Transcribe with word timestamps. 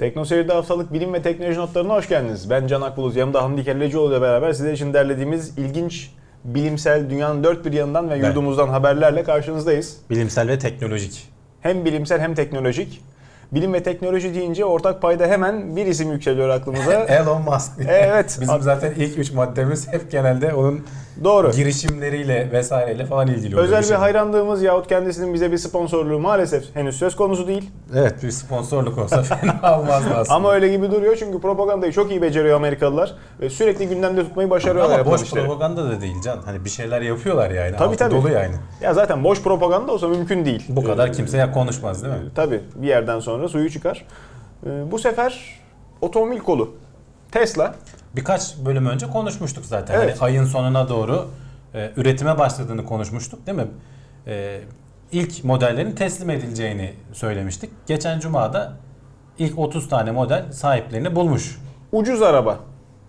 Tekno 0.00 0.24
Seyir'de 0.24 0.52
haftalık 0.52 0.92
bilim 0.92 1.12
ve 1.12 1.22
teknoloji 1.22 1.58
notlarına 1.58 1.94
hoş 1.94 2.08
geldiniz. 2.08 2.50
Ben 2.50 2.66
Can 2.66 2.80
Akbulut, 2.80 3.16
yanımda 3.16 3.42
Hamdi 3.42 3.64
Kellecioğlu 3.64 4.12
ile 4.12 4.22
beraber 4.22 4.52
sizler 4.52 4.72
için 4.72 4.94
derlediğimiz 4.94 5.58
ilginç 5.58 6.10
bilimsel 6.44 7.10
dünyanın 7.10 7.44
dört 7.44 7.64
bir 7.64 7.72
yanından 7.72 8.10
ve 8.10 8.16
yurdumuzdan 8.16 8.68
haberlerle 8.68 9.24
karşınızdayız. 9.24 9.96
Bilimsel 10.10 10.48
ve 10.48 10.58
teknolojik. 10.58 11.28
Hem 11.60 11.84
bilimsel 11.84 12.20
hem 12.20 12.34
teknolojik. 12.34 13.02
Bilim 13.52 13.72
ve 13.72 13.82
teknoloji 13.82 14.34
deyince 14.34 14.64
ortak 14.64 15.02
payda 15.02 15.26
hemen 15.26 15.76
bir 15.76 15.86
isim 15.86 16.12
yükseliyor 16.12 16.48
aklımıza. 16.48 16.92
Elon 17.08 17.42
Musk. 17.42 17.72
Evet. 17.88 18.38
Bizim 18.40 18.60
zaten 18.60 18.92
ilk 18.96 19.18
üç 19.18 19.32
maddemiz 19.32 19.88
hep 19.92 20.10
genelde 20.10 20.54
onun 20.54 20.86
Doğru. 21.24 21.50
girişimleriyle 21.50 22.48
vesaireyle 22.52 23.06
falan 23.06 23.28
ilgili 23.28 23.46
oluyor. 23.54 23.62
Özel 23.68 23.80
bir 23.82 23.86
şey. 23.86 23.96
hayranlığımız 23.96 24.62
yahut 24.62 24.86
kendisinin 24.88 25.34
bize 25.34 25.52
bir 25.52 25.58
sponsorluğu 25.58 26.18
maalesef 26.18 26.76
henüz 26.76 26.96
söz 26.96 27.16
konusu 27.16 27.46
değil. 27.46 27.70
Evet 27.96 28.22
bir 28.22 28.30
sponsorluk 28.30 28.98
olsa 28.98 29.22
fena 29.22 29.78
olmazdı 29.80 30.10
aslında. 30.16 30.34
Ama 30.36 30.52
öyle 30.52 30.68
gibi 30.68 30.90
duruyor 30.90 31.16
çünkü 31.16 31.40
propagandayı 31.40 31.92
çok 31.92 32.10
iyi 32.10 32.22
beceriyor 32.22 32.56
Amerikalılar. 32.56 33.14
Ve 33.40 33.50
sürekli 33.50 33.88
gündemde 33.88 34.24
tutmayı 34.24 34.50
başarıyorlar. 34.50 34.84
Ama 34.84 34.98
yapılan 34.98 35.18
boş 35.18 35.26
işleri. 35.26 35.46
propaganda 35.46 35.84
da 35.90 36.00
değil 36.00 36.16
Can. 36.24 36.38
Hani 36.44 36.64
bir 36.64 36.70
şeyler 36.70 37.00
yapıyorlar 37.02 37.50
yani. 37.50 37.76
Tabii, 37.76 37.88
Altı 37.88 37.96
tabii. 37.96 38.14
Dolu 38.14 38.30
yani. 38.30 38.54
Ya 38.80 38.94
zaten 38.94 39.24
boş 39.24 39.42
propaganda 39.42 39.92
olsa 39.92 40.08
mümkün 40.08 40.44
değil. 40.44 40.64
Bu 40.68 40.84
kadar 40.84 41.08
Ee, 41.08 41.12
kimse 41.12 41.50
konuşmaz 41.54 42.02
değil 42.04 42.14
mi? 42.14 42.20
Tabii 42.34 42.60
bir 42.74 42.88
yerden 42.88 43.20
sonra 43.20 43.48
suyu 43.48 43.70
çıkar. 43.70 44.04
Ee, 44.66 44.90
bu 44.90 44.98
sefer 44.98 45.60
otomobil 46.00 46.38
kolu. 46.38 46.74
Tesla. 47.32 47.74
Birkaç 48.16 48.56
bölüm 48.64 48.86
önce 48.86 49.06
konuşmuştuk 49.06 49.64
zaten. 49.64 49.94
Evet. 49.94 50.20
Hani 50.20 50.30
ayın 50.30 50.44
sonuna 50.44 50.88
doğru 50.88 51.28
e, 51.74 51.90
üretime 51.96 52.38
başladığını 52.38 52.84
konuşmuştuk 52.86 53.46
değil 53.46 53.58
mi? 53.58 53.66
E, 54.26 54.60
ilk 55.12 55.44
modellerin 55.44 55.92
teslim 55.92 56.30
edileceğini 56.30 56.92
söylemiştik. 57.12 57.70
Geçen 57.86 58.20
cumada 58.20 58.72
ilk 59.38 59.58
30 59.58 59.88
tane 59.88 60.10
model 60.10 60.52
sahiplerini 60.52 61.16
bulmuş. 61.16 61.58
Ucuz 61.92 62.22
araba. 62.22 62.58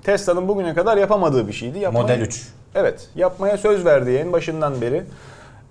Tesla'nın 0.04 0.48
bugüne 0.48 0.74
kadar 0.74 0.98
yapamadığı 0.98 1.48
bir 1.48 1.54
şeydi. 1.54 1.80
Yapmayı- 1.80 2.04
Model 2.04 2.22
3. 2.22 2.48
Evet. 2.76 3.10
Yapmaya 3.16 3.58
söz 3.58 3.86
verdiği 3.86 4.18
en 4.18 4.34
başından 4.34 4.82
beri 4.82 5.04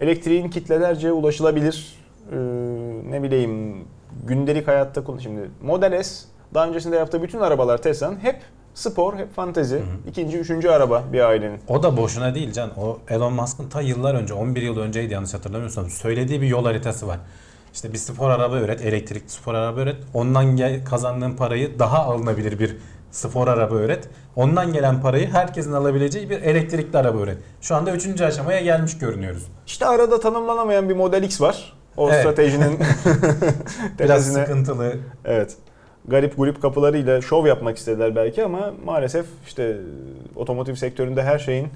elektriğin 0.00 0.48
kitlelerce 0.50 1.12
ulaşılabilir 1.12 2.00
ee, 2.32 2.36
ne 3.10 3.22
bileyim 3.22 3.84
gündelik 4.26 4.68
hayatta 4.68 5.04
kullan. 5.04 5.18
Şimdi 5.18 5.50
Model 5.62 6.02
S 6.02 6.24
daha 6.54 6.68
öncesinde 6.68 6.96
yaptığı 6.96 7.22
bütün 7.22 7.40
arabalar 7.40 7.78
Tesla'nın 7.82 8.18
hep 8.18 8.36
spor, 8.74 9.16
hep 9.16 9.34
fantezi. 9.34 9.82
ikinci, 10.08 10.38
üçüncü 10.38 10.68
araba 10.68 11.04
bir 11.12 11.20
ailenin. 11.20 11.58
O 11.68 11.82
da 11.82 11.96
boşuna 11.96 12.34
değil 12.34 12.52
Can. 12.52 12.70
O 12.78 12.98
Elon 13.08 13.32
Musk'ın 13.32 13.68
ta 13.68 13.80
yıllar 13.80 14.14
önce 14.14 14.34
11 14.34 14.62
yıl 14.62 14.78
önceydi 14.78 15.12
yanlış 15.14 15.34
hatırlamıyorsam 15.34 15.90
söylediği 15.90 16.40
bir 16.40 16.46
yol 16.46 16.64
haritası 16.64 17.06
var. 17.06 17.18
İşte 17.74 17.92
bir 17.92 17.98
spor 17.98 18.30
araba 18.30 18.58
üret, 18.58 18.80
elektrikli 18.80 19.28
spor 19.30 19.54
araba 19.54 19.80
üret. 19.80 19.96
Ondan 20.14 20.56
gel, 20.56 20.84
kazandığın 20.84 21.32
parayı 21.32 21.78
daha 21.78 21.98
alınabilir 21.98 22.58
bir 22.58 22.76
spor 23.10 23.48
araba 23.48 23.74
üret. 23.74 24.08
Ondan 24.36 24.72
gelen 24.72 25.00
parayı 25.02 25.30
herkesin 25.30 25.72
alabileceği 25.72 26.30
bir 26.30 26.42
elektrikli 26.42 26.96
araba 26.96 27.18
üret. 27.20 27.38
Şu 27.60 27.74
anda 27.76 27.90
3. 27.92 28.20
aşamaya 28.20 28.60
gelmiş 28.60 28.98
görünüyoruz. 28.98 29.46
İşte 29.66 29.86
arada 29.86 30.20
tanımlanamayan 30.20 30.88
bir 30.88 30.96
Model 30.96 31.22
X 31.22 31.40
var. 31.40 31.72
O 31.96 32.10
Evet. 32.10 32.20
stratejinin 32.20 32.78
Biraz 33.98 34.32
sıkıntılı. 34.32 34.92
Evet. 35.24 35.56
Garip 36.08 36.36
gulip 36.36 36.62
kapılarıyla 36.62 37.20
şov 37.20 37.46
yapmak 37.46 37.76
istediler 37.76 38.16
belki 38.16 38.44
ama 38.44 38.74
maalesef 38.84 39.26
işte 39.46 39.76
otomotiv 40.36 40.74
sektöründe 40.74 41.22
her 41.22 41.38
şeyin 41.38 41.68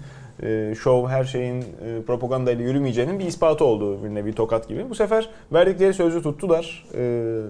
e, 0.42 0.74
şov, 0.82 1.08
her 1.08 1.24
şeyin 1.24 1.60
e, 1.60 2.02
propaganda 2.06 2.52
ile 2.52 2.62
yürümeyeceğinin 2.62 3.18
bir 3.18 3.24
ispatı 3.24 3.64
oldu 3.64 4.04
bir 4.04 4.14
nevi 4.14 4.32
tokat 4.32 4.68
gibi. 4.68 4.90
Bu 4.90 4.94
sefer 4.94 5.28
verdikleri 5.52 5.94
sözü 5.94 6.22
tuttular. 6.22 6.86
E, 6.94 7.40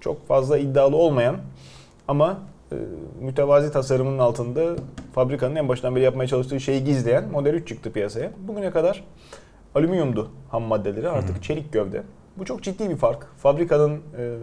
çok 0.00 0.28
fazla 0.28 0.58
iddialı 0.58 0.96
olmayan 0.96 1.36
ama 2.08 2.38
e, 2.72 2.76
mütevazi 3.20 3.72
tasarımının 3.72 4.18
altında 4.18 4.76
fabrikanın 5.14 5.56
en 5.56 5.68
baştan 5.68 5.96
beri 5.96 6.04
yapmaya 6.04 6.26
çalıştığı 6.26 6.60
şeyi 6.60 6.84
gizleyen 6.84 7.28
Model 7.28 7.54
3 7.54 7.68
çıktı 7.68 7.92
piyasaya. 7.92 8.30
Bugüne 8.48 8.70
kadar 8.70 9.04
alüminyumdu 9.74 10.30
ham 10.50 10.62
maddeleri 10.62 11.08
artık 11.08 11.42
çelik 11.42 11.72
gövde. 11.72 12.02
Bu 12.36 12.44
çok 12.44 12.62
ciddi 12.62 12.90
bir 12.90 12.96
fark. 12.96 13.26
Fabrikanın 13.36 14.00
e, 14.18 14.36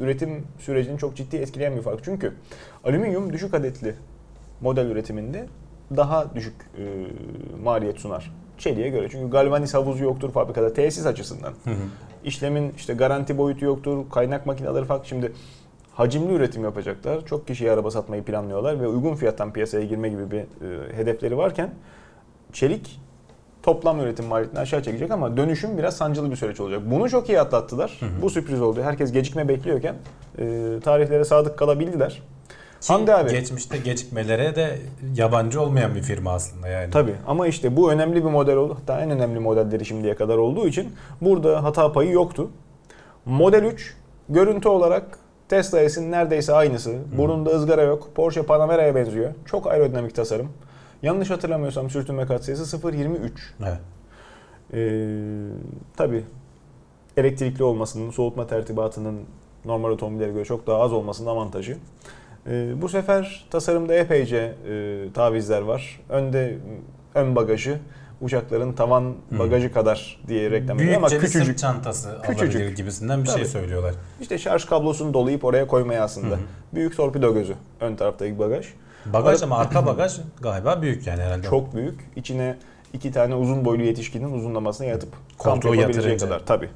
üretim 0.00 0.46
sürecini 0.58 0.98
çok 0.98 1.16
ciddi 1.16 1.36
etkileyen 1.36 1.76
bir 1.76 1.82
fark. 1.82 2.04
Çünkü 2.04 2.32
alüminyum 2.84 3.32
düşük 3.32 3.54
adetli 3.54 3.94
model 4.60 4.86
üretiminde 4.86 5.46
daha 5.96 6.34
düşük 6.34 6.54
e, 6.78 6.82
maliyet 7.62 8.00
sunar. 8.00 8.32
Çeliğe 8.58 8.88
göre. 8.88 9.08
Çünkü 9.08 9.30
galvaniz 9.30 9.74
havuzu 9.74 10.04
yoktur 10.04 10.32
fabrikada 10.32 10.72
tesis 10.72 11.06
açısından. 11.06 11.54
İşlemin 12.24 12.72
işte 12.76 12.94
garanti 12.94 13.38
boyutu 13.38 13.64
yoktur. 13.64 14.10
Kaynak 14.10 14.46
makineleri 14.46 14.84
farklı. 14.84 15.08
Şimdi 15.08 15.32
hacimli 15.92 16.32
üretim 16.32 16.64
yapacaklar. 16.64 17.26
Çok 17.26 17.46
kişiye 17.46 17.72
araba 17.72 17.90
satmayı 17.90 18.22
planlıyorlar 18.22 18.80
ve 18.80 18.88
uygun 18.88 19.14
fiyattan 19.14 19.52
piyasaya 19.52 19.84
girme 19.84 20.08
gibi 20.08 20.30
bir 20.30 20.38
e, 20.38 20.96
hedefleri 20.96 21.36
varken 21.36 21.70
çelik 22.52 23.00
toplam 23.64 24.00
üretim 24.00 24.26
maliyetini 24.26 24.60
aşağı 24.60 24.82
çekecek 24.82 25.10
ama 25.10 25.36
dönüşüm 25.36 25.78
biraz 25.78 25.96
sancılı 25.96 26.30
bir 26.30 26.36
süreç 26.36 26.60
olacak. 26.60 26.80
Bunu 26.86 27.10
çok 27.10 27.28
iyi 27.28 27.40
atlattılar. 27.40 28.00
Bu 28.22 28.30
sürpriz 28.30 28.62
oldu. 28.62 28.82
Herkes 28.82 29.12
gecikme 29.12 29.48
bekliyorken 29.48 29.94
e, 30.38 30.44
tarihlere 30.84 31.24
sadık 31.24 31.58
kalabildiler. 31.58 32.22
Ki 32.80 32.92
Hamdi 32.92 33.14
abi. 33.14 33.30
Geçmişte 33.30 33.78
gecikmelere 33.78 34.56
de 34.56 34.78
yabancı 35.16 35.60
olmayan 35.60 35.94
bir 35.94 36.02
firma 36.02 36.32
aslında 36.32 36.68
yani. 36.68 36.90
Tabii 36.90 37.14
ama 37.26 37.46
işte 37.46 37.76
bu 37.76 37.92
önemli 37.92 38.24
bir 38.24 38.30
model 38.30 38.56
oldu. 38.56 38.76
Hatta 38.80 39.00
en 39.00 39.10
önemli 39.10 39.38
modelleri 39.38 39.84
şimdiye 39.84 40.14
kadar 40.14 40.36
olduğu 40.36 40.66
için 40.68 40.92
burada 41.20 41.64
hata 41.64 41.92
payı 41.92 42.10
yoktu. 42.10 42.50
Model 43.24 43.64
3 43.64 43.96
görüntü 44.28 44.68
olarak 44.68 45.18
Tesla 45.48 45.88
S'in 45.88 46.10
neredeyse 46.12 46.52
aynısı. 46.52 46.98
Burnunda 47.18 47.50
ızgara 47.50 47.82
yok. 47.82 48.10
Porsche 48.14 48.42
Panamera'ya 48.42 48.94
benziyor. 48.94 49.34
Çok 49.44 49.66
aerodinamik 49.66 50.14
tasarım. 50.14 50.48
Yanlış 51.04 51.30
hatırlamıyorsam 51.30 51.90
sürtünme 51.90 52.26
katsayısı 52.26 52.76
0.23. 52.76 53.30
Evet. 53.62 53.78
Ee, 54.74 54.78
tabii 55.96 56.24
elektrikli 57.16 57.62
olmasının, 57.64 58.10
soğutma 58.10 58.46
tertibatının 58.46 59.20
normal 59.64 59.90
otomobillere 59.90 60.32
göre 60.32 60.44
çok 60.44 60.66
daha 60.66 60.80
az 60.80 60.92
olmasının 60.92 61.28
avantajı. 61.28 61.76
Ee, 62.46 62.72
bu 62.82 62.88
sefer 62.88 63.46
tasarımda 63.50 63.94
epeyce 63.94 64.54
e, 64.68 65.04
tavizler 65.14 65.62
var. 65.62 66.00
Önde 66.08 66.58
ön 67.14 67.36
bagajı 67.36 67.78
uçakların 68.20 68.72
tavan 68.72 69.14
bagajı 69.38 69.72
kadar 69.72 70.20
diye 70.28 70.50
reklam 70.50 70.80
ediyor 70.80 70.96
ama 70.96 71.06
bir 71.06 71.10
sırt 71.10 71.20
küçücük. 71.20 71.58
çantası 71.58 72.18
Küçücük. 72.22 72.76
gibisinden 72.76 73.22
bir 73.22 73.28
şey 73.28 73.36
Tabii. 73.36 73.48
söylüyorlar. 73.48 73.94
İşte 74.20 74.38
şarj 74.38 74.64
kablosunu 74.64 75.14
dolayıp 75.14 75.44
oraya 75.44 75.66
koymaya 75.66 76.04
aslında. 76.04 76.38
Büyük 76.74 76.96
torpido 76.96 77.34
gözü 77.34 77.54
ön 77.80 77.96
taraftaki 77.96 78.38
bagaj. 78.38 78.66
Bagaj 79.12 79.42
ama 79.42 79.56
arka 79.58 79.86
bagaj 79.86 80.20
galiba 80.40 80.82
büyük 80.82 81.06
yani 81.06 81.22
herhalde. 81.22 81.48
Çok 81.48 81.74
büyük. 81.74 82.00
İçine 82.16 82.56
iki 82.92 83.12
tane 83.12 83.34
uzun 83.34 83.64
boylu 83.64 83.82
yetişkinin 83.82 84.32
uzunlamasına 84.32 84.86
yatıp 84.86 85.08
Koltuğu 85.38 85.74
yapabileceği 85.74 86.16
kadar 86.18 86.46
tabii 86.46 86.70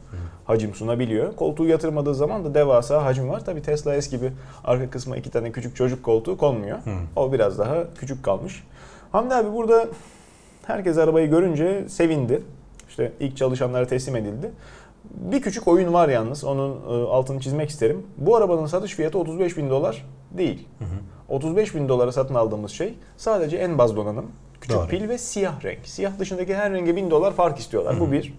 hacim 0.45 0.75
sunabiliyor. 0.75 1.37
Koltuğu 1.37 1.67
yatırmadığı 1.67 2.15
zaman 2.15 2.45
da 2.45 2.55
devasa 2.55 3.05
hacim 3.05 3.29
var. 3.29 3.45
Tabii 3.45 3.63
Tesla 3.63 4.03
S 4.03 4.17
gibi 4.17 4.33
arka 4.65 4.91
kısma 4.91 5.17
iki 5.17 5.31
tane 5.31 5.53
küçük 5.53 5.77
çocuk 5.77 6.03
koltuğu 6.03 6.39
konmuyor. 6.39 6.79
O 7.17 7.33
biraz 7.33 7.59
daha 7.59 7.95
küçük 7.95 8.25
kalmış. 8.25 8.65
Hamdi 9.13 9.35
abi 9.35 9.53
burada 9.53 9.87
herkes 10.67 10.99
arabayı 10.99 11.31
görünce 11.31 11.89
sevindi. 11.89 12.43
İşte 12.89 13.13
ilk 13.21 13.37
çalışanlara 13.37 13.87
teslim 13.87 14.17
edildi. 14.17 14.51
Bir 15.05 15.43
küçük 15.43 15.69
oyun 15.69 15.93
var 15.93 16.09
yalnız. 16.09 16.45
Onun 16.45 16.71
e, 16.71 17.09
altını 17.09 17.41
çizmek 17.41 17.71
isterim. 17.71 18.07
Bu 18.17 18.37
arabanın 18.37 18.67
satış 18.67 18.95
fiyatı 18.95 19.19
35 19.19 19.57
bin 19.57 19.71
dolar 19.71 20.07
değil. 20.31 20.69
35 21.29 21.75
bin 21.75 21.89
dolara 21.89 22.13
satın 22.13 22.35
aldığımız 22.35 22.71
şey 22.71 22.95
sadece 23.17 23.57
en 23.57 23.79
baz 23.79 23.97
donanım. 23.97 24.27
Küçük 24.61 24.77
Doğru. 24.77 24.89
pil 24.89 25.09
ve 25.09 25.19
siyah 25.19 25.65
renk. 25.65 25.87
Siyah 25.87 26.19
dışındaki 26.19 26.57
her 26.57 26.73
renge 26.73 26.97
1000 26.97 27.11
dolar 27.11 27.33
fark 27.33 27.59
istiyorlar. 27.59 28.01
Bu 28.01 28.13
bir. 28.13 28.35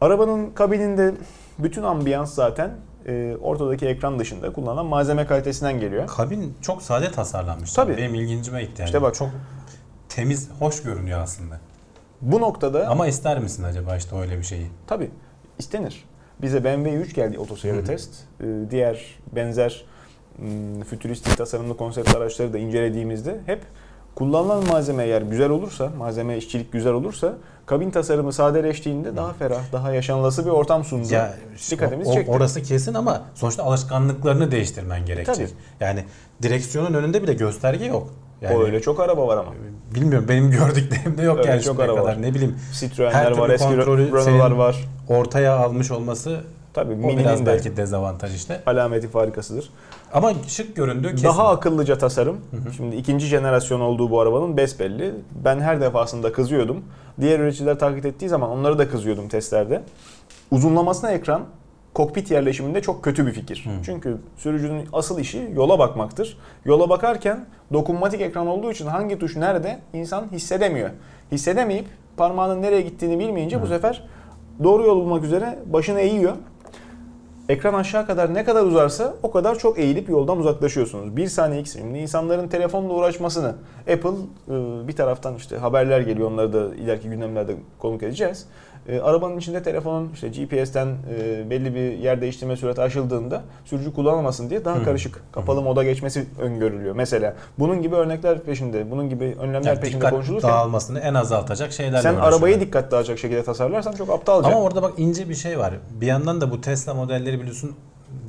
Arabanın 0.00 0.50
kabininde 0.50 1.14
bütün 1.58 1.82
ambiyans 1.82 2.34
zaten 2.34 2.70
e, 3.06 3.36
ortadaki 3.42 3.86
ekran 3.86 4.18
dışında 4.18 4.52
kullanılan 4.52 4.86
malzeme 4.86 5.26
kalitesinden 5.26 5.80
geliyor. 5.80 6.06
Kabin 6.06 6.56
çok 6.62 6.82
sade 6.82 7.12
tasarlanmış. 7.12 7.72
Tabii. 7.72 7.96
Benim 7.96 8.14
ilgincime 8.14 8.62
gitti 8.62 8.74
yani. 8.78 8.86
İşte 8.86 9.02
bak. 9.02 9.14
çok 9.14 9.28
temiz, 10.08 10.50
hoş 10.58 10.82
görünüyor 10.82 11.20
aslında. 11.20 11.60
Bu 12.20 12.40
noktada 12.40 12.88
Ama 12.88 13.06
ister 13.06 13.38
misin 13.38 13.62
acaba 13.62 13.96
işte 13.96 14.16
öyle 14.16 14.38
bir 14.38 14.42
şeyi? 14.44 14.66
tabii 14.86 15.10
istenir. 15.58 16.04
Bize 16.42 16.64
BMW 16.64 16.90
3 17.00 17.14
geldi 17.14 17.38
otoseyre 17.38 17.84
test. 17.84 18.10
E, 18.40 18.44
diğer 18.70 19.18
benzer 19.32 19.84
fütüristik 20.90 21.36
tasarımlı 21.36 21.76
konsept 21.76 22.16
araçları 22.16 22.52
da 22.52 22.58
incelediğimizde 22.58 23.40
hep 23.46 23.60
kullanılan 24.14 24.66
malzeme 24.66 25.04
eğer 25.04 25.22
güzel 25.22 25.50
olursa, 25.50 25.90
malzeme 25.98 26.36
işçilik 26.36 26.72
güzel 26.72 26.92
olursa 26.92 27.32
kabin 27.66 27.90
tasarımı 27.90 28.32
sadeleştiğinde 28.32 29.16
daha 29.16 29.32
ferah, 29.32 29.62
daha 29.72 29.92
yaşanılası 29.92 30.44
bir 30.46 30.50
ortam 30.50 30.84
sundu. 30.84 31.08
Ya 31.14 31.34
o- 32.06 32.14
çekti. 32.14 32.30
orası 32.30 32.62
kesin 32.62 32.94
ama 32.94 33.22
sonuçta 33.34 33.62
alışkanlıklarını 33.64 34.50
değiştirmen 34.50 35.06
gerekecek. 35.06 35.48
Tabii. 35.48 35.84
Yani 35.84 36.04
direksiyonun 36.42 36.94
önünde 36.94 37.22
bile 37.22 37.32
gösterge 37.34 37.84
yok. 37.84 38.08
Yani 38.40 38.56
o 38.56 38.64
öyle 38.64 38.80
çok 38.82 39.00
araba 39.00 39.26
var 39.28 39.36
ama. 39.36 39.52
bilmiyorum 39.94 40.26
benim 40.28 40.50
gördüklerimde 40.60 41.22
yok 41.22 41.38
Öyle 41.38 41.50
yani 41.50 41.62
çok 41.62 41.80
araba 41.80 41.94
kadar. 41.96 42.08
var. 42.08 42.22
Ne 42.22 42.34
bileyim 42.34 42.56
Citroen'ler 42.80 43.30
var, 43.38 43.50
eski 43.50 43.76
Renault'lar 43.76 44.50
var. 44.50 44.84
ortaya 45.08 45.56
almış 45.56 45.90
olması 45.90 46.40
Tabii 46.78 46.92
O 46.92 46.96
Mini'nin 46.96 47.18
biraz 47.18 47.40
de 47.40 47.46
belki 47.46 47.76
dezavantaj 47.76 48.34
işte. 48.34 48.60
alameti 48.66 49.08
farikasıdır. 49.08 49.70
Ama 50.12 50.32
şık 50.48 50.76
göründüğü 50.76 51.10
kesin. 51.10 51.24
Daha 51.28 51.48
akıllıca 51.48 51.98
tasarım. 51.98 52.40
Şimdi 52.76 52.96
ikinci 52.96 53.26
jenerasyon 53.26 53.80
olduğu 53.80 54.10
bu 54.10 54.20
arabanın 54.20 54.56
besbelli. 54.56 55.14
Ben 55.44 55.60
her 55.60 55.80
defasında 55.80 56.32
kızıyordum. 56.32 56.84
Diğer 57.20 57.40
üreticiler 57.40 57.78
takip 57.78 58.06
ettiği 58.06 58.28
zaman 58.28 58.50
onları 58.50 58.78
da 58.78 58.88
kızıyordum 58.88 59.28
testlerde. 59.28 59.82
Uzunlamasına 60.50 61.10
ekran 61.10 61.42
kokpit 61.94 62.30
yerleşiminde 62.30 62.82
çok 62.82 63.04
kötü 63.04 63.26
bir 63.26 63.32
fikir. 63.32 63.68
Çünkü 63.84 64.16
sürücünün 64.36 64.88
asıl 64.92 65.18
işi 65.18 65.50
yola 65.54 65.78
bakmaktır. 65.78 66.38
Yola 66.64 66.90
bakarken 66.90 67.46
dokunmatik 67.72 68.20
ekran 68.20 68.46
olduğu 68.46 68.72
için 68.72 68.86
hangi 68.86 69.18
tuş 69.18 69.36
nerede 69.36 69.78
insan 69.92 70.32
hissedemiyor. 70.32 70.90
Hissedemeyip 71.32 71.86
parmağının 72.16 72.62
nereye 72.62 72.80
gittiğini 72.80 73.18
bilmeyince 73.18 73.62
bu 73.62 73.66
sefer 73.66 74.08
doğru 74.64 74.86
yol 74.86 74.96
bulmak 74.96 75.24
üzere 75.24 75.58
başını 75.66 76.00
eğiyor. 76.00 76.32
Ekran 77.48 77.74
aşağı 77.74 78.06
kadar 78.06 78.34
ne 78.34 78.44
kadar 78.44 78.64
uzarsa 78.64 79.14
o 79.22 79.30
kadar 79.30 79.58
çok 79.58 79.78
eğilip 79.78 80.08
yoldan 80.08 80.38
uzaklaşıyorsunuz. 80.38 81.16
Bir 81.16 81.26
saniye 81.26 81.60
iki. 81.60 81.70
Şimdi 81.70 81.98
insanların 81.98 82.48
telefonla 82.48 82.92
uğraşmasını 82.92 83.54
Apple 83.80 84.10
e, 84.48 84.88
bir 84.88 84.92
taraftan 84.92 85.34
işte 85.34 85.56
haberler 85.56 86.00
geliyor 86.00 86.30
onları 86.30 86.52
da 86.52 86.74
ileriki 86.74 87.08
gündemlerde 87.08 87.56
konuk 87.78 88.02
edeceğiz. 88.02 88.46
E, 88.88 89.00
Arabanın 89.00 89.38
içinde 89.38 89.62
telefonun 89.62 90.10
işte 90.14 90.28
GPS'ten 90.28 90.86
e, 90.86 91.50
belli 91.50 91.74
bir 91.74 91.98
yer 91.98 92.20
değiştirme 92.20 92.56
sürati 92.56 92.80
aşıldığında 92.80 93.42
sürücü 93.64 93.94
kullanmasın 93.94 94.50
diye 94.50 94.64
daha 94.64 94.82
karışık 94.82 95.22
kapalı 95.32 95.62
moda 95.62 95.84
geçmesi 95.84 96.26
öngörülüyor. 96.40 96.94
Mesela 96.94 97.34
bunun 97.58 97.82
gibi 97.82 97.94
örnekler 97.94 98.42
peşinde, 98.42 98.90
bunun 98.90 99.08
gibi 99.08 99.36
önlemler 99.40 99.68
Yani 99.68 99.80
peşinde 99.80 99.96
dikkat 99.96 100.12
konuşulurken 100.12 100.50
dağılmasını 100.50 101.00
en 101.00 101.14
azaltacak 101.14 101.72
şeylerle 101.72 102.02
sen 102.02 102.14
arabayı 102.14 102.60
dikkat 102.60 102.90
dağılacak 102.90 103.18
şekilde 103.18 103.42
tasarlarsan 103.42 103.92
çok 103.92 104.10
aptalca. 104.10 104.48
Ama 104.48 104.60
orada 104.60 104.82
bak 104.82 104.92
ince 104.96 105.28
bir 105.28 105.34
şey 105.34 105.58
var. 105.58 105.74
Bir 106.00 106.06
yandan 106.06 106.40
da 106.40 106.50
bu 106.50 106.60
Tesla 106.60 106.94
modelleri 106.94 107.40
biliyorsun 107.40 107.76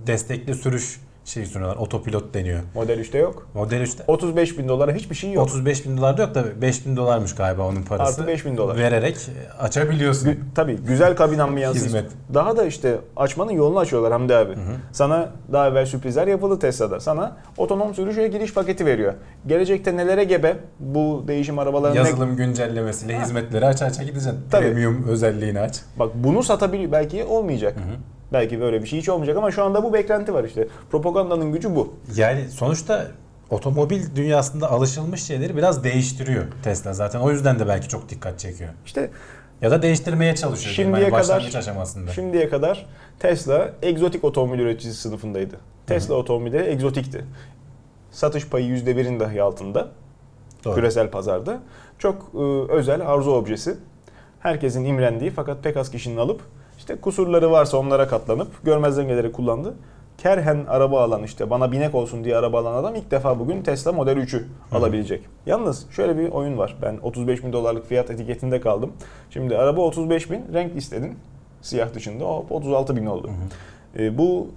destekli 0.07 0.55
sürüş 0.55 0.99
şey 1.29 1.45
sunuyorlar. 1.45 1.77
Otopilot 1.77 2.33
deniyor. 2.33 2.59
Model 2.75 2.99
3'te 2.99 3.17
yok. 3.17 3.47
Model 3.53 3.81
3'te 3.81 4.03
35 4.07 4.57
bin 4.57 4.67
dolara 4.67 4.91
hiçbir 4.91 5.15
şey 5.15 5.31
yok. 5.31 5.43
35 5.45 5.85
bin 5.85 5.97
dolar 5.97 6.17
da 6.17 6.21
yok 6.21 6.35
da 6.35 6.61
5 6.61 6.85
bin 6.85 6.95
dolarmış 6.95 7.35
galiba 7.35 7.67
onun 7.67 7.83
parası. 7.83 8.21
Artı 8.21 8.31
5.000 8.31 8.57
dolar. 8.57 8.77
Vererek 8.77 9.17
açabiliyorsun. 9.59 10.29
Gü- 10.29 10.37
tabii 10.55 10.75
güzel 10.77 11.15
kabin 11.15 11.39
ambiyansı. 11.39 11.85
Hizmet. 11.85 12.05
Daha 12.33 12.57
da 12.57 12.65
işte 12.65 12.97
açmanın 13.15 13.51
yolunu 13.51 13.79
açıyorlar 13.79 14.11
Hamdi 14.11 14.35
abi. 14.35 14.53
Sana 14.91 15.29
daha 15.51 15.67
evvel 15.67 15.85
sürprizler 15.85 16.27
yapıldı 16.27 16.59
Tesla'da. 16.59 16.99
Sana 16.99 17.37
otonom 17.57 17.93
sürüşe 17.93 18.27
giriş 18.27 18.53
paketi 18.53 18.85
veriyor. 18.85 19.13
Gelecekte 19.47 19.97
nelere 19.97 20.23
gebe 20.23 20.55
bu 20.79 21.23
değişim 21.27 21.59
arabalarının 21.59 22.03
ne- 22.03 22.09
Yazılım 22.09 22.35
güncellemesiyle 22.35 23.19
hizmetleri 23.21 23.65
aç 23.65 23.81
aça 23.81 24.03
gideceksin. 24.03 24.39
Tabii. 24.51 24.65
Premium 24.65 25.05
özelliğini 25.07 25.59
aç. 25.59 25.81
Bak 25.99 26.09
bunu 26.15 26.43
satabiliyor. 26.43 26.91
Belki 26.91 27.23
olmayacak. 27.23 27.75
Belki 28.33 28.59
böyle 28.61 28.81
bir 28.83 28.87
şey 28.87 28.99
hiç 28.99 29.09
olmayacak 29.09 29.37
ama 29.37 29.51
şu 29.51 29.63
anda 29.63 29.83
bu 29.83 29.93
beklenti 29.93 30.33
var 30.33 30.43
işte. 30.43 30.67
Propagandanın 30.91 31.51
gücü 31.51 31.75
bu. 31.75 31.93
Yani 32.15 32.49
sonuçta 32.49 33.07
otomobil 33.49 34.15
dünyasında 34.15 34.71
alışılmış 34.71 35.23
şeyleri 35.23 35.57
biraz 35.57 35.83
değiştiriyor 35.83 36.43
Tesla 36.63 36.93
zaten. 36.93 37.19
O 37.19 37.31
yüzden 37.31 37.59
de 37.59 37.67
belki 37.67 37.87
çok 37.87 38.09
dikkat 38.09 38.39
çekiyor. 38.39 38.69
İşte 38.85 39.09
Ya 39.61 39.71
da 39.71 39.81
değiştirmeye 39.81 40.35
çalışıyor. 40.35 40.75
Şimdiye 40.75 41.09
hani 41.09 41.23
kadar- 41.23 41.53
aşamasında. 41.57 42.11
şimdiye 42.11 42.49
kadar 42.49 42.85
Tesla 43.19 43.71
egzotik 43.81 44.23
otomobil 44.23 44.59
üreticisi 44.59 45.01
sınıfındaydı. 45.01 45.55
Tesla 45.87 46.15
otomobilleri 46.15 46.69
egzotikti. 46.69 47.25
Satış 48.11 48.47
payı 48.47 48.65
%1'in 48.65 49.19
dahi 49.19 49.41
altında. 49.41 49.87
Doğru. 50.65 50.75
küresel 50.75 51.09
pazarda. 51.11 51.59
Çok 51.99 52.31
e, 52.33 52.37
özel 52.73 53.07
arzu 53.11 53.31
objesi. 53.31 53.75
Herkesin 54.39 54.85
imrendiği 54.85 55.31
fakat 55.31 55.63
pek 55.63 55.77
az 55.77 55.91
kişinin 55.91 56.17
alıp 56.17 56.41
işte 56.89 57.01
kusurları 57.01 57.51
varsa 57.51 57.77
onlara 57.77 58.07
katlanıp 58.07 58.47
görmezden 58.65 59.07
gelerek 59.07 59.33
kullandı. 59.33 59.73
Kerhen 60.17 60.65
araba 60.67 61.03
alan 61.03 61.23
işte 61.23 61.49
bana 61.49 61.71
binek 61.71 61.95
olsun 61.95 62.23
diye 62.23 62.37
araba 62.37 62.59
alan 62.59 62.73
adam 62.73 62.95
ilk 62.95 63.11
defa 63.11 63.39
bugün 63.39 63.61
Tesla 63.61 63.91
Model 63.91 64.17
3'ü 64.17 64.43
alabilecek. 64.71 65.21
Yalnız 65.45 65.89
şöyle 65.91 66.17
bir 66.17 66.29
oyun 66.31 66.57
var. 66.57 66.75
Ben 66.81 66.97
35 67.03 67.43
bin 67.43 67.53
dolarlık 67.53 67.87
fiyat 67.87 68.09
etiketinde 68.09 68.61
kaldım. 68.61 68.93
Şimdi 69.29 69.57
araba 69.57 69.81
35 69.81 70.31
bin 70.31 70.53
renk 70.53 70.75
istedin. 70.75 71.15
Siyah 71.61 71.93
dışında 71.93 72.25
o 72.25 72.45
36 72.49 72.95
bin 72.95 73.05
oldu. 73.05 73.29
E, 73.99 74.17
bu 74.17 74.47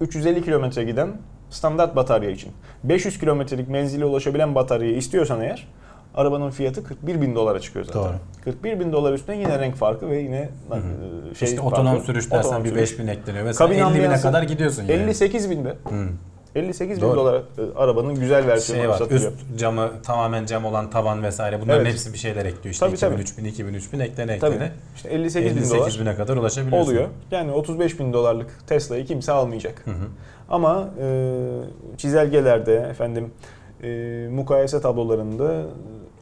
350 0.00 0.44
kilometre 0.44 0.84
giden 0.84 1.08
standart 1.50 1.96
batarya 1.96 2.30
için. 2.30 2.52
500 2.84 3.18
kilometrelik 3.18 3.68
menzile 3.68 4.04
ulaşabilen 4.04 4.54
bataryayı 4.54 4.96
istiyorsan 4.96 5.40
eğer 5.40 5.68
arabanın 6.14 6.50
fiyatı 6.50 6.84
41 6.84 7.20
bin 7.20 7.34
dolara 7.34 7.60
çıkıyor 7.60 7.84
zaten. 7.84 8.02
Doğru. 8.02 8.12
41 8.44 8.80
bin 8.80 8.92
dolar 8.92 9.12
üstüne 9.12 9.36
yine 9.36 9.58
renk 9.58 9.74
farkı 9.76 10.10
ve 10.10 10.18
yine 10.18 10.48
e, 11.32 11.34
şey 11.34 11.48
işte 11.48 11.60
otonom 11.60 12.00
sürüş 12.00 12.30
dersen 12.30 12.48
Otonom 12.48 12.64
bir 12.64 12.68
sürüş. 12.68 12.98
5000 12.98 13.06
ekleniyor. 13.06 13.44
Mesela 13.44 13.68
Kabin 13.68 13.78
50 13.98 14.04
bine 14.04 14.20
kadar 14.20 14.42
gidiyorsun 14.42 14.82
yani. 14.82 14.92
58 14.92 15.50
binde. 15.50 15.68
Hı. 15.68 16.08
58 16.54 16.96
bin 16.96 17.02
Doğru. 17.02 17.16
dolara 17.16 17.36
e, 17.38 17.42
arabanın 17.78 18.14
güzel 18.14 18.46
versiyonu 18.46 18.82
şey 18.82 18.88
var. 18.90 18.98
satılıyor. 18.98 19.32
Üst 19.32 19.58
camı 19.58 19.90
tamamen 20.02 20.46
cam 20.46 20.64
olan 20.64 20.90
tavan 20.90 21.22
vesaire 21.22 21.60
bunların 21.60 21.80
Evet. 21.80 21.92
hepsi 21.92 22.12
bir 22.12 22.18
şeyler 22.18 22.44
ekliyor. 22.46 22.72
İşte 22.72 22.86
Tabii, 22.86 22.94
2000, 22.96 23.10
tabii. 23.10 23.20
3000, 23.22 23.44
2000, 23.44 23.74
3000 23.74 23.98
eklene 24.00 24.32
eklene. 24.32 24.54
Tabii. 24.58 24.70
İşte 24.96 25.08
58 25.08 25.56
bin 25.56 25.62
dolar 25.70 25.76
58 25.76 26.00
bine 26.00 26.14
kadar 26.16 26.36
ulaşabiliyorsun. 26.36 26.90
oluyor. 26.92 27.08
Yani 27.30 27.52
35 27.52 27.98
bin 28.00 28.12
dolarlık 28.12 28.50
Tesla'yı 28.66 29.04
kimse 29.06 29.32
almayacak. 29.32 29.84
Ama 30.48 30.88
e, 31.00 31.36
çizelgelerde 31.98 32.74
efendim 32.76 33.30
e, 33.82 33.88
mukayese 34.30 34.80
tablolarında 34.80 35.62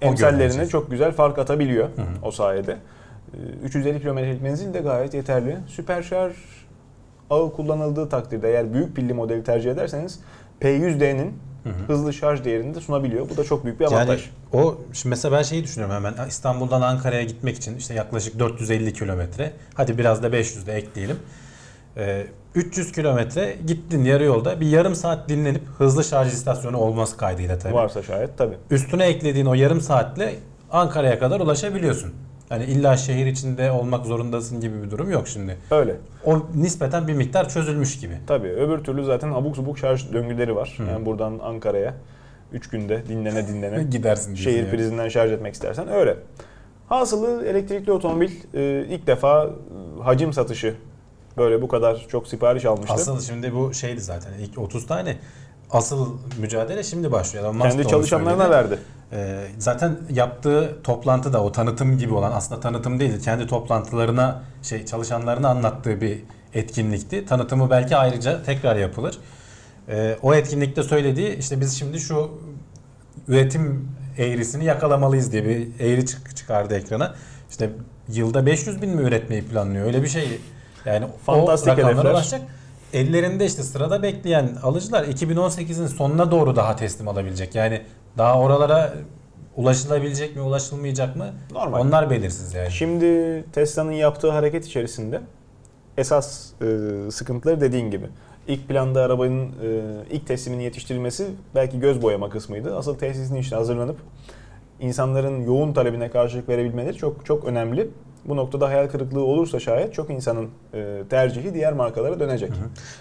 e, 0.02 0.14
görülecek. 0.14 0.70
çok 0.70 0.90
güzel 0.90 1.12
fark 1.12 1.38
atabiliyor 1.38 1.88
o 2.22 2.30
sayede. 2.30 2.76
E, 3.34 3.36
350 3.64 4.00
kilometrelik 4.00 4.42
menzil 4.42 4.74
de 4.74 4.80
gayet 4.80 5.14
yeterli. 5.14 5.56
Süper 5.66 6.02
şarj 6.02 6.32
ağı 7.30 7.52
kullanıldığı 7.52 8.08
takdirde 8.08 8.48
eğer 8.50 8.74
büyük 8.74 8.96
pilli 8.96 9.14
modeli 9.14 9.44
tercih 9.44 9.70
ederseniz 9.70 10.20
P100D'nin 10.60 11.32
hızlı 11.86 12.12
şarj 12.12 12.44
değerini 12.44 12.74
de 12.74 12.80
sunabiliyor. 12.80 13.28
Bu 13.30 13.36
da 13.36 13.44
çok 13.44 13.64
büyük 13.64 13.80
bir 13.80 13.84
Yani 13.84 13.94
avantaj. 13.94 14.30
o 14.52 14.78
şimdi 14.92 15.10
mesela 15.10 15.38
ben 15.38 15.42
şeyi 15.42 15.64
düşünüyorum 15.64 15.94
hemen 15.96 16.28
İstanbul'dan 16.28 16.82
Ankara'ya 16.82 17.22
gitmek 17.22 17.56
için 17.56 17.76
işte 17.76 17.94
yaklaşık 17.94 18.38
450 18.38 18.92
kilometre 18.92 19.52
hadi 19.74 19.98
biraz 19.98 20.22
da 20.22 20.32
500 20.32 20.66
de 20.66 20.72
ekleyelim. 20.72 21.16
Ee, 21.96 22.26
300 22.54 22.92
kilometre 22.92 23.56
gittin 23.66 24.04
yarı 24.04 24.24
yolda 24.24 24.60
bir 24.60 24.66
yarım 24.66 24.94
saat 24.94 25.28
dinlenip 25.28 25.62
hızlı 25.78 26.04
şarj 26.04 26.32
istasyonu 26.32 26.76
olması 26.76 27.16
kaydıyla 27.16 27.58
tabii. 27.58 27.74
Varsa 27.74 28.02
şayet 28.02 28.38
tabii. 28.38 28.54
Üstüne 28.70 29.04
eklediğin 29.06 29.46
o 29.46 29.54
yarım 29.54 29.80
saatle 29.80 30.34
Ankara'ya 30.70 31.18
kadar 31.18 31.40
ulaşabiliyorsun. 31.40 32.12
Hani 32.48 32.64
illa 32.64 32.96
şehir 32.96 33.26
içinde 33.26 33.70
olmak 33.70 34.06
zorundasın 34.06 34.60
gibi 34.60 34.82
bir 34.82 34.90
durum 34.90 35.10
yok 35.10 35.28
şimdi. 35.28 35.56
Öyle. 35.70 35.96
O 36.24 36.38
nispeten 36.54 37.08
bir 37.08 37.14
miktar 37.14 37.48
çözülmüş 37.48 38.00
gibi. 38.00 38.18
Tabii 38.26 38.48
öbür 38.48 38.78
türlü 38.78 39.04
zaten 39.04 39.32
abuk 39.32 39.56
subuk 39.56 39.78
şarj 39.78 40.12
döngüleri 40.12 40.56
var. 40.56 40.78
Yani 40.90 41.06
buradan 41.06 41.38
Ankara'ya 41.42 41.94
3 42.52 42.68
günde 42.68 43.02
dinlene 43.08 43.48
dinlene 43.48 43.82
Gidersin 43.90 44.34
şehir 44.34 44.58
yani. 44.58 44.70
prizinden 44.70 45.08
şarj 45.08 45.32
etmek 45.32 45.54
istersen 45.54 45.88
öyle. 45.92 46.16
Hasılı 46.88 47.46
elektrikli 47.46 47.92
otomobil 47.92 48.30
e, 48.54 48.84
ilk 48.88 49.06
defa 49.06 49.50
hacim 50.02 50.32
satışı 50.32 50.74
böyle 51.36 51.62
bu 51.62 51.68
kadar 51.68 52.06
çok 52.08 52.28
sipariş 52.28 52.64
almıştı. 52.64 52.94
Asıl 52.94 53.20
şimdi 53.20 53.54
bu 53.54 53.74
şeydi 53.74 54.00
zaten 54.00 54.32
ilk 54.40 54.58
30 54.58 54.86
tane 54.86 55.16
asıl 55.70 56.16
mücadele 56.38 56.82
şimdi 56.82 57.12
başlıyor. 57.12 57.44
Elon 57.44 57.56
Musk 57.56 57.70
Kendi 57.70 57.88
çalışanlarına 57.88 58.50
verdi. 58.50 58.78
Ee, 59.12 59.46
zaten 59.58 59.98
yaptığı 60.10 60.82
toplantı 60.84 61.32
da 61.32 61.42
o 61.44 61.52
tanıtım 61.52 61.98
gibi 61.98 62.14
olan 62.14 62.32
aslında 62.32 62.60
tanıtım 62.60 63.00
değil 63.00 63.20
kendi 63.20 63.46
toplantılarına 63.46 64.42
şey 64.62 64.86
çalışanlarına 64.86 65.48
anlattığı 65.48 66.00
bir 66.00 66.18
etkinlikti. 66.54 67.26
Tanıtımı 67.26 67.70
belki 67.70 67.96
ayrıca 67.96 68.42
tekrar 68.42 68.76
yapılır. 68.76 69.18
Ee, 69.88 70.16
o 70.22 70.34
etkinlikte 70.34 70.82
söylediği 70.82 71.36
işte 71.38 71.60
biz 71.60 71.78
şimdi 71.78 72.00
şu 72.00 72.30
üretim 73.28 73.88
eğrisini 74.18 74.64
yakalamalıyız 74.64 75.32
diye 75.32 75.44
bir 75.44 75.68
eğri 75.80 76.06
çık- 76.06 76.36
çıkardı 76.36 76.74
ekrana. 76.74 77.14
İşte 77.50 77.70
yılda 78.08 78.46
500 78.46 78.82
bin 78.82 78.90
mi 78.90 79.02
üretmeyi 79.02 79.44
planlıyor 79.44 79.86
öyle 79.86 80.02
bir 80.02 80.08
şey. 80.08 80.40
Yani 80.86 81.06
Fantastik 81.26 81.72
hedefler. 81.72 82.10
ulaşacak. 82.10 82.42
Ellerinde 82.92 83.46
işte 83.46 83.62
sırada 83.62 84.02
bekleyen 84.02 84.48
alıcılar 84.62 85.04
2018'in 85.04 85.86
sonuna 85.86 86.30
doğru 86.30 86.56
daha 86.56 86.76
teslim 86.76 87.08
alabilecek. 87.08 87.54
Yani 87.54 87.82
daha 88.18 88.38
oralara 88.40 88.94
ulaşılabilecek 89.56 90.36
mi, 90.36 90.42
ulaşılmayacak 90.42 91.16
mı? 91.16 91.26
Normal. 91.52 91.80
Onlar 91.80 92.10
belirsiz 92.10 92.54
yani. 92.54 92.70
Şimdi 92.70 93.44
Tesla'nın 93.52 93.92
yaptığı 93.92 94.30
hareket 94.30 94.66
içerisinde 94.66 95.20
esas 95.98 96.50
e, 96.62 97.10
sıkıntıları 97.10 97.60
dediğin 97.60 97.90
gibi. 97.90 98.06
İlk 98.48 98.68
planda 98.68 99.02
arabanın 99.02 99.46
e, 99.46 99.80
ilk 100.10 100.26
tesliminin 100.26 100.62
yetiştirilmesi 100.62 101.26
belki 101.54 101.80
göz 101.80 102.02
boyama 102.02 102.30
kısmıydı. 102.30 102.76
Asıl 102.76 102.94
tesisin 102.98 103.34
işte 103.36 103.56
hazırlanıp 103.56 103.96
insanların 104.80 105.42
yoğun 105.44 105.72
talebine 105.72 106.10
karşılık 106.10 106.48
verebilmeleri 106.48 106.96
çok 106.96 107.26
çok 107.26 107.44
önemli. 107.44 107.88
Bu 108.24 108.36
noktada 108.36 108.68
hayal 108.68 108.88
kırıklığı 108.88 109.24
olursa 109.24 109.60
şayet 109.60 109.94
çok 109.94 110.10
insanın 110.10 110.48
e, 110.74 111.02
tercihi 111.10 111.54
diğer 111.54 111.72
markalara 111.72 112.20
dönecek. 112.20 112.50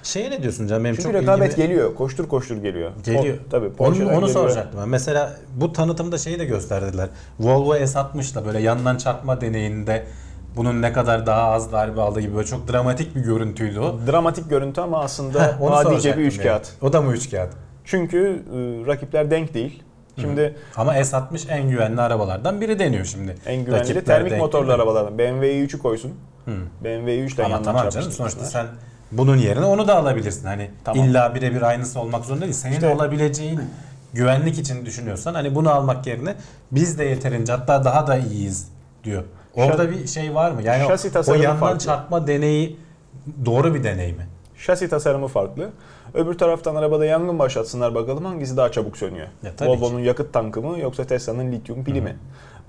Şeye 0.03 0.31
ne 0.31 0.41
diyorsun 0.41 0.67
canım? 0.67 0.83
Benim 0.83 0.95
Çünkü 0.95 1.11
çok 1.11 1.21
rekabet 1.21 1.53
ilgimi- 1.53 1.67
geliyor. 1.67 1.95
Koştur 1.95 2.27
koştur 2.27 2.57
geliyor. 2.57 2.91
Geliyor. 3.05 3.37
O, 3.47 3.49
tabii. 3.49 3.69
Onu, 3.79 3.87
onu 3.89 3.95
geliyor. 3.97 4.27
soracaktım 4.27 4.79
ben. 4.81 4.89
Mesela 4.89 5.33
bu 5.55 5.73
tanıtımda 5.73 6.17
şeyi 6.17 6.39
de 6.39 6.45
gösterdiler. 6.45 7.09
Volvo 7.39 7.75
S60'la 7.75 8.45
böyle 8.45 8.59
yandan 8.59 8.97
çarpma 8.97 9.41
deneyinde 9.41 10.03
bunun 10.55 10.81
ne 10.81 10.93
kadar 10.93 11.25
daha 11.25 11.41
az 11.51 11.71
darbe 11.71 12.01
aldığı 12.01 12.21
gibi 12.21 12.35
böyle 12.35 12.47
çok 12.47 12.71
dramatik 12.71 13.15
bir 13.15 13.21
görüntüydü 13.21 13.79
o. 13.79 13.95
Dramatik 14.11 14.49
görüntü 14.49 14.81
ama 14.81 14.99
aslında 14.99 15.43
Heh, 15.47 15.61
onu 15.61 15.75
adice 15.75 16.17
bir 16.17 16.23
üç 16.23 16.37
yani. 16.37 16.47
kağıt. 16.47 16.71
O 16.81 16.93
da 16.93 17.01
mı 17.01 17.13
üç 17.13 17.31
kağıt? 17.31 17.49
Çünkü 17.85 18.43
e, 18.53 18.87
rakipler 18.87 19.31
denk 19.31 19.53
değil. 19.53 19.83
Şimdi 20.19 20.55
Ama 20.75 20.95
S60 20.97 21.49
en 21.51 21.69
güvenli 21.69 22.01
arabalardan 22.01 22.61
biri 22.61 22.79
deniyor 22.79 23.05
şimdi. 23.05 23.35
en 23.45 23.65
güvenli 23.65 23.95
de 23.95 24.03
termik 24.03 24.37
motorlu 24.37 24.73
arabalardan. 24.73 25.17
BMW 25.17 25.47
i3'ü 25.65 25.77
koysun. 25.79 26.11
Hı. 26.45 26.51
BMW 26.83 27.11
i3 27.25 27.35
ile 27.35 27.43
Ama 27.43 27.53
yandan 27.55 27.63
tamam 27.75 27.89
canım 27.89 28.11
sonuçta 28.11 28.45
sen 28.45 28.65
bunun 29.11 29.37
yerine 29.37 29.65
onu 29.65 29.87
da 29.87 29.95
alabilirsin. 29.95 30.47
Hani 30.47 30.71
Tamam. 30.83 31.05
illa 31.05 31.35
birebir 31.35 31.61
aynısı 31.61 31.99
olmak 31.99 32.25
zorunda 32.25 32.43
değil. 32.45 32.53
Senin 32.53 32.73
İşte- 32.73 32.87
olabileceğin 32.95 33.59
güvenlik 34.13 34.59
için 34.59 34.85
düşünüyorsan 34.85 35.33
hani 35.33 35.55
bunu 35.55 35.69
almak 35.69 36.07
yerine 36.07 36.35
biz 36.71 36.99
de 36.99 37.03
yeterince 37.03 37.51
hatta 37.51 37.83
daha 37.83 38.07
da 38.07 38.17
iyiyiz 38.17 38.67
diyor. 39.03 39.23
Orada 39.55 39.91
bir 39.91 40.07
şey 40.07 40.35
var 40.35 40.51
mı? 40.51 40.61
Yani 40.63 40.85
o- 40.85 41.31
o 41.31 41.33
yandan 41.35 41.59
farklı. 41.59 41.79
çarpma 41.79 42.27
deneyi 42.27 42.77
doğru 43.45 43.75
bir 43.75 43.83
deney 43.83 44.13
mi? 44.13 44.27
Şasi 44.57 44.89
tasarımı 44.89 45.27
farklı. 45.27 45.69
Öbür 46.13 46.33
taraftan 46.37 46.75
arabada 46.75 47.05
yangın 47.05 47.39
başlatsınlar 47.39 47.95
bakalım 47.95 48.25
hangisi 48.25 48.57
daha 48.57 48.71
çabuk 48.71 48.97
sönüyor. 48.97 49.27
Ya 49.43 49.51
Volvo'nun 49.67 49.99
yakıt 49.99 50.33
tankı 50.33 50.61
mı 50.61 50.79
yoksa 50.79 51.03
Tesla'nın 51.05 51.51
lityum 51.51 51.83
pili 51.83 52.01
mi? 52.01 52.15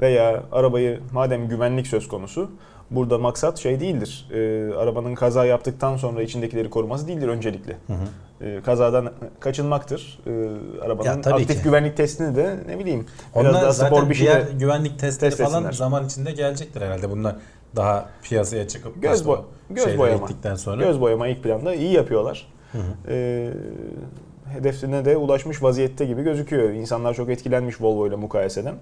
Veya 0.01 0.43
arabayı 0.53 1.01
madem 1.13 1.49
güvenlik 1.49 1.87
söz 1.87 2.09
konusu 2.09 2.51
burada 2.91 3.19
maksat 3.19 3.59
şey 3.59 3.81
değildir. 3.81 4.29
Ee, 4.33 4.75
arabanın 4.79 5.15
kaza 5.15 5.45
yaptıktan 5.45 5.97
sonra 5.97 6.23
içindekileri 6.23 6.71
koruması 6.71 7.09
değildir 7.09 7.29
öncelikle. 7.29 7.77
Ee, 8.41 8.61
kazadan 8.65 9.13
kaçınmaktır. 9.41 10.19
Ee, 10.27 10.31
arabanın 10.85 11.23
Ya 11.23 11.33
aktif 11.35 11.57
ki. 11.57 11.63
güvenlik 11.65 11.97
testini 11.97 12.37
de 12.37 12.57
ne 12.67 12.79
bileyim 12.79 13.07
biraz 13.35 13.45
Onlar 13.47 13.63
daha 13.63 13.73
zaten 13.73 13.97
spor 13.97 14.11
bir 14.11 14.15
şeyle 14.15 14.47
güvenlik 14.59 14.99
testleri 14.99 15.31
test 15.31 15.43
falan 15.43 15.55
etsinler. 15.55 15.73
zaman 15.73 16.07
içinde 16.07 16.33
gelecektir 16.33 16.81
herhalde. 16.81 17.11
Bunlar 17.11 17.37
daha 17.77 18.09
piyasaya 18.23 18.69
çıkıp 18.69 19.03
Göz 19.03 19.23
bo- 19.23 19.41
göz 19.71 19.99
boyama. 19.99 20.29
sonra. 20.57 20.85
göz 20.85 21.01
boyama 21.01 21.29
ilk 21.29 21.43
planda 21.43 21.75
iyi 21.75 21.93
yapıyorlar. 21.93 22.47
Ee, 23.09 23.51
hedefine 24.53 25.05
de 25.05 25.17
ulaşmış 25.17 25.63
vaziyette 25.63 26.05
gibi 26.07 26.23
gözüküyor. 26.23 26.71
İnsanlar 26.71 27.15
çok 27.15 27.31
etkilenmiş 27.31 27.81
Volvo 27.81 28.07
ile 28.09 28.17
mukayeseden. 28.17 28.75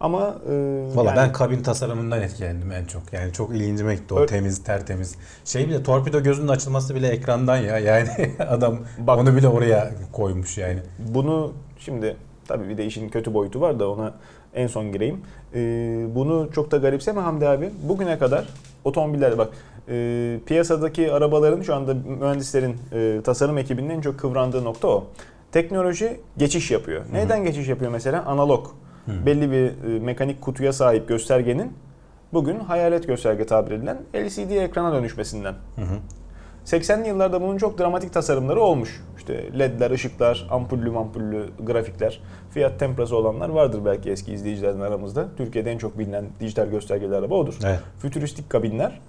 Ama 0.00 0.36
e, 0.50 0.52
Valla 0.94 1.08
yani 1.10 1.16
ben 1.16 1.32
kabin 1.32 1.62
tasarımından 1.62 2.22
etkilendim 2.22 2.72
en 2.72 2.84
çok. 2.84 3.12
Yani 3.12 3.32
çok 3.32 3.50
ilgincime 3.50 3.94
gitti 3.94 4.14
o 4.14 4.18
Ö- 4.20 4.26
temiz 4.26 4.64
tertemiz. 4.64 5.14
Şey 5.44 5.68
bile 5.68 5.82
torpido 5.82 6.22
gözünün 6.22 6.48
açılması 6.48 6.94
bile 6.94 7.08
ekrandan 7.08 7.56
ya. 7.56 7.78
Yani 7.78 8.08
adam 8.48 8.78
Bak- 8.98 9.18
onu 9.18 9.36
bile 9.36 9.48
oraya 9.48 9.90
koymuş 10.12 10.58
yani. 10.58 10.78
bunu 10.98 11.52
şimdi 11.78 12.16
tabii 12.48 12.68
bir 12.68 12.76
de 12.76 12.86
işin 12.86 13.08
kötü 13.08 13.34
boyutu 13.34 13.60
var 13.60 13.80
da 13.80 13.90
ona 13.90 14.14
en 14.56 14.66
son 14.66 14.92
gireyim. 14.92 15.20
Ee, 15.54 16.06
bunu 16.14 16.48
çok 16.52 16.70
da 16.70 16.76
garipseme 16.76 17.20
Hamdi 17.20 17.48
abi. 17.48 17.70
Bugüne 17.88 18.18
kadar 18.18 18.44
otomobillerde 18.84 19.38
bak 19.38 19.48
e, 19.88 20.38
piyasadaki 20.46 21.12
arabaların 21.12 21.62
şu 21.62 21.74
anda 21.74 21.94
mühendislerin 21.94 22.76
e, 22.92 23.20
tasarım 23.24 23.58
ekibinin 23.58 23.90
en 23.90 24.00
çok 24.00 24.18
kıvrandığı 24.18 24.64
nokta 24.64 24.88
o. 24.88 25.04
Teknoloji 25.52 26.20
geçiş 26.38 26.70
yapıyor. 26.70 27.02
Neden 27.12 27.44
geçiş 27.44 27.68
yapıyor 27.68 27.90
mesela? 27.90 28.24
Analog. 28.24 28.66
Belli 29.26 29.50
bir 29.50 29.94
e, 29.96 29.98
mekanik 29.98 30.40
kutuya 30.42 30.72
sahip 30.72 31.08
göstergenin 31.08 31.72
bugün 32.32 32.60
hayalet 32.60 33.06
gösterge 33.06 33.46
tabir 33.46 33.70
edilen 33.70 33.98
LCD 34.14 34.50
ekrana 34.50 34.92
dönüşmesinden. 34.92 35.54
80'li 36.66 37.08
yıllarda 37.08 37.42
bunun 37.42 37.58
çok 37.58 37.78
dramatik 37.78 38.12
tasarımları 38.12 38.60
olmuş. 38.60 39.04
İşte 39.16 39.58
ledler, 39.58 39.90
ışıklar, 39.90 40.46
ampullü 40.50 40.90
mampullü 40.90 41.46
grafikler, 41.60 42.20
fiyat 42.50 42.78
temprası 42.78 43.16
olanlar 43.16 43.48
vardır 43.48 43.80
belki 43.84 44.10
eski 44.10 44.32
izleyicilerin 44.32 44.80
aramızda. 44.80 45.28
Türkiye'de 45.36 45.72
en 45.72 45.78
çok 45.78 45.98
bilinen 45.98 46.24
dijital 46.40 46.66
göstergeli 46.66 47.16
araba 47.16 47.34
odur. 47.34 47.58
Evet. 47.64 47.80
Fütüristik 47.98 48.50
kabinler. 48.50 49.00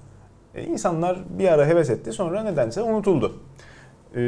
E, 0.56 0.64
insanlar 0.64 1.18
bir 1.40 1.48
ara 1.48 1.66
heves 1.66 1.90
etti 1.90 2.14
sonra 2.14 2.44
nedense 2.44 2.82
unutuldu. 2.82 3.34
E, 4.16 4.22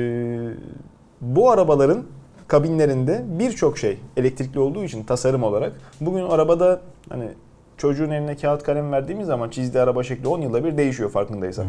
bu 1.21 1.51
arabaların 1.51 2.03
kabinlerinde 2.47 3.25
birçok 3.27 3.77
şey 3.77 3.97
elektrikli 4.17 4.59
olduğu 4.59 4.83
için 4.83 5.03
tasarım 5.03 5.43
olarak 5.43 5.73
bugün 6.01 6.23
arabada 6.23 6.81
hani 7.09 7.29
çocuğun 7.77 8.09
eline 8.09 8.35
kağıt 8.35 8.63
kalem 8.63 8.91
verdiğimiz 8.91 9.27
zaman 9.27 9.49
çizdiği 9.49 9.83
araba 9.83 10.03
şekli 10.03 10.27
10 10.27 10.41
yılda 10.41 10.63
bir 10.63 10.77
değişiyor 10.77 11.09
farkındaysan. 11.09 11.65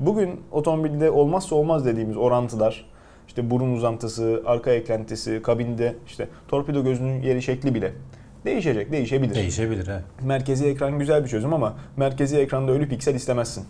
Bugün 0.00 0.40
otomobilde 0.52 1.10
olmazsa 1.10 1.54
olmaz 1.54 1.84
dediğimiz 1.86 2.16
orantılar, 2.16 2.84
işte 3.28 3.50
burun 3.50 3.72
uzantısı, 3.72 4.42
arka 4.46 4.70
eklentisi, 4.70 5.42
kabinde 5.42 5.96
işte 6.06 6.28
torpido 6.48 6.84
gözünün 6.84 7.22
yeri 7.22 7.42
şekli 7.42 7.74
bile 7.74 7.92
değişecek, 8.44 8.92
değişebilir. 8.92 9.34
Değişebilir 9.34 9.86
he. 9.86 10.00
Merkezi 10.22 10.66
ekran 10.66 10.98
güzel 10.98 11.24
bir 11.24 11.28
çözüm 11.28 11.52
ama 11.54 11.74
merkezi 11.96 12.36
ekranda 12.38 12.72
ölü 12.72 12.88
piksel 12.88 13.14
istemezsin. 13.14 13.64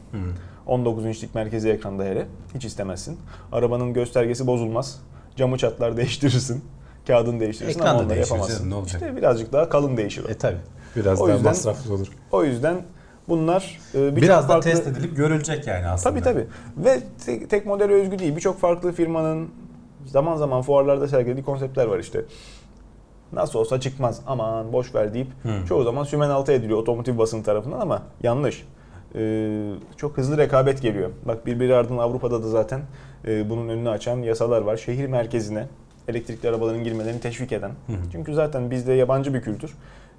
19 0.66 1.06
inçlik 1.06 1.34
merkezi 1.34 1.68
ekranda 1.70 2.04
hele 2.04 2.26
hiç 2.54 2.64
istemezsin. 2.64 3.18
Arabanın 3.52 3.92
göstergesi 3.92 4.46
bozulmaz. 4.46 5.00
Camı 5.36 5.58
çatlar 5.58 5.96
değiştirirsin. 5.96 6.64
Kağıdını 7.06 7.40
değiştirirsin 7.40 7.78
Ekran 7.80 7.90
ama 7.94 8.04
onları 8.04 8.18
yapamazsın. 8.18 8.70
ne 8.70 8.74
olacak? 8.74 9.02
İşte 9.02 9.16
birazcık 9.16 9.52
daha 9.52 9.68
kalın 9.68 9.96
değişir 9.96 10.24
o. 10.24 10.30
E 10.30 10.34
tabi. 10.34 10.56
Biraz 10.96 11.20
O 11.20 11.26
daha 11.26 11.34
yüzden- 11.34 11.50
masraflı 11.50 11.94
olur. 11.94 12.06
O 12.32 12.44
yüzden 12.44 12.76
bunlar 13.30 13.78
e, 13.94 13.98
birçok 13.98 14.22
Biraz 14.22 14.44
da 14.44 14.52
farklı... 14.52 14.70
test 14.70 14.86
edilip 14.86 15.16
görülecek 15.16 15.66
yani 15.66 15.86
aslında. 15.86 16.14
Tabii 16.14 16.24
tabii. 16.24 16.46
Ve 16.76 17.00
tek, 17.26 17.50
tek 17.50 17.66
modele 17.66 17.92
özgü 17.92 18.18
değil. 18.18 18.36
Birçok 18.36 18.60
farklı 18.60 18.92
firmanın 18.92 19.48
zaman 20.06 20.36
zaman 20.36 20.62
fuarlarda 20.62 21.08
sergilediği 21.08 21.44
konseptler 21.44 21.86
var 21.86 21.98
işte. 21.98 22.24
Nasıl 23.32 23.58
olsa 23.58 23.80
çıkmaz 23.80 24.20
aman 24.26 24.72
boş 24.72 24.94
ver 24.94 25.14
deyip 25.14 25.28
Hı. 25.42 25.66
çoğu 25.68 25.82
zaman 25.82 26.04
sümen 26.04 26.30
altı 26.30 26.52
ediliyor 26.52 26.78
otomotiv 26.78 27.18
basın 27.18 27.42
tarafından 27.42 27.80
ama 27.80 28.02
yanlış. 28.22 28.66
Ee, 29.14 29.70
çok 29.96 30.16
hızlı 30.16 30.38
rekabet 30.38 30.82
geliyor. 30.82 31.10
Bak 31.24 31.46
birbiri 31.46 31.74
ardından 31.74 31.98
Avrupa'da 32.02 32.42
da 32.42 32.48
zaten 32.48 32.80
e, 33.26 33.50
bunun 33.50 33.68
önünü 33.68 33.90
açan 33.90 34.18
yasalar 34.22 34.62
var. 34.62 34.76
Şehir 34.76 35.06
merkezine 35.06 35.66
elektrikli 36.08 36.48
arabaların 36.48 36.84
girmelerini 36.84 37.20
teşvik 37.20 37.52
eden. 37.52 37.70
hı. 37.70 37.92
Çünkü 38.12 38.34
zaten 38.34 38.70
bizde 38.70 38.92
yabancı 38.92 39.34
bir 39.34 39.42
kültür. 39.42 39.74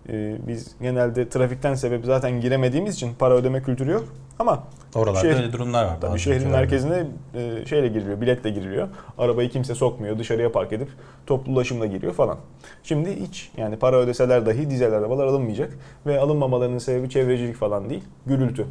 Ee, 0.10 0.38
biz 0.48 0.76
genelde 0.82 1.30
trafikten 1.30 1.74
sebep 1.76 2.06
zaten 2.06 2.42
giremediğimiz 2.42 2.96
için 2.96 3.14
para 3.20 3.34
ödeme 3.34 3.64
kültürü 3.64 3.92
yok. 3.92 4.06
Ama 4.40 4.64
Oralarda 4.96 5.28
Şehir- 5.28 5.36
öyle 5.36 5.54
durumlar 5.54 5.86
var. 5.86 6.02
Tabii 6.02 6.20
şehrin 6.20 6.50
merkezine 6.50 7.06
e, 7.36 7.66
şeyle 7.66 7.88
giriliyor, 7.88 8.22
biletle 8.22 8.50
giriliyor. 8.50 8.88
Arabayı 9.18 9.50
kimse 9.50 9.76
sokmuyor, 9.76 10.20
dışarıya 10.20 10.52
park 10.52 10.74
edip 10.74 10.88
toplu 11.26 11.52
ulaşımla 11.52 11.86
giriyor 11.86 12.14
falan. 12.14 12.38
Şimdi 12.84 13.16
hiç 13.22 13.52
yani 13.58 13.76
para 13.80 13.96
ödeseler 13.98 14.46
dahi 14.46 14.70
dizel 14.70 14.94
arabalar 14.94 15.28
alınmayacak 15.28 15.74
ve 16.06 16.20
alınmamalarının 16.20 16.78
sebebi 16.78 17.10
çevrecilik 17.10 17.56
falan 17.56 17.90
değil, 17.90 18.04
gürültü. 18.26 18.66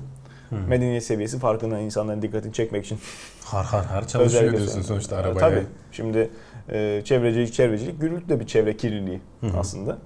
Medeniyet 0.69 1.05
seviyesi 1.05 1.39
farkına 1.39 1.79
insanların 1.81 2.23
dikkatini 2.23 2.53
çekmek 2.53 2.85
için. 2.85 2.99
Har 3.45 3.65
har 3.65 3.85
har 3.85 4.07
çalışıyor 4.09 4.43
özellikle 4.43 4.59
diyorsun 4.59 4.83
sonuçta 4.83 5.17
E, 5.17 5.19
arabaya. 5.19 5.41
Tabii. 5.41 5.63
Şimdi 5.93 6.31
e, 6.73 7.03
çevrecilik 7.05 7.53
çevrecilik, 7.53 8.01
gürültü 8.01 8.29
de 8.29 8.41
bir 8.41 8.47
çevre 8.47 8.77
kirliliği 8.77 9.21
hı. 9.41 9.47
aslında. 9.59 9.99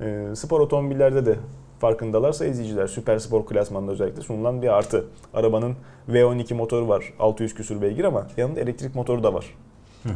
E, 0.00 0.36
spor 0.36 0.60
otomobillerde 0.60 1.26
de 1.26 1.36
farkındalarsa 1.78 2.46
izleyiciler 2.46 2.86
süper 2.86 3.18
spor 3.18 3.46
klasmanında 3.46 3.92
özellikle 3.92 4.22
sunulan 4.22 4.62
bir 4.62 4.68
artı. 4.68 5.04
Arabanın 5.34 5.76
V12 6.08 6.54
motoru 6.54 6.88
var 6.88 7.12
600 7.18 7.54
küsur 7.54 7.82
beygir 7.82 8.04
ama 8.04 8.26
yanında 8.36 8.60
elektrik 8.60 8.94
motoru 8.94 9.22
da 9.22 9.34
var. 9.34 9.54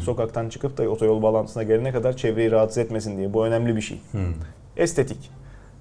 Sokaktan 0.01 0.49
çıkıp 0.49 0.79
da 0.79 0.89
otoyol 0.89 1.23
bağlantısına 1.23 1.63
gelene 1.63 1.93
kadar 1.93 2.17
çevreyi 2.17 2.51
rahatsız 2.51 2.79
etmesin 2.79 3.19
diye. 3.19 3.35
Bu 3.35 3.47
önemli 3.47 3.77
bir 3.77 3.81
şey. 3.81 4.01
Hı. 4.13 4.19
Estetik. 4.77 5.31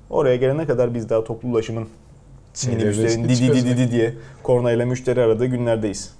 Oraya 0.09 0.35
gelene 0.35 0.65
kadar 0.65 0.93
biz 0.93 1.09
daha 1.09 1.23
toplu 1.23 1.49
ulaşımın 1.49 1.87
minibüslerin 2.67 3.23
didi 3.23 3.53
didi 3.53 3.65
didi 3.65 3.91
diye 3.91 4.13
kornayla 4.43 4.85
müşteri 4.85 5.21
aradığı 5.21 5.45
günlerdeyiz. 5.45 6.15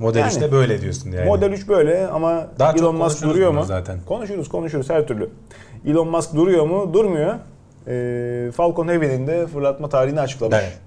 Model 0.00 0.20
Yani. 0.20 0.30
işte 0.32 0.52
böyle 0.52 0.80
diyorsun 0.80 1.10
yani. 1.10 1.26
Model 1.26 1.52
3 1.52 1.68
böyle 1.68 2.06
ama 2.06 2.46
Daha 2.58 2.72
Elon 2.72 2.96
Musk 2.96 3.22
duruyor 3.22 3.50
mu? 3.52 3.64
zaten. 3.64 3.98
Konuşuruz 4.06 4.48
konuşuruz 4.48 4.90
her 4.90 5.06
türlü. 5.06 5.30
Elon 5.86 6.08
Musk 6.08 6.34
duruyor 6.34 6.66
mu? 6.66 6.94
Durmuyor. 6.94 7.34
Ee, 7.86 8.50
Falcon 8.56 8.88
Heavy'nin 8.88 9.26
de 9.26 9.46
fırlatma 9.46 9.88
tarihini 9.88 10.20
açıklamış. 10.20 10.56
Evet. 10.60 10.78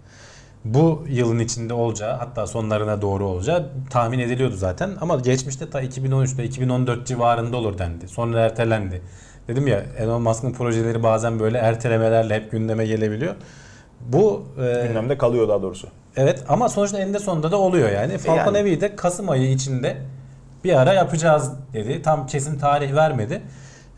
Bu 0.66 1.04
yılın 1.10 1.40
içinde 1.40 1.74
olacağı 1.74 2.18
hatta 2.18 2.48
sonlarına 2.48 3.02
doğru 3.02 3.26
olacağı 3.28 3.70
tahmin 3.90 4.20
ediliyordu 4.20 4.56
zaten. 4.56 4.90
Ama 5.02 5.16
geçmişte 5.16 5.70
ta 5.70 5.84
2013'te 5.84 6.44
2014 6.44 7.08
civarında 7.08 7.58
olur 7.58 7.78
dendi. 7.78 8.08
Sonra 8.08 8.40
ertelendi. 8.40 9.02
Dedim 9.48 9.68
ya 9.68 9.84
Elon 9.98 10.22
Musk'ın 10.22 10.52
projeleri 10.54 11.04
bazen 11.04 11.40
böyle 11.40 11.58
ertelemelerle 11.58 12.36
hep 12.36 12.52
gündeme 12.52 12.86
gelebiliyor. 12.86 13.36
Bu 14.02 14.44
e, 14.58 14.88
Gündemde 14.88 15.18
kalıyor 15.18 15.48
daha 15.48 15.62
doğrusu. 15.62 15.88
Evet 16.18 16.44
ama 16.50 16.70
sonuçta 16.70 17.00
eninde 17.00 17.20
sonunda 17.20 17.52
da 17.52 17.58
oluyor 17.58 17.92
yani. 17.92 18.18
Falcon 18.18 18.38
Yani. 18.46 18.58
Heavy'yi 18.58 18.82
de 18.82 18.96
Kasım 18.96 19.30
ayı 19.30 19.52
içinde 19.52 19.98
bir 20.64 20.74
ara 20.82 20.94
yapacağız 20.94 21.52
dedi. 21.74 22.02
Tam 22.02 22.28
kesin 22.28 22.60
tarih 22.60 22.94
vermedi. 22.96 23.42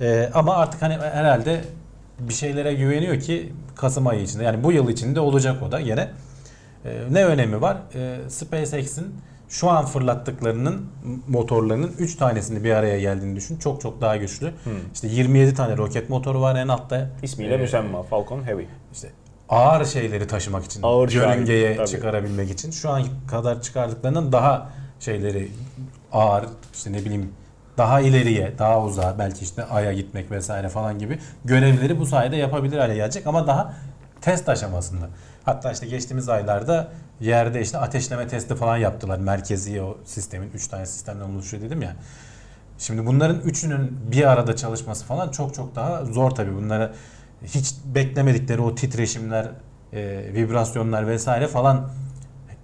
E, 0.01 0.29
ama 0.33 0.55
artık 0.55 0.81
hani 0.81 0.93
herhalde 0.97 1.61
bir 2.19 2.33
şeylere 2.33 2.73
güveniyor 2.73 3.19
ki 3.19 3.53
Kasım 3.75 4.07
ayı 4.07 4.21
içinde 4.21 4.43
yani 4.43 4.63
bu 4.63 4.71
yıl 4.71 4.89
içinde 4.89 5.19
olacak 5.19 5.63
o 5.63 5.71
da 5.71 5.79
yine. 5.79 6.09
Ee, 6.85 7.01
ne 7.11 7.25
önemi 7.25 7.61
var? 7.61 7.77
Ee, 7.95 8.17
SpaceX'in 8.29 9.15
şu 9.49 9.69
an 9.69 9.85
fırlattıklarının 9.85 10.85
motorlarının 11.27 11.91
3 11.99 12.15
tanesini 12.15 12.63
bir 12.63 12.71
araya 12.71 12.99
geldiğini 12.99 13.35
düşün. 13.35 13.57
Çok 13.57 13.81
çok 13.81 14.01
daha 14.01 14.17
güçlü. 14.17 14.51
İşte 14.93 15.07
27 15.07 15.53
tane 15.53 15.77
roket 15.77 16.09
motoru 16.09 16.41
var 16.41 16.55
en 16.55 16.67
altta. 16.67 17.09
İsmiyle 17.23 17.53
Ee, 17.53 17.57
müsemma 17.57 18.03
Falcon 18.03 18.43
Heavy. 18.47 18.65
işte 18.93 19.09
ağır 19.49 19.85
şeyleri 19.85 20.27
taşımak 20.27 20.65
için, 20.65 20.83
Ağır 20.83 21.11
yörüngeye 21.11 21.75
tabii. 21.75 21.87
çıkarabilmek 21.87 22.51
için 22.51 22.71
şu 22.71 22.89
an 22.89 23.03
kadar 23.27 23.61
çıkardıklarından 23.61 24.31
daha 24.31 24.69
şeyleri 24.99 25.51
ağır, 26.11 26.45
işte 26.73 26.93
ne 26.93 26.97
bileyim 26.97 27.33
daha 27.77 28.01
ileriye, 28.01 28.53
daha 28.57 28.83
uzağa 28.83 29.15
belki 29.19 29.45
işte 29.45 29.63
aya 29.65 29.93
gitmek 29.93 30.31
vesaire 30.31 30.69
falan 30.69 30.99
gibi 30.99 31.19
görevleri 31.45 31.99
bu 31.99 32.05
sayede 32.05 32.35
yapabilir 32.35 32.77
hale 32.77 32.95
gelecek 32.95 33.27
ama 33.27 33.47
daha 33.47 33.73
test 34.21 34.49
aşamasında. 34.49 35.09
Hatta 35.45 35.71
işte 35.71 35.87
geçtiğimiz 35.87 36.29
aylarda 36.29 36.87
yerde 37.19 37.61
işte 37.61 37.77
ateşleme 37.77 38.27
testi 38.27 38.55
falan 38.55 38.77
yaptılar. 38.77 39.19
Merkezi 39.19 39.81
o 39.81 39.97
sistemin 40.05 40.51
3 40.53 40.67
tane 40.67 40.85
sistemden 40.85 41.29
oluşuyor 41.29 41.63
dedim 41.63 41.81
ya. 41.81 41.95
Şimdi 42.77 43.05
bunların 43.05 43.39
üçünün 43.39 43.97
bir 44.11 44.31
arada 44.31 44.55
çalışması 44.55 45.05
falan 45.05 45.29
çok 45.29 45.53
çok 45.53 45.75
daha 45.75 46.05
zor 46.05 46.31
tabii. 46.31 46.55
Bunlara 46.55 46.91
hiç 47.43 47.73
beklemedikleri 47.95 48.61
o 48.61 48.75
titreşimler, 48.75 49.47
e, 49.93 50.23
vibrasyonlar 50.33 51.07
vesaire 51.07 51.47
falan 51.47 51.89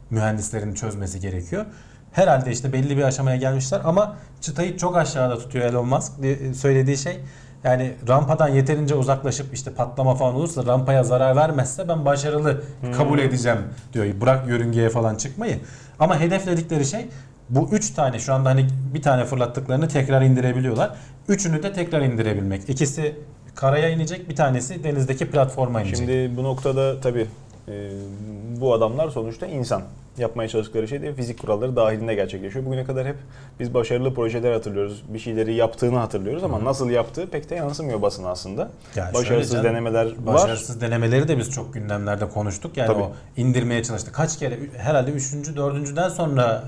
mühendislerin 0.09 0.73
çözmesi 0.73 1.19
gerekiyor. 1.19 1.65
Herhalde 2.11 2.51
işte 2.51 2.73
belli 2.73 2.97
bir 2.97 3.03
aşamaya 3.03 3.37
gelmişler 3.37 3.81
ama 3.83 4.15
çıtayı 4.41 4.77
çok 4.77 4.97
aşağıda 4.97 5.37
tutuyor 5.39 5.65
Elon 5.65 5.87
Musk. 5.87 6.23
Di- 6.23 6.55
Söylediği 6.55 6.97
şey 6.97 7.19
yani 7.63 7.93
rampadan 8.07 8.47
yeterince 8.47 8.95
uzaklaşıp 8.95 9.53
işte 9.53 9.71
patlama 9.73 10.15
falan 10.15 10.35
olursa 10.35 10.65
rampaya 10.65 11.03
zarar 11.03 11.35
vermezse 11.35 11.87
ben 11.87 12.05
başarılı 12.05 12.63
kabul 12.97 13.19
edeceğim 13.19 13.59
diyor. 13.93 14.05
Bırak 14.21 14.47
yörüngeye 14.47 14.89
falan 14.89 15.15
çıkmayı. 15.15 15.59
Ama 15.99 16.19
hedefledikleri 16.19 16.85
şey 16.85 17.07
bu 17.49 17.69
üç 17.71 17.89
tane 17.91 18.19
şu 18.19 18.33
anda 18.33 18.49
hani 18.49 18.67
bir 18.93 19.01
tane 19.01 19.25
fırlattıklarını 19.25 19.87
tekrar 19.87 20.21
indirebiliyorlar. 20.21 20.95
Üçünü 21.27 21.63
de 21.63 21.73
tekrar 21.73 22.01
indirebilmek. 22.01 22.69
İkisi 22.69 23.15
karaya 23.55 23.89
inecek, 23.89 24.29
bir 24.29 24.35
tanesi 24.35 24.83
denizdeki 24.83 25.31
platforma 25.31 25.81
inecek. 25.81 25.97
Şimdi 25.97 26.37
bu 26.37 26.43
noktada 26.43 27.01
tabii 27.01 27.27
e, 27.67 27.89
bu 28.61 28.73
adamlar 28.73 29.09
sonuçta 29.09 29.47
insan. 29.47 29.81
Yapmaya 30.17 30.49
çalıştıkları 30.49 30.87
şey 30.87 31.01
de 31.01 31.13
fizik 31.13 31.41
kuralları 31.41 31.75
dahilinde 31.75 32.15
gerçekleşiyor. 32.15 32.65
Bugüne 32.65 32.83
kadar 32.83 33.07
hep 33.07 33.15
biz 33.59 33.73
başarılı 33.73 34.13
projeler 34.13 34.51
hatırlıyoruz. 34.51 35.03
Bir 35.07 35.19
şeyleri 35.19 35.53
yaptığını 35.53 35.97
hatırlıyoruz 35.97 36.43
ama 36.43 36.63
nasıl 36.63 36.89
yaptığı 36.89 37.29
pek 37.29 37.49
de 37.49 37.55
yansımıyor 37.55 38.01
basına 38.01 38.29
aslında. 38.29 38.69
Yani 38.95 39.13
Başarısız 39.13 39.51
canım, 39.51 39.65
denemeler 39.65 40.05
var. 40.05 40.33
Başarısız 40.33 40.81
denemeleri 40.81 41.27
de 41.27 41.37
biz 41.37 41.51
çok 41.51 41.73
gündemlerde 41.73 42.29
konuştuk. 42.29 42.77
Yani 42.77 42.87
Tabii. 42.87 43.03
o 43.03 43.11
indirmeye 43.37 43.83
çalıştı. 43.83 44.11
Kaç 44.11 44.39
kere 44.39 44.59
herhalde 44.77 45.11
3. 45.11 45.23
4.den 45.23 46.09
sonra 46.09 46.63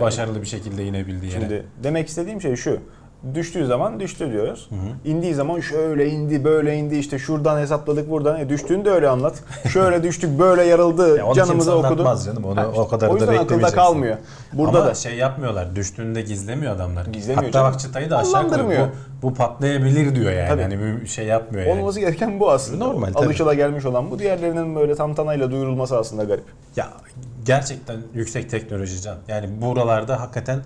başarılı 0.00 0.42
bir 0.42 0.46
şekilde 0.46 0.84
inebildi 0.84 1.26
yere. 1.26 1.40
Şimdi 1.40 1.66
demek 1.82 2.08
istediğim 2.08 2.40
şey 2.40 2.56
şu. 2.56 2.80
Düştüğü 3.34 3.66
zaman 3.66 4.00
düştü 4.00 4.32
diyoruz. 4.32 4.68
İndiği 5.04 5.34
zaman 5.34 5.60
şöyle 5.60 6.08
indi, 6.10 6.44
böyle 6.44 6.76
indi 6.76 6.96
işte 6.96 7.18
şuradan 7.18 7.58
hesapladık 7.60 8.10
buradan. 8.10 8.40
E 8.40 8.48
düştüğünü 8.48 8.84
de 8.84 8.90
öyle 8.90 9.08
anlat. 9.08 9.34
Şöyle 9.72 10.02
düştük, 10.02 10.38
böyle 10.38 10.62
yarıldı, 10.64 11.16
Ya 11.18 11.32
canımızı 11.34 11.72
okudu. 11.74 11.86
anlatmaz 11.86 12.24
canım, 12.24 12.44
onu 12.44 12.56
Ha, 12.60 12.66
o 12.76 12.88
kadar 12.88 13.08
o 13.08 13.10
da 13.10 13.14
yüzden 13.14 13.26
akılda 13.26 13.42
beklemeyeceksin. 13.42 13.76
kalmıyor. 13.76 14.16
Burada 14.52 14.78
Ama 14.78 14.86
da 14.86 14.94
şey 14.94 15.14
yapmıyorlar. 15.14 15.76
Düştüğünde 15.76 16.22
gizlemiyor 16.22 16.76
adamlar. 16.76 17.06
Gizlemiyor 17.06 17.44
Hatta 17.44 17.52
canım. 17.58 17.72
bak 17.72 17.80
çıtayı 17.80 18.10
da 18.10 18.18
aşağı 18.18 18.48
koyuyor. 18.48 18.88
Bu, 19.22 19.28
bu 19.30 19.34
patlayabilir 19.34 20.14
diyor 20.14 20.32
yani. 20.32 20.48
Tabii. 20.48 20.62
Hani 20.62 20.78
bir 21.02 21.06
şey 21.06 21.26
yapmıyor 21.26 21.66
yani. 21.66 21.80
olması 21.80 22.00
gereken 22.00 22.40
bu 22.40 22.50
aslında. 22.50 22.84
Normal, 22.84 23.12
tabii. 23.12 23.26
Alışıla 23.26 23.54
gelmiş 23.54 23.84
olan 23.84 24.10
bu. 24.10 24.18
Diğerlerinin 24.18 24.76
böyle 24.76 24.94
tantanayla 24.94 25.50
duyurulması 25.50 25.98
aslında 25.98 26.24
garip. 26.24 26.44
Ya 26.76 26.88
gerçekten 27.46 27.96
yüksek 28.14 28.50
teknoloji 28.50 29.02
can. 29.02 29.16
Yani 29.28 29.48
buralarda 29.62 30.20
hakikaten 30.20 30.58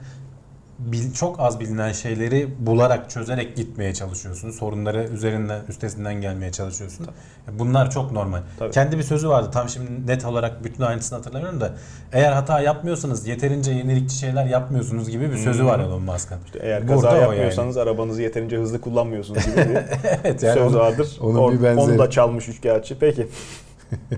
bil- 0.78 1.12
çok 1.12 1.40
az 1.40 1.60
bilinen 1.60 1.92
şeyleri 1.92 2.48
bularak 2.58 3.10
çözerek 3.10 3.56
gitmeye 3.56 3.94
çalışıyorsun. 3.94 4.50
Sorunları 4.50 5.04
üzerinden 5.08 5.60
üstesinden 5.68 6.14
gelmeye 6.14 6.52
çalışıyorsun. 6.52 7.06
Bunlar 7.52 7.90
çok 7.90 8.12
normal. 8.12 8.40
Tabii. 8.58 8.70
Kendi 8.70 8.98
bir 8.98 9.02
sözü 9.02 9.28
vardı. 9.28 9.50
Tam 9.52 9.68
şimdi 9.68 10.06
net 10.06 10.24
olarak 10.24 10.64
bütün 10.64 10.82
ayrıntısını 10.82 11.16
hatırlamıyorum 11.18 11.60
da 11.60 11.72
eğer 12.12 12.32
hata 12.32 12.60
yapmıyorsanız 12.60 13.26
yeterince 13.26 13.72
yenilikçi 13.72 14.16
şeyler 14.16 14.46
yapmıyorsunuz 14.46 15.10
gibi 15.10 15.30
bir 15.30 15.36
sözü 15.36 15.64
var 15.64 15.78
Elon 15.80 16.02
Musk'ın. 16.02 16.38
İşte 16.46 16.58
eğer 16.62 16.88
Burada 16.88 17.00
kaza 17.00 17.16
yapmıyorsanız 17.16 17.76
arabanızı 17.76 18.22
yeterince 18.22 18.56
hızlı 18.56 18.80
kullanmıyorsunuz 18.80 19.46
gibi 19.46 19.56
bir 19.56 19.64
evet 20.24 20.42
yani 20.42 20.54
söz 20.58 20.74
onu- 20.74 20.78
vardır. 20.78 21.18
onun 21.20 21.38
Or- 21.38 21.58
bir 21.58 21.62
benzeri. 21.62 21.84
Onu 21.90 21.98
da 21.98 22.10
çalmış 22.10 22.48
üçkağıtçı. 22.48 22.98
Peki. 22.98 23.28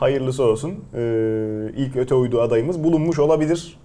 Hayırlısı 0.00 0.42
olsun. 0.44 0.70
Ee, 0.94 1.00
ilk 1.76 1.96
öte 1.96 2.14
uydu 2.14 2.40
adayımız 2.42 2.84
bulunmuş 2.84 3.18
olabilir. 3.18 3.78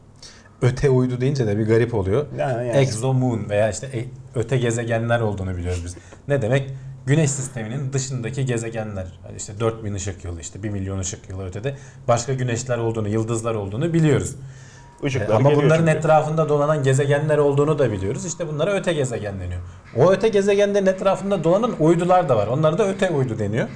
Öte 0.62 0.90
uydu 0.90 1.22
deyince 1.22 1.48
de 1.48 1.58
bir 1.58 1.68
garip 1.68 1.94
oluyor. 1.94 2.26
Yani, 2.38 2.68
yani. 2.68 2.78
Exomoon 2.78 3.50
veya 3.50 3.70
işte 3.70 3.88
e- 3.88 4.06
öte 4.36 4.58
gezegenler 4.58 5.20
olduğunu 5.20 5.58
biliyoruz 5.58 5.82
biz. 5.86 5.96
Ne 6.28 6.42
demek? 6.42 6.70
Güneş 7.06 7.32
sisteminin 7.32 7.94
dışındaki 7.94 8.46
gezegenler. 8.46 9.20
Hani 9.24 9.38
işte 9.38 9.60
4000 9.60 9.94
ışık 9.94 10.26
yılı, 10.26 10.42
işte 10.42 10.64
1 10.64 10.70
milyon 10.70 11.00
ışık 11.00 11.30
yılı 11.30 11.46
ötede 11.48 11.76
başka 12.08 12.34
güneşler 12.34 12.78
olduğunu, 12.78 13.10
yıldızlar 13.10 13.56
olduğunu 13.56 13.94
biliyoruz. 13.94 14.36
Işıkları 15.04 15.32
E, 15.32 15.36
Ama 15.36 15.56
bunların 15.56 15.86
çünkü. 15.86 15.98
etrafında 15.98 16.50
dolanan 16.50 16.84
gezegenler 16.84 17.38
olduğunu 17.38 17.80
da 17.80 17.92
biliyoruz. 17.92 18.26
İşte 18.26 18.48
bunlara 18.48 18.72
öte 18.74 18.94
gezegen 18.94 19.40
deniyor. 19.40 19.62
O 19.98 20.12
öte 20.12 20.28
gezegenlerin 20.30 20.86
etrafında 20.86 21.44
dolanan 21.44 21.72
uydular 21.80 22.30
da 22.30 22.36
var. 22.38 22.48
Onlara 22.48 22.78
da 22.78 22.88
öte 22.90 23.10
uydu 23.10 23.40
deniyor. 23.40 23.68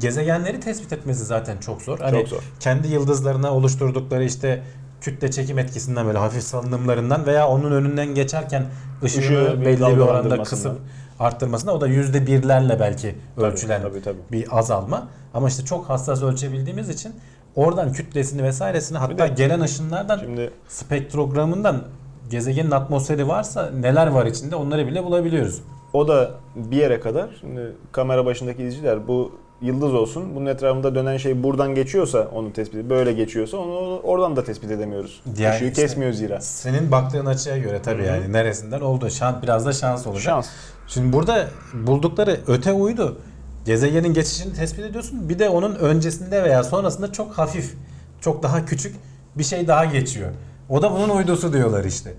Gezegenleri 0.00 0.60
tespit 0.60 0.92
etmesi 0.92 1.24
zaten 1.24 1.58
çok 1.58 1.82
zor. 1.82 1.98
Hani 1.98 2.18
Çok 2.18 2.28
zor. 2.28 2.42
kendi 2.60 2.88
yıldızlarına 2.88 3.54
oluşturdukları 3.54 4.24
işte 4.24 4.62
kütle 5.00 5.30
çekim 5.30 5.58
etkisinden 5.58 6.06
böyle 6.06 6.18
hafif 6.18 6.42
salınımlarından 6.42 7.26
veya 7.26 7.48
onun 7.48 7.72
önünden 7.72 8.06
geçerken 8.14 8.64
ışığını 9.04 9.22
Işığı 9.24 9.60
belli 9.64 9.80
bir 9.96 9.98
oranda 9.98 10.42
kısıp 10.42 10.78
arttırmasına 11.20 11.72
o 11.72 11.80
da 11.80 11.86
yüzde 11.86 12.26
birlerle 12.26 12.80
belki 12.80 13.14
Tabii, 13.36 13.46
ölçülen 13.46 13.82
tabii, 13.82 14.02
tabii. 14.02 14.18
bir 14.32 14.58
azalma. 14.58 15.08
Ama 15.34 15.48
işte 15.48 15.64
çok 15.64 15.88
hassas 15.88 16.22
ölçebildiğimiz 16.22 16.88
için 16.88 17.12
oradan 17.56 17.92
kütlesini 17.92 18.42
vesairesini 18.42 18.98
hatta 18.98 19.18
de- 19.28 19.34
gelen 19.36 19.60
ışınlardan 19.60 20.18
Şimdi 20.18 20.50
spektrogramından 20.68 21.82
gezegenin 22.30 22.70
atmosferi 22.70 23.28
varsa 23.28 23.70
neler 23.70 24.06
var 24.06 24.26
içinde 24.26 24.56
onları 24.56 24.86
bile 24.86 25.04
bulabiliyoruz. 25.04 25.62
o 25.92 26.08
da 26.08 26.30
bir 26.56 26.76
yere 26.76 27.00
kadar 27.00 27.28
şimdi 27.40 27.72
kamera 27.92 28.24
başındaki 28.26 28.62
izleyiciler 28.62 29.08
bu 29.08 29.32
yıldız 29.62 29.94
olsun. 29.94 30.34
Bunun 30.36 30.46
etrafında 30.46 30.94
dönen 30.94 31.16
şey 31.16 31.42
buradan 31.42 31.74
geçiyorsa 31.74 32.28
onu 32.34 32.52
tespit 32.52 32.90
böyle 32.90 33.12
geçiyorsa 33.12 33.56
onu 33.56 33.98
oradan 34.00 34.36
da 34.36 34.44
tespit 34.44 34.70
edemiyoruz. 34.70 35.20
Yani 35.38 35.54
Işığı 35.56 35.64
işte- 35.64 35.82
kesmiyor 35.82 36.12
zira. 36.12 36.40
Senin 36.40 36.90
baktığın 36.90 37.26
açıya 37.26 37.58
göre 37.58 37.82
tabii 37.82 38.02
Hı 38.02 38.06
hı. 38.06 38.16
yani 38.16 38.32
neresinden 38.32 38.80
oldu. 38.80 39.10
Şans 39.10 39.42
biraz 39.42 39.66
da 39.66 39.72
şans 39.72 40.06
olacak. 40.06 40.22
Şans. 40.22 40.46
Şimdi 40.88 41.12
burada 41.12 41.48
buldukları 41.74 42.40
öte 42.46 42.72
uydu 42.72 43.18
gezegenin 43.66 44.14
geçişini 44.14 44.52
tespit 44.54 44.84
ediyorsun. 44.84 45.28
Bir 45.28 45.38
de 45.38 45.48
onun 45.48 45.74
öncesinde 45.74 46.42
veya 46.44 46.64
sonrasında 46.64 47.12
çok 47.12 47.32
hafif, 47.38 47.74
çok 48.20 48.42
daha 48.42 48.64
küçük 48.64 48.96
bir 49.38 49.44
şey 49.44 49.68
daha 49.68 49.84
geçiyor. 49.84 50.30
O 50.68 50.82
da 50.82 50.92
bunun 50.92 51.08
uydusu 51.08 51.52
diyorlar 51.52 51.84
işte. 51.84 52.12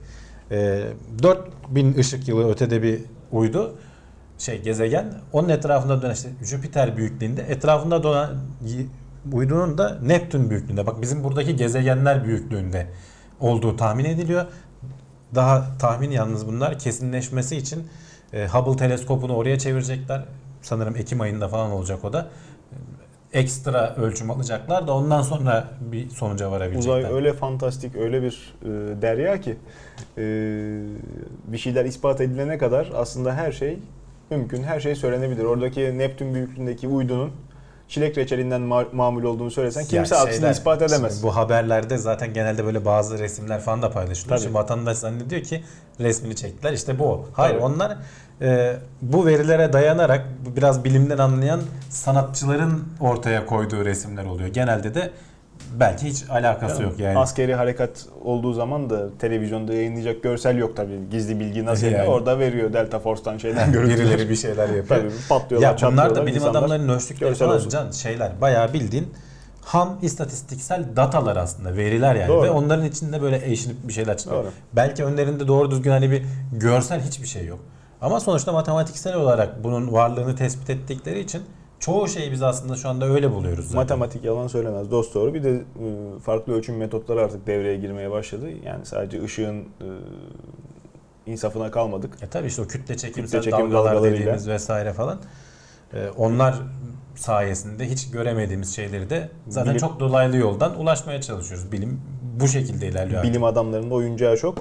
Ee, 0.52 0.84
4000 1.24 1.98
ışık 1.98 2.28
yılı 2.28 2.52
ötede 2.52 2.84
bir 2.84 3.00
uydu 3.32 3.76
şey 4.40 4.62
gezegen 4.62 5.14
onun 5.34 5.50
etrafında 5.50 6.02
dönen 6.02 6.14
işte 6.14 6.30
Jüpiter 6.44 6.98
büyüklüğünde 6.98 7.42
etrafında 7.42 8.04
dönen 8.04 8.30
uydunun 9.34 9.78
da 9.78 9.98
Neptün 10.02 10.50
büyüklüğünde. 10.50 10.88
Bak 10.88 11.02
bizim 11.02 11.24
buradaki 11.24 11.56
gezegenler 11.56 12.24
büyüklüğünde 12.24 12.88
olduğu 13.40 13.78
tahmin 13.78 14.06
ediliyor. 14.06 14.46
Daha 15.36 15.78
tahmin 15.78 16.12
yalnız 16.12 16.48
bunlar 16.48 16.80
kesinleşmesi 16.80 17.58
için 17.58 17.88
e, 18.34 18.48
Hubble 18.48 18.78
teleskopunu 18.78 19.36
oraya 19.36 19.60
çevirecekler. 19.60 20.26
Sanırım 20.62 20.96
Ekim 20.96 21.22
ayında 21.22 21.48
falan 21.48 21.72
olacak 21.72 22.06
o 22.06 22.14
da. 22.14 22.28
Ekstra 23.34 23.96
ölçüm 23.96 24.32
alacaklar 24.32 24.88
da 24.88 24.94
ondan 24.96 25.22
sonra 25.22 25.68
bir 25.82 26.10
sonuca 26.10 26.52
varabilecekler. 26.52 27.00
Uzay 27.00 27.14
öyle 27.14 27.34
fantastik, 27.34 27.96
öyle 27.96 28.24
bir 28.24 28.54
e, 28.64 28.68
derya 29.02 29.42
ki 29.42 29.58
e, 30.18 30.24
bir 31.48 31.58
şeyler 31.58 31.86
ispat 31.86 32.22
edilene 32.22 32.58
kadar 32.58 32.92
aslında 32.96 33.34
her 33.34 33.52
şey 33.52 33.80
mümkün, 34.32 34.64
her 34.64 34.80
şey 34.80 34.96
söylenebilir. 34.96 35.44
Oradaki 35.44 35.98
Neptün 35.98 36.34
büyüklüğündeki 36.34 36.88
uydunun 36.88 37.32
çilek 37.88 38.18
reçelinden 38.18 38.62
ma- 38.62 38.96
mamul 38.96 39.24
olduğunu 39.24 39.52
söylesen 39.52 39.86
kimse 39.86 40.16
Ya 40.16 40.22
aksini 40.22 40.50
ispat 40.52 40.82
edemez. 40.82 41.24
Bu 41.24 41.36
haberlerde 41.36 41.98
zaten 41.98 42.34
genelde 42.34 42.66
böyle 42.66 42.86
bazı 42.86 43.20
resimler 43.20 43.60
falan 43.60 43.82
da 43.82 43.92
paylaşılıyor. 43.92 44.38
Tabii. 44.38 44.44
Şimdi 44.44 44.54
vatandaş 44.54 44.98
zannediyor 44.98 45.42
ki 45.42 45.64
resmini 46.00 46.36
çektiler 46.36 46.74
işte 46.74 47.00
bu 47.00 47.04
o. 47.06 47.26
Hayır 47.34 47.54
Tabii. 47.54 47.64
onlar 47.64 47.98
e, 48.42 48.76
bu 49.02 49.26
verilere 49.26 49.74
dayanarak 49.74 50.26
biraz 50.56 50.84
bilimden 50.84 51.18
anlayan 51.18 51.62
sanatçıların 51.90 52.84
ortaya 53.00 53.46
koyduğu 53.46 53.86
resimler 53.86 54.26
oluyor. 54.26 54.50
Genelde 54.50 54.94
de 54.96 55.12
belki 55.80 56.06
hiç 56.08 56.30
alakası 56.30 56.84
yok 56.84 57.00
yani. 57.00 57.18
Askeri 57.20 57.56
harekat 57.56 58.06
olduğu 58.24 58.54
zaman 58.54 58.90
da 58.90 59.18
televizyonda 59.18 59.74
yayınlayacak 59.74 60.24
görsel 60.24 60.58
yok 60.58 60.76
tabii. 60.78 61.00
Gizli 61.12 61.40
bilgi 61.40 61.66
nasıl 61.66 61.88
Yani. 61.88 62.10
orada 62.10 62.40
veriyor 62.40 62.74
Delta 62.74 63.00
Force'tan 63.00 63.38
şeyden 63.38 63.72
görüntüler. 63.72 64.00
Birileri 64.00 64.30
bir 64.30 64.36
şeyler 64.36 64.70
yapıyor. 64.70 64.86
Tabii 65.02 65.12
patlıyorlar, 65.30 65.80
Ya 65.82 65.92
bunlar 65.92 66.16
da 66.16 66.22
bilim 66.26 66.36
insanlar 66.36 66.60
adamlarının 66.60 66.90
ölçtükleri 66.96 67.36
falan 67.36 67.56
olsun. 67.56 67.70
can 67.70 67.92
şeyler 67.92 68.42
bayağı 68.42 68.74
bildiğin 68.74 69.14
ham 69.66 69.98
istatistiksel 70.02 70.86
datalar 70.96 71.36
aslında 71.36 71.76
veriler 71.78 72.16
yani 72.16 72.28
Doğru. 72.28 72.44
ve 72.44 72.50
onların 72.52 72.86
içinde 72.86 73.22
böyle 73.22 73.52
eşinip 73.52 73.88
bir 73.88 73.94
şeyler 73.94 74.18
çıkıyor. 74.18 74.44
Doğru. 74.44 74.52
Belki 74.76 75.04
önlerinde 75.04 75.48
doğru 75.48 75.72
düzgün 75.72 75.92
hani 75.92 76.12
bir 76.12 76.24
görsel 76.54 77.02
hiçbir 77.02 77.28
şey 77.28 77.46
yok. 77.46 77.60
Ama 78.02 78.20
sonuçta 78.20 78.52
matematiksel 78.52 79.16
olarak 79.16 79.64
bunun 79.64 79.92
varlığını 79.92 80.36
tespit 80.36 80.70
ettikleri 80.70 81.20
için 81.20 81.42
çoğu 81.80 82.08
şeyi 82.08 82.32
biz 82.32 82.42
aslında 82.42 82.76
şu 82.76 82.90
anda 82.90 83.06
öyle 83.06 83.32
buluyoruz 83.32 83.66
zaten. 83.66 83.80
Matematik 83.82 84.24
yalan 84.26 84.48
söylemez. 84.48 84.92
Dost 84.92 85.16
doğru. 85.16 85.34
Bir 85.34 85.44
de 85.44 85.52
e, 85.52 86.20
farklı 86.20 86.54
ölçüm 86.54 86.78
metotları 86.78 87.22
artık 87.22 87.48
devreye 87.48 87.78
girmeye 87.78 88.12
başladı. 88.12 88.46
Yani 88.66 88.86
sadece 88.86 89.24
ışığın 89.24 89.60
e, 89.60 89.88
insafına 91.26 91.72
kalmadık. 91.72 92.14
E 92.22 92.28
tabii 92.28 92.48
işte 92.48 92.62
o 92.62 92.66
kütle 92.68 92.98
çekimsel 92.98 93.40
Kütle 93.42 93.52
çekim 93.52 93.72
dalgalar 93.74 94.04
dediğimiz 94.04 94.48
vesaire 94.48 94.94
falan. 94.94 95.20
E, 95.94 96.10
onlar 96.18 96.56
sayesinde 97.16 97.90
hiç 97.90 98.12
göremediğimiz 98.12 98.76
şeyleri 98.76 99.10
de 99.10 99.30
zaten 99.48 99.74
Bilim- 99.76 99.80
çok 99.80 100.00
dolaylı 100.00 100.38
yoldan 100.38 100.80
ulaşmaya 100.80 101.22
çalışıyoruz. 101.22 101.72
Bilim 101.72 102.02
bu 102.40 102.48
şekilde 102.48 102.88
ilerliyor. 102.88 103.20
artık. 103.20 103.32
Bilim 103.32 103.44
adamlarının 103.44 103.90
da 103.90 103.96
oyuncağı 103.96 104.38
çok. 104.38 104.58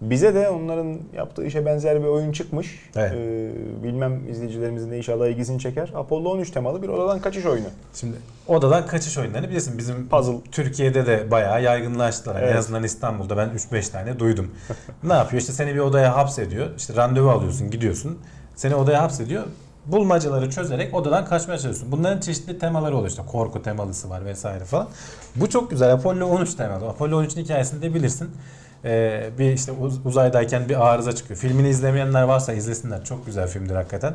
Bize 0.00 0.34
de 0.34 0.48
onların 0.48 0.98
yaptığı 1.16 1.46
işe 1.46 1.66
benzer 1.66 2.00
bir 2.02 2.06
oyun 2.06 2.32
çıkmış. 2.32 2.90
Evet. 2.96 3.12
Ee, 3.14 3.50
bilmem 3.82 4.28
izleyicilerimizin 4.30 4.90
de 4.90 4.96
inşallah 4.98 5.26
ilgisini 5.26 5.58
çeker. 5.60 5.92
Apollo 5.94 6.30
13 6.30 6.50
temalı 6.50 6.82
bir 6.82 6.88
odadan 6.88 7.20
kaçış 7.20 7.46
oyunu. 7.46 7.66
Şimdi 7.94 8.16
odadan 8.48 8.86
kaçış 8.86 9.18
oyunlarını 9.18 9.48
bilirsin 9.48 9.78
bizim 9.78 10.08
Puzzle. 10.08 10.36
Türkiye'de 10.52 11.06
de 11.06 11.30
bayağı 11.30 11.62
yaygınlaştılar. 11.62 12.34
Yani 12.34 12.44
En 12.44 12.48
Evet. 12.48 12.58
azından 12.58 12.82
İstanbul'da 12.82 13.36
ben 13.36 13.48
3-5 13.48 13.90
tane 13.92 14.18
duydum. 14.18 14.50
ne 15.02 15.12
yapıyor? 15.12 15.40
İşte 15.40 15.52
seni 15.52 15.74
bir 15.74 15.78
odaya 15.80 16.16
hapsediyor. 16.16 16.66
İşte 16.76 16.96
randevu 16.96 17.30
alıyorsun, 17.30 17.70
gidiyorsun. 17.70 18.18
Seni 18.56 18.74
odaya 18.74 19.02
hapsediyor. 19.02 19.42
Bulmacaları 19.86 20.50
çözerek 20.50 20.94
odadan 20.94 21.24
kaçmaya 21.24 21.58
çalışıyorsun. 21.58 21.92
Bunların 21.92 22.20
çeşitli 22.20 22.58
temaları 22.58 22.94
oluyor. 22.96 23.10
İşte 23.10 23.22
korku 23.26 23.62
temalısı 23.62 24.10
var 24.10 24.24
vesaire 24.24 24.64
falan. 24.64 24.88
Bu 25.36 25.48
çok 25.50 25.70
güzel. 25.70 25.92
Apollo 25.92 26.26
13 26.26 26.54
temalı. 26.54 26.88
Apollo 26.88 27.24
13'ün 27.24 27.44
hikayesini 27.44 27.82
de 27.82 27.94
bilirsin. 27.94 28.30
Ee, 28.84 29.30
bir 29.38 29.52
işte 29.52 29.72
uz- 29.72 30.06
uzaydayken 30.06 30.68
bir 30.68 30.86
arıza 30.88 31.14
çıkıyor. 31.14 31.40
Filmini 31.40 31.68
izlemeyenler 31.68 32.22
varsa 32.22 32.52
izlesinler. 32.52 33.04
Çok 33.04 33.26
güzel 33.26 33.48
filmdir 33.48 33.74
hakikaten. 33.74 34.14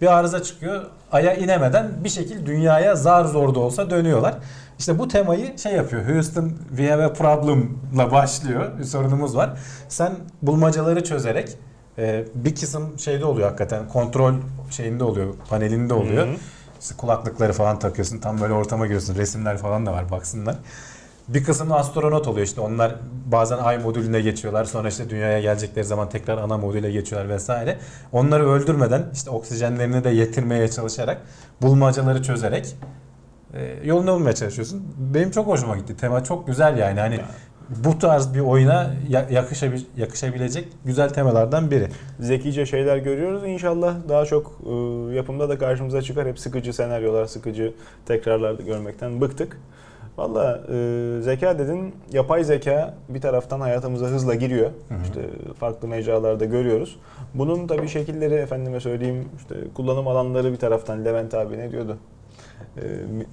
Bir 0.00 0.06
arıza 0.18 0.42
çıkıyor. 0.42 0.84
Aya 1.12 1.34
inemeden 1.34 1.90
bir 2.04 2.08
şekilde 2.08 2.46
dünyaya 2.46 2.96
zar 2.96 3.24
zor 3.24 3.54
da 3.54 3.58
olsa 3.60 3.90
dönüyorlar. 3.90 4.34
İşte 4.78 4.98
bu 4.98 5.08
temayı 5.08 5.58
şey 5.58 5.72
yapıyor. 5.72 6.08
Houston 6.08 6.52
we 6.68 6.90
have 6.90 7.04
a 7.04 7.12
problem'la 7.12 8.12
başlıyor. 8.12 8.78
Bir 8.78 8.84
sorunumuz 8.84 9.36
var. 9.36 9.50
Sen 9.88 10.12
bulmacaları 10.42 11.04
çözerek 11.04 11.48
e, 11.98 12.24
bir 12.34 12.54
kısım 12.54 12.98
şeyde 12.98 13.24
oluyor 13.24 13.46
hakikaten. 13.48 13.88
Kontrol 13.88 14.34
şeyinde 14.70 15.04
oluyor. 15.04 15.26
Panelinde 15.48 15.94
oluyor. 15.94 16.26
Hı 16.26 16.30
hı. 16.30 16.36
İşte 16.80 16.94
kulaklıkları 16.96 17.52
falan 17.52 17.78
takıyorsun. 17.78 18.18
Tam 18.18 18.40
böyle 18.40 18.52
ortama 18.52 18.86
giriyorsun. 18.86 19.14
Resimler 19.16 19.58
falan 19.58 19.86
da 19.86 19.92
var 19.92 20.10
baksınlar. 20.10 20.54
Bir 21.28 21.44
kısmı 21.44 21.74
astronot 21.76 22.28
oluyor 22.28 22.46
işte 22.46 22.60
onlar 22.60 22.94
bazen 23.26 23.58
ay 23.58 23.78
modülüne 23.78 24.20
geçiyorlar 24.20 24.64
sonra 24.64 24.88
işte 24.88 25.10
dünyaya 25.10 25.40
gelecekleri 25.40 25.84
zaman 25.84 26.08
tekrar 26.08 26.38
ana 26.38 26.58
modüle 26.58 26.90
geçiyorlar 26.90 27.28
vesaire. 27.28 27.78
Onları 28.12 28.48
öldürmeden 28.50 29.06
işte 29.12 29.30
oksijenlerini 29.30 30.04
de 30.04 30.10
yetirmeye 30.10 30.68
çalışarak 30.70 31.22
bulmacaları 31.62 32.22
çözerek 32.22 32.76
e, 33.54 33.74
yolunu 33.84 34.12
bulmaya 34.14 34.34
çalışıyorsun. 34.34 34.82
Benim 35.14 35.30
çok 35.30 35.46
hoşuma 35.46 35.76
gitti. 35.76 35.96
Tema 35.96 36.24
çok 36.24 36.46
güzel 36.46 36.78
yani 36.78 37.00
hani 37.00 37.20
bu 37.84 37.98
tarz 37.98 38.34
bir 38.34 38.40
oyuna 38.40 38.90
ya- 39.08 39.26
yakışabil 39.30 39.80
yakışabilecek 39.96 40.68
güzel 40.84 41.08
temalardan 41.08 41.70
biri. 41.70 41.88
Zekice 42.20 42.66
şeyler 42.66 42.96
görüyoruz. 42.96 43.42
İnşallah 43.44 43.94
daha 44.08 44.24
çok 44.24 44.52
e, 44.66 44.70
yapımda 45.14 45.48
da 45.48 45.58
karşımıza 45.58 46.02
çıkar. 46.02 46.28
Hep 46.28 46.38
sıkıcı 46.38 46.72
senaryolar, 46.72 47.26
sıkıcı 47.26 47.74
tekrarlar 48.06 48.54
görmekten 48.54 49.20
bıktık. 49.20 49.58
Valla 50.18 50.60
e, 50.72 51.18
zeka 51.22 51.58
dedin, 51.58 51.94
yapay 52.12 52.44
zeka 52.44 52.94
bir 53.08 53.20
taraftan 53.20 53.60
hayatımıza 53.60 54.06
hızla 54.06 54.34
giriyor. 54.34 54.66
hı. 54.66 54.94
İşte 55.02 55.20
farklı 55.58 55.88
mecralarda 55.88 56.44
görüyoruz. 56.44 56.98
Bunun 57.34 57.66
tabii 57.66 57.88
şekilleri 57.88 58.34
efendime 58.34 58.80
söyleyeyim, 58.80 59.28
işte 59.36 59.54
kullanım 59.74 60.08
alanları 60.08 60.52
bir 60.52 60.56
taraftan 60.56 61.04
Levent 61.04 61.34
abi 61.34 61.58
ne 61.58 61.72
diyordu? 61.72 61.96
E, 62.76 62.82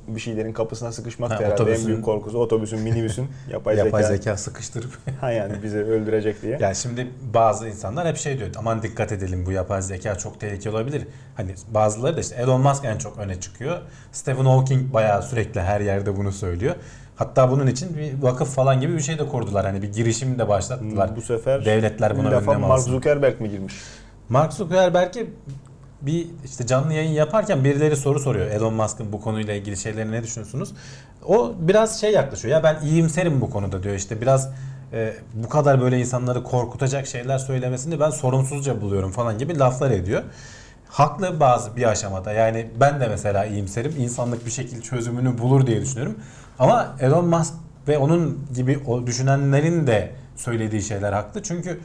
bir 0.07 0.19
şeylerin 0.19 0.53
kapısına 0.53 0.91
sıkışmak 0.91 1.31
Ha, 1.31 1.39
da 1.39 1.43
herhalde 1.43 1.53
en 1.63 1.65
otobüsün- 1.67 1.87
büyük 1.87 2.05
korkusu. 2.05 2.37
Otobüsün, 2.37 2.79
minibüsün 2.79 3.27
yapay, 3.51 3.77
Yapay 3.77 4.03
zeka. 4.03 4.15
zeka 4.17 4.37
sıkıştırıp 4.37 4.91
Ha 5.21 5.31
yani 5.31 5.53
bizi 5.63 5.77
öldürecek 5.77 6.41
diye. 6.41 6.57
Yani 6.61 6.75
şimdi 6.75 7.07
bazı 7.33 7.67
insanlar 7.67 8.07
hep 8.07 8.17
şey 8.17 8.39
diyor. 8.39 8.49
Aman 8.57 8.81
dikkat 8.83 9.11
edelim 9.11 9.45
bu 9.45 9.51
yapay 9.51 9.81
zeka 9.81 10.15
çok 10.17 10.39
tehlikeli 10.39 10.73
olabilir. 10.75 11.07
Hani 11.35 11.55
bazıları 11.73 12.17
da 12.17 12.21
işte 12.21 12.35
Elon 12.35 12.61
Musk 12.61 12.85
en 12.85 12.97
çok 12.97 13.17
öne 13.17 13.39
çıkıyor. 13.39 13.77
Stephen 14.11 14.45
Hawking 14.45 14.93
bayağı 14.93 15.23
sürekli 15.23 15.61
her 15.61 15.81
yerde 15.81 16.17
bunu 16.17 16.31
söylüyor. 16.31 16.75
Hatta 17.15 17.51
bunun 17.51 17.67
için 17.67 17.97
bir 17.97 18.21
vakıf 18.21 18.55
falan 18.55 18.81
gibi 18.81 18.93
bir 18.93 18.99
şey 19.01 19.19
de 19.19 19.27
kurdular. 19.27 19.65
Hani 19.65 19.81
bir 19.81 19.93
girişim 19.93 20.39
de 20.39 20.47
başlattılar. 20.47 21.15
Bu 21.15 21.21
sefer 21.21 21.65
Devletler 21.65 22.17
buna 22.17 22.27
önlem 22.29 22.45
Mark 22.45 22.63
alsın. 22.71 22.91
Zuckerberg 22.91 23.41
mi 23.41 23.49
girmiş? 23.49 23.73
Mark 24.29 24.53
Zuckerberg'e 24.53 25.25
bir 26.05 26.27
işte 26.45 26.67
canlı 26.67 26.93
yayın 26.93 27.11
yaparken 27.11 27.63
birileri 27.63 27.95
soru 27.95 28.19
soruyor. 28.19 28.45
Elon 28.47 28.73
Musk'ın 28.73 29.13
bu 29.13 29.21
konuyla 29.21 29.53
ilgili 29.53 29.77
şeyleri 29.77 30.11
ne 30.11 30.23
düşünüyorsunuz? 30.23 30.73
O 31.25 31.53
biraz 31.59 32.01
şey 32.01 32.11
yaklaşıyor. 32.11 32.51
Ya 32.51 32.63
ben 32.63 32.85
iyimserim 32.85 33.41
bu 33.41 33.49
konuda 33.49 33.83
diyor. 33.83 33.95
İşte 33.95 34.21
biraz 34.21 34.49
e, 34.93 35.13
bu 35.33 35.49
kadar 35.49 35.81
böyle 35.81 35.99
insanları 35.99 36.43
korkutacak 36.43 37.07
şeyler 37.07 37.37
söylemesini 37.37 37.99
ben 37.99 38.09
sorumsuzca 38.09 38.81
buluyorum 38.81 39.11
falan 39.11 39.37
gibi 39.37 39.59
laflar 39.59 39.91
ediyor. 39.91 40.23
Haklı 40.89 41.39
bazı 41.39 41.75
bir 41.75 41.89
aşamada. 41.89 42.31
Yani 42.31 42.67
ben 42.79 42.99
de 42.99 43.07
mesela 43.07 43.45
iyimserim. 43.45 43.93
İnsanlık 43.97 44.45
bir 44.45 44.51
şekilde 44.51 44.81
çözümünü 44.81 45.37
bulur 45.37 45.67
diye 45.67 45.81
düşünüyorum. 45.81 46.15
Ama 46.59 46.95
Elon 46.99 47.25
Musk 47.25 47.53
ve 47.87 47.97
onun 47.97 48.47
gibi 48.55 48.79
o 48.87 49.07
düşünenlerin 49.07 49.87
de 49.87 50.11
söylediği 50.35 50.81
şeyler 50.81 51.13
haklı. 51.13 51.43
Çünkü 51.43 51.79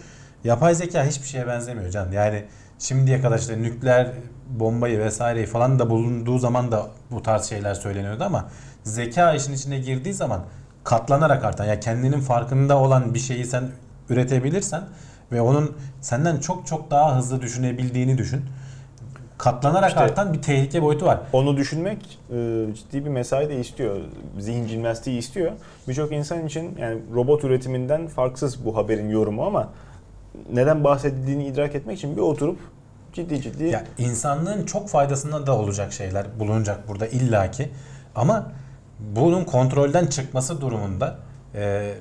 yapay 0.45 0.75
zeka 0.75 1.05
hiçbir 1.05 1.27
şeye 1.27 1.47
benzemiyor 1.47 1.91
can. 1.91 2.13
Yani 2.13 2.45
şimdiye 2.79 3.21
kadar 3.21 3.39
işte 3.39 3.63
nükleer 3.63 4.13
bombayı 4.51 4.99
vesaireyi 4.99 5.47
falan 5.47 5.79
da 5.79 5.91
bulunduğu 5.91 6.39
zaman 6.39 6.73
da 6.73 6.87
bu 7.11 7.23
tarz 7.23 7.45
şeyler 7.45 7.75
söyleniyordu 7.75 8.25
ama 8.25 8.45
zeka 8.85 9.35
işin 9.35 9.53
içine 9.53 9.79
girdiği 9.79 10.15
zaman 10.15 10.41
katlanarak 10.85 11.45
artan 11.45 11.65
yani 11.65 11.81
kendinin 11.81 12.21
farkında 12.21 12.79
olan 12.79 13.15
bir 13.15 13.19
şeyi 13.19 13.45
sen 13.45 13.65
üretebilirsen 14.11 14.83
ve 15.33 15.41
onun 15.41 15.77
senden 16.01 16.39
çok 16.41 16.67
çok 16.67 16.91
daha 16.91 17.17
hızlı 17.17 17.43
düşünebildiğini 17.43 18.19
düşün. 18.19 18.45
Katlanarak 19.39 19.89
İşte- 19.89 20.01
artan 20.01 20.33
bir 20.33 20.43
tehlike 20.43 20.83
boyutu 20.83 21.07
var. 21.07 21.21
Onu 21.33 21.57
düşünmek 21.57 22.19
e, 22.31 22.67
ciddi 22.75 23.05
bir 23.05 23.11
mesai 23.11 23.49
de 23.49 23.61
istiyor. 23.61 23.97
Zihin 24.39 24.67
jimnastiği 24.67 25.19
istiyor. 25.19 25.53
Birçok 25.89 26.13
insan 26.13 26.47
için 26.47 26.77
yani 26.79 26.99
robot 27.15 27.45
üretiminden 27.45 28.07
farksız 28.07 28.65
bu 28.65 28.77
haberin 28.77 29.09
yorumu 29.09 29.47
ama 29.47 29.69
neden 30.53 30.85
bahsedildiğini 30.85 31.47
idrak 31.47 31.75
etmek 31.75 31.99
için 31.99 32.17
bir 32.17 32.21
oturup 32.21 32.59
ciddi 33.13 33.41
ciddi 33.43 33.65
Ya 33.65 33.85
insanlığın 33.99 34.65
çok 34.67 34.89
faydasına 34.89 35.47
da 35.47 35.57
olacak 35.59 35.93
şeyler 35.93 36.27
bulunacak 36.41 36.89
burada 36.89 37.07
illaki. 37.07 37.69
Ama 38.15 38.53
bunun 39.17 39.45
kontrolden 39.45 40.07
çıkması 40.07 40.61
durumunda 40.61 41.17
e, 41.55 41.93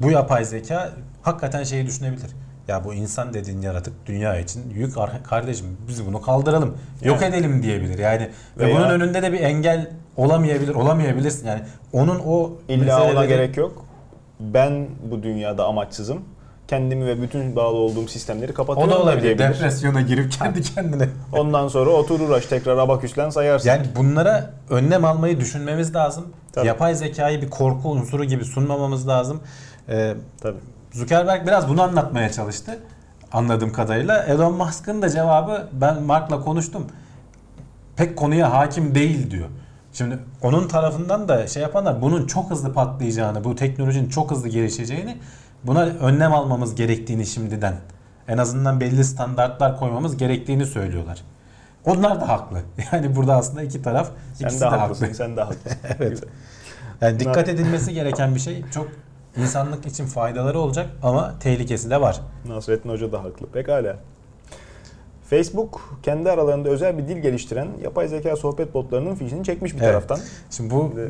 bu 0.00 0.10
yapay 0.10 0.44
zeka 0.44 0.90
hakikaten 1.22 1.62
şeyi 1.62 1.86
düşünebilir. 1.86 2.30
Ya 2.68 2.84
bu 2.84 2.94
insan 2.94 3.34
dediğin 3.34 3.62
yaratık 3.62 4.06
dünya 4.06 4.38
için 4.38 4.70
yük 4.74 4.98
ar- 4.98 5.24
kardeşim 5.24 5.66
biz 5.88 6.06
bunu 6.06 6.22
kaldıralım. 6.22 6.76
Yok 7.02 7.22
Yani. 7.22 7.34
edelim 7.34 7.62
diyebilir. 7.62 7.98
Yani 7.98 8.28
ve 8.58 8.64
Veya- 8.66 8.76
bunun 8.76 8.90
önünde 8.90 9.22
de 9.22 9.32
bir 9.32 9.40
engel 9.40 9.90
olamayabilir, 10.16 10.74
olamayabilirsin. 10.74 11.46
Yani 11.46 11.60
onun 11.92 12.18
o 12.26 12.52
illa 12.68 13.12
ona 13.12 13.24
gerek 13.24 13.56
yok. 13.56 13.84
Ben 14.40 14.86
bu 15.10 15.22
dünyada 15.22 15.64
amaçsızım. 15.64 16.24
Kendimi 16.68 17.06
ve 17.06 17.22
bütün 17.22 17.56
bağlı 17.56 17.76
olduğum 17.76 18.08
sistemleri 18.08 18.52
o 18.52 18.54
kapatıyorum 18.54 18.92
da 18.92 18.98
olabilir. 18.98 19.22
diyebilir. 19.22 19.48
Depresyona 19.48 20.00
girip 20.00 20.32
kendi 20.32 20.62
kendine 20.62 21.08
Ondan 21.32 21.68
sonra 21.68 21.90
otur 21.90 22.20
uğraş 22.20 22.46
tekrar 22.46 22.78
abaküslen 22.78 23.30
sayarsın. 23.30 23.68
Yani 23.68 23.86
bunlara 23.96 24.50
önlem 24.70 25.04
almayı 25.04 25.40
düşünmemiz 25.40 25.94
lazım. 25.94 26.26
Tabii. 26.52 26.66
Yapay 26.66 26.94
zekayı 26.94 27.42
bir 27.42 27.50
korku 27.50 27.90
unsuru 27.90 28.24
gibi 28.24 28.44
sunmamamız 28.44 29.08
lazım. 29.08 29.40
Ee, 29.88 30.14
Tabii. 30.40 30.58
Zuckerberg 30.92 31.46
biraz 31.46 31.68
bunu 31.68 31.82
anlatmaya 31.82 32.32
çalıştı. 32.32 32.78
Anladığım 33.32 33.72
kadarıyla. 33.72 34.22
Elon 34.22 34.54
Musk'ın 34.54 35.02
da 35.02 35.08
cevabı 35.08 35.68
ben 35.72 36.02
Mark'la 36.02 36.40
konuştum. 36.40 36.86
Pek 37.96 38.16
konuya 38.16 38.52
hakim 38.52 38.94
değil 38.94 39.30
diyor. 39.30 39.48
Şimdi 39.92 40.18
onun 40.42 40.68
tarafından 40.68 41.28
da 41.28 41.46
şey 41.46 41.62
yapanlar 41.62 42.02
bunun 42.02 42.26
çok 42.26 42.50
hızlı 42.50 42.72
patlayacağını, 42.72 43.44
bu 43.44 43.54
teknolojinin 43.54 44.08
çok 44.08 44.30
hızlı 44.30 44.48
gelişeceğini, 44.48 45.16
buna 45.64 45.82
önlem 45.82 46.34
almamız 46.34 46.74
gerektiğini 46.74 47.26
şimdiden, 47.26 47.74
en 48.28 48.38
azından 48.38 48.80
belli 48.80 49.04
standartlar 49.04 49.76
koymamız 49.78 50.16
gerektiğini 50.16 50.66
söylüyorlar. 50.66 51.22
Onlar 51.84 52.20
da 52.20 52.28
haklı. 52.28 52.58
Yani 52.92 53.16
burada 53.16 53.36
aslında 53.36 53.62
iki 53.62 53.82
taraf 53.82 54.10
Sen 54.34 54.44
ikisi 54.44 54.60
de 54.60 54.64
de 54.64 54.68
haklısın. 54.68 55.04
haklı. 55.04 55.16
Sen 55.16 55.36
de 55.36 55.40
haklısın. 55.42 55.78
Evet. 55.98 56.22
Yani 57.00 57.20
dikkat 57.20 57.48
edilmesi 57.48 57.94
gereken 57.94 58.34
bir 58.34 58.40
şey 58.40 58.64
çok 58.74 58.88
insanlık 59.36 59.86
için 59.86 60.06
faydaları 60.06 60.58
olacak 60.58 60.86
ama 61.02 61.34
tehlikesi 61.40 61.90
de 61.90 62.00
var. 62.00 62.20
Nasrettin 62.46 62.88
Hoca 62.90 63.12
da 63.12 63.22
haklı. 63.24 63.46
Pekala. 63.52 63.96
Facebook 65.30 65.98
kendi 66.02 66.30
aralarında 66.30 66.68
özel 66.68 66.98
bir 66.98 67.08
dil 67.08 67.16
geliştiren 67.16 67.68
yapay 67.82 68.08
zeka 68.08 68.36
sohbet 68.36 68.74
botlarının 68.74 69.14
fişini 69.14 69.44
çekmiş 69.44 69.74
bir 69.74 69.78
Evet. 69.80 69.88
taraftan. 69.88 70.18
Şimdi 70.50 70.70
bu 70.74 70.92
Ve- 70.96 71.08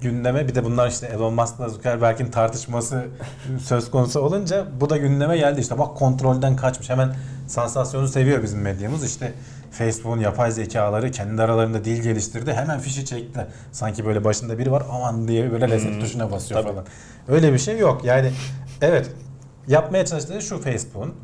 gündeme 0.00 0.48
bir 0.48 0.54
de 0.54 0.64
bunlar 0.64 0.88
işte 0.88 1.06
Elon 1.06 1.34
Musk'la 1.34 1.68
Zuckerberg'in 1.68 2.26
tartışması 2.30 3.04
söz 3.64 3.90
konusu 3.90 4.20
olunca 4.20 4.66
bu 4.80 4.90
da 4.90 4.96
gündeme 4.96 5.36
geldi. 5.38 5.60
İşte 5.60 5.78
bak 5.78 5.96
kontrolden 5.96 6.56
kaçmış. 6.56 6.90
Hemen 6.90 7.14
sansasyonu 7.46 8.08
seviyor 8.08 8.42
bizim 8.42 8.60
medyamız. 8.60 9.04
İşte 9.04 9.32
Facebook'un 9.70 10.20
yapay 10.20 10.50
zekaları 10.52 11.10
kendi 11.10 11.42
aralarında 11.42 11.84
dil 11.84 12.02
geliştirdi. 12.02 12.52
Hemen 12.52 12.78
fişi 12.80 13.04
çektiler. 13.04 13.46
Sanki 13.72 14.06
böyle 14.06 14.24
başında 14.24 14.58
biri 14.58 14.72
var 14.72 14.82
aman 14.92 15.28
diye 15.28 15.52
böyle 15.52 15.68
reset 15.68 15.92
Hmm, 15.92 16.00
tuşuna 16.00 16.30
basıyor 16.32 16.62
tabii. 16.62 16.72
falan. 16.72 16.84
Öyle 17.28 17.52
bir 17.52 17.58
şey 17.58 17.78
yok. 17.78 18.04
Yani 18.04 18.30
evet 18.82 19.10
yapmaya 19.68 20.04
çalıştığı 20.04 20.42
şu 20.42 20.58
Facebook'un 20.58 21.14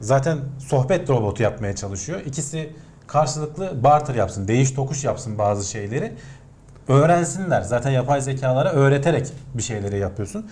zaten 0.00 0.38
sohbet 0.58 1.10
robotu 1.10 1.42
yapmaya 1.42 1.76
çalışıyor. 1.76 2.20
İkisi 2.26 2.72
karşılıklı 3.06 3.84
barter 3.84 4.14
yapsın, 4.14 4.48
değiş 4.48 4.70
tokuş 4.70 5.04
yapsın 5.04 5.38
bazı 5.38 5.70
şeyleri. 5.70 6.12
Öğrensinler. 6.88 7.62
Zaten 7.62 7.90
yapay 7.90 8.20
zekalara 8.20 8.72
öğreterek 8.72 9.26
bir 9.54 9.62
şeyleri 9.62 9.98
yapıyorsun. 9.98 10.46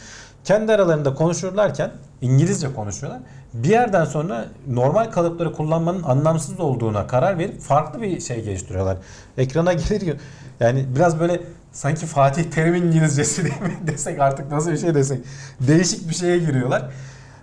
Kendi 0.45 0.73
aralarında 0.73 1.15
konuşurlarken 1.15 1.91
İngilizce 2.21 2.75
konuşuyorlar. 2.75 3.21
Bir 3.55 3.69
yerden 3.69 4.05
sonra 4.05 4.45
normal 4.69 5.11
kalıpları 5.11 5.53
kullanmanın 5.53 6.03
anlamsız 6.03 6.61
olduğuna 6.61 7.07
karar 7.07 7.39
verip 7.39 7.61
farklı 7.61 8.03
bir 8.03 8.21
şey 8.21 8.45
geliştiriyorlar. 8.45 8.97
Ekrana 9.39 9.73
gelir 9.89 10.17
yani 10.61 10.87
biraz 10.97 11.21
böyle 11.21 11.41
sanki 11.73 12.07
Fatih 12.07 12.45
Terim 12.45 12.75
İngilizcesi 12.75 13.45
diye 13.45 13.61
mi 13.61 13.77
desek 13.87 14.21
artık 14.21 14.53
nasıl 14.53 14.73
bir 14.73 14.79
şey 14.79 14.95
desek. 14.95 15.25
Değişik 15.61 16.09
bir 16.09 16.15
şeye 16.15 16.39
giriyorlar. 16.39 16.91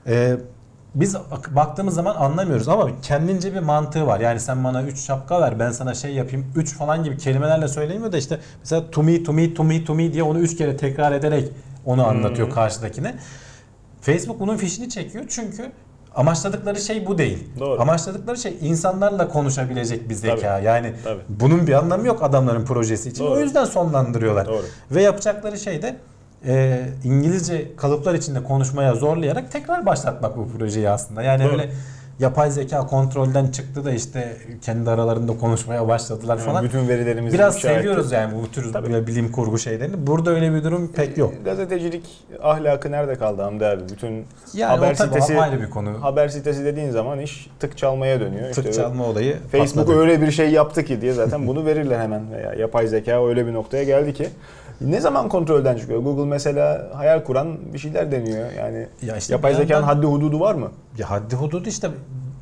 Ee, 0.07 0.37
biz 0.95 1.15
ak- 1.15 1.55
baktığımız 1.55 1.95
zaman 1.95 2.15
anlamıyoruz 2.15 2.67
ama 2.67 2.89
kendince 3.01 3.53
bir 3.53 3.59
mantığı 3.59 4.07
var. 4.07 4.19
Yani 4.19 4.39
sen 4.39 4.63
bana 4.63 4.83
3 4.83 4.99
şapka 4.99 5.41
ver 5.41 5.59
ben 5.59 5.71
sana 5.71 5.93
şey 5.93 6.13
yapayım 6.13 6.45
3 6.55 6.73
falan 6.77 7.03
gibi 7.03 7.17
kelimelerle 7.17 7.67
söylemiyor 7.67 8.11
da 8.11 8.17
işte 8.17 8.39
mesela 8.59 8.91
to 8.91 9.03
me 9.03 9.23
to 9.23 9.33
me 9.33 9.53
to 9.53 9.63
me 9.63 9.83
to 9.85 9.95
me 9.95 10.13
diye 10.13 10.23
onu 10.23 10.39
3 10.39 10.57
kere 10.57 10.77
tekrar 10.77 11.11
ederek 11.11 11.51
onu 11.85 12.07
anlatıyor 12.07 12.49
karşıdakine. 12.49 13.15
Facebook 14.01 14.39
bunun 14.39 14.57
fişini 14.57 14.89
çekiyor 14.89 15.25
çünkü 15.29 15.71
amaçladıkları 16.15 16.79
şey 16.81 17.07
bu 17.07 17.17
değil. 17.17 17.47
Doğru. 17.59 17.81
Amaçladıkları 17.81 18.37
şey 18.37 18.57
insanlarla 18.61 19.27
konuşabilecek 19.27 20.09
bir 20.09 20.13
zeka. 20.13 20.35
Tabii. 20.41 20.65
Yani 20.65 20.93
Tabii. 21.03 21.21
bunun 21.29 21.67
bir 21.67 21.73
anlamı 21.73 22.07
yok 22.07 22.23
adamların 22.23 22.65
projesi 22.65 23.09
için. 23.09 23.23
Doğru. 23.23 23.33
O 23.33 23.39
yüzden 23.39 23.65
sonlandırıyorlar. 23.65 24.47
Doğru. 24.47 24.63
Ve 24.91 25.01
yapacakları 25.01 25.57
şey 25.59 25.81
de 25.81 25.95
e, 26.47 26.79
İngilizce 27.03 27.75
kalıplar 27.77 28.13
içinde 28.13 28.43
konuşmaya 28.43 28.95
zorlayarak 28.95 29.51
tekrar 29.51 29.85
başlatmak 29.85 30.37
bu 30.37 30.47
projeyi 30.57 30.89
aslında. 30.89 31.23
Yani 31.23 31.43
Doğru. 31.43 31.51
öyle 31.51 31.69
yapay 32.19 32.51
zeka 32.51 32.87
kontrolden 32.87 33.47
çıktı 33.47 33.85
da 33.85 33.91
işte 33.91 34.37
kendi 34.61 34.89
aralarında 34.89 35.37
konuşmaya 35.37 35.87
başladılar 35.87 36.37
Yani 36.37 36.45
falan. 36.45 36.63
bütün 36.63 36.87
verilerimizi 36.87 37.37
Biraz 37.37 37.55
ifşa 37.55 37.69
etti. 37.69 37.77
seviyoruz 37.79 38.11
yani 38.11 38.33
bu 38.43 38.51
tür 38.51 38.73
Tabii. 38.73 38.93
böyle 38.93 39.07
bilim 39.07 39.31
kurgu 39.31 39.57
şeylerini. 39.57 40.07
Burada 40.07 40.31
öyle 40.31 40.53
bir 40.53 40.63
durum 40.63 40.91
pek 40.91 41.17
yok. 41.17 41.33
Gazetecilik 41.45 42.05
ahlakı 42.43 42.91
nerede 42.91 43.15
kaldı 43.15 43.41
Hamdi 43.41 43.65
abi? 43.65 43.81
Bütün 43.91 44.25
Yani 44.53 44.77
haber 44.77 44.93
sitesi 44.93 45.41
ayrı 45.41 45.61
bir 45.61 45.69
konu. 45.69 46.03
haber 46.03 46.27
sitesi 46.27 46.65
dediğin 46.65 46.91
zaman 46.91 47.19
iş 47.19 47.49
tık 47.59 47.77
çalmaya 47.77 48.19
dönüyor. 48.19 48.51
Tık 48.53 48.65
İşte 48.65 48.73
çalma 48.81 49.05
olayı 49.05 49.35
Facebook 49.51 49.85
patladı. 49.87 49.99
öyle 49.99 50.21
bir 50.21 50.31
şey 50.31 50.49
yaptı 50.51 50.85
ki 50.85 51.01
diye 51.01 51.13
zaten 51.13 51.47
bunu 51.47 51.65
verirler 51.65 51.99
hemen. 51.99 52.31
Veya 52.31 52.53
yapay 52.53 52.87
zeka 52.87 53.27
öyle 53.27 53.47
bir 53.47 53.53
noktaya 53.53 53.83
geldi 53.83 54.13
ki. 54.13 54.29
Ne 54.81 55.01
zaman 55.01 55.29
kontrolden 55.29 55.77
çıkıyor? 55.77 55.99
Google 55.99 56.25
mesela 56.25 56.89
hayal 56.93 57.23
kuran 57.23 57.73
bir 57.73 57.79
şeyler 57.79 58.11
deniyor. 58.11 58.51
Yani 58.57 58.87
Ya 59.01 59.17
işte 59.17 59.33
yapay 59.33 59.51
bir 59.51 59.57
zekanın 59.57 59.81
yandan- 59.81 59.95
haddi 59.95 60.05
hududu 60.07 60.39
var 60.39 60.55
mı? 60.55 60.71
Ya 60.97 61.09
haddi 61.09 61.35
hududu 61.35 61.69
işte 61.69 61.89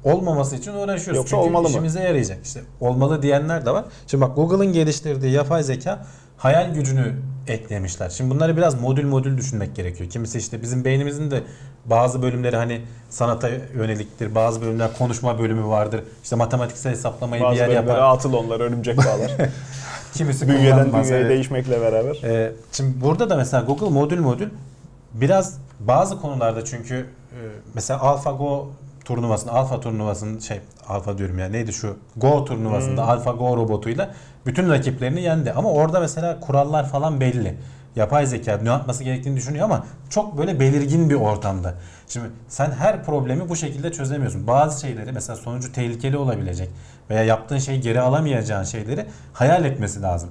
olmaması 0.03 0.55
için 0.55 0.73
uğraşıyoruz. 0.73 1.17
Yoksa 1.17 1.29
Çünkü 1.29 1.47
olmalı 1.47 1.63
mı? 1.63 1.69
işimize 1.69 1.99
yarayacak. 2.03 2.37
İşte 2.45 2.59
olmalı 2.79 3.21
diyenler 3.21 3.65
de 3.65 3.71
var. 3.71 3.85
Şimdi 4.07 4.21
bak 4.23 4.35
Google'ın 4.35 4.73
geliştirdiği 4.73 5.31
yapay 5.33 5.63
zeka 5.63 6.05
hayal 6.37 6.73
gücünü 6.73 7.13
eklemişler. 7.47 8.09
Şimdi 8.09 8.35
bunları 8.35 8.57
biraz 8.57 8.81
modül 8.81 9.05
modül 9.05 9.37
düşünmek 9.37 9.75
gerekiyor. 9.75 10.09
Kimisi 10.09 10.37
işte 10.37 10.61
bizim 10.61 10.85
beynimizin 10.85 11.31
de 11.31 11.41
bazı 11.85 12.21
bölümleri 12.21 12.55
hani 12.55 12.81
sanata 13.09 13.49
yöneliktir. 13.75 14.35
Bazı 14.35 14.61
bölümler 14.61 14.89
konuşma 14.97 15.39
bölümü 15.39 15.65
vardır. 15.67 16.03
İşte 16.23 16.35
matematiksel 16.35 16.91
hesaplamayı 16.91 17.41
bir 17.41 17.47
Bazı 17.47 17.57
yer 17.59 17.67
bölümlere 17.69 17.89
yapar. 17.97 18.13
atıl 18.13 18.33
onlar, 18.33 18.59
örümcek 18.59 18.97
bağlar. 18.97 19.31
Kimisi 20.13 20.47
Bünyeden 20.47 20.93
bünyeye 20.93 21.17
Evet. 21.19 21.29
değişmekle 21.29 21.81
beraber. 21.81 22.15
Ee, 22.23 22.51
şimdi 22.71 23.01
burada 23.01 23.29
da 23.29 23.35
mesela 23.35 23.63
Google 23.63 23.89
modül 23.89 24.19
modül 24.19 24.49
biraz 25.13 25.57
bazı 25.79 26.21
konularda 26.21 26.65
çünkü 26.65 26.95
e, 27.31 27.39
mesela 27.73 27.99
AlphaGo 28.01 28.67
turnuvasında, 29.05 29.51
Alpha 29.51 29.79
turnuvasının 29.79 30.39
şey 30.39 30.59
Alpha 30.87 31.17
diyorum 31.17 31.39
ya 31.39 31.49
neydi 31.49 31.73
şu 31.73 31.97
Go 32.17 32.45
turnuvasında 32.45 33.03
Hmm. 33.03 33.09
AlphaGo 33.09 33.57
robotuyla 33.57 34.13
bütün 34.45 34.69
rakiplerini 34.69 35.21
yendi. 35.21 35.51
Ama 35.51 35.71
orada 35.71 35.99
mesela 35.99 36.39
kurallar 36.39 36.89
falan 36.89 37.19
belli. 37.19 37.55
Yapay 37.95 38.25
zeka 38.25 38.57
ne 38.57 38.69
yapması 38.69 39.03
gerektiğini 39.03 39.35
düşünüyor 39.37 39.65
ama 39.65 39.85
çok 40.09 40.37
böyle 40.37 40.59
belirgin 40.59 41.09
bir 41.09 41.15
ortamda. 41.15 41.73
Şimdi 42.07 42.25
sen 42.47 42.71
her 42.71 43.03
problemi 43.03 43.49
bu 43.49 43.55
şekilde 43.55 43.91
çözemiyorsun. 43.91 44.47
Bazı 44.47 44.81
şeyleri 44.81 45.11
mesela 45.11 45.35
sonucu 45.35 45.73
tehlikeli 45.73 46.17
olabilecek 46.17 46.69
veya 47.09 47.23
yaptığın 47.23 47.57
şeyi 47.57 47.81
geri 47.81 48.01
alamayacağın 48.01 48.63
şeyleri 48.63 49.05
hayal 49.33 49.65
etmesi 49.65 50.01
lazım. 50.01 50.29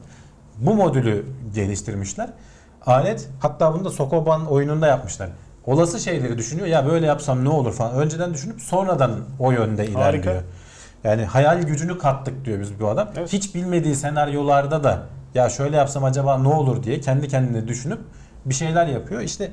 Bu 0.58 0.74
modülü 0.74 1.26
geliştirmişler. 1.54 2.28
Alet 2.86 3.28
hatta 3.40 3.74
bunu 3.74 3.84
da 3.84 3.90
Sokoban 3.90 4.46
oyununda 4.46 4.86
yapmışlar. 4.86 5.28
Olası 5.66 6.00
şeyleri 6.00 6.38
düşünüyor. 6.38 6.66
Ya 6.66 6.86
böyle 6.86 7.06
yapsam 7.06 7.44
ne 7.44 7.48
olur 7.48 7.72
falan. 7.72 7.94
Önceden 7.94 8.34
düşünüp 8.34 8.60
sonradan 8.60 9.20
o 9.38 9.50
yönde 9.50 9.84
ilerliyor. 9.84 10.02
Harika. 10.02 10.42
Yani 11.04 11.24
hayal 11.24 11.62
gücünü 11.62 11.98
kattık 11.98 12.44
diyor 12.44 12.60
biz 12.60 12.80
bu 12.80 12.88
adam. 12.88 13.08
Evet. 13.16 13.32
Hiç 13.32 13.54
bilmediği 13.54 13.96
senaryolarda 13.96 14.84
da 14.84 15.02
ya 15.34 15.48
şöyle 15.48 15.76
yapsam 15.76 16.04
acaba 16.04 16.38
ne 16.38 16.48
olur 16.48 16.82
diye 16.82 17.00
kendi 17.00 17.28
kendine 17.28 17.68
düşünüp 17.68 18.00
bir 18.46 18.54
şeyler 18.54 18.86
yapıyor. 18.86 19.20
İşte 19.20 19.50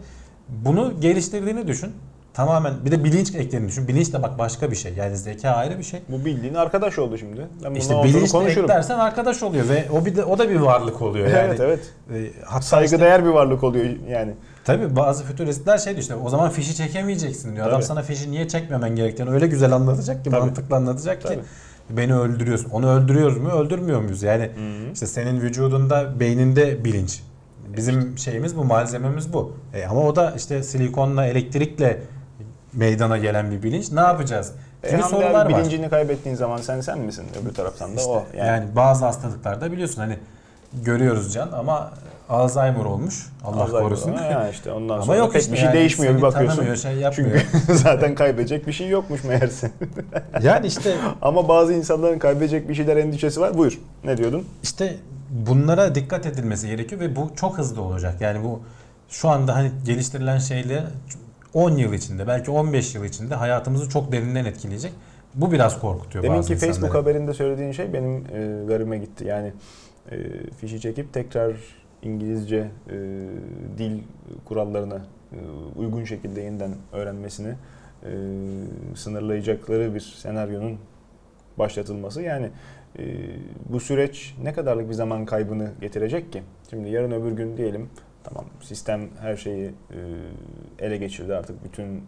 bunu 0.50 0.94
geliştirdiğini 1.02 1.68
düşün. 1.68 1.92
Tamamen 2.34 2.74
bir 2.86 2.92
de 2.92 3.04
bilinç 3.04 3.36
eklediğini 3.36 3.68
düşün. 3.68 3.88
Bilinç 3.88 4.14
de 4.14 4.24
bak 4.24 4.40
başka 4.40 4.72
bir 4.72 4.76
şey. 4.76 4.94
Yani 4.94 5.18
zeka 5.18 5.50
ayrı 5.50 5.78
bir 5.78 5.84
şey. 5.84 6.00
Bu 6.10 6.26
bildiğin 6.26 6.54
arkadaş 6.54 7.00
oldu 7.00 7.18
şimdi. 7.18 7.48
Ben 7.64 7.76
İşte 7.76 8.04
bilinç 8.04 8.36
eklersen 8.36 9.00
arkadaş 9.00 9.44
oluyor 9.44 9.70
ve 9.70 9.88
o 9.92 10.06
bir 10.06 10.16
de 10.16 10.24
o 10.24 10.38
da 10.38 10.50
bir 10.50 10.56
varlık 10.56 11.02
oluyor 11.02 11.28
yani. 11.28 11.40
Evet 11.48 11.60
evet. 11.60 11.80
E, 12.14 12.32
hatta 12.46 12.60
işte- 12.60 12.70
Saygıdeğer 12.70 13.26
bir 13.26 13.30
varlık 13.30 13.64
oluyor 13.64 13.86
yani. 14.10 14.34
Tabii 14.66 14.96
bazı 14.96 15.24
fütüristler 15.24 15.78
şey 15.78 15.94
diyor 15.94 16.02
işte 16.02 16.16
o 16.16 16.30
zaman 16.30 16.50
fişi 16.50 16.76
çekemeyeceksin 16.76 17.56
diyor. 17.56 17.66
Adam 17.68 17.76
Tabii. 17.80 17.86
sana 17.88 18.02
fişi 18.02 18.32
niye 18.32 18.48
çekmemen 18.48 18.96
gerektiğini 18.96 19.30
öyle 19.30 19.48
güzel 19.48 19.72
anlatacak 19.72 20.24
ki 20.24 20.30
Tabii. 20.30 20.40
mantıklı 20.40 20.76
anlatacak 20.76 21.22
ki 21.22 21.28
Tabii. 21.28 21.40
Beni 21.90 22.16
öldürüyorsun. 22.16 22.70
Onu 22.70 22.90
öldürüyoruz 22.92 23.38
mu 23.38 23.50
öldürmüyor 23.50 24.02
muyuz? 24.02 24.24
Yani 24.24 24.44
Hı. 24.44 24.92
işte 24.94 25.08
senin 25.08 25.42
vücudunda 25.42 26.20
beyninde 26.20 26.86
bilinç. 26.86 27.24
Bizim 27.78 28.18
şeyimiz 28.18 28.58
bu 28.58 28.64
malzememiz 28.64 29.34
bu. 29.34 29.54
E 29.74 29.86
ama 29.86 30.02
o 30.02 30.16
da 30.16 30.34
işte 30.38 30.64
silikonla 30.64 31.26
elektrikle 31.26 32.02
meydana 32.74 33.18
gelen 33.18 33.52
bir 33.52 33.64
bilinç. 33.64 33.92
Ne 33.92 34.00
yapacağız? 34.00 34.52
E, 34.84 34.92
Hamdi 34.92 35.04
sorular 35.04 35.30
abi, 35.46 35.54
var. 35.54 35.60
bilincini 35.60 35.90
kaybettiğin 35.90 36.36
zaman 36.36 36.58
sen 36.58 36.82
sen 36.82 37.00
misin? 37.00 37.26
Öbür 37.44 37.54
taraftan 37.54 37.92
da 37.92 37.96
İşte 38.00 38.10
o. 38.12 38.26
yani. 38.38 38.48
Yani, 38.48 38.76
bazı 38.76 39.06
hastalıklarda 39.06 39.72
biliyorsun 39.72 40.02
hani 40.02 40.18
görüyoruz 40.74 41.34
can 41.34 41.52
ama 41.52 41.92
Alzheimer 42.30 42.86
olmuş. 42.86 43.30
Allah 43.46 43.62
Alzheimer 43.62 43.84
korusun. 43.84 44.12
Ya 44.12 44.50
işte 44.50 44.72
ondan 44.72 44.94
Ama 44.94 45.04
sonra 45.04 45.18
yok 45.18 45.34
pek 45.34 45.42
işte 45.42 45.54
bir 45.54 45.58
şey 45.58 45.66
yani 45.66 45.74
değişmiyor 45.76 46.18
bir 46.18 46.22
bakıyorsun. 46.22 46.76
şey 46.76 46.96
yapmıyor. 46.96 47.42
Çünkü 47.52 47.74
zaten 47.78 48.16
kaybedecek 48.16 48.68
bir 48.68 48.74
şey 48.74 48.90
yokmuş 48.90 49.24
meğerse. 49.24 49.72
yani 50.44 50.68
işte 50.68 50.96
Ama 51.22 51.48
bazı 51.48 51.74
insanların 51.74 52.20
kaybedecek 52.20 52.70
bir 52.70 52.76
şeyler 52.76 52.98
endişesi 52.98 53.42
var. 53.42 53.58
Buyur. 53.58 53.80
Ne 54.04 54.18
diyordun? 54.18 54.46
İşte 54.64 54.96
bunlara 55.30 55.96
dikkat 55.96 56.26
edilmesi 56.26 56.68
gerekiyor 56.68 57.02
ve 57.02 57.16
bu 57.16 57.32
çok 57.36 57.58
hızlı 57.58 57.82
olacak. 57.82 58.22
Yani 58.22 58.44
bu 58.44 58.60
şu 59.10 59.30
anda 59.30 59.56
hani 59.56 59.72
geliştirilen 59.86 60.38
şeyler 60.38 60.84
10 61.54 61.72
yıl 61.72 61.94
içinde 61.94 62.28
belki 62.28 62.52
15 62.52 62.96
yıl 62.96 63.04
içinde 63.06 63.36
hayatımızı 63.36 63.90
çok 63.90 64.12
derinden 64.12 64.46
etkileyecek. 64.46 64.92
Bu 65.36 65.52
biraz 65.52 65.80
korkutuyor 65.80 66.24
Demin 66.24 66.38
bazı 66.38 66.48
ki 66.48 66.54
Facebook 66.56 66.76
insanları. 66.76 66.98
haberinde 67.02 67.34
söylediğin 67.34 67.72
şey 67.72 67.94
benim 67.94 68.16
e, 68.16 68.66
garime 68.68 68.98
gitti. 68.98 69.26
Yani 69.26 69.54
e, 70.12 70.16
fişi 70.62 70.82
çekip 70.82 71.14
tekrar 71.14 71.52
İngilizce 72.04 72.72
e, 72.90 72.98
dil 73.78 74.00
kurallarına 74.46 75.02
e, 75.32 75.38
uygun 75.80 76.04
şekilde 76.04 76.42
yeniden 76.42 76.76
öğrenmesini 76.94 77.56
e, 78.04 78.12
sınırlayacakları 78.96 79.96
bir 79.96 80.00
senaryonun 80.00 80.78
başlatılması. 81.58 82.22
Yani 82.22 82.50
e, 83.00 83.04
bu 83.70 83.80
süreç 83.80 84.36
ne 84.44 84.54
kadarlık 84.54 84.90
bir 84.90 84.94
zaman 84.94 85.26
kaybını 85.26 85.72
getirecek 85.82 86.34
ki? 86.34 86.44
Şimdi 86.70 86.90
yarın 86.90 87.12
öbür 87.12 87.32
gün 87.32 87.58
diyelim 87.58 87.90
tamam 88.24 88.46
sistem 88.62 89.10
her 89.20 89.36
şeyi 89.36 89.66
e, 89.66 90.00
ele 90.86 90.98
geçirdi 90.98 91.36
artık 91.36 91.64
bütün 91.64 91.96
e, 91.96 92.02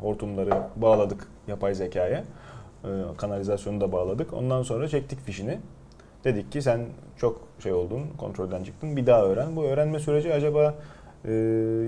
hortumları 0.00 0.62
bağladık 0.76 1.28
yapay 1.48 1.74
zekaya. 1.74 2.24
E, 2.84 2.88
kanalizasyonu 3.16 3.80
da 3.80 3.92
bağladık. 3.92 4.32
Ondan 4.32 4.62
sonra 4.62 4.88
çektik 4.88 5.20
fişini. 5.20 5.58
Dedik 6.24 6.52
ki 6.52 6.62
sen 6.62 6.86
çok 7.16 7.40
şey 7.62 7.72
oldun, 7.72 8.00
kontrolden 8.18 8.64
çıktın. 8.64 8.96
Bir 8.96 9.06
daha 9.06 9.22
öğren. 9.22 9.56
Bu 9.56 9.64
öğrenme 9.64 9.98
süreci 9.98 10.34
acaba 10.34 10.74
e, 11.24 11.32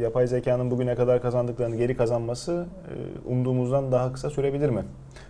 yapay 0.03 0.27
zekanın 0.27 0.71
bugüne 0.71 0.95
kadar 0.95 1.23
kazandıklarını 1.23 1.77
geri 1.77 1.97
kazanması 1.97 2.67
e, 2.89 3.29
umduğumuzdan 3.29 3.93
daha 3.93 4.13
kısa 4.13 4.31
sürebilir 4.31 4.69
mi? 4.69 4.85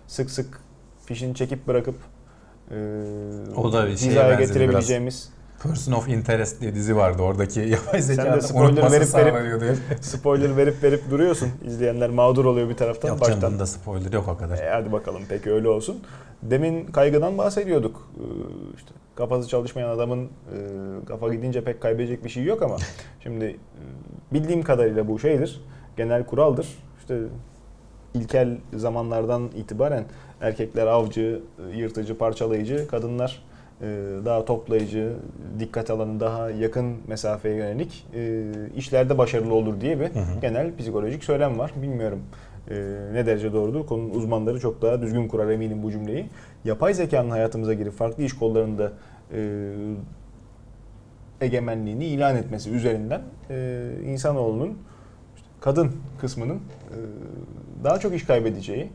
Sık 0.07 0.29
sık 0.31 0.61
fişini 1.05 1.35
çekip 1.35 1.67
bırakıp 1.67 1.95
e, 2.71 2.75
O 3.55 3.73
da 3.73 3.85
bir 3.85 3.91
hizaya 3.91 4.29
benzedi 4.31 4.47
getirebileceğimiz 4.47 5.29
Person 5.63 5.93
of 5.93 6.09
Interest 6.09 6.61
diye 6.61 6.75
dizi 6.75 6.95
vardı. 6.95 7.21
Oradaki 7.21 7.59
yapay 7.59 8.01
Sen 8.01 8.17
de 8.17 8.23
zeka 8.23 8.41
spoiler 8.41 8.69
unutması 8.69 9.17
verip 9.17 9.35
verip- 9.61 9.77
spoiler 10.01 10.57
verip 10.57 10.83
verip 10.83 11.11
duruyorsun. 11.11 11.49
İzleyenler 11.65 12.09
mağdur 12.09 12.45
oluyor 12.45 12.69
bir 12.69 12.73
taraftan. 12.77 13.09
Yok 13.09 13.21
baştan. 13.21 13.39
canım 13.39 13.53
bunda 13.53 13.65
spoiler 13.65 14.11
yok 14.13 14.27
o 14.27 14.37
kadar. 14.37 14.57
E, 14.57 14.69
hadi 14.69 14.91
bakalım 14.91 15.21
peki 15.29 15.51
öyle 15.51 15.69
olsun. 15.69 15.99
Demin 16.41 16.85
kaygıdan 16.85 17.37
bahsediyorduk. 17.37 18.07
Ee, 18.17 18.21
işte 18.75 18.89
kafası 19.15 19.49
çalışmayan 19.49 19.89
adamın 19.89 20.23
e, 20.25 20.27
kafa 21.07 21.33
gidince 21.33 21.63
pek 21.63 21.81
kaybedecek 21.81 22.23
bir 22.23 22.29
şey 22.29 22.43
yok 22.43 22.61
ama 22.61 22.77
şimdi 23.23 23.45
e, 23.45 23.53
bildiğim 24.33 24.63
kadarıyla 24.63 25.07
bu 25.07 25.19
şeydir. 25.19 25.61
Genel 25.97 26.25
kuraldır. 26.25 26.67
İşte 26.99 27.17
ilkel 28.13 28.57
zamanlardan 28.75 29.49
itibaren 29.55 30.03
erkekler 30.41 30.87
avcı, 30.87 31.41
e, 31.73 31.77
yırtıcı, 31.77 32.17
parçalayıcı, 32.17 32.87
kadınlar 32.87 33.43
daha 34.25 34.45
toplayıcı, 34.45 35.13
dikkat 35.59 35.89
alanı 35.89 36.19
daha 36.19 36.49
yakın 36.49 36.95
mesafeye 37.07 37.55
yönelik 37.55 38.07
e, 38.15 38.43
işlerde 38.75 39.17
başarılı 39.17 39.53
olur 39.53 39.81
diye 39.81 39.99
bir 39.99 40.05
Hı 40.05 40.19
hı. 40.19 40.39
genel 40.41 40.77
psikolojik 40.77 41.23
söylem 41.23 41.59
var. 41.59 41.71
Bilmiyorum 41.81 42.19
e, 42.69 42.75
ne 43.13 43.25
derece 43.25 43.53
doğrudur. 43.53 43.85
Konunun 43.85 44.09
uzmanları 44.09 44.59
çok 44.59 44.81
daha 44.81 45.01
düzgün 45.01 45.27
kurar 45.27 45.49
eminim 45.49 45.83
bu 45.83 45.91
cümleyi. 45.91 46.29
Yapay 46.65 46.93
zekanın 46.93 47.29
hayatımıza 47.29 47.73
girip 47.73 47.93
farklı 47.93 48.23
iş 48.23 48.33
kollarında 48.33 48.91
egemenliğini 51.41 52.05
ilan 52.05 52.35
etmesi 52.35 52.69
üzerinden 52.71 53.21
insanoğlunun 54.05 54.77
kadın 55.61 55.91
kısmının 56.21 56.59
daha 57.83 57.99
çok 57.99 58.13
iş 58.13 58.25
kaybedeceği, 58.25 58.89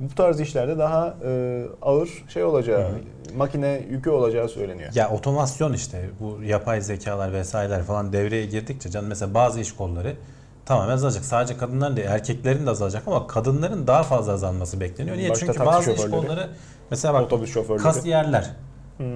bu 0.00 0.14
tarz 0.14 0.40
işlerde 0.40 0.78
daha 0.78 1.16
e, 1.24 1.64
ağır 1.82 2.08
şey 2.28 2.44
olacağı, 2.44 2.88
Hı 2.88 2.94
makine 3.36 3.82
yükü 3.90 4.10
olacağı 4.10 4.48
söyleniyor. 4.48 4.90
Ya 4.94 5.10
otomasyon 5.10 5.72
işte 5.72 6.10
bu 6.20 6.42
yapay 6.42 6.80
zekalar 6.80 7.32
vesaireler 7.32 7.82
falan 7.82 8.12
devreye 8.12 8.46
girdikçe 8.46 8.90
can 8.90 9.04
mesela 9.04 9.34
bazı 9.34 9.60
iş 9.60 9.72
kolları 9.72 10.16
tamamen 10.66 10.92
azalacak. 10.92 11.24
Sadece 11.24 11.56
kadınların 11.56 11.96
değil 11.96 12.08
erkeklerin 12.08 12.66
de 12.66 12.70
azalacak 12.70 13.02
ama 13.06 13.26
kadınların 13.26 13.86
daha 13.86 14.02
fazla 14.02 14.32
azalması 14.32 14.80
bekleniyor. 14.80 15.16
Niye? 15.16 15.30
Başta 15.30 15.46
Çünkü 15.46 15.66
bazı 15.66 15.92
iş 15.92 16.00
kolları 16.00 16.48
mesela 16.90 17.14
bak 17.14 17.22
Otobüs 17.22 17.52
şoförleri. 17.54 17.82
kasiyerler 17.82 18.50
Hmm. 18.96 19.06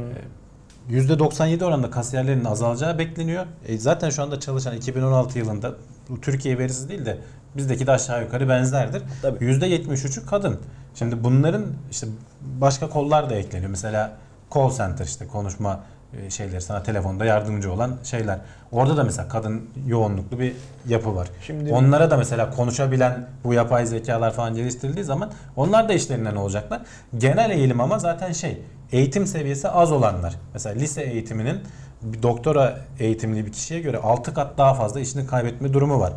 %97 0.90 1.64
oranında 1.64 1.90
kasiyerlerin 1.90 2.44
azalacağı 2.44 2.98
bekleniyor. 2.98 3.46
E 3.66 3.78
zaten 3.78 4.10
şu 4.10 4.22
anda 4.22 4.40
çalışan 4.40 4.76
2016 4.76 5.38
yılında 5.38 5.74
bu 6.12 6.20
Türkiye 6.20 6.58
verisi 6.58 6.88
değil 6.88 7.04
de 7.06 7.18
bizdeki 7.56 7.86
de 7.86 7.92
aşağı 7.92 8.22
yukarı 8.22 8.48
benzerdir. 8.48 9.02
Tabii. 9.22 9.44
%73'ü 9.44 10.26
kadın. 10.26 10.60
Şimdi 10.94 11.24
bunların 11.24 11.64
işte 11.90 12.06
başka 12.42 12.88
kollar 12.88 13.30
da 13.30 13.34
ekleniyor. 13.34 13.70
Mesela 13.70 14.12
call 14.54 14.70
center 14.70 15.04
işte 15.04 15.26
konuşma 15.26 15.80
e, 16.12 16.30
şeyleri 16.30 16.60
sana 16.60 16.82
telefonda 16.82 17.24
yardımcı 17.24 17.72
olan 17.72 17.96
şeyler. 18.04 18.38
Orada 18.72 18.96
da 18.96 19.04
mesela 19.04 19.28
kadın 19.28 19.70
yoğunluklu 19.86 20.38
bir 20.38 20.52
yapı 20.88 21.14
var. 21.14 21.28
Şimdi 21.46 21.72
Onlara 21.72 22.10
da 22.10 22.16
mesela 22.16 22.50
konuşabilen 22.50 23.26
bu 23.44 23.54
yapay 23.54 23.86
zekalar 23.86 24.32
falan 24.32 24.54
geliştirildiği 24.54 25.04
zaman 25.04 25.30
onlar 25.56 25.88
da 25.88 25.92
işlerinden 25.92 26.36
olacaklar. 26.36 26.82
Genel 27.18 27.50
eğilim 27.50 27.80
ama 27.80 27.98
zaten 27.98 28.32
şey 28.32 28.62
eğitim 28.92 29.26
seviyesi 29.26 29.68
az 29.68 29.92
olanlar. 29.92 30.34
Mesela 30.54 30.74
lise 30.74 31.02
eğitiminin 31.02 31.60
bir 32.02 32.22
doktora 32.22 32.80
eğitimli 32.98 33.46
bir 33.46 33.52
kişiye 33.52 33.80
göre 33.80 33.98
6 33.98 34.34
kat 34.34 34.58
daha 34.58 34.74
fazla 34.74 35.00
işini 35.00 35.26
kaybetme 35.26 35.72
durumu 35.72 36.00
var. 36.00 36.12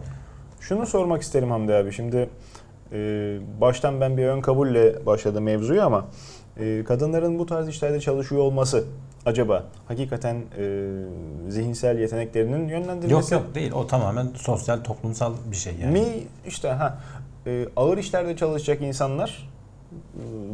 Şunu 0.59 0.85
sormak 0.85 1.21
isterim 1.21 1.51
Hamdi 1.51 1.73
abi. 1.73 1.93
Şimdi 1.93 2.29
e, 2.91 2.97
baştan 3.61 4.01
ben 4.01 4.17
bir 4.17 4.25
ön 4.25 4.41
kabulle 4.41 5.05
başladım 5.05 5.43
mevzuyu 5.43 5.81
ama 5.81 6.05
e, 6.59 6.83
kadınların 6.83 7.39
bu 7.39 7.45
tarz 7.45 7.67
işlerde 7.67 7.99
çalışıyor 7.99 8.41
olması 8.41 8.83
acaba 9.25 9.63
hakikaten 9.87 10.35
e, 10.35 10.89
zihinsel 11.49 11.99
yeteneklerinin 11.99 12.67
yönlendirilmesi 12.67 13.33
Yok 13.33 13.43
yok 13.45 13.55
değil 13.55 13.71
o 13.71 13.87
tamamen 13.87 14.27
sosyal 14.35 14.83
toplumsal 14.83 15.33
bir 15.51 15.55
şey 15.55 15.73
yani. 15.81 15.91
mi 15.91 16.05
işte 16.47 16.67
ha 16.67 16.97
e, 17.47 17.65
ağır 17.75 17.97
işlerde 17.97 18.35
çalışacak 18.37 18.81
insanlar 18.81 19.49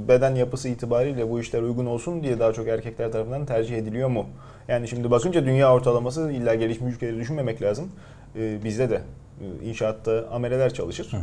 beden 0.08 0.36
yapısı 0.36 0.70
itibariyle 0.70 1.30
bu 1.30 1.40
işler 1.40 1.62
uygun 1.62 1.86
olsun 1.86 2.24
diye 2.24 2.40
daha 2.40 2.54
çok 2.54 2.68
erkekler 2.68 3.12
tarafından 3.12 3.46
tercih 3.46 3.78
ediliyor 3.78 4.10
mu? 4.10 4.26
Yani 4.68 4.88
şimdi 4.88 5.12
bakınca 5.12 5.46
dünya 5.46 5.74
ortalaması 5.74 6.32
illa 6.32 6.56
gelişmiş 6.56 6.94
ülkeleri 6.96 7.18
düşünmemek 7.18 7.62
lazım. 7.62 7.88
E, 8.36 8.64
bizde 8.64 8.90
de 8.90 9.02
e, 9.42 9.66
inşaatta 9.66 10.26
amereler 10.32 10.74
çalışır. 10.74 11.08
Hı 11.12 11.18
hı. 11.18 11.22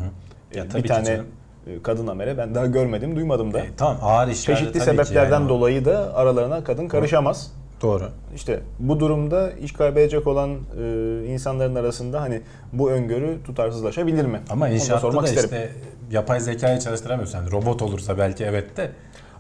E, 0.54 0.59
Ya 0.59 0.68
tabii 0.68 0.83
bir 0.83 0.88
tane 0.88 1.04
canım. 1.07 1.26
e, 1.66 1.83
kadın 1.83 2.07
amere 2.07 2.38
ben 2.38 2.54
daha 2.54 2.66
görmedim, 2.66 3.16
duymadım 3.16 3.54
da. 3.54 3.61
E, 3.61 3.66
tamam 3.76 3.96
ağır 4.02 4.28
işlerde 4.28 4.61
Çeşitli 4.61 4.81
sebeplerden 4.81 5.40
yani 5.40 5.48
dolayı 5.48 5.85
da 5.85 6.14
aralarına 6.14 6.64
kadın 6.64 6.88
karışamaz. 6.88 7.52
Doğru. 7.83 8.09
İşte 8.35 8.61
bu 8.78 9.00
durumda 9.00 9.50
iş 9.52 9.72
kaybedecek 9.72 10.26
olan 10.26 10.50
e, 10.50 11.24
insanların 11.26 11.74
arasında 11.74 12.20
hani 12.20 12.40
bu 12.72 12.90
öngörü 12.90 13.38
tutarsızlaşabilir 13.46 14.24
mi? 14.24 14.40
Ama 14.50 14.68
inşaatta 14.68 15.00
sormak 15.00 15.24
da 15.24 15.28
isterim. 15.28 15.48
işte 15.48 15.70
yapay 16.10 16.40
zekayı 16.40 16.80
çalıştıramıyorsun. 16.80 17.38
Yani 17.38 17.50
robot 17.50 17.82
olursa 17.82 18.18
belki 18.18 18.44
evet 18.44 18.76
de. 18.76 18.90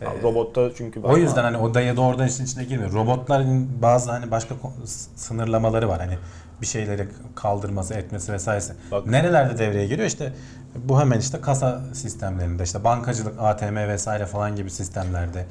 E, 0.00 0.22
robotta 0.22 0.70
çünkü 0.74 1.00
O 1.00 1.16
yüzden 1.16 1.42
hani 1.42 1.56
o 1.56 1.74
dayı 1.74 1.96
doğrudan 1.96 2.28
işin 2.28 2.44
içine 2.44 2.64
girmiyor. 2.64 2.92
Robotların 2.92 3.82
bazı 3.82 4.10
hani 4.10 4.30
başka 4.30 4.54
sınırlamaları 5.16 5.88
var. 5.88 6.00
Hani 6.00 6.18
bir 6.60 6.66
şeyleri 6.66 7.08
kaldırması, 7.34 7.94
etmesi 7.94 8.32
vesairesi. 8.32 8.72
Bak. 8.90 9.06
Nerelerde 9.06 9.58
devreye 9.58 9.86
giriyor? 9.86 10.08
İşte 10.08 10.32
bu 10.74 11.00
hemen 11.00 11.18
işte 11.18 11.40
kasa 11.40 11.80
sistemlerinde, 11.92 12.62
işte 12.62 12.84
bankacılık, 12.84 13.34
ATM 13.40 13.76
vesaire 13.76 14.26
falan 14.26 14.56
gibi 14.56 14.70
sistemlerde, 14.70 15.44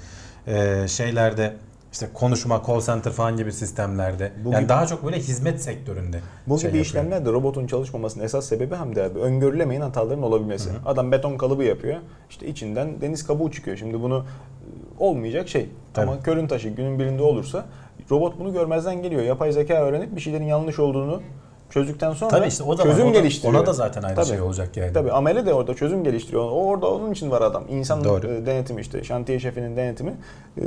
e, 0.47 0.88
şeylerde 0.88 1.53
işte 1.91 2.08
konuşma, 2.13 2.62
call 2.67 2.82
center 2.82 3.12
falan 3.12 3.38
gibi 3.38 3.54
sistemlerde. 3.54 4.32
Bu 4.45 4.52
yani 4.52 4.62
gibi- 4.62 4.69
daha 4.69 4.88
çok 4.88 5.06
böyle 5.06 5.17
hizmet 5.17 5.62
sektöründe. 5.62 6.19
Bu 6.47 6.60
şey 6.60 6.69
gibi 6.69 6.78
yapıyor. 6.78 6.86
işlemlerde 6.86 7.32
robotun 7.32 7.67
çalışmamasının 7.67 8.23
esas 8.23 8.45
sebebi 8.45 8.76
hem 8.76 8.95
de 8.95 9.04
abi 9.04 9.19
öngörülemeyen 9.19 9.82
hataların 9.82 10.23
olabilmesi. 10.23 10.69
Adam 10.86 11.12
beton 11.12 11.38
kalıbı 11.38 11.63
yapıyor. 11.63 11.97
İşte 12.30 12.47
içinden 12.47 13.02
deniz 13.02 13.28
kabuğu 13.28 13.52
çıkıyor. 13.52 13.78
Şimdi 13.78 14.02
bunu 14.02 14.17
e, 14.17 15.04
olmayacak 15.04 15.50
şey. 15.50 15.69
Tabii. 15.93 16.12
Ama 16.12 16.21
körün 16.21 16.47
taşı 16.47 16.69
günün 16.69 17.00
birinde 17.00 17.23
olursa 17.23 17.65
robot 18.12 18.39
bunu 18.39 18.54
görmezden 18.54 19.02
geliyor. 19.04 19.21
Yapay 19.21 19.52
zeka 19.52 19.73
öğrenip 19.73 20.15
bir 20.15 20.21
şeylerin 20.21 20.45
yanlış 20.45 20.80
olduğunu 20.80 21.21
çözdükten 21.69 22.13
sonra 22.13 22.32
Tabii 22.32 22.47
işte 22.47 22.63
o 22.63 22.75
zaman 22.75 22.91
çözüm 22.91 23.08
o 23.08 23.13
da- 23.13 23.19
geliştiriyor. 23.19 23.53
Ona 23.60 23.65
da 23.65 23.73
zaten 23.73 24.03
aynı 24.03 24.15
Tabii. 24.15 24.25
şey 24.25 24.41
olacak 24.41 24.77
yani. 24.77 24.93
Tabii 24.93 25.12
amele 25.12 25.45
de 25.45 25.53
orada 25.53 25.73
çözüm 25.73 26.03
geliştiriyor. 26.03 26.43
O 26.43 26.47
orada 26.65 26.88
onun 26.91 27.12
için 27.12 27.32
var 27.32 27.41
adam. 27.41 27.63
İnsan 27.69 28.03
Doğru. 28.03 28.27
e, 28.27 28.45
denetimi 28.45 28.82
işte 28.82 29.03
şantiye 29.03 29.39
şefinin 29.39 29.75
denetimi 29.77 30.13
e, 30.58 30.63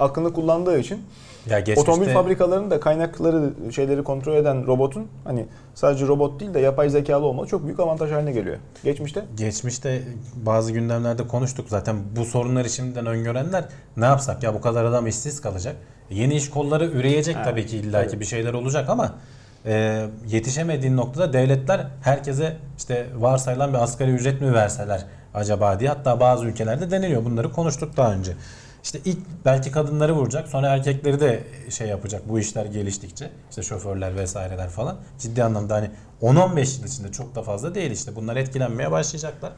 aklını 0.00 0.32
kullandığı 0.32 0.78
için 0.78 1.00
Ya 1.50 1.60
geçmişte 1.60 1.90
Otomobil 1.92 2.12
fabrikalarının 2.12 2.70
da 2.70 2.80
kaynakları 2.80 3.50
şeyleri 3.72 4.04
kontrol 4.04 4.34
eden 4.36 4.66
robotun 4.66 5.06
hani 5.24 5.46
sadece 5.74 6.06
robot 6.06 6.40
değil 6.40 6.54
de 6.54 6.60
yapay 6.60 6.90
zekalı 6.90 7.26
olması 7.26 7.48
çok 7.50 7.64
büyük 7.64 7.80
avantaj 7.80 8.10
haline 8.10 8.32
geliyor. 8.32 8.56
Geçmişte 8.84 9.24
Geçmişte 9.36 10.02
bazı 10.46 10.72
gündemlerde 10.72 11.26
konuştuk 11.26 11.66
zaten 11.68 11.96
bu 12.16 12.24
sorunları 12.24 12.70
şimdiden 12.70 13.06
öngörenler 13.06 13.64
ne 13.96 14.04
yapsak 14.04 14.42
ya 14.42 14.54
bu 14.54 14.60
kadar 14.60 14.84
adam 14.84 15.06
işsiz 15.06 15.40
kalacak. 15.40 15.76
Yeni 16.10 16.34
iş 16.34 16.50
kolları 16.50 16.84
üreyecek 16.86 17.36
Ha, 17.36 17.42
tabii 17.44 17.66
ki 17.66 17.76
illaki 17.76 18.10
tabii. 18.10 18.20
bir 18.20 18.24
şeyler 18.26 18.52
olacak 18.54 18.88
ama 18.88 19.12
e, 19.66 20.06
yetişemediğin 20.26 20.96
noktada 20.96 21.32
devletler 21.32 21.86
herkese 22.02 22.56
işte 22.78 23.06
varsayılan 23.16 23.72
bir 23.72 23.78
asgari 23.78 24.10
ücret 24.10 24.40
mi 24.40 24.54
verseler 24.54 25.04
acaba 25.34 25.80
diye. 25.80 25.90
Hatta 25.90 26.20
bazı 26.20 26.46
ülkelerde 26.46 26.90
deniliyor. 26.90 27.24
Bunları 27.24 27.52
konuştuk 27.52 27.96
daha 27.96 28.12
önce. 28.12 28.32
İşte 28.82 29.00
ilk 29.04 29.18
belki 29.44 29.70
kadınları 29.70 30.12
vuracak 30.12 30.48
sonra 30.48 30.68
erkekleri 30.68 31.20
de 31.20 31.44
şey 31.70 31.88
yapacak 31.88 32.28
bu 32.28 32.38
işler 32.38 32.66
geliştikçe. 32.66 33.30
İşte 33.50 33.62
şoförler 33.62 34.16
vesaireler 34.16 34.68
falan. 34.68 34.96
Ciddi 35.18 35.44
anlamda 35.44 35.74
hani 35.74 35.90
10-15 36.22 36.78
yıl 36.78 36.86
içinde 36.86 37.12
çok 37.12 37.34
da 37.34 37.42
fazla 37.42 37.74
değil 37.74 37.90
işte. 37.90 38.16
Bunlar 38.16 38.36
etkilenmeye 38.36 38.90
başlayacaklar. 38.90 39.52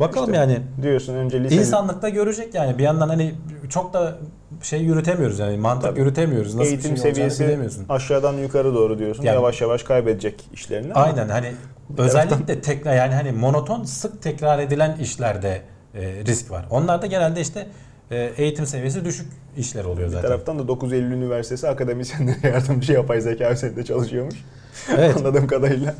Bakalım 0.00 0.30
İşte 0.30 0.36
yani 0.36 0.58
diyorsun 0.82 1.14
önce 1.14 1.44
lise 1.44 1.56
insanlıkta 1.56 2.08
görecek 2.08 2.54
yani 2.54 2.78
bir 2.78 2.82
yandan 2.82 3.08
hani 3.08 3.34
çok 3.68 3.92
da 3.92 4.16
şey 4.62 4.80
yürütemiyoruz 4.80 5.38
yani 5.38 5.56
mantık 5.56 5.90
Tabii. 5.90 6.00
yürütemiyoruz. 6.00 6.54
Nasıl 6.54 6.70
eğitim 6.70 6.94
bir 6.94 7.00
şey 7.00 7.14
seviyesi 7.14 7.44
bilemiyorsun. 7.44 7.86
aşağıdan 7.88 8.32
yukarı 8.32 8.74
doğru 8.74 8.98
diyorsun. 8.98 9.22
Yani- 9.22 9.34
yavaş 9.34 9.60
yavaş 9.60 9.82
kaybedecek 9.82 10.48
işlerini. 10.52 10.94
Aynen 10.94 11.28
hani 11.28 11.52
özellikle 11.98 12.60
tekrar 12.60 12.94
yani 12.94 13.14
hani 13.14 13.32
monoton 13.32 13.84
sık 13.84 14.22
tekrar 14.22 14.58
edilen 14.58 14.96
işlerde 14.96 15.62
e, 15.94 16.00
risk 16.26 16.50
var. 16.50 16.66
Onlarda 16.70 17.06
genelde 17.06 17.40
işte 17.40 17.66
eğitim 18.10 18.66
seviyesi 18.66 19.04
düşük 19.04 19.26
işler 19.56 19.84
oluyor 19.84 20.08
Bir 20.08 20.12
zaten. 20.12 20.28
taraftan 20.28 20.58
da 20.58 20.68
9 20.68 20.92
Eylül 20.92 21.12
Üniversitesi 21.12 21.68
akademisyenlere 21.68 22.36
yardımcı 22.48 22.92
yapay 22.92 23.20
zeka 23.20 23.50
üzerinde 23.52 23.84
çalışıyormuş. 23.84 24.34
Evet. 24.96 25.16
Anladığım 25.20 25.46
kadarıyla. 25.46 25.94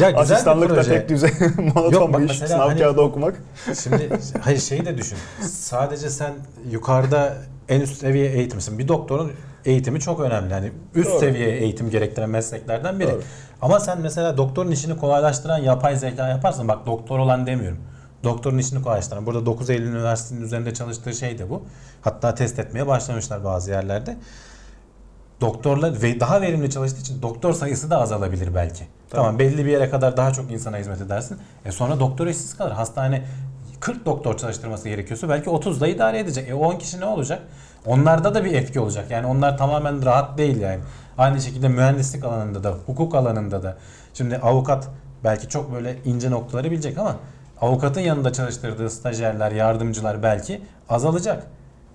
Ya 0.00 0.08
bir 0.08 0.14
Asistanlıkta 0.20 0.74
proje. 0.74 0.90
tek 0.90 1.08
düzey 1.08 1.30
monoton 1.74 2.22
bir 2.22 2.30
iş. 2.30 2.38
Sınav 2.38 2.68
hani- 2.68 2.78
kağıdı 2.80 3.00
okumak. 3.00 3.34
Şimdi 3.82 4.08
hayır 4.40 4.58
şeyi 4.58 4.86
de 4.86 4.98
düşün. 4.98 5.18
Sadece 5.40 6.10
sen 6.10 6.32
yukarıda 6.70 7.34
en 7.68 7.80
üst 7.80 7.96
seviye 8.00 8.30
eğitimsin. 8.32 8.78
Bir 8.78 8.88
doktorun 8.88 9.32
eğitimi 9.64 10.00
çok 10.00 10.20
önemli. 10.20 10.52
Yani 10.52 10.72
üst 10.94 11.10
Doğru. 11.10 11.18
seviye 11.20 11.50
eğitim 11.50 11.90
gerektiren 11.90 12.30
mesleklerden 12.30 13.00
biri. 13.00 13.10
Doğru. 13.12 13.22
Ama 13.62 13.80
sen 13.80 14.00
mesela 14.00 14.36
doktorun 14.36 14.70
işini 14.70 14.96
kolaylaştıran 14.96 15.58
yapay 15.58 15.96
zeka 15.96 16.28
yaparsın. 16.28 16.68
Bak 16.68 16.86
doktor 16.86 17.18
olan 17.18 17.46
demiyorum. 17.46 17.78
Doktorun 18.24 18.58
işini 18.58 18.82
kolaylaştıran. 18.82 19.26
Burada 19.26 19.46
9 19.46 19.70
Eylül 19.70 19.86
Üniversitesi'nin 19.86 20.46
üzerinde 20.46 20.74
çalıştığı 20.74 21.14
şey 21.14 21.38
de 21.38 21.50
bu. 21.50 21.62
Hatta 22.02 22.34
test 22.34 22.58
etmeye 22.58 22.86
başlamışlar 22.86 23.44
bazı 23.44 23.70
yerlerde. 23.70 24.16
Doktorlar 25.40 26.02
ve 26.02 26.20
daha 26.20 26.40
verimli 26.40 26.70
çalıştığı 26.70 27.00
için 27.00 27.22
doktor 27.22 27.52
sayısı 27.52 27.90
da 27.90 28.00
azalabilir 28.00 28.54
belki. 28.54 28.84
Tamam, 29.10 29.38
belli 29.38 29.66
bir 29.66 29.70
yere 29.70 29.90
kadar 29.90 30.16
daha 30.16 30.32
çok 30.32 30.50
insana 30.50 30.78
hizmet 30.78 31.00
edersin. 31.00 31.38
E 31.64 31.72
sonra 31.72 32.00
doktor 32.00 32.26
işsiz 32.26 32.56
kalır. 32.56 32.70
Hastane 32.70 33.24
40 33.80 34.06
doktor 34.06 34.36
çalıştırması 34.36 34.88
gerekiyorsa 34.88 35.28
belki 35.28 35.50
30 35.50 35.80
da 35.80 35.88
idare 35.88 36.18
edecek. 36.18 36.48
E 36.48 36.54
10 36.54 36.78
kişi 36.78 37.00
ne 37.00 37.04
olacak? 37.04 37.42
Onlarda 37.86 38.34
da 38.34 38.44
bir 38.44 38.52
etki 38.52 38.80
olacak. 38.80 39.10
Yani 39.10 39.26
onlar 39.26 39.58
tamamen 39.58 40.04
rahat 40.04 40.38
değil 40.38 40.60
yani. 40.60 40.80
Aynı 41.18 41.40
şekilde 41.40 41.68
mühendislik 41.68 42.24
alanında 42.24 42.64
da, 42.64 42.74
hukuk 42.86 43.14
alanında 43.14 43.62
da. 43.62 43.76
Şimdi 44.14 44.36
avukat 44.36 44.88
belki 45.24 45.48
çok 45.48 45.74
böyle 45.74 45.96
ince 46.04 46.30
noktaları 46.30 46.70
bilecek 46.70 46.98
ama 46.98 47.16
avukatın 47.60 48.00
yanında 48.00 48.32
çalıştırdığı 48.32 48.90
stajyerler, 48.90 49.52
yardımcılar 49.52 50.22
belki 50.22 50.62
azalacak. 50.88 51.46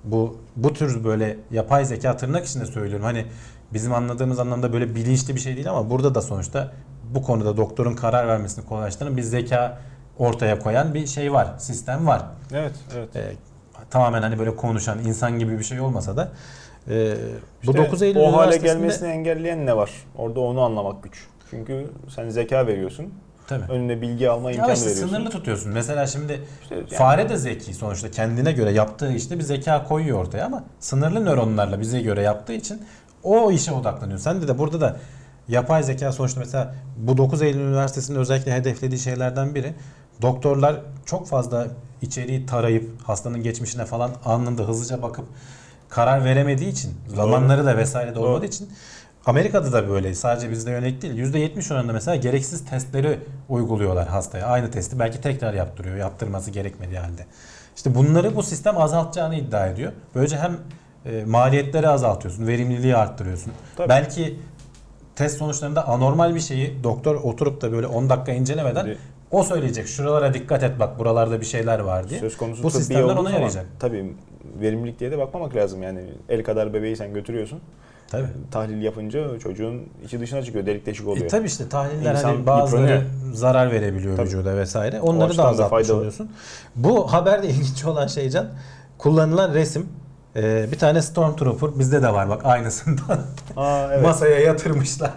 Bu 0.03 0.38
bu 0.55 0.74
tür 0.74 1.03
böyle 1.03 1.38
yapay 1.51 1.86
zeka 1.86 2.18
tırnak 2.18 2.45
içinde 2.45 2.66
söylüyorum. 2.66 3.05
Hani 3.05 3.26
bizim 3.74 3.93
anladığımız 3.93 4.39
anlamda 4.39 4.74
böyle 4.74 4.95
bilinçli 4.95 5.36
bir 5.36 5.39
şey 5.39 5.55
değil 5.55 5.70
ama 5.70 5.89
burada 5.89 6.16
da 6.16 6.22
sonuçta 6.22 6.72
bu 7.13 7.22
konuda 7.24 7.57
doktorun 7.57 7.95
karar 7.95 8.28
vermesini 8.28 8.66
kolaylaştıran 8.66 9.18
bir 9.18 9.22
zeka 9.22 9.78
ortaya 10.20 10.59
koyan 10.59 10.93
bir 10.93 11.07
şey 11.07 11.34
var, 11.34 11.47
sistem 11.57 12.07
var. 12.07 12.22
Evet, 12.53 12.74
evet. 12.95 13.16
Ee, 13.16 13.32
tamamen 13.89 14.22
hani 14.22 14.39
böyle 14.39 14.55
konuşan 14.55 14.99
insan 14.99 15.39
gibi 15.39 15.59
bir 15.59 15.63
şey 15.63 15.80
olmasa 15.80 16.18
da 16.18 16.32
e, 16.89 17.16
bu 17.66 17.72
İşte 17.72 17.86
9 17.86 18.01
Eylül 18.01 18.20
o 18.20 18.38
hale 18.38 18.57
gelmesini 18.57 19.09
engelleyen 19.09 19.66
ne 19.66 19.78
var? 19.78 19.91
Orada 20.18 20.39
onu 20.39 20.61
anlamak 20.61 21.03
güç. 21.03 21.28
Çünkü 21.49 21.88
sen 22.16 22.30
zeka 22.30 22.68
veriyorsun. 22.68 23.13
Tabii. 23.47 23.71
Önüne 23.71 24.01
bilgi 24.01 24.29
alma 24.29 24.51
imkanı 24.51 24.73
işte 24.73 24.85
veriyorsun. 24.85 25.07
sınırlı 25.07 25.29
tutuyorsun. 25.29 25.71
Mesela 25.71 26.07
şimdi 26.07 26.41
İşte 26.61 26.75
yani- 26.75 26.87
fare 26.89 27.29
de 27.29 27.37
zeki 27.37 27.73
sonuçta 27.73 28.11
kendine 28.11 28.51
göre 28.51 28.71
yaptığı 28.71 29.13
işte 29.13 29.37
bir 29.37 29.43
zeka 29.43 29.83
koyuyor 29.83 30.19
ortaya 30.19 30.45
ama 30.45 30.63
sınırlı 30.79 31.25
nöronlarla 31.25 31.81
bize 31.81 32.01
göre 32.01 32.21
yaptığı 32.21 32.53
için 32.53 32.81
o 33.23 33.51
işe 33.51 33.71
odaklanıyor. 33.71 34.19
Sen 34.19 34.41
de 34.41 34.47
de 34.47 34.57
burada 34.57 34.81
da 34.81 34.97
yapay 35.47 35.83
zeka 35.83 36.11
sonuçta 36.11 36.39
mesela 36.39 36.75
bu 36.97 37.17
9 37.17 37.41
Eylül 37.41 37.59
Üniversitesi'nin 37.61 38.17
özellikle 38.19 38.53
hedeflediği 38.53 38.99
şeylerden 38.99 39.55
biri 39.55 39.73
doktorlar 40.21 40.75
çok 41.05 41.27
fazla 41.27 41.67
içeriği 42.01 42.45
tarayıp 42.45 42.89
hastanın 43.03 43.43
geçmişine 43.43 43.85
falan 43.85 44.11
anında 44.25 44.63
hızlıca 44.63 45.01
bakıp 45.01 45.25
karar 45.89 46.23
veremediği 46.25 46.69
için 46.71 46.93
zamanları 47.15 47.65
da 47.65 47.77
vesaire 47.77 48.15
de 48.15 48.19
olmadığı 48.19 48.37
Doğru. 48.37 48.45
için 48.45 48.69
Amerika'da 49.26 49.73
da 49.73 49.89
böyle 49.89 50.15
sadece 50.15 50.51
bizde 50.51 50.71
yönelik 50.71 51.01
değil. 51.01 51.13
%70 51.13 51.73
oranında 51.73 51.93
mesela 51.93 52.15
gereksiz 52.15 52.65
testleri 52.65 53.19
uyguluyorlar 53.49 54.07
hastaya. 54.07 54.45
Aynı 54.45 54.71
testi 54.71 54.99
belki 54.99 55.21
tekrar 55.21 55.53
yaptırıyor 55.53 55.97
yaptırması 55.97 56.51
gerekmediği 56.51 56.99
halde. 56.99 57.26
İşte 57.76 57.95
bunları 57.95 58.36
bu 58.36 58.43
sistem 58.43 58.78
azaltacağını 58.78 59.36
iddia 59.36 59.67
ediyor. 59.67 59.91
Böylece 60.15 60.38
hem 60.38 60.57
e, 61.05 61.26
maliyetleri 61.26 61.89
azaltıyorsun, 61.89 62.47
verimliliği 62.47 62.95
arttırıyorsun. 62.95 63.53
Tabii. 63.78 63.89
Belki 63.89 64.39
test 65.15 65.38
sonuçlarında 65.38 65.88
anormal 65.88 66.36
bir 66.36 66.39
şeyi 66.39 66.84
doktor 66.84 67.15
oturup 67.15 67.61
da 67.61 67.71
böyle 67.71 67.88
10 67.88 68.09
dakika 68.09 68.32
incelemeden 68.32 68.82
Şimdi- 68.82 68.97
o 69.32 69.43
söyleyecek. 69.43 69.88
Şuralara 69.88 70.34
dikkat 70.34 70.63
et 70.63 70.80
bak 70.80 70.99
buralarda 70.99 71.41
bir 71.41 71.45
şeyler 71.45 71.80
var 71.80 72.09
diye. 72.09 72.19
Söz 72.19 72.38
konusu 72.38 72.63
bu 72.63 72.71
sistemler 72.71 73.15
ona 73.15 73.32
yarayacak. 73.32 73.65
Tabii 73.80 74.13
verimlilik 74.61 74.99
diye 74.99 75.11
de 75.11 75.17
bakmamak 75.17 75.55
lazım 75.55 75.84
yani. 75.84 76.01
El 76.30 76.43
kadar 76.43 76.73
bebeği 76.73 76.95
sen 76.95 77.13
götürüyorsun. 77.13 77.59
Tabii. 78.07 78.27
Tahlil 78.51 78.81
yapınca 78.81 79.39
çocuğun 79.39 79.81
içi 80.05 80.19
dışına 80.19 80.43
çıkıyor. 80.43 80.65
Delik 80.65 80.85
deşik 80.85 81.07
oluyor. 81.07 81.25
E 81.25 81.27
tabii 81.27 81.47
işte 81.47 81.69
tahliller 81.69 82.11
İnsan 82.11 82.23
hani 82.29 82.45
bazıları 82.47 82.81
yıpranıyor. 82.81 83.33
zarar 83.33 83.71
verebiliyor 83.71 84.15
Tabii. 84.17 84.27
vücuda 84.27 84.57
vesaire. 84.57 85.01
Onları 85.01 85.37
da 85.37 85.45
azaltmış 85.47 85.69
faydalı. 85.69 85.97
oluyorsun. 85.97 86.31
Bu 86.75 87.13
haberde 87.13 87.47
ilginç 87.49 87.85
olan 87.85 88.07
şey 88.07 88.29
Can 88.29 88.47
kullanılan 88.97 89.53
resim 89.53 89.85
e, 90.35 90.71
bir 90.71 90.79
tane 90.79 91.01
Stormtrooper 91.01 91.79
bizde 91.79 92.03
de 92.03 92.13
var 92.13 92.29
bak 92.29 92.45
aynısından 92.45 93.19
Aa 93.57 93.87
evet. 93.93 94.01
masaya 94.03 94.39
yatırmışlar. 94.39 95.13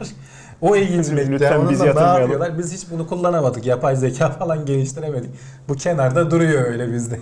O 0.61 0.77
ilginç 0.77 1.07
Lütfen 1.11 1.17
bekliyor. 1.31 1.55
Onunla 1.55 1.71
biz 1.71 1.81
ne 1.81 1.87
yatırmayalım. 1.87 2.59
Biz 2.59 2.73
hiç 2.73 2.91
bunu 2.91 3.07
kullanamadık. 3.07 3.67
Yapay 3.67 3.97
zeka 3.97 4.31
falan 4.31 4.67
geliştiremedik. 4.67 5.31
Bu 5.69 5.75
kenarda 5.75 6.31
duruyor 6.31 6.65
öyle 6.65 6.93
bizde. 6.93 7.19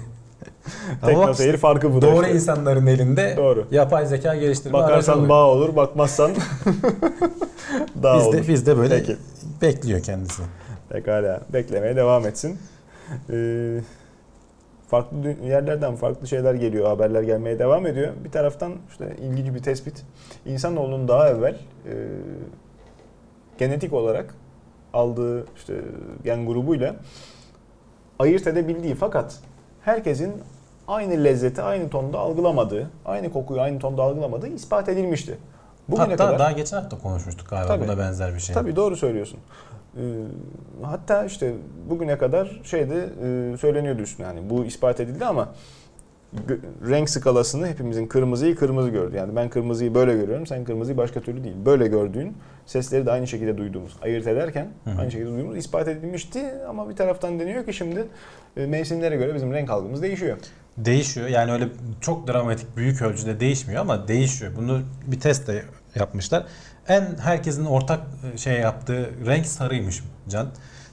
Tekno 1.07 1.35
seyir 1.35 1.57
farkı 1.57 1.95
bu 1.95 2.03
da 2.03 2.07
doğru 2.13 2.23
işte. 2.23 2.35
insanların 2.35 2.87
elinde 2.87 3.35
Doğru. 3.37 3.67
yapay 3.71 4.07
zeka 4.07 4.35
geliştirme 4.37 4.73
Bakarsan 4.73 5.29
bağ 5.29 5.45
olur, 5.47 5.77
bakmazsan 5.77 6.31
dağ 8.03 8.19
Biz 8.19 8.27
olur. 8.27 8.33
de, 8.37 8.49
biz 8.49 8.67
de 8.67 8.77
böyle 8.77 8.99
Peki. 8.99 9.17
bekliyor 9.63 10.01
kendisi. 10.01 10.43
Pekala. 10.89 11.41
Beklemeye 11.53 11.97
devam 11.97 12.27
etsin. 12.27 12.59
Ee, 13.33 13.79
farklı 14.89 15.35
yerlerden 15.45 15.97
farklı 15.97 16.27
şeyler 16.29 16.55
geliyor, 16.55 16.87
haberler 16.87 17.23
gelmeye 17.23 17.59
devam 17.59 17.87
ediyor. 17.87 18.13
Bir 18.25 18.31
taraftan 18.31 18.73
işte 18.91 19.17
ilginç 19.23 19.55
bir 19.55 19.63
tespit. 19.63 20.03
İnsanoğlunun 20.47 21.09
daha 21.09 21.29
evvel 21.29 21.55
e, 21.87 21.93
genetik 23.59 23.93
olarak 23.93 24.35
aldığı 24.93 25.47
işte 25.57 25.75
gen 26.25 26.47
grubuyla 26.47 26.97
ayırt 28.19 28.47
edebildiği 28.47 28.95
fakat 28.95 29.39
herkesin 29.83 30.33
aynı 30.89 31.25
lezzeti 31.25 31.63
aynı 31.63 31.89
tonda 31.89 32.19
algılamadığı, 32.19 32.91
aynı 33.05 33.33
kokuyu 33.33 33.61
aynı 33.61 33.79
tonda 33.79 34.03
algılamadığı 34.03 34.49
ispat 34.49 34.89
edilmişti. 34.89 35.39
Bugüne 35.89 36.05
Hatta 36.05 36.17
kadar 36.17 36.39
daha 36.39 36.53
geçen 36.53 36.77
hafta 36.77 36.99
konuşmuştuk 36.99 37.49
galiba 37.49 37.69
Tabii. 37.69 37.85
buna 37.85 37.99
benzer 37.99 38.35
bir 38.35 38.41
şey. 38.41 38.55
Tabii 38.55 38.77
doğru 38.77 38.97
söylüyorsun. 38.97 39.39
Ee, 39.97 40.01
hatta 40.83 41.25
işte 41.25 41.55
bugüne 41.91 42.19
kadar 42.19 42.61
şeyde 42.65 43.09
e, 43.55 43.57
söyleniyordu 43.57 44.03
üstüne 44.03 44.27
yani 44.27 44.51
bu 44.51 44.65
ispat 44.65 45.01
edildi 45.01 45.25
ama 45.25 45.49
renk 46.89 47.11
skalasını 47.11 47.69
hepimizin 47.69 48.07
kırmızıyı 48.07 48.57
kırmızı 48.57 48.91
gördü. 48.91 49.17
Yani 49.17 49.37
ben 49.37 49.51
kırmızıyı 49.51 49.95
böyle 49.95 50.15
görüyorum, 50.15 50.47
sen 50.47 50.65
kırmızıyı 50.65 50.97
başka 50.97 51.21
türlü 51.21 51.45
değil. 51.45 51.57
Böyle 51.67 51.89
gördüğün 51.89 52.37
sesleri 52.67 53.07
de 53.07 53.11
aynı 53.11 53.27
şekilde 53.27 53.59
duyduğumuz, 53.59 53.97
ayırt 54.03 54.27
ederken 54.27 54.69
Hı 54.85 54.91
hı. 54.91 55.01
aynı 55.01 55.11
şekilde 55.11 55.31
duyduğumuz 55.31 55.57
ispat 55.57 55.89
edilmişti 55.89 56.55
ama 56.69 56.89
bir 56.89 56.97
taraftan 56.97 57.41
deniyor 57.41 57.67
ki 57.67 57.73
şimdi 57.73 58.05
e, 58.57 58.67
mevsimlere 58.67 59.17
göre 59.17 59.35
bizim 59.35 59.53
renk 59.53 59.71
algımız 59.71 60.03
değişiyor. 60.03 60.37
Değişiyor. 60.79 61.29
Yani 61.29 61.53
öyle 61.53 61.69
çok 62.01 62.29
dramatik 62.29 62.77
büyük 62.77 63.03
ölçüde 63.03 63.41
değişmiyor 63.41 63.81
ama 63.81 64.09
değişiyor. 64.09 64.53
Bunu 64.57 64.83
bir 65.07 65.21
test 65.21 65.47
de 65.47 65.65
yapmışlar. 65.95 66.45
En 66.89 67.17
herkesin 67.21 67.65
ortak 67.65 68.01
e, 68.35 68.39
şey 68.39 68.61
yaptığı 68.61 69.11
renk 69.27 69.47
sarıymış 69.47 70.03
Can. 70.29 70.49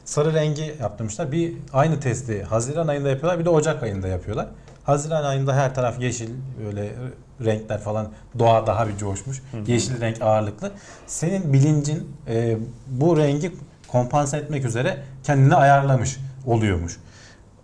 Sarı 0.05 0.33
rengi 0.33 0.75
yaptırmışlar. 0.81 1.31
Bir 1.31 1.53
aynı 1.73 1.99
testi 1.99 2.43
Haziran 2.43 2.87
ayında 2.87 3.09
yapıyorlar 3.09 3.39
bir 3.39 3.45
de 3.45 3.49
Ocak 3.49 3.83
ayında 3.83 4.07
yapıyorlar. 4.07 4.47
Haziran 4.83 5.23
ayında 5.23 5.55
her 5.55 5.75
taraf 5.75 5.99
yeşil 5.99 6.29
böyle 6.65 6.91
renkler 7.45 7.79
falan 7.79 8.07
doğa 8.39 8.67
daha 8.67 8.87
bir 8.87 8.97
coşmuş. 8.97 9.41
Yeşil 9.67 10.01
renk 10.01 10.21
ağırlıklı. 10.21 10.71
Senin 11.07 11.53
bilincin 11.53 12.11
e, 12.27 12.57
bu 12.87 13.17
rengi 13.17 13.51
kompanse 13.87 14.37
etmek 14.37 14.65
üzere 14.65 15.03
kendini 15.23 15.55
ayarlamış 15.55 16.19
oluyormuş. 16.45 16.99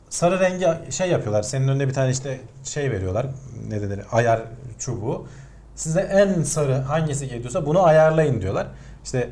Sarı 0.10 0.40
rengi 0.40 0.68
şey 0.92 1.10
yapıyorlar. 1.10 1.44
Senin 1.44 1.68
önüne 1.68 1.88
bir 1.88 1.94
tane 1.94 2.12
işte 2.12 2.40
şey 2.64 2.92
veriyorlar. 2.92 3.26
Ne 3.70 3.82
denir? 3.82 4.00
Ayar 4.12 4.42
çubuğu. 4.80 5.28
Size 5.76 6.00
en 6.02 6.44
sarı 6.44 6.74
hangisi 6.74 7.28
geliyorsa 7.28 7.66
bunu 7.66 7.84
ayarlayın 7.84 8.42
diyorlar. 8.42 8.68
İşte 9.04 9.30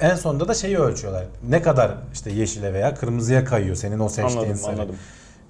en 0.00 0.14
sonunda 0.14 0.48
da 0.48 0.54
şeyi 0.54 0.78
ölçüyorlar. 0.78 1.24
Ne 1.48 1.62
kadar 1.62 1.90
işte 2.12 2.30
yeşile 2.30 2.72
veya 2.74 2.94
kırmızıya 2.94 3.44
kayıyor 3.44 3.76
senin 3.76 3.98
o 3.98 4.08
seçtiğin 4.08 4.38
Anladım, 4.38 4.56
sarı. 4.56 4.72
anladım. 4.74 4.96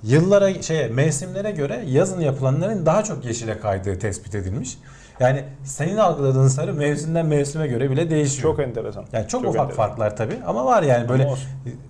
Yıllara 0.03 0.63
şeye 0.63 0.89
mevsimlere 0.89 1.51
göre 1.51 1.85
yazın 1.87 2.21
yapılanların 2.21 2.87
daha 2.87 3.05
çok 3.05 3.25
yeşile 3.25 3.61
kaydığı 3.61 3.99
tespit 3.99 4.35
edilmiş. 4.35 4.79
Yani 5.21 5.45
senin 5.65 5.97
algıladığın 5.97 6.49
sarı 6.49 6.75
mevsimden 6.75 7.27
mevsime 7.27 7.67
göre 7.67 7.91
bile 7.91 8.11
değişiyor. 8.11 8.43
Çok 8.43 8.61
enteresan. 8.61 9.05
Yani 9.13 9.29
çok, 9.29 9.41
ufak 9.41 9.55
enteresan. 9.57 9.77
farklar 9.77 10.17
tabii 10.17 10.39
ama 10.47 10.65
var 10.65 10.83
yani 10.83 11.09
böyle 11.09 11.25
Ama 11.25 11.37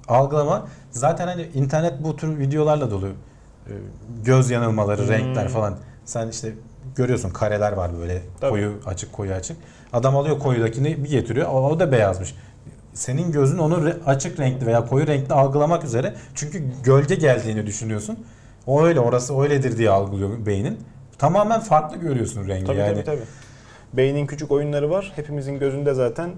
algılama. 0.09 0.67
Zaten 0.95 1.27
hani 1.29 1.47
internet 1.55 1.93
bu 2.05 2.17
tür 2.17 2.39
videolarla 2.39 2.91
dolu. 2.91 3.07
Ee, 3.09 3.73
Göz 4.25 4.51
yanılmaları, 4.51 5.03
Hmm. 5.03 5.09
renkler 5.09 5.49
falan. 5.49 5.75
Sen 6.05 6.29
işte 6.29 6.53
görüyorsun 6.97 7.31
kareler 7.31 7.73
var 7.73 7.91
böyle 8.01 8.23
Tabii. 8.41 8.51
koyu 8.51 8.73
açık 8.87 9.13
koyu 9.13 9.33
açık. 9.33 9.57
Adam 9.93 10.17
alıyor 10.17 10.39
koyudakini 10.39 11.05
bir 11.05 11.11
getiriyor. 11.11 11.49
O, 11.49 11.69
o 11.71 11.81
da 11.81 11.93
beyazmış. 11.93 12.35
Senin 12.95 13.33
gözün 13.33 13.59
onu 13.59 13.75
re- 13.75 14.05
açık 14.07 14.41
renkli 14.41 14.67
veya 14.67 14.87
koyu 14.87 15.07
renkli 15.07 15.35
algılamak 15.35 15.85
üzere. 15.85 16.15
Çünkü 16.35 16.63
gölge 16.85 17.15
geldiğini 17.15 17.67
düşünüyorsun. 17.67 18.19
O 18.67 18.83
öyle 18.85 19.01
orası 19.01 19.41
öyledir 19.41 19.79
diye 19.79 19.91
algılıyor 19.91 20.47
beynin. 20.47 20.79
Tamamen 21.19 21.61
farklı 21.61 21.97
görüyorsun 21.97 22.49
rengi 22.49 22.65
Tabii 22.67 22.79
yani. 22.79 22.95
tabii 22.95 23.05
tabii. 23.05 23.21
Beynin 23.93 24.27
küçük 24.27 24.51
oyunları 24.51 24.91
var. 24.91 25.13
Hepimizin 25.17 25.59
gözünde 25.59 25.95
zaten 25.95 26.31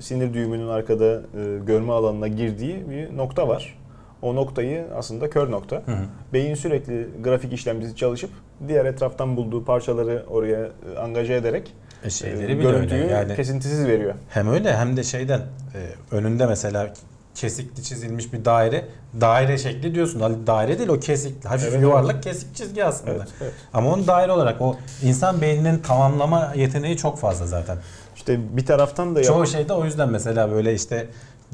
sinir 0.00 0.34
düğümünün 0.34 0.68
arkada 0.68 1.04
e, 1.14 1.58
görme 1.66 1.92
alanına 1.92 2.28
girdiği 2.28 2.90
bir 2.90 3.16
nokta 3.16 3.48
var. 3.48 3.78
O 4.24 4.34
noktayı 4.34 4.84
aslında 4.96 5.30
kör 5.30 5.50
nokta. 5.50 5.76
Hı 5.76 5.92
hı. 5.92 5.96
Beyin 6.32 6.54
sürekli 6.54 7.08
grafik 7.22 7.52
işlemcisi 7.52 7.96
çalışıp 7.96 8.30
diğer 8.68 8.84
etraftan 8.84 9.36
bulduğu 9.36 9.64
parçaları 9.64 10.24
oraya 10.30 10.60
e, 10.94 10.98
angaje 10.98 11.34
ederek 11.34 11.74
E 12.04 12.06
e, 12.06 12.10
şeyleri 12.10 12.42
öyle 12.42 12.54
görüntüyü 12.54 13.06
yani. 13.06 13.36
kesintisiz 13.36 13.86
veriyor. 13.86 14.14
Hem 14.28 14.48
öyle 14.48 14.76
hem 14.76 14.96
de 14.96 15.02
şeyden 15.02 15.40
e, 15.40 15.80
önünde 16.16 16.46
mesela 16.46 16.92
kesikli 17.34 17.82
çizilmiş 17.82 18.32
bir 18.32 18.44
daire. 18.44 18.84
Daire 19.20 19.58
şekli 19.58 19.94
diyorsun. 19.94 20.20
Hani 20.20 20.46
daire 20.46 20.78
değil 20.78 20.88
o 20.88 21.00
kesikli. 21.00 21.48
Hafif 21.48 21.68
Evet, 21.68 21.82
yuvarlak 21.82 22.22
kesik 22.22 22.56
çizgi 22.56 22.84
aslında. 22.84 23.12
Evet, 23.12 23.28
evet. 23.42 23.52
Ama 23.72 23.92
onu 23.92 24.06
daire 24.06 24.32
olarak 24.32 24.60
o 24.60 24.76
insan 25.02 25.40
beyninin 25.40 25.78
tamamlama 25.78 26.52
yeteneği 26.56 26.96
çok 26.96 27.18
fazla 27.18 27.46
zaten. 27.46 27.78
İşte 28.16 28.56
bir 28.56 28.66
taraftan 28.66 29.14
da 29.16 29.22
Çoğu 29.22 29.46
şeyde 29.46 29.72
o 29.72 29.84
yüzden 29.84 30.08
mesela 30.08 30.50
böyle 30.50 30.74
işte 30.74 31.06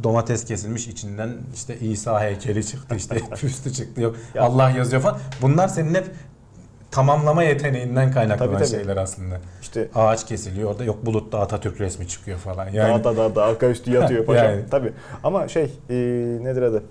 domates 0.03 0.45
kesilmiş 0.45 0.89
içinden 0.89 1.31
işte 1.55 1.79
İsa 1.79 2.21
heykeli 2.21 2.67
çıktı 2.67 2.95
işte 2.97 3.17
üstü 3.43 3.73
çıktı 3.73 4.01
yok 4.01 4.17
Ya. 4.35 4.43
Allah 4.43 4.71
yazıyor 4.71 5.03
falan. 5.03 5.19
Bunlar 5.43 5.69
senin 5.69 5.95
hep 5.95 6.05
tamamlama 6.91 7.43
yeteneğinden 7.43 8.13
kaynaklanan 8.13 8.53
Tabii, 8.53 8.65
tabii. 8.65 8.79
şeyler 8.79 8.97
aslında. 8.97 9.37
işte 9.63 9.89
Ağaç 9.95 10.27
kesiliyor 10.27 10.71
orada 10.71 10.85
yok 10.85 11.07
bulutta 11.07 11.41
Atatürk 11.41 11.81
resmi 11.81 12.09
çıkıyor 12.09 12.39
falan. 12.39 12.69
Yani 12.69 13.05
dağda 13.05 13.17
dağda 13.17 13.45
arka 13.45 13.67
üstü 13.69 13.91
yatıyor 13.93 14.25
paşam. 14.27 14.45
Yani. 14.45 14.63
Tabii. 14.71 14.93
Ama 15.25 15.49
şey 15.49 15.65
e, 15.91 15.95
nedir 16.45 16.63
adı? 16.63 16.83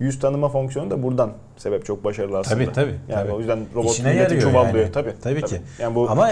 Yüz 0.00 0.18
tanıma 0.18 0.48
fonksiyonu 0.48 0.90
da 0.90 1.02
buradan 1.02 1.32
sebep 1.56 1.84
çok 1.86 2.04
başarılı 2.04 2.38
aslında. 2.38 2.56
Tabii, 2.64 2.72
tabii, 2.72 2.94
Yani 3.08 3.22
tabii. 3.22 3.32
o 3.32 3.38
yüzden 3.38 3.58
robot 3.74 3.90
İşine 3.90 4.12
milleti 4.14 4.40
çuvallıyor. 4.40 4.84
yani. 4.84 4.92
Tabii. 4.92 5.12
Tabii 5.22 5.42
ki. 5.42 5.60
Yani 5.78 5.94
bu 5.94 6.10
Ama 6.10 6.30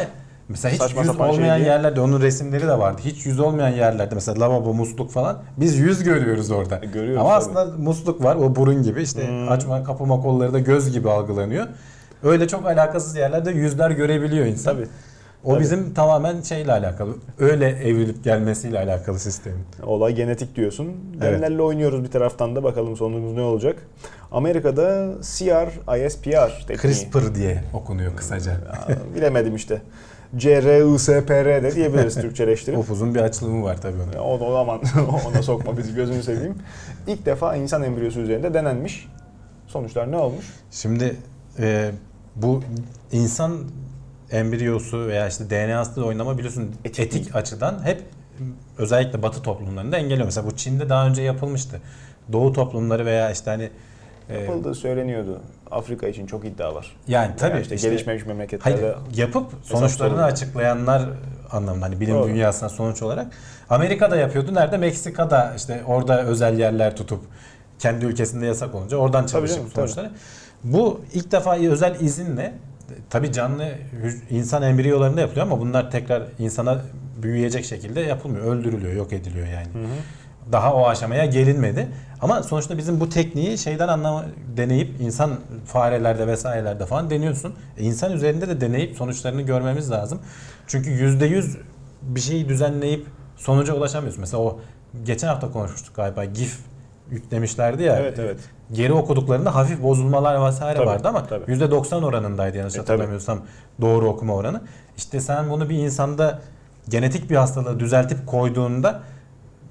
mesela 0.53 0.73
hiç 0.75 0.81
saçma 0.83 1.03
yüz 1.03 1.13
şey 1.17 1.27
olmayan 1.27 1.59
diye- 1.59 1.69
yerlerde 1.69 2.01
onun 2.01 2.21
resimleri 2.21 2.63
de 2.69 2.79
vardı. 2.79 3.01
Hiç 3.05 3.27
yüz 3.27 3.41
olmayan 3.41 3.69
yerlerde 3.77 4.15
mesela 4.15 4.41
lavabo, 4.41 4.75
musluk 4.75 5.11
falan 5.11 5.39
biz 5.57 5.77
yüz 5.79 6.03
görüyoruz 6.05 6.51
orada. 6.51 6.81
E, 6.83 6.87
görüyoruz 6.87 7.21
Ama 7.21 7.29
tabii. 7.29 7.39
aslında 7.39 7.77
musluk 7.83 8.25
var 8.25 8.37
o 8.37 8.57
burun 8.57 8.83
gibi 8.83 9.03
işte 9.03 9.29
Hmm. 9.29 9.49
açma 9.49 9.85
kapama 9.85 10.21
kolları 10.23 10.53
da 10.53 10.59
göz 10.59 10.93
gibi 10.93 11.11
algılanıyor. 11.11 11.67
Öyle 12.23 12.49
çok 12.49 12.67
alakasız 12.67 13.17
yerlerde 13.17 13.51
yüzler 13.51 13.91
görebiliyor 13.91 14.47
insan. 14.47 14.75
tabii. 14.75 14.87
O 15.45 15.51
tabii. 15.53 15.61
bizim 15.63 15.95
tamamen 15.95 16.41
şeyle 16.43 16.73
alakalı. 16.73 17.11
Öyle 17.39 17.67
evrilip 17.69 18.25
gelmesiyle 18.25 18.79
alakalı 18.79 19.19
sistemin. 19.19 19.59
Olay 19.83 20.15
genetik 20.15 20.57
diyorsun. 20.57 20.87
Evet. 21.13 21.23
Genlerle 21.33 21.63
oynuyoruz 21.63 22.05
bir 22.05 22.11
taraftan 22.11 22.57
da 22.57 22.63
bakalım 22.65 22.97
sonumuz 22.97 23.33
ne 23.33 23.41
olacak. 23.41 23.77
Amerika'da 24.33 25.09
CR, 25.23 25.97
ISPR 26.07 26.65
tekniği. 26.69 26.95
CRISPR 26.95 27.35
diye 27.35 27.65
okunuyor 27.75 28.17
kısaca. 28.17 28.53
Bilemedim 29.17 29.55
işte. 29.57 29.83
CRISPR 30.39 31.63
de 31.63 31.75
diyebiliriz 31.75 32.15
Türkçeleştirip. 32.21 32.79
Upuzun 32.79 33.15
bir 33.15 33.21
açılımı 33.21 33.65
var 33.65 33.81
tabii 33.81 33.97
onun. 34.03 34.25
O 34.25 34.41
da 34.41 34.45
o 34.45 34.55
aman 34.55 34.81
ona 35.29 35.43
sokma 35.43 35.79
bizi 35.79 35.95
gözünü 35.95 36.23
seveyim. 36.23 36.55
İlk 37.07 37.27
defa 37.27 37.57
insan 37.57 37.83
embriyosu 37.83 38.21
üzerinde 38.21 38.55
denenmiş. 38.55 39.09
Sonuçlar 39.67 40.13
ne 40.13 40.17
olmuş? 40.17 40.45
Şimdi 40.71 41.17
e, 41.59 41.91
bu 42.37 42.63
insan 43.13 43.59
embriyosu 44.31 45.07
veya 45.07 45.29
işte 45.29 45.51
DNA'sı 45.51 46.05
oynama 46.05 46.39
biliyorsun 46.39 46.71
Etik 46.85 47.01
etik, 47.01 47.37
açıdan 47.37 47.85
hep 47.85 48.03
özellikle 48.79 49.23
batı 49.23 49.43
toplumlarında 49.43 49.97
engelliyor. 49.97 50.25
Mesela 50.25 50.47
bu 50.47 50.57
Çin'de 50.57 50.89
daha 50.89 51.07
önce 51.07 51.23
yapılmıştı. 51.23 51.81
Doğu 52.33 52.53
toplumları 52.53 53.07
veya 53.07 53.31
işte 53.31 53.51
hani 53.51 53.71
e, 54.29 54.41
Yapıldığı 54.41 54.75
söyleniyordu. 54.75 55.41
Afrika 55.73 56.09
için 56.09 56.27
çok 56.27 56.45
iddia 56.45 56.75
var. 56.75 56.97
yani 57.09 57.31
tabii 57.37 57.53
Veya 57.53 57.63
işte, 57.63 57.75
işte, 57.75 57.89
gelişmemiş 57.89 58.27
memleketlerde 58.27 58.81
hayır, 58.81 58.97
yapıp 59.15 59.53
sonuçlarını 59.63 60.25
açıklayanlar 60.25 61.03
anlamında 61.51 61.87
hani 61.87 62.01
bilim 62.01 62.15
Doğru. 62.15 62.29
dünyasına 62.29 62.69
sonuç 62.69 63.03
olarak 63.03 63.27
Amerika'da 63.71 64.17
yapıyordu. 64.17 64.55
Nerede? 64.55 64.77
Meksika'da 64.77 65.53
işte 65.57 65.83
orada 65.87 66.23
özel 66.23 66.59
yerler 66.59 66.97
tutup 66.97 67.21
kendi 67.79 68.05
ülkesinde 68.05 68.47
yasak 68.47 68.75
olunca 68.75 68.97
oradan 68.97 69.27
çalışıp 69.27 69.73
sonuçları. 69.75 70.11
Bu 70.65 71.01
ilk 71.13 71.33
defa 71.33 71.57
özel 71.57 72.01
izinle 72.01 72.53
tabi 73.11 73.33
canlı 73.33 73.69
insan 74.31 74.63
embriyolarında 74.63 75.21
yapılıyor 75.21 75.47
ama 75.47 75.61
bunlar 75.61 75.91
tekrar 75.91 76.23
insana 76.39 76.81
büyüyecek 77.23 77.65
şekilde 77.65 78.01
yapılmıyor. 78.01 78.45
Öldürülüyor, 78.57 78.93
yok 78.93 79.13
ediliyor 79.13 79.47
yani. 79.47 79.69
Daha 80.53 80.75
o 80.75 80.87
aşamaya 80.87 81.25
gelinmedi. 81.27 81.89
Ama 82.21 82.43
sonuçta 82.43 82.79
bizim 82.79 83.01
bu 83.01 83.09
tekniği 83.09 83.59
şeyden 83.59 83.89
anlama 83.89 84.25
deneyip 84.57 85.01
insan 85.01 85.31
farelerde 85.67 86.27
vesairelerde 86.27 86.87
falan 86.87 87.11
deniyorsun. 87.11 87.55
E, 87.79 87.83
insan 87.85 88.13
üzerinde 88.13 88.49
de 88.49 88.61
deneyip 88.61 88.97
sonuçlarını 88.97 89.43
görmemiz 89.43 89.91
lazım. 89.91 90.19
Çünkü 90.67 90.91
yüzde 90.91 91.27
yüz 91.27 91.57
bir 92.03 92.21
şeyi 92.21 92.49
düzenleyip 92.49 93.07
sonuca 93.37 93.75
ulaşamıyorsun. 93.75 94.21
Mesela 94.21 94.43
o 94.43 94.61
geçen 95.05 95.29
hafta 95.29 95.51
konuşmuştuk 95.53 95.97
galiba 95.97 96.25
GIF 96.25 96.59
yüklemişlerdi 97.11 97.83
ya. 97.83 97.97
Evet, 97.97 98.19
evet. 98.19 98.41
Geri 98.73 98.93
okuduklarında 98.93 99.55
hafif 99.55 99.83
bozulmalar 99.83 100.47
vesaire 100.47 100.77
Tabii, 100.79 100.87
vardı 100.87 101.09
ama 101.09 101.27
tabii. 101.27 101.53
%90 101.53 102.05
oranındaydı 102.05 102.57
yanlış 102.57 102.75
E, 102.77 102.79
hatırlamıyorsam 102.79 103.41
doğru 103.81 104.09
okuma 104.09 104.35
oranı. 104.35 104.61
İşte 104.97 105.21
sen 105.21 105.51
bunu 105.51 105.69
bir 105.69 105.79
insanda 105.79 106.41
genetik 106.89 107.31
bir 107.31 107.37
hastalığı 107.37 107.81
düzeltip 107.81 108.27
koyduğunda 108.27 109.01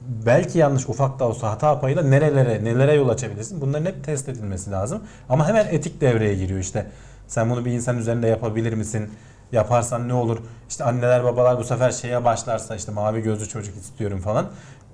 belki 0.07 0.57
yanlış 0.59 0.89
ufak 0.89 1.19
da 1.19 1.27
olsa 1.27 1.51
hata 1.51 1.79
payıyla 1.79 2.03
nerelere 2.03 2.63
nelere 2.63 2.93
yol 2.93 3.09
açabilirsin. 3.09 3.61
Bunların 3.61 3.85
hep 3.85 4.03
test 4.03 4.29
edilmesi 4.29 4.71
lazım. 4.71 5.03
Ama 5.29 5.47
hemen 5.47 5.67
etik 5.71 6.01
devreye 6.01 6.35
giriyor 6.35 6.59
işte. 6.59 6.91
Sen 7.27 7.49
bunu 7.49 7.65
bir 7.65 7.71
insan 7.71 7.97
üzerinde 7.97 8.27
yapabilir 8.27 8.73
misin? 8.73 9.09
Yaparsan 9.51 10.07
ne 10.07 10.13
olur? 10.13 10.37
İşte 10.69 10.83
anneler 10.83 11.23
babalar 11.23 11.59
bu 11.59 11.63
sefer 11.63 11.91
şeye 11.91 12.25
başlarsa 12.25 12.75
işte 12.75 12.91
mavi 12.91 13.21
gözlü 13.21 13.47
çocuk 13.47 13.75
istiyorum 13.75 14.19
falan. 14.19 14.49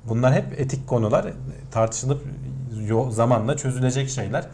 Bunlar 0.10 0.34
hep 0.34 0.60
etik 0.60 0.88
konular 0.88 1.26
tartışılıp 1.72 2.22
zamanla 3.10 3.58
çözülecek 3.58 4.10
şeyler. 4.10 4.47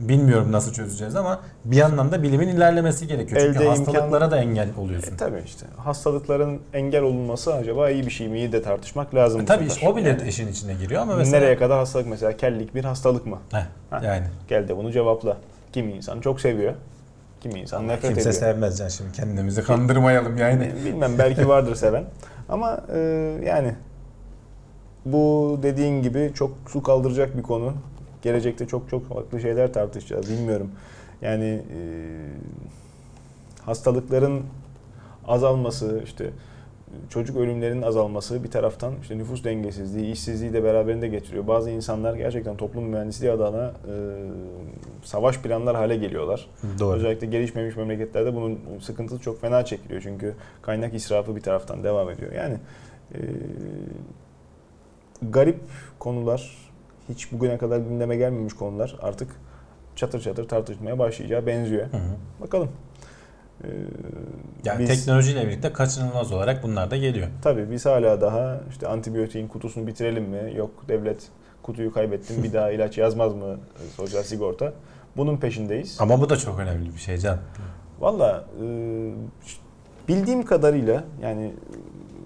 Bilmiyorum 0.00 0.52
nasıl 0.52 0.72
çözeceğiz 0.72 1.16
ama 1.16 1.40
bir 1.64 1.76
yandan 1.76 2.12
da 2.12 2.22
bilimin 2.22 2.48
ilerlemesi 2.48 3.06
gerekiyor. 3.06 3.40
Çünkü 3.40 3.58
Elde 3.58 3.64
imkan- 3.64 3.68
hastalıklara 3.68 4.30
da 4.30 4.38
engel 4.38 4.68
oluyorsun. 4.78 5.14
E, 5.14 5.16
tabii 5.16 5.42
işte 5.44 5.66
hastalıkların 5.76 6.60
engel 6.72 7.02
olunması 7.02 7.54
acaba 7.54 7.90
iyi 7.90 8.06
bir 8.06 8.10
şey 8.10 8.28
mi? 8.28 8.38
İyi 8.38 8.52
de 8.52 8.62
tartışmak 8.62 9.14
lazım. 9.14 9.40
E, 9.40 9.44
tabii 9.44 9.64
işte 9.64 9.88
o 9.88 9.96
bile 9.96 10.08
Yani 10.08 10.28
işin 10.28 10.48
içine 10.48 10.74
giriyor 10.74 11.02
ama 11.02 11.16
mesela 11.16 11.38
Nereye 11.40 11.56
kadar 11.56 11.78
hastalık 11.78 12.06
mesela 12.06 12.36
kellik 12.36 12.74
bir 12.74 12.84
hastalık 12.84 13.26
mı? 13.26 13.38
Heh, 13.52 13.58
Heh. 13.90 14.02
yani 14.02 14.26
Gel 14.48 14.68
de 14.68 14.76
bunu 14.76 14.92
cevapla. 14.92 15.36
Kimi 15.72 15.92
insan 15.92 16.20
çok 16.20 16.40
seviyor. 16.40 16.74
Kimi 17.40 17.60
insan 17.60 17.88
nefret 17.88 18.02
kimse 18.14 18.20
ediyor. 18.20 18.34
sevmez 18.34 18.78
can 18.78 18.88
şimdi 18.88 19.12
kendimizi 19.12 19.62
kandırmayalım 19.62 20.36
yani. 20.38 20.72
Bilmem 20.84 21.12
belki 21.18 21.48
vardır 21.48 21.74
seven. 21.74 22.04
Ama 22.48 22.80
e, 22.94 22.98
yani 23.46 23.74
bu 25.04 25.58
dediğin 25.62 26.02
gibi 26.02 26.30
çok 26.34 26.50
su 26.68 26.82
kaldıracak 26.82 27.36
bir 27.36 27.42
konu. 27.42 27.72
Gelecekte 28.28 28.66
çok 28.66 28.90
çok 28.90 29.08
farklı 29.08 29.40
şeyler 29.40 29.72
tartışacağız. 29.72 30.30
Bilmiyorum. 30.30 30.70
Yani 31.22 31.44
e, 31.44 31.80
hastalıkların 33.64 34.42
azalması, 35.26 36.02
işte 36.04 36.30
çocuk 37.10 37.36
ölümlerinin 37.36 37.82
azalması 37.82 38.44
bir 38.44 38.50
taraftan 38.50 38.92
işte 39.02 39.18
nüfus 39.18 39.44
dengesizliği, 39.44 40.12
işsizliği 40.12 40.52
de 40.52 40.64
beraberinde 40.64 41.08
getiriyor. 41.08 41.46
Bazı 41.46 41.70
insanlar 41.70 42.14
gerçekten 42.14 42.56
toplum 42.56 42.84
mühendisliği 42.84 43.32
adına 43.32 43.66
e, 43.66 43.94
savaş 45.02 45.38
planlar 45.38 45.76
hale 45.76 45.96
geliyorlar. 45.96 46.46
Doğru. 46.80 46.96
Özellikle 46.96 47.26
gelişmemiş 47.26 47.76
memleketlerde 47.76 48.34
bunun 48.34 48.58
sıkıntısı 48.80 49.22
çok 49.22 49.40
fena 49.40 49.64
çekiliyor. 49.64 50.02
Çünkü 50.02 50.34
kaynak 50.62 50.94
israfı 50.94 51.36
bir 51.36 51.40
taraftan 51.40 51.84
devam 51.84 52.10
ediyor. 52.10 52.32
Yani 52.32 52.56
e, 53.14 53.18
garip 55.30 55.60
konular, 55.98 56.67
hiç 57.08 57.32
bugüne 57.32 57.58
kadar 57.58 57.78
gündeme 57.78 58.16
gelmemiş 58.16 58.52
konular 58.54 58.96
artık 59.02 59.28
çatır 59.96 60.20
çatır 60.20 60.48
tartışmaya 60.48 60.98
başlayacağı 60.98 61.46
benziyor. 61.46 61.82
Hı 61.92 61.96
hı. 61.96 62.40
Bakalım. 62.40 62.68
E, 63.64 63.68
Yani 64.64 64.78
biz- 64.80 64.88
teknolojiyle 64.88 65.46
birlikte 65.46 65.72
kaçınılmaz 65.72 66.32
olarak 66.32 66.62
bunlar 66.62 66.90
da 66.90 66.96
geliyor. 66.96 67.26
Tabii 67.42 67.70
biz 67.70 67.86
hala 67.86 68.20
daha 68.20 68.60
işte 68.70 68.88
antibiyotiğin 68.88 69.48
kutusunu 69.48 69.86
bitirelim 69.86 70.24
mi? 70.24 70.52
Yok 70.56 70.70
devlet 70.88 71.28
kutuyu 71.62 71.92
kaybettim 71.92 72.42
bir 72.42 72.52
daha 72.52 72.70
ilaç 72.70 72.98
yazmaz 72.98 73.34
mı 73.34 73.56
sosyal 73.96 74.22
sigorta? 74.22 74.72
Bunun 75.16 75.36
peşindeyiz. 75.36 75.96
Ama 76.00 76.20
bu 76.20 76.30
da 76.30 76.36
çok 76.36 76.58
önemli 76.58 76.94
bir 76.94 77.00
şey 77.00 77.18
can. 77.18 77.38
Valla 78.00 78.44
e, 78.62 78.64
bildiğim 80.08 80.44
kadarıyla 80.44 81.04
yani 81.22 81.44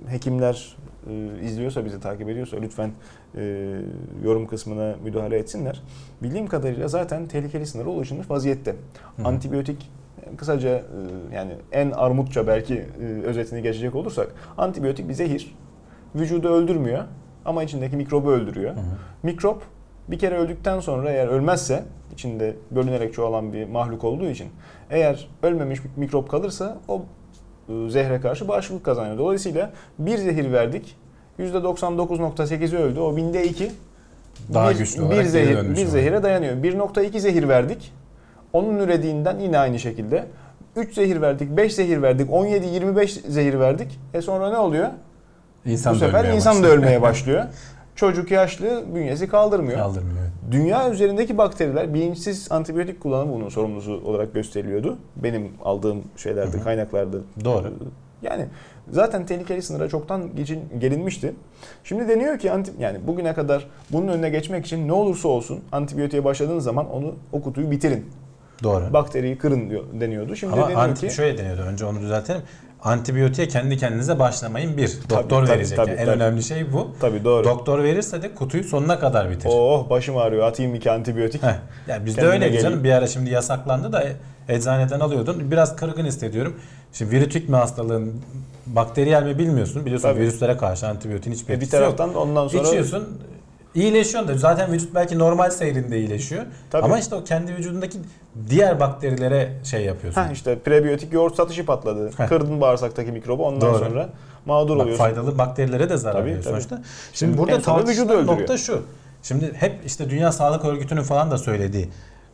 e, 0.09 0.13
hekimler 0.13 0.77
e, 1.11 1.41
izliyorsa 1.45 1.85
bizi 1.85 2.01
takip 2.01 2.29
ediyorsa 2.29 2.57
lütfen 2.57 2.91
e, 3.37 3.71
yorum 4.25 4.47
kısmına 4.47 4.95
müdahale 5.05 5.39
etsinler. 5.39 5.83
Bildiğim 6.23 6.47
kadarıyla 6.47 6.89
zaten 6.89 7.27
tehlikeli 7.27 7.67
sınıra 7.67 7.89
ulaşılmış 7.89 8.31
vaziyette. 8.31 8.75
Hı. 9.17 9.25
Antibiyotik 9.25 9.91
e, 10.27 10.37
kısaca 10.37 10.69
e, 10.71 10.83
yani 11.35 11.53
en 11.73 11.91
armutça 11.91 12.47
belki 12.47 12.75
e, 12.75 13.05
özetini 13.05 13.63
geçecek 13.63 13.95
olursak 13.95 14.35
antibiyotik 14.59 15.09
bir 15.09 15.15
zehir. 15.15 15.55
Vücudu 16.15 16.49
öldürmüyor 16.49 17.05
ama 17.45 17.63
içindeki 17.63 17.97
mikrobu 17.97 18.33
öldürüyor. 18.33 18.75
Hı 18.75 18.81
hı. 18.81 18.85
Mikrop 19.23 19.63
bir 20.09 20.19
kere 20.19 20.39
öldükten 20.39 20.81
sonra 20.81 21.11
eğer 21.11 21.29
ölmezse 21.29 21.85
içinde 22.13 22.57
bölünerek 22.71 23.15
çoğalan 23.15 23.53
bir 23.53 23.69
mahluk 23.69 24.05
olduğu 24.05 24.27
için 24.27 24.49
eğer 24.91 25.29
ölmemiş 25.43 25.85
bir 25.85 25.91
mikrop 25.97 26.31
kalırsa 26.31 26.79
o 26.89 27.03
zehre 27.89 28.21
karşı 28.21 28.49
bağışıklık 28.49 28.85
kazanıyor. 28.85 29.19
Dolayısıyla 29.19 29.71
bir 29.99 30.19
zehir 30.19 30.53
verdik. 30.53 30.97
%99.8'i 31.39 32.79
öldü. 32.79 33.01
O 33.01 33.17
binde 33.17 33.45
2 33.45 33.73
Daha 34.55 34.71
bir, 34.71 34.79
güçlü 34.79 35.01
bir, 35.03 35.07
olarak 35.07 35.27
zehir, 35.27 35.71
bir 35.77 35.87
zehire 35.87 36.23
dayanıyor. 36.23 36.55
1.2 36.57 37.19
zehir 37.19 37.49
verdik. 37.49 37.93
Onun 38.53 38.79
ürediğinden 38.79 39.39
yine 39.39 39.59
aynı 39.59 39.79
şekilde 39.79 40.27
3 40.77 40.95
zehir 40.95 41.21
verdik, 41.21 41.57
5 41.57 41.75
zehir 41.75 42.03
verdik, 42.03 42.33
17 42.33 42.67
25 42.67 43.13
zehir 43.13 43.59
verdik. 43.61 44.01
E 44.15 44.23
sonra 44.23 44.51
ne 44.51 44.59
oluyor? 44.59 44.89
İnsan 45.67 45.95
Bu 45.95 46.01
da 46.01 46.05
sefer 46.07 46.25
insan 46.25 46.53
da 46.53 46.59
başlıyor. 46.59 46.77
ölmeye 46.79 47.03
başlıyor. 47.03 47.45
Çocuk 47.97 48.31
yaşlı 48.31 48.85
bünyesi 48.95 49.29
kaldırmıyor. 49.29 49.79
Kaldırmıyor. 49.79 50.27
Dünya 50.51 50.91
üzerindeki 50.91 51.39
bakteriler 51.39 51.95
bilinçsiz 51.95 52.53
antibiyotik 52.53 53.01
kullanımı 53.01 53.33
bunun 53.33 53.49
sorumlusu 53.49 54.03
olarak 54.05 54.35
gösteriliyordu. 54.35 54.99
Benim 55.17 55.49
aldığım 55.65 56.05
şeylerde, 56.17 56.61
kaynaklarda. 56.61 57.17
Doğru. 57.45 57.73
Yani 58.23 58.47
zaten 58.91 59.27
tehlikeli 59.27 59.63
sınıra 59.63 59.89
çoktan 59.89 60.37
geçin, 60.37 60.61
gelinmişti. 60.79 61.35
Şimdi 61.85 62.09
deniyor 62.09 62.39
ki 62.39 62.53
anti, 62.53 62.73
yani 62.79 62.99
bugüne 63.07 63.35
kadar 63.35 63.69
bunun 63.93 64.09
önüne 64.09 64.31
geçmek 64.31 64.67
için 64.67 64.89
ne 64.89 64.93
olursa 64.93 65.29
olsun 65.29 65.61
antibiyotiğe 65.73 66.25
başladığınız 66.25 66.65
zaman 66.65 66.91
onu 66.91 67.15
o 67.33 67.43
kutuyu 67.43 67.71
bitirin. 67.71 68.07
Doğru. 68.63 68.93
Bakteriyi 68.93 69.39
kırın 69.39 69.71
diyor, 69.71 69.85
deniyordu. 70.01 70.37
Şimdi 70.37 70.53
Ama 70.53 70.63
deniyor 70.63 70.81
anti, 70.81 71.09
ki 71.09 71.15
şöyle 71.15 71.39
deniyordu. 71.39 71.63
Önce 71.63 71.85
onu 71.85 72.01
düzeltelim. 72.01 72.43
Antibiyotiğe 72.85 73.49
kendi 73.49 73.77
kendinize 73.77 74.19
başlamayın 74.19 74.77
bir. 74.77 74.89
Tabii, 74.89 75.11
Doktor 75.23 75.47
tabii, 75.47 75.57
verecek. 75.59 75.77
tabii, 75.77 75.91
yani. 75.91 76.01
En 76.01 76.07
tabii. 76.07 76.17
önemli 76.17 76.43
şey 76.43 76.73
bu. 76.73 76.91
tabii 77.01 77.25
doğru. 77.25 77.45
Doktor 77.45 77.83
verirse 77.83 78.23
de 78.23 78.35
kutuyu 78.35 78.65
sonuna 78.65 78.99
kadar 78.99 79.31
bitir. 79.31 79.49
oh 79.53 79.91
başım 79.91 80.17
ağrıyor 80.17 80.47
atayım 80.47 80.75
iki 80.75 80.91
antibiyotik. 80.91 81.43
Heh. 81.43 81.55
Yani 81.89 82.07
bizde 82.07 82.27
öyleydi 82.27 82.61
canım. 82.61 82.85
Bir 82.85 82.93
ara 82.93 83.07
şimdi 83.07 83.31
yasaklandı 83.31 83.93
da 83.93 84.05
eczaneden 84.49 85.01
alıyordun. 85.01 85.51
Biraz 85.51 85.77
kırgın 85.77 86.05
hissediyorum. 86.05 86.57
Şimdi 86.93 87.11
virütik 87.11 87.49
mi 87.49 87.57
hastalığın 87.57 88.13
bakteriyel 88.67 89.23
mi 89.23 89.39
bilmiyorsun. 89.39 89.85
Biliyorsun 89.87 90.09
Tabii. 90.09 90.21
virüslere 90.21 90.57
karşı 90.57 90.87
antibiyotin 90.89 91.33
hiçbir 91.33 91.55
E 91.55 91.57
bir 91.57 91.63
etkisi 91.67 91.77
yok. 91.77 91.85
taraftan 91.85 92.15
da 92.15 92.19
ondan 92.19 92.49
sonra 92.49 92.69
İçiyorsun. 92.69 93.09
İyileşiyorsun 93.75 94.35
da 94.35 94.39
zaten 94.39 94.73
vücut 94.73 94.95
belki 94.95 95.19
normal 95.19 95.51
seyrinde 95.51 95.99
iyileşiyor. 95.99 96.45
Tabii. 96.71 96.85
Ama 96.85 96.99
işte 96.99 97.15
o 97.15 97.25
kendi 97.25 97.55
vücudundaki 97.55 97.99
diğer 98.51 98.81
bakterilere 98.81 99.53
şey 99.65 99.85
yapıyorsun. 99.85 100.21
Ha 100.21 100.29
işte 100.33 100.59
prebiyotik 100.59 101.13
yoğurt 101.13 101.37
satışı 101.37 101.67
patladı. 101.67 102.11
Heh. 102.17 102.29
Kırdın 102.29 102.61
bağırsaktaki 102.61 103.13
mikrobu 103.13 103.47
ondan 103.47 103.61
Doğru. 103.61 103.79
sonra 103.79 104.09
mağdur 104.47 104.77
Bak, 104.77 104.83
oluyorsun. 104.83 105.05
faydalı 105.05 105.39
bakterilere 105.39 105.91
de 105.91 105.97
zarar 105.97 106.13
Tabii, 106.15 106.25
veriyor 106.25 106.43
tabii. 106.43 106.53
sonuçta. 106.53 106.77
Şimdi, 106.77 106.87
Şimdi 107.13 107.39
burada 107.39 107.63
tartışılan 107.63 108.27
nokta 108.27 108.57
şu. 108.59 108.83
Şimdi 109.23 109.53
hep 109.55 109.81
işte 109.87 110.11
Dünya 110.11 110.33
Sağlık 110.33 110.65
Örgütü'nün 110.65 111.03
falan 111.03 111.31
da 111.31 111.39
söylediği 111.39 111.89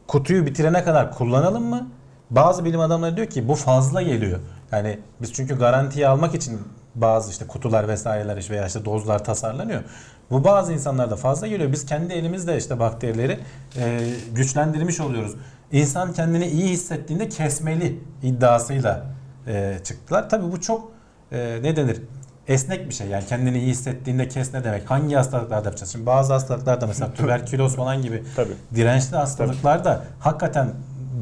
kutuyu 0.06 0.46
bitirene 0.46 0.84
kadar 0.84 1.14
kullanalım 1.14 1.64
mı? 1.64 1.88
Bazı 2.30 2.64
bilim 2.64 2.80
adamları 2.80 3.16
diyor 3.16 3.26
ki 3.26 3.48
bu 3.48 3.54
fazla 3.54 4.02
geliyor. 4.02 4.38
Yani 4.72 4.98
biz 5.22 5.32
çünkü 5.32 5.58
garantiye 5.58 6.08
almak 6.08 6.34
için 6.34 6.60
bazı 6.94 7.30
işte 7.30 7.46
kutular 7.46 7.88
vesaireler 7.88 8.46
veya 8.50 8.66
işte 8.66 8.84
dozlar 8.84 9.24
tasarlanıyor. 9.24 9.82
Bu 10.30 10.44
bazı 10.44 10.72
insanlarda 10.72 11.16
fazla 11.16 11.46
geliyor. 11.46 11.72
Biz 11.72 11.86
kendi 11.86 12.12
elimizle 12.14 12.56
işte 12.56 12.78
bakterileri 12.78 13.38
e, 13.76 14.00
güçlendirmiş 14.34 15.00
oluyoruz. 15.00 15.34
İnsan 15.72 16.12
kendini 16.12 16.46
iyi 16.46 16.68
hissettiğinde 16.68 17.28
kesmeli 17.28 18.00
iddiasıyla 18.22 19.06
e, 19.46 19.78
çıktılar. 19.84 20.28
Tabii 20.30 20.52
bu 20.52 20.60
çok 20.60 20.92
e, 21.32 21.58
ne 21.62 21.76
denir? 21.76 22.02
Esnek 22.48 22.88
bir 22.88 22.94
şey 22.94 23.06
yani 23.08 23.26
kendini 23.26 23.58
iyi 23.58 23.70
hissettiğinde 23.70 24.28
kes 24.28 24.54
ne 24.54 24.64
demek? 24.64 24.90
Hangi 24.90 25.14
hastalıklarda 25.14 25.68
yapacağız? 25.68 25.92
Şimdi 25.92 26.06
bazı 26.06 26.32
hastalıklarda 26.32 26.86
mesela 26.86 27.12
tüberküloz 27.14 27.76
falan 27.76 28.02
gibi 28.02 28.22
Tabii. 28.36 28.52
dirençli 28.74 29.16
hastalıklarda 29.16 30.04
hakikaten 30.20 30.70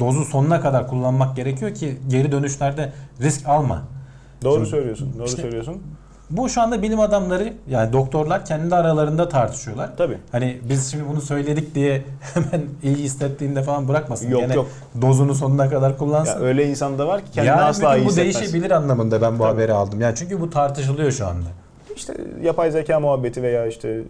dozu 0.00 0.24
sonuna 0.24 0.60
kadar 0.60 0.88
kullanmak 0.88 1.36
gerekiyor 1.36 1.74
ki 1.74 1.98
geri 2.08 2.32
dönüşlerde 2.32 2.92
risk 3.20 3.48
alma. 3.48 3.82
Doğru 4.44 4.54
Şimdi- 4.54 4.70
söylüyorsun. 4.70 5.14
Doğru 5.18 5.24
işte- 5.26 5.42
söylüyorsun. 5.42 5.82
Bu 6.30 6.48
şu 6.48 6.60
anda 6.62 6.82
bilim 6.82 7.00
adamları 7.00 7.52
yani 7.68 7.92
doktorlar 7.92 8.44
kendi 8.44 8.74
aralarında 8.74 9.28
tartışıyorlar. 9.28 9.90
Tabii. 9.96 10.18
Hani 10.32 10.60
biz 10.68 10.90
şimdi 10.90 11.04
bunu 11.08 11.20
söyledik 11.20 11.74
diye 11.74 12.02
hemen 12.34 12.66
iyi 12.82 12.96
hissettiğinde 12.96 13.62
falan 13.62 13.88
bırakmasın. 13.88 14.30
Yok, 14.30 14.40
Gene 14.40 14.54
yok. 14.54 14.66
dozunu 15.02 15.34
sonuna 15.34 15.70
kadar 15.70 15.98
kullansın. 15.98 16.32
Ya 16.32 16.46
öyle 16.46 16.68
insan 16.68 16.98
da 16.98 17.06
var 17.08 17.20
ki 17.24 17.30
kendini 17.32 17.48
Yarın 17.50 17.62
asla 17.66 17.96
iyi 17.96 18.04
bu 18.04 18.08
hissetmez. 18.08 18.34
değişebilir 18.40 18.70
anlamında 18.70 19.22
ben 19.22 19.34
bu 19.34 19.38
Tabii. 19.42 19.52
haberi 19.52 19.72
aldım. 19.72 20.00
Yani 20.00 20.14
çünkü 20.16 20.40
bu 20.40 20.50
tartışılıyor 20.50 21.10
şu 21.12 21.26
anda. 21.26 21.46
İşte 21.96 22.14
yapay 22.42 22.70
zeka 22.70 23.00
muhabbeti 23.00 23.42
veya 23.42 23.66
işte 23.66 24.00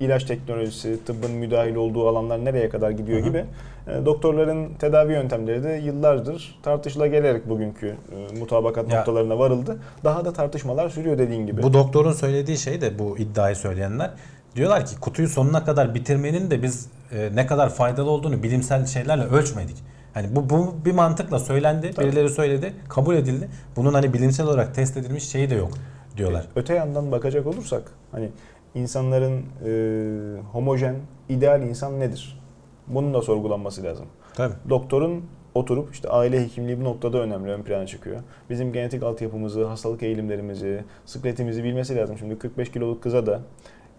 ilaç 0.00 0.24
teknolojisi, 0.24 1.04
tıbbın 1.06 1.30
müdahil 1.30 1.74
olduğu 1.74 2.08
alanlar 2.08 2.44
nereye 2.44 2.68
kadar 2.68 2.90
gidiyor 2.90 3.18
Hı 3.18 3.22
hı. 3.22 3.28
gibi 3.28 3.44
e, 3.86 4.06
doktorların 4.06 4.68
tedavi 4.74 5.12
yöntemleri 5.12 5.62
de 5.64 5.68
yıllardır 5.84 6.58
tartışıla 6.62 7.06
gelerek 7.06 7.48
bugünkü 7.48 7.86
e, 7.86 8.38
mutabakat 8.38 8.90
Ya- 8.92 8.98
noktalarına 8.98 9.38
varıldı. 9.38 9.78
Daha 10.04 10.24
da 10.24 10.32
tartışmalar 10.32 10.88
sürüyor 10.88 11.18
dediğin 11.18 11.46
gibi. 11.46 11.62
Bu 11.62 11.72
doktorun 11.72 12.12
söylediği 12.12 12.56
şey 12.58 12.80
de 12.80 12.98
bu 12.98 13.18
iddiayı 13.18 13.56
söyleyenler 13.56 14.10
diyorlar 14.56 14.86
ki 14.86 15.00
kutuyu 15.00 15.28
sonuna 15.28 15.64
kadar 15.64 15.94
bitirmenin 15.94 16.50
de 16.50 16.62
biz 16.62 16.88
e, 17.12 17.30
ne 17.34 17.46
kadar 17.46 17.70
faydalı 17.74 18.10
olduğunu 18.10 18.42
bilimsel 18.42 18.86
şeylerle 18.86 19.24
ölçmedik. 19.24 19.76
Hani 20.14 20.36
bu, 20.36 20.50
bu 20.50 20.74
bir 20.84 20.92
mantıkla 20.92 21.38
söylendi, 21.38 21.92
Tabii. 21.92 22.06
birileri 22.06 22.28
söyledi, 22.30 22.72
kabul 22.88 23.14
edildi. 23.16 23.48
Bunun 23.76 23.94
hani 23.94 24.12
bilimsel 24.14 24.46
olarak 24.46 24.74
test 24.74 24.96
edilmiş 24.96 25.28
şeyi 25.28 25.50
de 25.50 25.54
yok 25.54 25.70
diyorlar. 26.16 26.46
Öte 26.56 26.74
yandan 26.74 27.12
bakacak 27.12 27.46
olursak 27.46 27.82
hani 28.12 28.28
insanların 28.74 29.42
e, 29.66 30.40
homojen, 30.52 30.96
ideal 31.28 31.62
insan 31.62 32.00
nedir? 32.00 32.40
Bunun 32.86 33.14
da 33.14 33.22
sorgulanması 33.22 33.84
lazım. 33.84 34.06
Tabii. 34.34 34.54
Doktorun 34.70 35.24
oturup 35.54 35.92
işte 35.92 36.08
aile 36.08 36.40
hekimliği 36.40 36.80
bu 36.80 36.84
noktada 36.84 37.18
önemli 37.18 37.50
ön 37.50 37.62
plana 37.62 37.86
çıkıyor. 37.86 38.20
Bizim 38.50 38.72
genetik 38.72 39.02
altyapımızı, 39.02 39.64
hastalık 39.64 40.02
eğilimlerimizi, 40.02 40.84
sıkletimizi 41.04 41.64
bilmesi 41.64 41.96
lazım. 41.96 42.18
Şimdi 42.18 42.38
45 42.38 42.72
kiloluk 42.72 43.02
kıza 43.02 43.26
da 43.26 43.40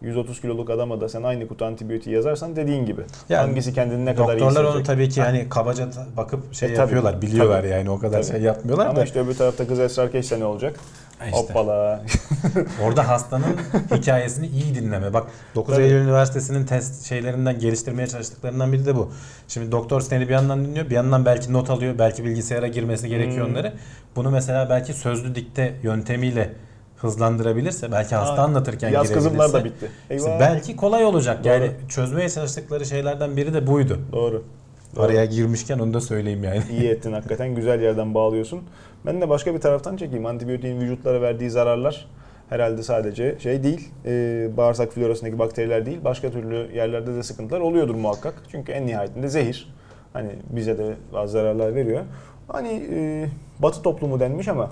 130 0.02 0.42
kiloluk 0.42 0.70
adama 0.70 1.02
da 1.02 1.10
sen 1.10 1.24
aynı 1.24 1.48
kutu 1.48 1.66
antibiyotiği 1.66 2.16
yazarsan 2.16 2.56
dediğin 2.56 2.86
gibi. 2.86 3.02
Yani 3.30 3.48
hangisi 3.48 3.74
kendini 3.74 4.06
ne 4.06 4.16
kadar 4.16 4.38
iyi 4.38 4.40
Doktorlar 4.40 4.64
onu 4.64 4.84
tabii 4.84 5.10
ki 5.10 5.22
Ha. 5.22 5.28
hani 5.28 5.50
kabaca 5.50 5.88
bakıp 6.18 6.54
şey 6.54 6.70
E, 6.70 6.74
tabii. 6.74 6.82
yapıyorlar, 6.82 7.22
biliyorlar 7.22 7.62
Tabii. 7.62 7.72
yani 7.72 7.90
o 7.90 8.00
kadar 8.00 8.22
Tabii. 8.24 8.32
şey 8.32 8.42
yapmıyorlar 8.42 8.86
Ama 8.86 8.96
da. 8.96 9.04
işte 9.04 9.20
öbür 9.20 9.36
tarafta 9.36 9.68
kız 9.68 9.80
esrar 9.80 10.12
keşse 10.12 10.40
ne 10.40 10.46
olacak? 10.46 10.76
İşte. 11.26 11.38
Hoppala. 11.38 12.02
Orada 12.84 13.08
hastanın 13.08 13.58
hikayesini 13.96 14.48
iyi 14.48 14.76
dinleme. 14.76 15.14
Bak 15.14 15.28
9 15.56 15.76
Tabii. 15.76 15.86
Eylül 15.86 16.02
Üniversitesi'nin 16.02 16.66
test 16.66 17.06
şeylerinden 17.06 17.60
geliştirmeye 17.60 18.08
çalıştıklarından 18.08 18.74
biri 18.74 18.86
de 18.86 18.96
bu. 18.96 19.12
Şimdi 19.48 19.72
doktor 19.72 20.02
seni 20.02 20.28
bir 20.28 20.34
yandan 20.34 20.66
dinliyor, 20.66 20.86
bir 20.90 20.96
yandan 20.96 21.26
belki 21.26 21.54
not 21.54 21.70
alıyor, 21.70 21.96
belki 22.00 22.24
bilgisayara 22.26 22.68
girmesi 22.68 23.10
gerekiyor 23.10 23.46
Hmm. 23.46 23.54
onları. 23.54 23.74
Bunu 24.16 24.32
mesela 24.32 24.70
belki 24.70 24.94
sözlü 24.94 25.36
dikte 25.36 25.74
yöntemiyle 25.84 26.50
hızlandırabilirse, 27.02 27.92
belki 27.92 28.16
hasta 28.16 28.42
Aa, 28.42 28.46
anlatırken 28.46 28.90
Yaz 28.90 29.12
kızımlar 29.12 29.54
da 29.54 29.66
bitti. 29.66 29.92
Eyvah. 30.10 30.40
belki 30.40 30.76
kolay 30.76 31.06
olacak. 31.06 31.44
Doğru. 31.44 31.54
Yani 31.54 31.72
çözmeye 31.90 32.30
çalıştıkları 32.30 32.86
şeylerden 32.86 33.38
biri 33.38 33.54
de 33.54 33.68
buydu. 33.68 34.00
Doğru. 34.12 34.44
Doğru. 34.96 35.06
Araya 35.06 35.26
girmişken 35.26 35.80
onu 35.80 35.94
da 35.94 36.02
söyleyeyim 36.02 36.44
yani. 36.44 36.62
İyi 36.72 36.90
ettin 36.90 37.14
hakikaten 37.14 37.56
güzel 37.56 37.82
yerden 37.82 38.14
bağlıyorsun. 38.14 38.62
Ben 39.06 39.22
de 39.22 39.30
başka 39.30 39.54
bir 39.54 39.60
taraftan 39.60 39.98
çekeyim. 39.98 40.26
Antibiyotiğin 40.26 40.80
vücutlara 40.82 41.22
verdiği 41.22 41.50
zararlar 41.50 42.08
herhalde 42.50 42.84
sadece 42.84 43.40
şey 43.40 43.64
değil, 43.64 43.90
e, 44.06 44.48
bağırsak 44.58 44.94
florasındaki 44.94 45.40
bakteriler 45.40 45.86
değil, 45.86 46.00
başka 46.04 46.32
türlü 46.32 46.76
yerlerde 46.76 47.16
de 47.16 47.24
sıkıntılar 47.24 47.60
oluyordur 47.60 47.96
muhakkak. 47.96 48.34
Çünkü 48.52 48.72
en 48.72 48.88
nihayetinde 48.88 49.28
zehir. 49.28 49.74
Hani 50.14 50.30
bize 50.50 50.78
de 50.78 50.94
bazı 51.14 51.34
zararlar 51.34 51.76
veriyor. 51.76 52.02
Hani 52.48 52.84
e, 52.94 53.26
batı 53.60 53.82
toplumu 53.82 54.20
denmiş 54.20 54.48
ama 54.48 54.72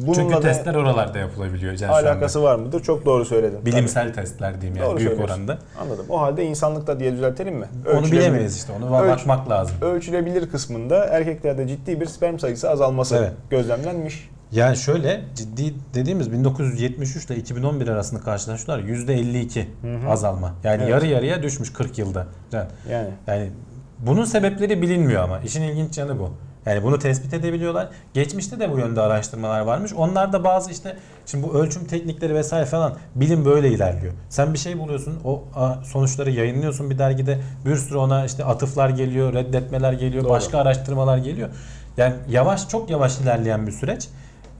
bununla 0.00 0.14
Çünkü 0.14 0.34
da 0.34 0.40
testler 0.40 0.74
oralarda 0.74 1.18
yapılabiliyor. 1.18 1.80
Alakası 1.88 2.42
var 2.42 2.56
mıdır? 2.56 2.82
Çok 2.82 3.06
doğru 3.06 3.24
söyledin. 3.24 3.66
Bilimsel 3.66 4.14
testler 4.14 4.60
diyeyim 4.60 4.76
yani 4.82 4.90
Doğru 4.90 4.98
büyük 4.98 5.20
oranda. 5.20 5.58
Tabii. 5.58 5.82
Anladım. 5.84 6.06
O 6.08 6.20
halde 6.20 6.44
insanlıkta 6.44 7.00
diye 7.00 7.12
düzeltelim 7.12 7.54
mi? 7.56 7.66
Onu 7.94 8.04
bilemeyiz 8.12 8.56
işte. 8.56 8.72
Onu 8.72 8.84
Ölç- 8.84 9.08
bakmak 9.08 9.50
lazım. 9.50 9.76
ölçülebilir 9.82 10.50
kısmında 10.50 11.04
erkeklerde 11.04 11.68
ciddi 11.68 12.00
bir 12.00 12.06
sperm 12.06 12.38
sayısı 12.38 12.70
azalması 12.70 13.16
Evet. 13.16 13.32
gözlemlenmiş. 13.50 14.28
Yani 14.52 14.76
şöyle 14.76 15.20
ciddi 15.34 15.74
dediğimiz 15.94 16.32
1973 16.32 17.24
ile 17.26 17.36
2011 17.36 17.88
arasında 17.88 18.20
karşılaştılar 18.20 18.78
%52 18.78 19.66
Hı 19.82 19.94
hı. 19.96 20.08
azalma. 20.10 20.52
Yani 20.64 20.80
Evet. 20.82 20.90
yarı 20.90 21.06
yarıya 21.06 21.42
düşmüş 21.42 21.72
40 21.72 21.98
yılda. 21.98 22.26
Yani, 22.52 22.66
Yani 22.90 23.08
yani 23.26 23.50
bunun 23.98 24.24
sebepleri 24.24 24.82
bilinmiyor 24.82 25.22
ama 25.22 25.38
işin 25.38 25.62
ilginç 25.62 25.98
yanı 25.98 26.18
bu. 26.18 26.30
Yani 26.66 26.82
bunu 26.82 26.98
tespit 26.98 27.34
edebiliyorlar. 27.34 27.88
Geçmişte 28.14 28.60
de 28.60 28.72
bu 28.72 28.78
yönde 28.78 29.00
araştırmalar 29.00 29.60
varmış. 29.60 29.92
Onlar 29.92 30.32
da 30.32 30.44
bazı 30.44 30.70
işte 30.70 30.96
şimdi 31.26 31.48
bu 31.48 31.54
ölçüm 31.54 31.84
teknikleri 31.84 32.34
vesaire 32.34 32.66
falan 32.66 32.94
bilim 33.14 33.44
böyle 33.44 33.68
ilerliyor. 33.68 34.12
Sen 34.28 34.52
bir 34.52 34.58
şey 34.58 34.78
buluyorsun, 34.78 35.18
o 35.24 35.42
sonuçları 35.84 36.30
yayınlıyorsun 36.30 36.90
bir 36.90 36.98
dergide. 36.98 37.38
Bir 37.66 37.76
sürü 37.76 37.98
ona 37.98 38.24
işte 38.24 38.44
atıflar 38.44 38.90
geliyor, 38.90 39.34
reddetmeler 39.34 39.92
geliyor, 39.92 40.24
Doğru. 40.24 40.32
başka 40.32 40.58
araştırmalar 40.58 41.18
geliyor. 41.18 41.48
Yani 41.96 42.14
yavaş 42.28 42.68
çok 42.68 42.90
yavaş 42.90 43.18
ilerleyen 43.20 43.66
bir 43.66 43.72
süreç. 43.72 44.08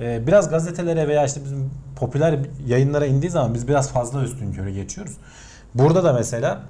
Ee, 0.00 0.26
biraz 0.26 0.50
gazetelere 0.50 1.08
veya 1.08 1.24
işte 1.24 1.40
bizim 1.44 1.70
popüler 1.96 2.38
yayınlara 2.66 3.06
indiği 3.06 3.30
zaman 3.30 3.54
biz 3.54 3.68
biraz 3.68 3.92
fazla 3.92 4.22
üstün 4.22 4.52
körü 4.52 4.70
geçiyoruz. 4.70 5.16
Burada 5.74 6.04
da 6.04 6.12
mesela 6.12 6.60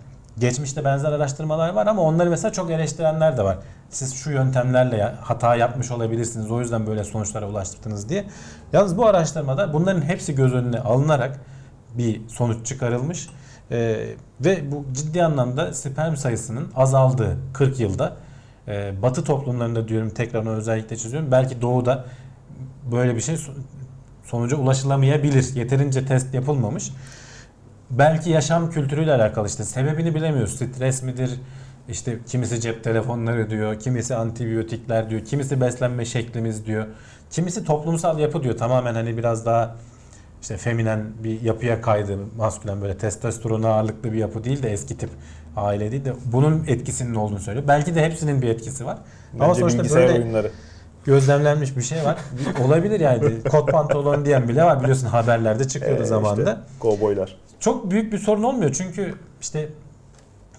geçmişte 0.40 0.84
benzer 0.84 1.12
araştırmalar 1.12 1.68
var 1.68 1.86
ama 1.86 2.02
onları 2.02 2.30
mesela 2.30 2.52
çok 2.52 2.70
eleştirenler 2.70 3.36
de 3.36 3.42
var. 3.42 3.58
Siz 3.90 4.14
şu 4.14 4.30
yöntemlerle 4.30 5.14
hata 5.20 5.56
yapmış 5.56 5.90
olabilirsiniz 5.90 6.50
o 6.50 6.60
yüzden 6.60 6.86
böyle 6.86 7.04
sonuçlara 7.04 7.48
ulaştırdınız 7.48 8.08
diye. 8.08 8.24
Yalnız 8.72 8.98
bu 8.98 9.06
araştırmada 9.06 9.72
bunların 9.72 10.02
hepsi 10.02 10.34
göz 10.34 10.54
önüne 10.54 10.78
alınarak 10.78 11.40
bir 11.94 12.28
sonuç 12.28 12.66
çıkarılmış. 12.66 13.28
Ee, 13.70 14.06
ve 14.40 14.72
bu 14.72 14.84
ciddi 14.92 15.24
anlamda 15.24 15.74
sperm 15.74 16.16
sayısının 16.16 16.72
azaldığı 16.76 17.36
40 17.52 17.80
yılda 17.80 18.16
e, 18.68 19.02
batı 19.02 19.24
toplumlarında 19.24 19.88
diyorum 19.88 20.10
tekrar 20.10 20.56
özellikle 20.56 20.96
çiziyorum. 20.96 21.30
Belki 21.30 21.60
doğuda 21.60 22.04
böyle 22.92 23.16
bir 23.16 23.20
şey 23.20 23.34
so- 23.34 23.54
sonuca 24.24 24.56
ulaşılamayabilir. 24.56 25.54
Yeterince 25.54 26.06
test 26.06 26.34
yapılmamış. 26.34 26.90
Belki 27.90 28.30
yaşam 28.30 28.70
kültürüyle 28.70 29.12
alakalı 29.12 29.46
işte 29.46 29.64
sebebini 29.64 30.14
bilemiyoruz. 30.14 30.54
Stres 30.54 31.02
midir? 31.02 31.30
İşte 31.88 32.18
kimisi 32.26 32.60
cep 32.60 32.84
telefonları 32.84 33.50
diyor, 33.50 33.80
kimisi 33.80 34.14
antibiyotikler 34.14 35.10
diyor, 35.10 35.24
kimisi 35.24 35.60
beslenme 35.60 36.04
şeklimiz 36.04 36.66
diyor. 36.66 36.86
Kimisi 37.30 37.64
toplumsal 37.64 38.18
yapı 38.18 38.42
diyor. 38.42 38.56
Tamamen 38.56 38.94
hani 38.94 39.16
biraz 39.16 39.46
daha 39.46 39.76
işte 40.42 40.56
feminen 40.56 41.04
bir 41.24 41.40
yapıya 41.42 41.80
kaydı. 41.80 42.18
Maskülen 42.36 42.82
böyle 42.82 42.98
testosteron 42.98 43.62
ağırlıklı 43.62 44.12
bir 44.12 44.18
yapı 44.18 44.44
değil 44.44 44.62
de 44.62 44.72
eski 44.72 44.98
tip 44.98 45.10
aile 45.56 45.92
değil 45.92 46.04
de 46.04 46.12
bunun 46.24 46.64
etkisinin 46.66 47.14
olduğunu 47.14 47.38
söylüyor. 47.38 47.68
Belki 47.68 47.94
de 47.94 48.04
hepsinin 48.04 48.42
bir 48.42 48.48
etkisi 48.48 48.86
var. 48.86 48.98
Ama 49.34 49.48
Bence 49.48 49.60
sonuçta 49.60 49.78
bilgisayar 49.78 50.08
böyle 50.08 50.18
oyunları. 50.18 50.50
Gözlemlenmiş 51.04 51.76
bir 51.76 51.82
şey 51.82 52.04
var. 52.04 52.18
Olabilir 52.64 53.00
yani. 53.00 53.42
Kot 53.50 53.72
pantolon 53.72 54.24
diyen 54.24 54.48
bile 54.48 54.64
var 54.64 54.80
biliyorsun 54.82 55.06
haberlerde 55.06 55.68
çıkıyordu 55.68 56.02
Ee, 56.02 56.06
zamanında. 56.06 56.50
işte, 56.50 56.78
kovboylar. 56.78 57.36
Çok 57.60 57.90
büyük 57.90 58.12
bir 58.12 58.18
sorun 58.18 58.42
olmuyor 58.42 58.72
çünkü 58.72 59.14
işte 59.40 59.68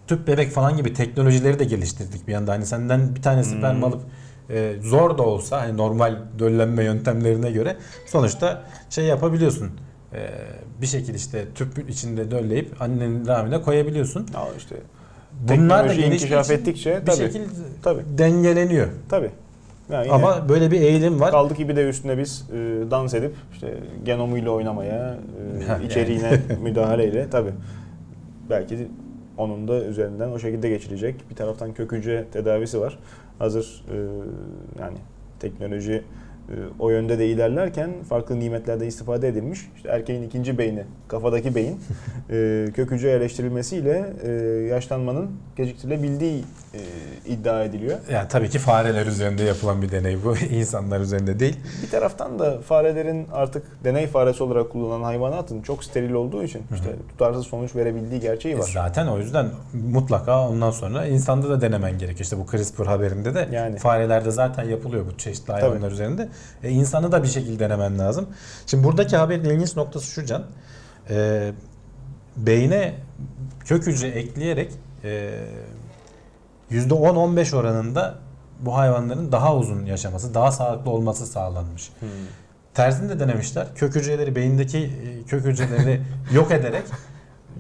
tüp 0.08 0.28
bebek 0.28 0.52
falan 0.52 0.78
gibi 0.78 0.94
teknolojileri 0.94 1.60
de 1.60 1.64
geliştirdik 1.64 2.28
bir 2.28 2.34
yanda. 2.34 2.52
Hani 2.52 2.66
senden 2.66 3.16
bir 3.16 3.22
tane 3.22 3.44
sperm 3.44 3.76
Hmm. 3.76 3.84
alıp 3.84 4.02
e, 4.50 4.74
zor 4.82 5.18
da 5.18 5.24
olsa 5.24 5.62
hani 5.62 5.78
normal 5.78 6.18
döllenme 6.39 6.84
yöntemlerine 6.84 7.52
göre 7.52 7.76
sonuçta 8.08 8.64
şey 8.89 9.06
yapabiliyorsun. 9.06 9.72
E, 10.14 10.30
bir 10.82 10.88
şekilde 10.88 11.18
işte 11.18 11.46
tüp 11.56 11.89
içinde 11.89 12.32
dölleyip 12.32 12.82
annenin 12.82 13.28
rahmine 13.28 13.62
koyabiliyorsun. 13.62 14.28
Aa 14.36 14.46
işte 14.58 14.76
Bunlar 15.48 15.89
da 15.89 15.94
inkişaf 15.94 16.52
ettikçe 16.52 17.02
bir 17.02 17.06
tabii, 17.06 17.18
şekilde 17.18 17.46
tabii. 17.84 18.02
dengeleniyor. 18.18 18.88
tabii. 19.10 19.32
Yani 19.92 20.12
Ama 20.12 20.50
böyle 20.50 20.72
bir 20.72 20.82
eğilim 20.82 21.20
var. 21.20 21.32
kaldı 21.32 21.56
ki 21.56 21.70
bir 21.70 21.76
de 21.76 21.89
üstüne 21.89 22.18
biz 22.18 22.46
e, 22.54 22.92
dans 22.92 23.14
edip 23.14 23.34
işte 23.54 23.78
genomuyla 24.06 24.52
oynamaya, 24.52 25.18
e, 25.82 25.86
içeriğine 25.86 26.39
müdahaleyle 26.62 27.30
tabii. 27.30 27.52
Belki 28.50 28.88
onun 29.38 29.68
da 29.68 29.84
üzerinden 29.84 30.30
o 30.30 30.39
şekilde 30.39 30.70
geçilecek. 30.70 31.30
Bir 31.30 31.36
taraftan 31.36 31.74
kök 31.74 31.92
hücre 31.92 32.26
tedavisi 32.32 32.82
var. 32.82 33.00
Hazır 33.39 33.84
e, 33.92 33.96
yani 34.82 34.98
teknoloji 35.39 36.04
o 36.80 36.89
yönde 36.89 37.20
de 37.20 37.28
ilerlerken 37.28 37.92
farklı 38.10 38.39
nimetlerden 38.39 38.86
istifade 38.86 39.28
edilmiş. 39.28 39.70
İşte 39.76 39.89
erkeğin 39.89 40.24
ikinci 40.24 40.58
beyni, 40.58 40.84
kafadaki 41.08 41.56
beyin 41.56 41.80
e, 42.30 42.68
kök 42.76 42.92
hücre 42.92 43.10
yerleştirilmesiyle 43.10 44.14
e, 44.24 44.32
yaşlanmanın 44.70 45.32
geciktirilebildiği 45.56 46.44
e, 46.74 46.80
iddia 47.26 47.64
ediliyor. 47.64 47.98
Yani 48.12 48.28
tabii 48.28 48.50
ki 48.50 48.60
fareler 48.60 49.06
üzerinde 49.06 49.44
yapılan 49.44 49.82
bir 49.82 49.92
deney 49.92 50.24
bu. 50.24 50.38
İnsanlar 50.52 51.00
üzerinde 51.00 51.39
değil. 51.39 51.58
Bir 51.84 51.89
taraftan 51.89 52.39
da 52.39 52.62
farelerin 52.62 53.28
artık 53.34 53.64
deney 53.84 54.08
faresi 54.08 54.44
olarak 54.44 54.70
kullanılan 54.70 55.04
hayvanatın 55.04 55.62
çok 55.62 55.84
steril 55.84 56.14
olduğu 56.14 56.44
için 56.44 56.62
işte 56.76 56.96
tutarsız 57.10 57.48
sonuç 57.48 57.76
verebildiği 57.76 58.22
gerçeği 58.22 58.56
E 58.56 58.58
var. 58.58 58.70
Zaten 58.74 59.08
o 59.08 59.18
yüzden 59.18 59.50
mutlaka 59.74 60.50
ondan 60.50 60.72
sonra 60.72 61.06
insanda 61.06 61.50
da 61.50 61.62
denemen 61.62 61.92
gerekiyor. 61.92 62.20
İşte 62.20 62.38
bu 62.38 62.46
CRISPR 62.52 62.86
haberinde 62.86 63.36
de 63.36 63.50
Yani. 63.52 63.78
farelerde 63.78 64.32
zaten 64.32 64.64
yapılıyor 64.64 65.06
bu 65.14 65.18
çeşitli 65.18 65.52
hayvanlar 65.52 65.92
üzerinde. 65.92 66.30
E, 66.63 66.69
insanı 66.69 67.11
da 67.11 67.23
bir 67.23 67.27
şekilde 67.27 67.59
denemen 67.59 67.99
lazım. 67.99 68.27
Şimdi 68.67 68.84
buradaki 68.84 69.17
haberin 69.17 69.43
ilginç 69.43 69.75
noktası 69.75 70.05
şu 70.05 70.25
Can. 70.25 70.43
E, 71.09 71.51
beyne 72.38 72.93
kök 73.65 73.88
hücre 73.88 74.07
ekleyerek 74.07 74.71
e, 75.03 75.39
%10-15 76.71 77.55
oranında 77.55 78.15
bu 78.59 78.77
hayvanların 78.77 79.32
daha 79.32 79.55
uzun 79.55 79.86
yaşaması, 79.86 80.34
daha 80.34 80.51
sağlıklı 80.51 80.91
olması 80.91 81.25
sağlanmış. 81.25 81.89
Hmm. 81.99 82.09
Tersini 82.73 83.09
de 83.09 83.19
denemişler. 83.19 83.67
Kök 83.75 83.95
hücreleri 83.95 84.36
beyindeki 84.36 84.77
e, 84.77 85.23
kök 85.27 85.45
hücreleri 85.45 86.01
yok 86.34 86.51
ederek 86.51 86.84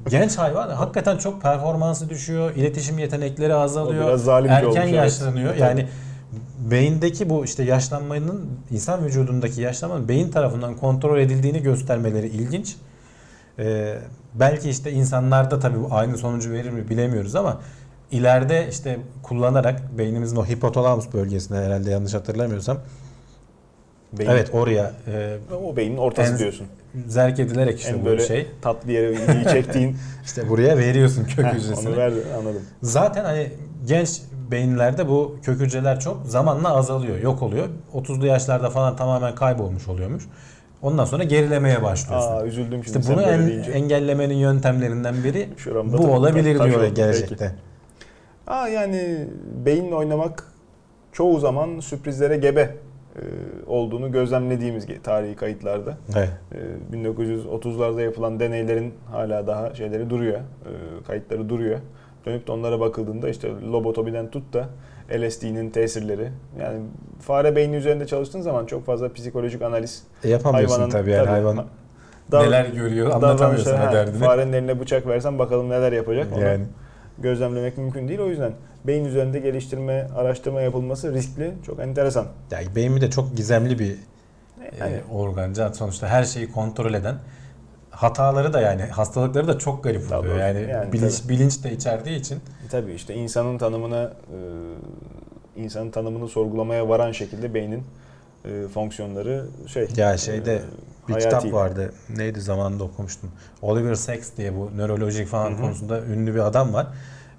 genç 0.09 0.37
hayvan 0.37 0.69
hakikaten 0.69 1.17
çok 1.17 1.41
performansı 1.41 2.09
düşüyor. 2.09 2.55
iletişim 2.55 2.99
yetenekleri 2.99 3.53
azalıyor. 3.55 4.09
Erken 4.49 4.81
evet. 4.81 4.93
yaşlanıyor. 4.93 5.55
Yani 5.55 5.87
beyindeki 6.71 7.29
bu 7.29 7.45
işte 7.45 7.63
yaşlanmanın 7.63 8.49
insan 8.71 9.05
vücudundaki 9.05 9.61
yaşlanmanın 9.61 10.07
beyin 10.07 10.31
tarafından 10.31 10.75
kontrol 10.75 11.19
edildiğini 11.19 11.61
göstermeleri 11.61 12.27
ilginç. 12.27 12.75
Ee, 13.59 13.97
belki 14.33 14.69
işte 14.69 14.91
insanlarda 14.91 15.59
tabii 15.59 15.77
aynı 15.91 16.17
sonucu 16.17 16.51
verir 16.51 16.69
mi 16.69 16.89
bilemiyoruz 16.89 17.35
ama 17.35 17.61
ileride 18.11 18.67
işte 18.71 18.99
kullanarak 19.23 19.97
beynimizin 19.97 20.35
o 20.35 20.45
hipotalamus 20.45 21.13
bölgesine 21.13 21.57
herhalde 21.57 21.91
yanlış 21.91 22.13
hatırlamıyorsam 22.13 22.77
Beyin, 24.13 24.29
evet 24.29 24.49
oraya 24.53 24.93
e, 25.07 25.37
O 25.63 25.75
beynin 25.75 25.97
ortası 25.97 26.31
En- 26.33 26.39
diyorsun. 26.39 26.67
Zerk 27.07 27.39
edilerek 27.39 27.79
işte 27.79 27.91
en 27.91 28.01
bu 28.01 28.05
böyle 28.05 28.27
şey. 28.27 28.47
tatlı 28.61 28.91
yere 28.91 29.11
ilgiyi 29.11 29.45
çektiğin. 29.51 29.97
İşte 30.25 30.49
buraya 30.49 30.77
veriyorsun 30.77 31.23
kök 31.23 31.45
hücresini. 31.45 31.89
Onu 31.89 31.97
verdi 31.97 32.23
anladım. 32.39 32.61
Zaten 32.81 33.23
hani 33.25 33.51
genç 33.87 34.21
beyinlerde 34.51 35.07
bu 35.09 35.35
kök 35.43 35.59
hücreler 35.59 35.99
çok 35.99 36.21
zamanla 36.25 36.75
azalıyor, 36.75 37.19
yok 37.19 37.41
oluyor. 37.41 37.67
30'lu 37.93 38.25
yaşlarda 38.25 38.69
falan 38.69 38.95
tamamen 38.95 39.35
kaybolmuş 39.35 39.87
oluyormuş. 39.87 40.23
Ondan 40.81 41.05
sonra 41.05 41.23
gerilemeye 41.23 41.83
başlıyorsun. 41.83 42.31
Aa 42.31 42.45
üzüldüm 42.45 42.83
şimdi 42.83 42.99
işte 42.99 43.13
bunu 43.13 43.21
en- 43.21 43.47
deyince. 43.47 43.71
engellemenin 43.71 44.35
yöntemlerinden 44.35 45.23
biri 45.23 45.49
Şuramda 45.57 45.97
bu 45.97 46.01
tabii 46.01 46.11
olabilir 46.11 46.57
taş 46.57 46.69
diyor 46.69 46.83
oldu. 46.83 46.93
gelecekte. 46.93 47.55
Aa 48.47 48.67
yani 48.67 49.27
beyinle 49.65 49.95
oynamak 49.95 50.43
çoğu 51.11 51.39
zaman 51.39 51.79
sürprizlere 51.79 52.37
gebe 52.37 52.75
olduğunu 53.67 54.11
gözlemlediğimiz 54.11 54.87
tarihi 55.03 55.35
kayıtlarda. 55.35 55.97
Evet. 56.15 56.29
E, 56.93 56.95
1930'larda 56.97 58.01
yapılan 58.01 58.39
deneylerin 58.39 58.93
hala 59.11 59.47
daha 59.47 59.75
şeyleri 59.75 60.09
duruyor, 60.09 60.39
e, 60.39 61.03
kayıtları 61.07 61.49
duruyor. 61.49 61.79
Dönüp 62.25 62.47
de 62.47 62.51
onlara 62.51 62.79
bakıldığında 62.79 63.29
işte 63.29 63.49
lobotomiden 63.71 64.27
tut 64.31 64.53
da 64.53 64.65
LSD'nin 65.19 65.69
tesirleri. 65.69 66.29
Yani 66.59 66.79
fare 67.21 67.55
beyni 67.55 67.75
üzerinde 67.75 68.07
çalıştığın 68.07 68.41
zaman 68.41 68.65
çok 68.65 68.85
fazla 68.85 69.13
psikolojik 69.13 69.61
analiz 69.61 70.03
E, 70.23 70.29
yapamıyorsun 70.29 70.75
hayvanın 70.75 70.91
tabii 70.91 71.11
yani 71.11 71.27
hayvan 71.29 71.57
ha- 71.57 71.65
dav- 72.31 72.43
neler 72.43 72.65
görüyor 72.65 73.11
anlatamıyorsun 73.11 73.75
ha, 73.75 73.93
derdini. 73.93 74.17
Farenin 74.23 74.53
eline 74.53 74.79
bıçak 74.79 75.07
versen 75.07 75.39
bakalım 75.39 75.69
neler 75.69 75.91
yapacak. 75.91 76.27
Onu 76.35 76.41
Yani 76.43 76.63
gözlemlemek 77.19 77.77
mümkün 77.77 78.07
değil. 78.07 78.19
O 78.19 78.27
yüzden 78.29 78.51
beyin 78.87 79.05
üzerinde 79.05 79.39
geliştirme, 79.39 80.07
araştırma 80.15 80.61
yapılması 80.61 81.13
riskli, 81.13 81.53
çok 81.65 81.79
enteresan. 81.79 82.27
yani 82.51 82.75
beyin 82.75 82.95
bir 82.95 83.01
de 83.01 83.09
çok 83.09 83.37
gizemli 83.37 83.79
bir 83.79 83.95
Yani 84.79 84.93
e, 84.93 85.13
organ. 85.13 85.71
Sonuçta 85.73 86.07
her 86.07 86.23
şeyi 86.23 86.51
kontrol 86.51 86.93
eden 86.93 87.15
hataları 87.89 88.53
da 88.53 88.61
yani 88.61 88.81
hastalıkları 88.81 89.47
da 89.47 89.57
çok 89.57 89.83
garip 89.83 90.09
Tabii, 90.09 90.19
oluyor. 90.19 90.37
Yani, 90.37 90.67
yani 90.71 90.93
bilinç 90.93 91.29
bilinç 91.29 91.63
de 91.63 91.71
içerdiği 91.71 92.19
için 92.19 92.39
tabii 92.71 92.93
işte 92.93 93.13
insanın 93.13 93.57
tanımına 93.57 94.03
e, 94.03 94.37
insanın 95.61 95.91
tanımını 95.91 96.27
sorgulamaya 96.27 96.89
varan 96.89 97.11
şekilde 97.11 97.53
beynin 97.53 97.83
e, 98.45 98.67
fonksiyonları 98.67 99.45
şey 99.67 99.87
Ya 99.97 100.17
şeyde 100.17 100.55
e, 100.55 100.61
bir 101.07 101.13
hayati. 101.13 101.37
kitap 101.37 101.53
vardı. 101.53 101.93
Neydi 102.17 102.41
zamanında 102.41 102.83
okumuştum. 102.83 103.31
Oliver 103.61 103.95
Sacks 103.95 104.29
diye 104.37 104.55
bu 104.55 104.77
nörolojik 104.77 105.27
falan 105.27 105.51
Hı 105.51 105.55
hı. 105.55 105.61
konusunda 105.61 106.01
ünlü 106.01 106.35
bir 106.35 106.39
adam 106.39 106.73
var. 106.73 106.87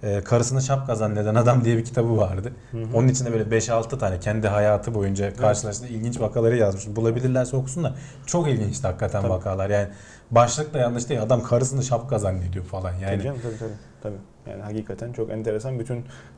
Ee, 0.02 0.20
karısını 0.24 0.62
şapka 0.62 0.94
zanneden 0.94 1.34
adam 1.34 1.64
diye 1.64 1.76
bir 1.76 1.84
kitabı 1.84 2.16
vardı. 2.16 2.52
Hı 2.70 2.78
hı. 2.78 2.86
Onun 2.94 3.08
içinde 3.08 3.32
böyle 3.32 3.44
5-6 3.44 3.98
tane 3.98 4.20
kendi 4.20 4.48
hayatı 4.48 4.94
boyunca 4.94 5.36
karşılaştığı 5.36 5.86
ilginç 5.86 6.20
vakaları 6.20 6.56
yazmış. 6.56 6.96
Bulabilirlerse 6.96 7.56
okusunlar. 7.56 7.94
Çok 8.26 8.48
ilginçti 8.48 8.86
hakikaten 8.86 9.22
Tabii. 9.22 9.32
vakalar. 9.32 9.70
Yani 9.70 9.88
başlık 10.30 10.74
da 10.74 10.78
yanlış 10.78 11.08
değil. 11.08 11.22
Adam 11.22 11.42
karısını 11.42 11.82
şapka 11.82 12.18
zannediyor 12.18 12.64
falan. 12.64 12.92
Tabii 12.92 13.02
Yani 13.04 13.22
canım, 13.22 13.38
tabii, 13.42 13.58
tabii, 13.58 13.72
tabii. 14.02 14.50
Yani 14.50 14.62
hakikaten 14.62 15.12
çok 15.12 15.30
enteresan 15.30 15.78
bütün 15.78 15.96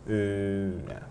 e, 0.08 0.14
yani 0.14 1.04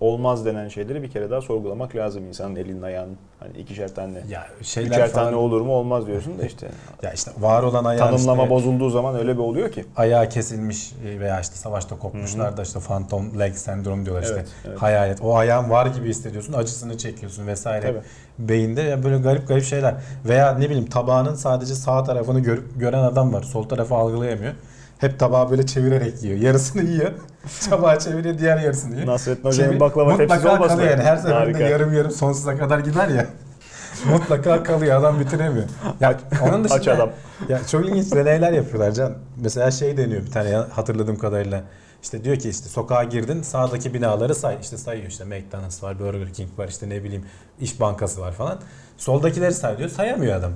olmaz 0.00 0.44
denen 0.46 0.68
şeyleri 0.68 1.02
bir 1.02 1.10
kere 1.10 1.30
daha 1.30 1.40
sorgulamak 1.40 1.96
lazım 1.96 2.26
insanın 2.26 2.56
elinin 2.56 2.82
ayağının. 2.82 3.16
Hani 3.40 3.58
ikişer 3.58 3.94
tane, 3.94 4.18
ya 4.28 4.46
şeyler 4.62 4.90
üçer 4.90 5.08
falan 5.08 5.24
tane 5.24 5.36
olur 5.36 5.60
mu 5.60 5.72
olmaz 5.72 6.06
diyorsun 6.06 6.38
da 6.38 6.42
işte 6.46 6.68
ya 7.02 7.12
işte 7.12 7.30
var 7.40 7.62
olan 7.62 7.84
ayağın 7.84 8.10
tanımlama 8.10 8.42
işte, 8.42 8.54
bozulduğu 8.54 8.90
zaman 8.90 9.16
öyle 9.16 9.34
bir 9.34 9.42
oluyor 9.42 9.72
ki. 9.72 9.84
ayağı 9.96 10.28
kesilmiş 10.28 10.92
veya 11.04 11.40
işte 11.40 11.54
savaşta 11.56 11.98
kopmuşlar 11.98 12.56
da 12.56 12.62
işte 12.62 12.78
phantom 12.80 13.38
leg 13.38 13.54
sendrom 13.54 14.04
diyorlar 14.04 14.22
işte. 14.22 14.34
Evet, 14.34 14.48
evet. 14.66 14.82
Hayalet. 14.82 15.22
O 15.22 15.36
ayağın 15.36 15.70
var 15.70 15.86
gibi 15.86 16.08
hissediyorsun. 16.08 16.52
Acısını 16.52 16.98
çekiyorsun 16.98 17.46
vesaire. 17.46 17.86
Tabii. 17.86 18.48
Beyinde 18.48 18.82
ya 18.82 19.04
böyle 19.04 19.18
garip 19.18 19.48
garip 19.48 19.64
şeyler. 19.64 19.94
Veya 20.24 20.52
ne 20.58 20.64
bileyim 20.70 20.86
tabağının 20.86 21.34
sadece 21.34 21.74
sağ 21.74 22.04
tarafını 22.04 22.40
gör- 22.40 22.62
gören 22.76 23.02
adam 23.02 23.32
var. 23.32 23.42
Sol 23.42 23.62
tarafı 23.62 23.94
algılayamıyor. 23.94 24.52
Hep 24.98 25.18
tabağı 25.18 25.50
böyle 25.50 25.66
çevirerek 25.66 26.22
yiyor. 26.22 26.38
Yarısını 26.38 26.82
yiyor. 26.82 27.12
Tabağı 27.70 27.98
çeviriyor 27.98 28.38
diğer 28.38 28.58
yarısını 28.58 28.94
yiyor. 28.94 29.06
Nasrettin 29.06 29.44
Hoca'nın 29.48 29.80
baklava 29.80 30.16
tepsisi 30.16 30.38
Mutlaka 30.38 30.54
olmasın. 30.56 30.76
kalıyor 30.76 30.90
yani. 30.90 31.02
Her 31.02 31.16
seferinde 31.16 31.64
yarım 31.64 31.94
yarım 31.94 32.10
sonsuza 32.10 32.58
kadar 32.58 32.78
gider 32.78 33.08
ya. 33.08 33.26
Mutlaka 34.10 34.62
kalıyor. 34.62 35.00
Adam 35.00 35.20
bitiremiyor. 35.20 35.66
Ya 36.00 36.16
onun 36.48 36.64
dışında 36.64 36.78
Aç 36.80 36.88
adam. 36.88 37.10
ya 37.48 37.60
çok 37.70 37.86
ilginç 37.88 38.12
deneyler 38.12 38.52
yapıyorlar 38.52 38.92
Can. 38.92 39.12
Mesela 39.36 39.70
şey 39.70 39.96
deniyor 39.96 40.22
bir 40.22 40.30
tane 40.30 40.50
hatırladığım 40.54 41.18
kadarıyla. 41.18 41.62
İşte 42.02 42.24
diyor 42.24 42.36
ki 42.36 42.48
işte 42.48 42.68
sokağa 42.68 43.04
girdin 43.04 43.42
sağdaki 43.42 43.94
binaları 43.94 44.34
say. 44.34 44.56
İşte 44.62 44.76
sayıyor 44.76 45.06
işte 45.06 45.24
McDonald's 45.24 45.82
var, 45.82 45.98
Burger 45.98 46.32
King 46.32 46.58
var 46.58 46.68
işte 46.68 46.88
ne 46.88 47.04
bileyim 47.04 47.24
İş 47.60 47.80
Bankası 47.80 48.20
var 48.20 48.32
falan. 48.32 48.58
Soldakileri 48.96 49.54
say 49.54 49.78
diyor. 49.78 49.88
Sayamıyor 49.88 50.36
adam. 50.36 50.52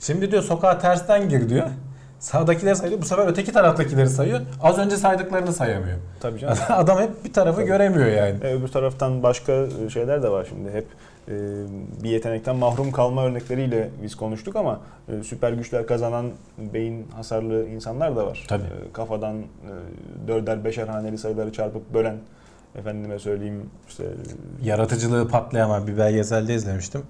Şimdi 0.00 0.30
diyor 0.30 0.42
sokağa 0.42 0.78
tersten 0.78 1.28
gir 1.28 1.48
diyor. 1.48 1.66
Sağdakileri 2.22 2.76
sayıyor. 2.76 3.00
Bu 3.00 3.04
sefer 3.06 3.26
öteki 3.26 3.52
taraftakileri 3.52 4.08
sayıyor. 4.08 4.40
Az 4.62 4.78
önce 4.78 4.96
saydıklarını 4.96 5.52
sayamıyor. 5.52 5.98
Tabii 6.20 6.38
canım. 6.38 6.58
Adam 6.68 6.98
hep 6.98 7.24
bir 7.24 7.32
tarafı 7.32 7.56
Tabii. 7.56 7.66
göremiyor 7.66 8.06
yani. 8.06 8.36
E, 8.42 8.54
öbür 8.54 8.68
taraftan 8.68 9.22
başka 9.22 9.66
şeyler 9.92 10.22
de 10.22 10.28
var 10.28 10.46
şimdi. 10.48 10.70
Hep 10.70 10.86
e, 11.28 11.32
bir 12.02 12.10
yetenekten 12.10 12.56
mahrum 12.56 12.92
kalma 12.92 13.24
örnekleriyle 13.24 13.90
biz 14.02 14.14
konuştuk 14.14 14.56
ama 14.56 14.80
e, 15.08 15.22
süper 15.22 15.52
güçler 15.52 15.86
kazanan 15.86 16.30
beyin 16.58 17.06
hasarlı 17.16 17.68
insanlar 17.68 18.16
da 18.16 18.26
var. 18.26 18.44
Tabii. 18.48 18.62
E, 18.62 18.92
kafadan 18.92 19.36
e, 19.38 19.44
dörder 20.28 20.64
beşer 20.64 20.88
haneli 20.88 21.18
sayıları 21.18 21.52
çarpıp 21.52 21.94
bölen 21.94 22.16
efendime 22.74 23.18
söyleyeyim 23.18 23.70
işte 23.88 24.04
Yaratıcılığı 24.62 25.28
patlayan 25.28 25.86
bir 25.86 25.98
belgeselde 25.98 26.54
izlemiştim. 26.54 27.02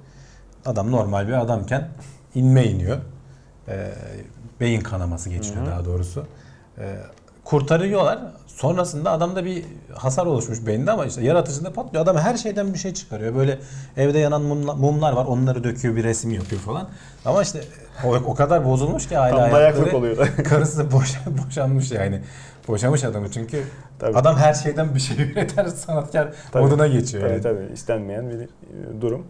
Adam 0.64 0.92
normal 0.92 1.28
bir 1.28 1.32
adamken 1.32 1.88
inme 2.34 2.64
iniyor. 2.64 2.98
Ee, 3.68 3.88
beyin 4.62 4.80
kanaması 4.80 5.30
geçiriyor 5.30 5.66
daha 5.66 5.84
doğrusu. 5.84 6.26
Ee, 6.78 6.96
kurtarıyorlar. 7.44 8.18
Sonrasında 8.46 9.10
adamda 9.10 9.44
bir 9.44 9.64
hasar 9.94 10.26
oluşmuş 10.26 10.66
beyinde 10.66 10.90
ama 10.92 11.06
işte 11.06 11.24
yaratıcılığı 11.24 11.72
patlıyor. 11.72 12.04
Adam 12.04 12.16
her 12.16 12.36
şeyden 12.36 12.74
bir 12.74 12.78
şey 12.78 12.94
çıkarıyor. 12.94 13.34
Böyle 13.34 13.58
evde 13.96 14.18
yanan 14.18 14.42
mumla- 14.42 14.76
mumlar 14.76 15.12
var. 15.12 15.24
Onları 15.24 15.64
döküyor 15.64 15.96
bir 15.96 16.04
resim 16.04 16.30
yapıyor 16.30 16.60
falan. 16.60 16.88
Ama 17.24 17.42
işte 17.42 17.60
o, 18.04 18.14
o 18.14 18.34
kadar 18.34 18.64
bozulmuş 18.64 19.08
ki 19.08 19.18
aile 19.18 19.36
tam 19.36 19.50
hayatları. 19.50 19.96
oluyor. 19.96 20.28
Karısı 20.44 20.92
boş, 20.92 21.18
boşanmış 21.46 21.90
yani. 21.92 22.20
Boşamış 22.68 23.04
adamı 23.04 23.30
çünkü 23.30 23.62
Tabii. 23.98 24.18
adam 24.18 24.36
her 24.36 24.54
şeyden 24.54 24.94
bir 24.94 25.00
şey 25.00 25.16
üreten 25.22 25.68
sanatkar 25.68 26.32
Tabii. 26.52 26.62
moduna 26.64 26.86
geçiyor. 26.86 27.22
Tabii 27.22 27.32
yani. 27.32 27.42
tabii 27.42 27.72
istenmeyen 27.72 28.30
bir 28.30 28.40
e, 28.40 29.00
durum. 29.00 29.26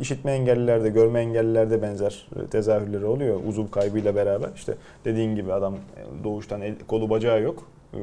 İşitme 0.00 0.32
engellilerde, 0.32 0.88
görme 0.88 1.20
engellilerde 1.20 1.82
benzer 1.82 2.28
tezahürleri 2.50 3.04
oluyor 3.04 3.40
uzuv 3.48 3.70
kaybıyla 3.70 4.16
beraber. 4.16 4.50
İşte 4.54 4.74
dediğin 5.04 5.34
gibi 5.34 5.52
adam 5.52 5.76
doğuştan 6.24 6.60
el, 6.60 6.74
kolu 6.86 7.10
bacağı 7.10 7.42
yok. 7.42 7.62
E, 7.94 7.98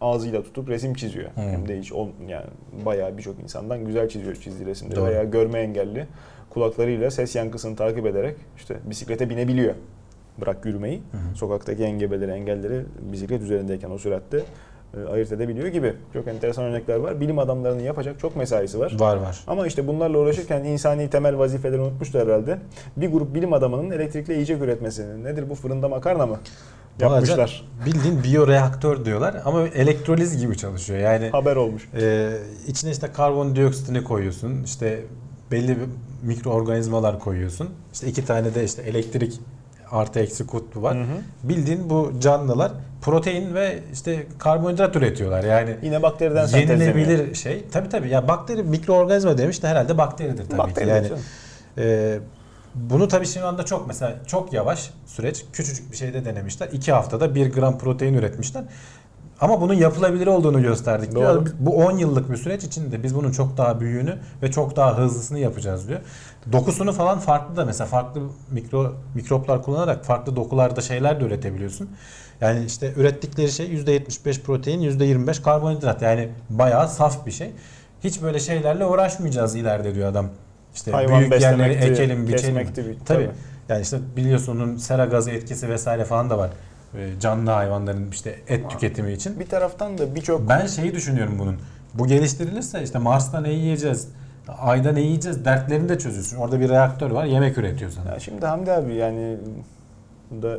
Ağzıyla 0.00 0.42
tutup 0.42 0.68
resim 0.68 0.94
çiziyor. 0.94 1.30
Hmm. 1.34 1.42
Hem 1.42 1.68
de 1.68 1.78
hiç 1.78 1.92
ol, 1.92 2.08
yani 2.28 2.46
bayağı 2.84 3.18
birçok 3.18 3.40
insandan 3.40 3.84
güzel 3.84 4.08
çiziyor 4.08 4.34
çizdiği 4.36 4.66
resimleri. 4.66 4.96
Doğru. 4.96 5.06
Veya 5.06 5.24
görme 5.24 5.58
engelli 5.58 6.06
kulaklarıyla 6.50 7.10
ses 7.10 7.36
yankısını 7.36 7.76
takip 7.76 8.06
ederek 8.06 8.36
işte 8.56 8.76
bisiklete 8.84 9.30
binebiliyor. 9.30 9.74
Bırak 10.40 10.64
yürümeyi. 10.64 11.02
Hı 11.12 11.16
hı. 11.16 11.36
Sokaktaki 11.36 11.82
engebeleri, 11.82 12.30
engelleri 12.30 12.84
bisiklet 13.12 13.42
üzerindeyken 13.42 13.90
o 13.90 13.98
süratte 13.98 14.42
ayırt 15.12 15.32
edebiliyor 15.32 15.66
gibi. 15.68 15.94
Çok 16.12 16.28
enteresan 16.28 16.64
örnekler 16.64 16.96
var. 16.96 17.20
Bilim 17.20 17.38
adamlarının 17.38 17.82
yapacak 17.82 18.18
çok 18.20 18.36
mesaisi 18.36 18.78
var. 18.78 18.96
Var 18.98 19.16
var. 19.16 19.40
Ama 19.46 19.66
işte 19.66 19.86
bunlarla 19.86 20.18
uğraşırken 20.18 20.64
insani 20.64 21.10
temel 21.10 21.38
vazifeleri 21.38 21.80
unutmuşlar 21.80 22.28
herhalde. 22.28 22.58
Bir 22.96 23.12
grup 23.12 23.34
bilim 23.34 23.52
adamının 23.52 23.90
elektrikli 23.90 24.32
yiyecek 24.32 24.62
üretmesini. 24.62 25.24
Nedir 25.24 25.50
bu 25.50 25.54
fırında 25.54 25.88
makarna 25.88 26.26
mı? 26.26 26.38
Yapmışlar. 27.00 27.64
Bildiğin 27.86 28.22
biyoreaktör 28.24 29.04
diyorlar 29.04 29.36
ama 29.44 29.62
elektroliz 29.68 30.40
gibi 30.40 30.56
çalışıyor. 30.56 30.98
Yani 31.00 31.28
Haber 31.28 31.56
olmuş. 31.56 31.88
e, 32.00 32.30
içine 32.66 32.90
işte 32.90 33.12
karbondioksitini 33.12 34.04
koyuyorsun. 34.04 34.62
işte 34.64 35.00
belli 35.50 35.68
bir 35.68 35.86
mikroorganizmalar 36.22 37.18
koyuyorsun. 37.20 37.68
İşte 37.92 38.06
iki 38.06 38.24
tane 38.24 38.54
de 38.54 38.64
işte 38.64 38.82
elektrik 38.82 39.40
artı 39.90 40.20
eksi 40.20 40.46
kutbu 40.46 40.82
var. 40.82 40.96
Hı 40.96 41.00
hı. 41.00 41.48
Bildiğin 41.48 41.90
bu 41.90 42.12
canlılar 42.20 42.72
protein 43.02 43.54
ve 43.54 43.78
işte 43.92 44.26
karbonhidrat 44.38 44.96
üretiyorlar. 44.96 45.44
Yani 45.44 45.76
Yine 45.82 46.02
bakteriden 46.02 46.46
yenilebilir 46.46 47.34
şey. 47.34 47.64
Tabii 47.72 47.88
tabii. 47.88 48.08
Ya 48.08 48.28
bakteri 48.28 48.62
mikroorganizma 48.62 49.38
demiş 49.38 49.62
de 49.62 49.68
herhalde 49.68 49.98
bakteridir 49.98 50.44
tabii 50.48 50.58
Bakteri 50.58 50.84
ki. 50.84 50.90
Yani 50.90 51.08
canım. 51.08 51.22
ee, 51.78 52.18
bunu 52.74 53.08
tabii 53.08 53.26
şu 53.26 53.46
anda 53.46 53.64
çok 53.64 53.86
mesela 53.86 54.14
çok 54.26 54.52
yavaş 54.52 54.90
süreç. 55.06 55.44
Küçücük 55.52 55.92
bir 55.92 55.96
şeyde 55.96 56.24
denemişler. 56.24 56.68
2 56.72 56.92
haftada 56.92 57.34
1 57.34 57.52
gram 57.52 57.78
protein 57.78 58.14
üretmişler. 58.14 58.64
Ama 59.40 59.60
bunun 59.60 59.74
yapılabilir 59.74 60.26
olduğunu 60.26 60.62
gösterdik 60.62 61.12
diyor. 61.12 61.34
Doğru. 61.34 61.44
Bu 61.58 61.76
10 61.76 61.98
yıllık 61.98 62.30
bir 62.30 62.36
süreç 62.36 62.64
içinde 62.64 63.02
biz 63.02 63.14
bunun 63.14 63.32
çok 63.32 63.56
daha 63.56 63.80
büyüğünü 63.80 64.18
ve 64.42 64.50
çok 64.50 64.76
daha 64.76 64.98
hızlısını 64.98 65.38
yapacağız 65.38 65.88
diyor. 65.88 66.00
Dokusunu 66.52 66.92
falan 66.92 67.18
farklı 67.18 67.56
da 67.56 67.64
mesela 67.64 67.86
farklı 67.86 68.20
mikro 68.50 68.94
mikroplar 69.14 69.62
kullanarak 69.62 70.04
farklı 70.04 70.36
dokularda 70.36 70.80
şeyler 70.80 71.20
de 71.20 71.24
üretebiliyorsun. 71.24 71.90
Yani 72.40 72.64
işte 72.64 72.92
ürettikleri 72.96 73.52
şey 73.52 73.66
%75 73.66 74.42
protein, 74.42 74.80
%25 74.80 75.42
karbonhidrat. 75.42 76.02
Yani 76.02 76.28
bayağı 76.50 76.88
saf 76.88 77.26
bir 77.26 77.30
şey. 77.30 77.50
Hiç 78.04 78.22
böyle 78.22 78.40
şeylerle 78.40 78.84
uğraşmayacağız 78.84 79.54
ileride 79.54 79.94
diyor 79.94 80.08
adam. 80.08 80.28
İşte 80.74 80.90
Hayvan 80.90 81.20
büyük 81.20 81.40
yerleri 81.40 81.72
ekelim, 81.72 82.28
biçelim. 82.28 82.72
Tabii. 82.74 82.98
tabii. 83.04 83.30
Yani 83.68 83.82
işte 83.82 83.98
biliyorsun 84.16 84.56
onun 84.56 84.76
sera 84.76 85.04
gazı 85.04 85.30
etkisi 85.30 85.68
vesaire 85.68 86.04
falan 86.04 86.30
da 86.30 86.38
var. 86.38 86.50
Ee, 86.94 87.20
Canlı 87.20 87.50
hayvanların 87.50 88.10
işte 88.10 88.40
et 88.48 88.70
tüketimi 88.70 89.12
için. 89.12 89.40
Bir 89.40 89.46
taraftan 89.46 89.98
da 89.98 90.14
birçok 90.14 90.48
Ben 90.48 90.66
şeyi 90.66 90.94
düşünüyorum 90.94 91.38
bunun. 91.38 91.56
Bu 91.94 92.06
geliştirilirse 92.06 92.82
işte 92.82 92.98
Mars'ta 92.98 93.40
ne 93.40 93.52
yiyeceğiz? 93.52 94.08
Ayda 94.52 94.92
ne 94.92 95.00
yiyeceğiz? 95.00 95.44
Dertlerini 95.44 95.88
de 95.88 95.98
çözüyorsun. 95.98 96.36
Orada 96.36 96.60
bir 96.60 96.68
reaktör 96.68 97.10
var. 97.10 97.24
Yemek 97.24 97.58
üretiyor 97.58 97.90
sana. 97.90 98.12
Ya 98.12 98.20
şimdi 98.20 98.46
Hamdi 98.46 98.72
abi 98.72 98.94
yani 98.94 99.36
bunda 100.30 100.58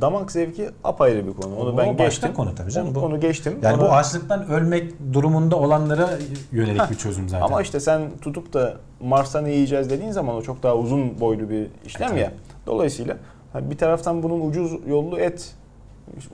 damak 0.00 0.32
zevki 0.32 0.70
apayrı 0.84 1.26
bir 1.26 1.32
konu. 1.32 1.56
Onu 1.56 1.70
O 1.74 1.78
ben 1.78 1.96
geçtim. 1.96 2.34
konu 2.34 2.54
tabii 2.54 2.70
canım. 2.72 2.88
Onu, 2.88 2.94
Bu- 2.94 3.00
onu 3.00 3.20
geçtim. 3.20 3.58
Yani 3.62 3.78
bu 3.78 3.84
Ona- 3.84 3.90
açlıktan 3.92 4.48
ölmek 4.48 4.92
durumunda 5.12 5.56
olanlara 5.56 6.10
yönelik 6.52 6.90
bir 6.90 6.94
çözüm 6.96 7.28
zaten. 7.28 7.46
Ama 7.46 7.62
işte 7.62 7.80
sen 7.80 8.02
tutup 8.20 8.52
da 8.52 8.74
Mars'ta 9.00 9.40
ne 9.40 9.50
yiyeceğiz 9.52 9.90
dediğin 9.90 10.10
zaman 10.12 10.34
o 10.36 10.42
çok 10.42 10.62
daha 10.62 10.76
uzun 10.76 11.20
boylu 11.20 11.50
bir 11.50 11.66
işlem 11.86 12.08
tabii. 12.08 12.20
ya. 12.20 12.32
Dolayısıyla 12.66 13.16
bir 13.54 13.78
taraftan 13.78 14.22
bunun 14.22 14.48
ucuz 14.50 14.72
yollu 14.88 15.18
et, 15.18 15.54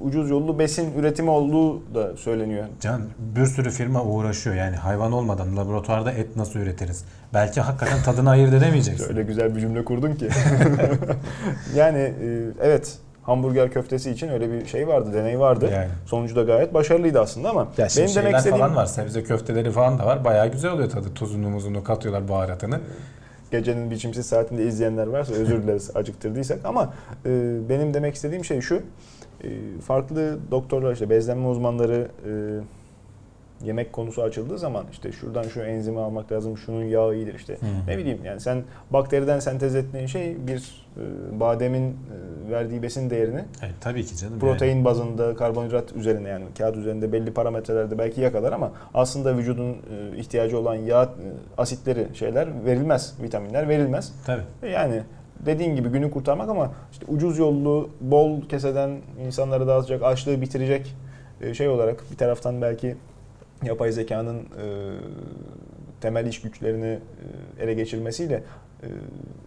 ucuz 0.00 0.30
yollu 0.30 0.58
besin 0.58 0.98
üretimi 0.98 1.30
olduğu 1.30 1.94
da 1.94 2.16
söyleniyor. 2.16 2.66
Can 2.80 3.02
bir 3.18 3.46
sürü 3.46 3.70
firma 3.70 4.04
uğraşıyor. 4.04 4.56
Yani 4.56 4.76
hayvan 4.76 5.12
olmadan 5.12 5.56
laboratuvarda 5.56 6.12
et 6.12 6.36
nasıl 6.36 6.60
üretiriz? 6.60 7.04
Belki 7.34 7.60
hakikaten 7.60 8.02
tadını 8.02 8.30
ayırt 8.30 8.54
edemeyeceksin. 8.54 9.08
Öyle 9.08 9.22
güzel 9.22 9.56
bir 9.56 9.60
cümle 9.60 9.84
kurdun 9.84 10.14
ki. 10.14 10.28
yani 11.76 11.98
e, 11.98 12.14
evet 12.62 12.98
hamburger 13.22 13.70
köftesi 13.70 14.10
için 14.10 14.28
öyle 14.28 14.52
bir 14.52 14.66
şey 14.66 14.88
vardı, 14.88 15.12
deney 15.12 15.38
vardı. 15.38 15.68
Yani. 15.72 15.88
Sonucu 16.06 16.36
da 16.36 16.42
gayet 16.42 16.74
başarılıydı 16.74 17.20
aslında 17.20 17.50
ama 17.50 17.68
Ya 17.78 17.88
benim 17.96 18.14
demek 18.14 18.36
istediğim 18.36 18.58
falan 18.58 18.76
var. 18.76 18.86
Sebze 18.86 19.24
köfteleri 19.24 19.70
falan 19.70 19.98
da 19.98 20.06
var. 20.06 20.24
Bayağı 20.24 20.48
güzel 20.52 20.70
oluyor 20.70 20.90
tadı. 20.90 21.14
Tuzunu 21.14 21.48
muzunu 21.48 21.84
katıyorlar 21.84 22.28
baharatını. 22.28 22.80
gecenin 23.50 23.90
biçimsiz 23.90 24.26
saatinde 24.26 24.64
izleyenler 24.64 25.06
varsa 25.06 25.32
özür 25.32 25.62
dileriz 25.62 25.90
acıktırdıysak 25.96 26.58
ama 26.64 26.94
e, 27.26 27.30
benim 27.68 27.94
demek 27.94 28.14
istediğim 28.14 28.44
şey 28.44 28.60
şu. 28.60 28.82
E, 29.44 29.80
farklı 29.80 30.38
doktorlar 30.50 30.92
işte 30.92 31.10
bezlenme 31.10 31.48
uzmanları 31.48 32.08
e, 32.26 32.32
yemek 33.66 33.92
konusu 33.92 34.22
açıldığı 34.22 34.58
zaman 34.58 34.84
işte 34.92 35.12
şuradan 35.12 35.42
şu 35.42 35.60
enzimi 35.60 36.00
almak 36.00 36.32
lazım, 36.32 36.58
şunun 36.58 36.84
yağı 36.84 37.14
iyidir 37.14 37.34
işte. 37.34 37.54
Hı. 37.54 37.90
Ne 37.90 37.98
bileyim 37.98 38.18
yani 38.24 38.40
sen 38.40 38.62
bakteriden 38.90 39.38
sentez 39.38 39.74
ettiğin 39.74 40.06
şey 40.06 40.36
bir 40.46 40.86
e, 40.96 41.40
bademin 41.40 41.90
e, 41.90 42.50
verdiği 42.50 42.82
besin 42.82 43.10
değerini 43.10 43.44
Evet, 43.62 43.74
tabii 43.80 44.04
ki 44.04 44.16
canım. 44.16 44.38
protein 44.38 44.84
bazında 44.84 45.36
karbonhidrat 45.36 45.92
üzerine 45.92 46.28
yani 46.28 46.44
kağıt 46.58 46.76
üzerinde 46.76 47.12
belli 47.12 47.32
parametrelerde 47.32 47.98
belki 47.98 48.20
yakalar 48.20 48.52
ama 48.52 48.72
aslında 48.94 49.36
vücudun 49.36 49.72
e, 49.72 50.16
ihtiyacı 50.16 50.58
olan 50.58 50.74
yağ 50.74 51.02
e, 51.02 51.08
asitleri 51.58 52.06
şeyler 52.14 52.48
verilmez, 52.64 53.14
vitaminler 53.22 53.68
verilmez. 53.68 54.12
Yani, 54.28 54.42
tabii. 54.60 54.70
Yani 54.70 55.02
dediğin 55.46 55.76
gibi 55.76 55.88
günü 55.88 56.10
kurtarmak 56.10 56.48
ama 56.48 56.72
işte 56.92 57.06
ucuz 57.08 57.38
yollu, 57.38 57.90
bol 58.00 58.40
keseden 58.48 58.90
insanları 59.26 59.66
dağıtacak, 59.66 60.02
açlığı 60.02 60.40
bitirecek 60.40 60.94
e, 61.40 61.54
şey 61.54 61.68
olarak 61.68 62.04
bir 62.10 62.16
taraftan 62.16 62.62
belki 62.62 62.96
yapay 63.62 63.92
zekanın 63.92 64.36
e, 64.38 64.44
temel 66.00 66.26
iş 66.26 66.40
güçlerini 66.40 66.98
e, 67.58 67.64
ele 67.64 67.74
geçirmesiyle 67.74 68.42
e, 68.82 68.86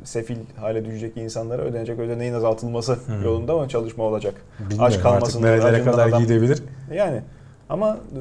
sefil 0.03 0.37
hale 0.59 0.85
düşecek 0.85 1.17
insanlara 1.17 1.61
ödenecek 1.61 1.99
ödeneğin 1.99 2.33
azaltılması 2.33 2.95
Hmm. 3.05 3.23
yolunda 3.23 3.57
mı 3.57 3.67
çalışma 3.67 4.03
olacak? 4.03 4.33
Bilmiyorum 4.59 4.83
Aç 4.85 4.91
artık 4.93 5.03
kalmasınlar, 5.03 5.49
nerelere 5.51 5.83
kadar 5.83 6.07
adam- 6.09 6.21
gidebilir. 6.21 6.63
Yani 6.93 7.21
ama 7.69 7.97
e, 8.15 8.19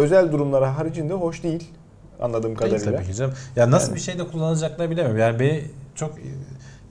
özel 0.00 0.32
durumlara 0.32 0.78
haricinde 0.78 1.14
hoş 1.14 1.42
değil 1.42 1.70
anladığım 2.20 2.44
Değil 2.44 2.58
kadarıyla. 2.58 2.92
tabii 2.96 3.06
ki 3.06 3.14
canım. 3.14 3.34
Ya 3.56 3.70
nasıl 3.70 3.88
Yani- 3.88 3.96
bir 3.96 4.00
şeyde 4.00 4.26
kullanacaklar 4.26 4.90
bilemiyorum. 4.90 5.18
Yani 5.20 5.40
beni 5.40 5.62
çok 5.94 6.14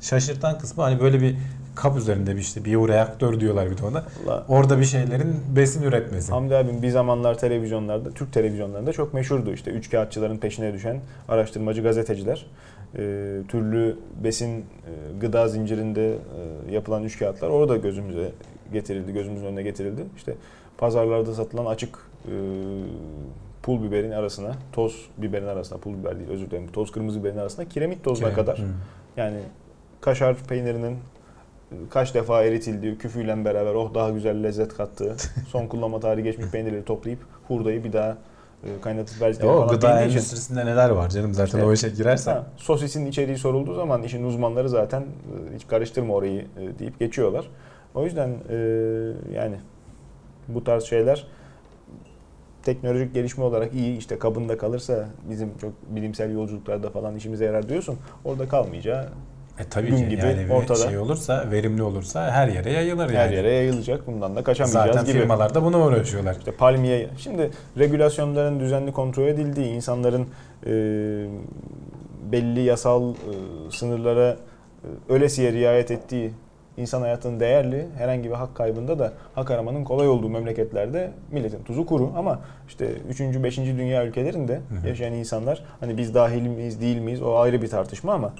şaşırtan 0.01 0.59
kısmı 0.59 0.83
hani 0.83 0.99
böyle 0.99 1.21
bir 1.21 1.35
kap 1.75 1.97
üzerinde 1.97 2.35
bir 2.35 2.41
işte 2.41 2.65
biyoreaktör 2.65 3.39
diyorlar 3.39 3.71
bir 3.71 3.77
de 3.77 3.85
ona. 3.85 4.03
Vallahi 4.25 4.43
Orada 4.47 4.79
bir 4.79 4.85
şeylerin 4.85 5.35
besin 5.55 5.83
üretmesi. 5.83 6.31
Hamdi 6.31 6.55
abim 6.55 6.81
bir 6.81 6.89
zamanlar 6.89 7.37
televizyonlarda, 7.37 8.11
Türk 8.11 8.33
televizyonlarında 8.33 8.93
çok 8.93 9.13
meşhurdu. 9.13 9.53
İşte 9.53 9.71
üç 9.71 9.89
kağıtçıların 9.89 10.37
peşine 10.37 10.73
düşen 10.73 10.99
araştırmacı 11.27 11.81
gazeteciler. 11.83 12.45
e, 12.97 12.99
türlü 13.47 13.97
besin 14.23 14.59
e, 14.59 14.63
gıda 15.19 15.47
zincirinde 15.47 16.11
e, 16.11 16.73
yapılan 16.73 17.03
üç 17.03 17.19
kağıtlar 17.19 17.49
orada 17.49 17.77
gözümüze 17.77 18.31
getirildi, 18.73 19.13
gözümüzün 19.13 19.45
önüne 19.45 19.63
getirildi. 19.63 20.01
İşte 20.17 20.35
pazarlarda 20.77 21.33
satılan 21.33 21.65
açık 21.65 21.99
e, 22.25 22.33
pul 23.63 23.83
biberin 23.83 24.11
arasına, 24.11 24.51
toz 24.73 25.05
biberin 25.17 25.47
arasına, 25.47 25.77
pul 25.77 25.93
biber 25.93 26.19
değil 26.19 26.29
özür 26.29 26.47
dilerim, 26.51 26.67
toz 26.71 26.91
kırmızı 26.91 27.19
biberin 27.19 27.37
arasına 27.37 27.65
kiremit 27.65 28.03
tozuna 28.03 28.29
Kiremit, 28.29 28.45
kadar 28.45 28.59
hı. 28.59 28.71
yani 29.17 29.37
kaşar 30.01 30.35
peynirinin 30.35 30.97
kaç 31.89 32.13
defa 32.15 32.43
eritildiği, 32.43 32.97
küfüyle 32.97 33.45
beraber 33.45 33.73
oh 33.73 33.93
daha 33.93 34.09
güzel 34.09 34.43
lezzet 34.43 34.73
kattığı, 34.77 35.15
son 35.47 35.67
kullanma 35.67 35.99
tarihi 35.99 36.23
geçmiş 36.23 36.47
peynirleri 36.51 36.85
toplayıp 36.85 37.19
hurdayı 37.47 37.83
bir 37.83 37.93
daha 37.93 38.17
e, 38.63 38.81
kaynatıp 38.81 39.21
verdikleri 39.21 39.49
O 39.49 39.55
falan 39.55 39.67
gıda 39.67 39.87
bildiği 39.89 40.05
için- 40.07 40.17
endüstrisinde 40.17 40.65
neler 40.65 40.89
var 40.89 41.09
canım 41.09 41.33
zaten 41.33 41.57
İşte- 41.57 41.63
o 41.69 41.73
işe 41.73 41.89
girersen. 41.89 42.33
Ha, 42.33 42.45
sosisin 42.57 43.05
içeriği 43.05 43.37
sorulduğu 43.37 43.75
zaman 43.75 44.03
işin 44.03 44.23
uzmanları 44.23 44.69
zaten 44.69 45.01
e, 45.01 45.55
hiç 45.55 45.67
karıştırma 45.67 46.13
orayı 46.13 46.41
e, 46.41 46.79
deyip 46.79 46.99
geçiyorlar. 46.99 47.47
O 47.95 48.05
yüzden 48.05 48.29
e, 48.49 48.55
yani 49.35 49.55
bu 50.47 50.63
tarz 50.63 50.83
şeyler 50.83 51.27
teknolojik 52.63 53.13
gelişme 53.13 53.43
olarak 53.43 53.73
iyi 53.73 53.97
işte 53.97 54.19
kabında 54.19 54.57
kalırsa 54.57 55.05
bizim 55.29 55.57
çok 55.57 55.71
bilimsel 55.89 56.31
yolculuklarda 56.33 56.89
falan 56.89 57.15
işimize 57.15 57.45
yarar 57.45 57.69
diyorsun. 57.69 57.97
Orada 58.25 58.47
kalmayacağı 58.47 59.09
E 59.59 59.63
tabii 59.69 59.87
gün 59.87 59.97
ki 59.97 60.09
gibi 60.09 60.21
yani 60.21 60.53
ortada. 60.53 60.77
şey 60.89 60.97
olursa, 60.97 61.51
verimli 61.51 61.83
olursa 61.83 62.31
her 62.31 62.47
yere 62.47 62.71
yayılır 62.71 63.09
her 63.09 63.25
yani. 63.25 63.35
yere 63.35 63.51
yayılacak. 63.53 64.07
Bundan 64.07 64.35
da 64.35 64.43
kaçamayacağız 64.43 64.87
Zaten 64.87 65.05
gibi. 65.05 65.19
firmalar 65.19 65.55
da 65.55 65.63
buna 65.63 65.79
uğraşıyorlar. 65.85 66.35
İşte 66.39 66.51
palmiye. 66.51 67.09
Şimdi 67.17 67.51
regülasyonların 67.77 68.59
düzenli 68.59 68.91
kontrol 68.91 69.27
edildiği, 69.27 69.67
insanların 69.67 70.27
e, 70.65 70.71
belli 72.31 72.61
yasal 72.61 73.11
e, 73.11 73.15
sınırlara 73.71 74.29
e, 74.29 75.13
ölesiye 75.13 75.51
riayet 75.51 75.91
ettiği, 75.91 76.31
insan 76.77 77.01
hayatının 77.01 77.39
değerli, 77.39 77.87
herhangi 77.97 78.29
bir 78.29 78.35
hak 78.35 78.55
kaybında 78.55 78.99
da 78.99 79.13
hak 79.35 79.51
aramanın 79.51 79.83
kolay 79.83 80.07
olduğu 80.07 80.29
memleketlerde 80.29 81.11
milletin 81.31 81.63
tuzu 81.63 81.85
kuru. 81.85 82.11
Ama 82.15 82.39
işte 82.67 82.91
3. 83.09 83.19
5. 83.21 83.57
dünya 83.57 84.05
ülkelerinde 84.05 84.61
yaşayan 84.87 85.13
insanlar 85.13 85.63
hani 85.79 85.97
biz 85.97 86.13
dahil 86.13 86.41
miyiz 86.41 86.81
değil 86.81 86.97
miyiz 86.97 87.21
o 87.21 87.35
ayrı 87.37 87.61
bir 87.61 87.67
tartışma 87.67 88.13
ama 88.13 88.33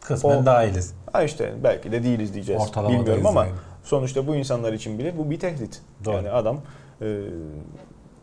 Kısmen 0.00 0.36
O- 0.42 0.46
dahiliz. 0.46 0.94
ha 1.12 1.22
işte 1.22 1.52
belki 1.64 1.92
de 1.92 2.02
değiliz 2.02 2.34
diyeceğiz. 2.34 2.62
Ortalamadayız 2.62 3.00
Bilmiyorum 3.00 3.26
ama 3.26 3.44
yani. 3.44 3.54
sonuçta 3.84 4.26
bu 4.26 4.36
insanlar 4.36 4.72
için 4.72 4.98
bile 4.98 5.18
bu 5.18 5.30
bir 5.30 5.38
tehdit. 5.38 5.80
Doğru. 6.04 6.14
Yani 6.14 6.30
adam 6.30 6.60
e, 7.02 7.18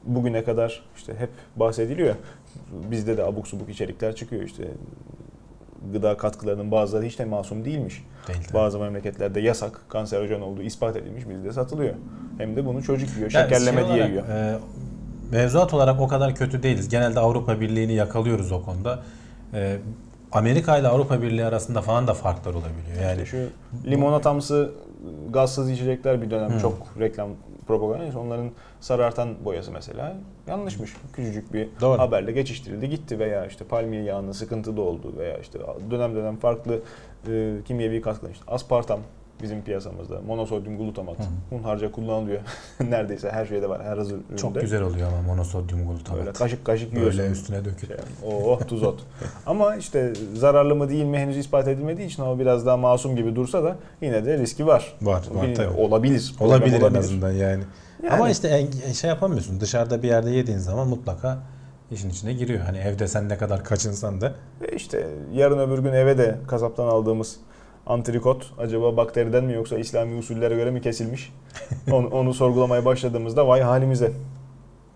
bugüne 0.03 0.43
kadar 0.43 0.83
işte 0.97 1.13
hep 1.15 1.29
bahsediliyor. 1.55 2.15
Bizde 2.91 3.17
de 3.17 3.23
abuk 3.23 3.47
subuk 3.47 3.69
içerikler 3.69 4.15
çıkıyor 4.15 4.43
işte 4.43 4.63
gıda 5.93 6.17
katkılarının 6.17 6.71
bazıları 6.71 7.05
hiç 7.05 7.19
de 7.19 7.25
masum 7.25 7.65
değilmiş. 7.65 8.03
Değil 8.27 8.39
tabii. 8.47 8.53
Bazı 8.53 8.79
memleketlerde 8.79 9.39
yasak, 9.39 9.81
kanserojen 9.89 10.41
olduğu 10.41 10.61
ispat 10.61 10.95
edilmiş 10.95 11.29
bizde 11.29 11.53
satılıyor. 11.53 11.93
Hem 12.37 12.55
de 12.55 12.65
bunu 12.65 12.83
çocuk 12.83 13.09
yiyor, 13.17 13.31
Yani 13.31 13.49
şekerleme 13.49 13.81
şey 13.81 13.89
diye 13.93 14.03
olarak, 14.03 14.09
yiyor. 14.09 14.27
e, 14.29 14.57
mevzuat 15.31 15.73
olarak 15.73 16.01
o 16.01 16.07
kadar 16.07 16.35
kötü 16.35 16.63
değiliz. 16.63 16.89
Genelde 16.89 17.19
Avrupa 17.19 17.59
Birliği'ni 17.61 17.93
yakalıyoruz 17.93 18.51
o 18.51 18.63
konuda. 18.63 18.99
E, 19.53 19.77
Amerika 20.31 20.77
ile 20.77 20.87
Avrupa 20.87 21.21
Birliği 21.21 21.45
arasında 21.45 21.81
falan 21.81 22.07
da 22.07 22.13
farklar 22.13 22.51
olabiliyor. 22.53 23.01
Yani 23.03 23.21
İşte 23.23 23.47
şu 23.83 23.89
limonatamsı 23.91 24.71
gazsız 25.29 25.69
içecekler 25.71 26.21
bir 26.21 26.31
dönem 26.31 26.51
Hı. 26.53 26.59
çok 26.59 26.87
reklam 26.99 27.29
propaganda. 27.67 28.19
Onların 28.19 28.49
sarartan 28.81 29.45
boyası 29.45 29.71
mesela 29.71 30.15
yanlışmış. 30.47 30.93
Küçücük 31.13 31.53
bir 31.53 31.67
Doğru. 31.81 31.99
haberle 31.99 32.31
geçiştirildi 32.31 32.89
gitti 32.89 33.19
veya 33.19 33.45
işte 33.45 33.65
palmiye 33.65 34.03
yağının 34.03 34.31
sıkıntılı 34.31 34.81
olduğu 34.81 35.17
veya 35.17 35.37
işte 35.37 35.59
dönem 35.91 36.15
dönem 36.15 36.37
farklı 36.37 36.79
e, 37.27 37.57
kimyevi 37.65 38.01
katkılar 38.01 38.31
işte 38.31 38.43
aspartam 38.47 38.99
bizim 39.41 39.61
piyasamızda 39.61 40.21
monosodyum 40.27 40.77
glutamat 40.77 41.19
Hı 41.19 41.23
hunharca 41.55 41.91
kullanılıyor. 41.91 42.41
Neredeyse 42.89 43.31
her 43.31 43.45
şeyde 43.45 43.69
var 43.69 43.83
her 43.83 43.97
hazır 43.97 44.15
üründe. 44.15 44.37
çok 44.37 44.61
güzel 44.61 44.81
oluyor 44.81 45.07
ama 45.07 45.21
monosodyum 45.21 45.87
glutamat. 45.87 46.19
Böyle 46.19 46.33
kaşık 46.33 46.65
kaşık 46.65 46.93
yiyorsun. 46.93 47.19
Böyle 47.19 47.31
üstüne 47.31 47.65
döküp. 47.65 47.87
Şey, 47.87 47.97
oh 48.25 48.59
tuz 48.67 48.83
ot. 48.83 48.99
Ama 49.45 49.75
işte 49.75 50.13
zararlı 50.33 50.75
mı 50.75 50.89
değil 50.89 51.05
mi 51.05 51.17
henüz 51.17 51.37
ispat 51.37 51.67
edilmediği 51.67 52.07
için 52.07 52.23
o 52.23 52.39
biraz 52.39 52.65
daha 52.65 52.77
masum 52.77 53.15
gibi 53.15 53.35
dursa 53.35 53.63
da 53.63 53.75
yine 54.01 54.25
de 54.25 54.37
riski 54.37 54.67
var. 54.67 54.93
Var, 55.01 55.23
var 55.31 55.55
tabii. 55.55 55.77
Olabilir. 55.77 56.35
Olabilir, 56.39 56.79
Problem 56.79 56.95
en 56.95 56.99
azından 56.99 57.31
yani. 57.31 57.63
Yani. 58.03 58.13
Ama 58.13 58.29
işte 58.29 58.67
şey 58.93 59.09
yapamıyorsun. 59.09 59.59
Dışarıda 59.59 60.03
bir 60.03 60.07
yerde 60.07 60.31
yediğin 60.31 60.57
zaman 60.57 60.87
mutlaka 60.87 61.39
işin 61.91 62.09
içine 62.09 62.33
giriyor. 62.33 62.59
Hani 62.59 62.77
evde 62.77 63.07
sen 63.07 63.29
ne 63.29 63.37
kadar 63.37 63.63
kaçınsan 63.63 64.21
da 64.21 64.33
Ve 64.61 64.75
işte 64.75 65.07
yarın 65.33 65.59
öbür 65.59 65.79
gün 65.79 65.93
eve 65.93 66.17
de 66.17 66.37
kasaptan 66.47 66.87
aldığımız 66.87 67.35
antrikot 67.87 68.53
acaba 68.57 68.97
bakteriden 68.97 69.43
mi 69.43 69.53
yoksa 69.53 69.77
İslami 69.77 70.17
usullere 70.17 70.55
göre 70.55 70.71
mi 70.71 70.81
kesilmiş? 70.81 71.33
onu, 71.91 72.07
onu 72.07 72.33
sorgulamaya 72.33 72.85
başladığımızda 72.85 73.47
vay 73.47 73.61
halimize. 73.61 74.11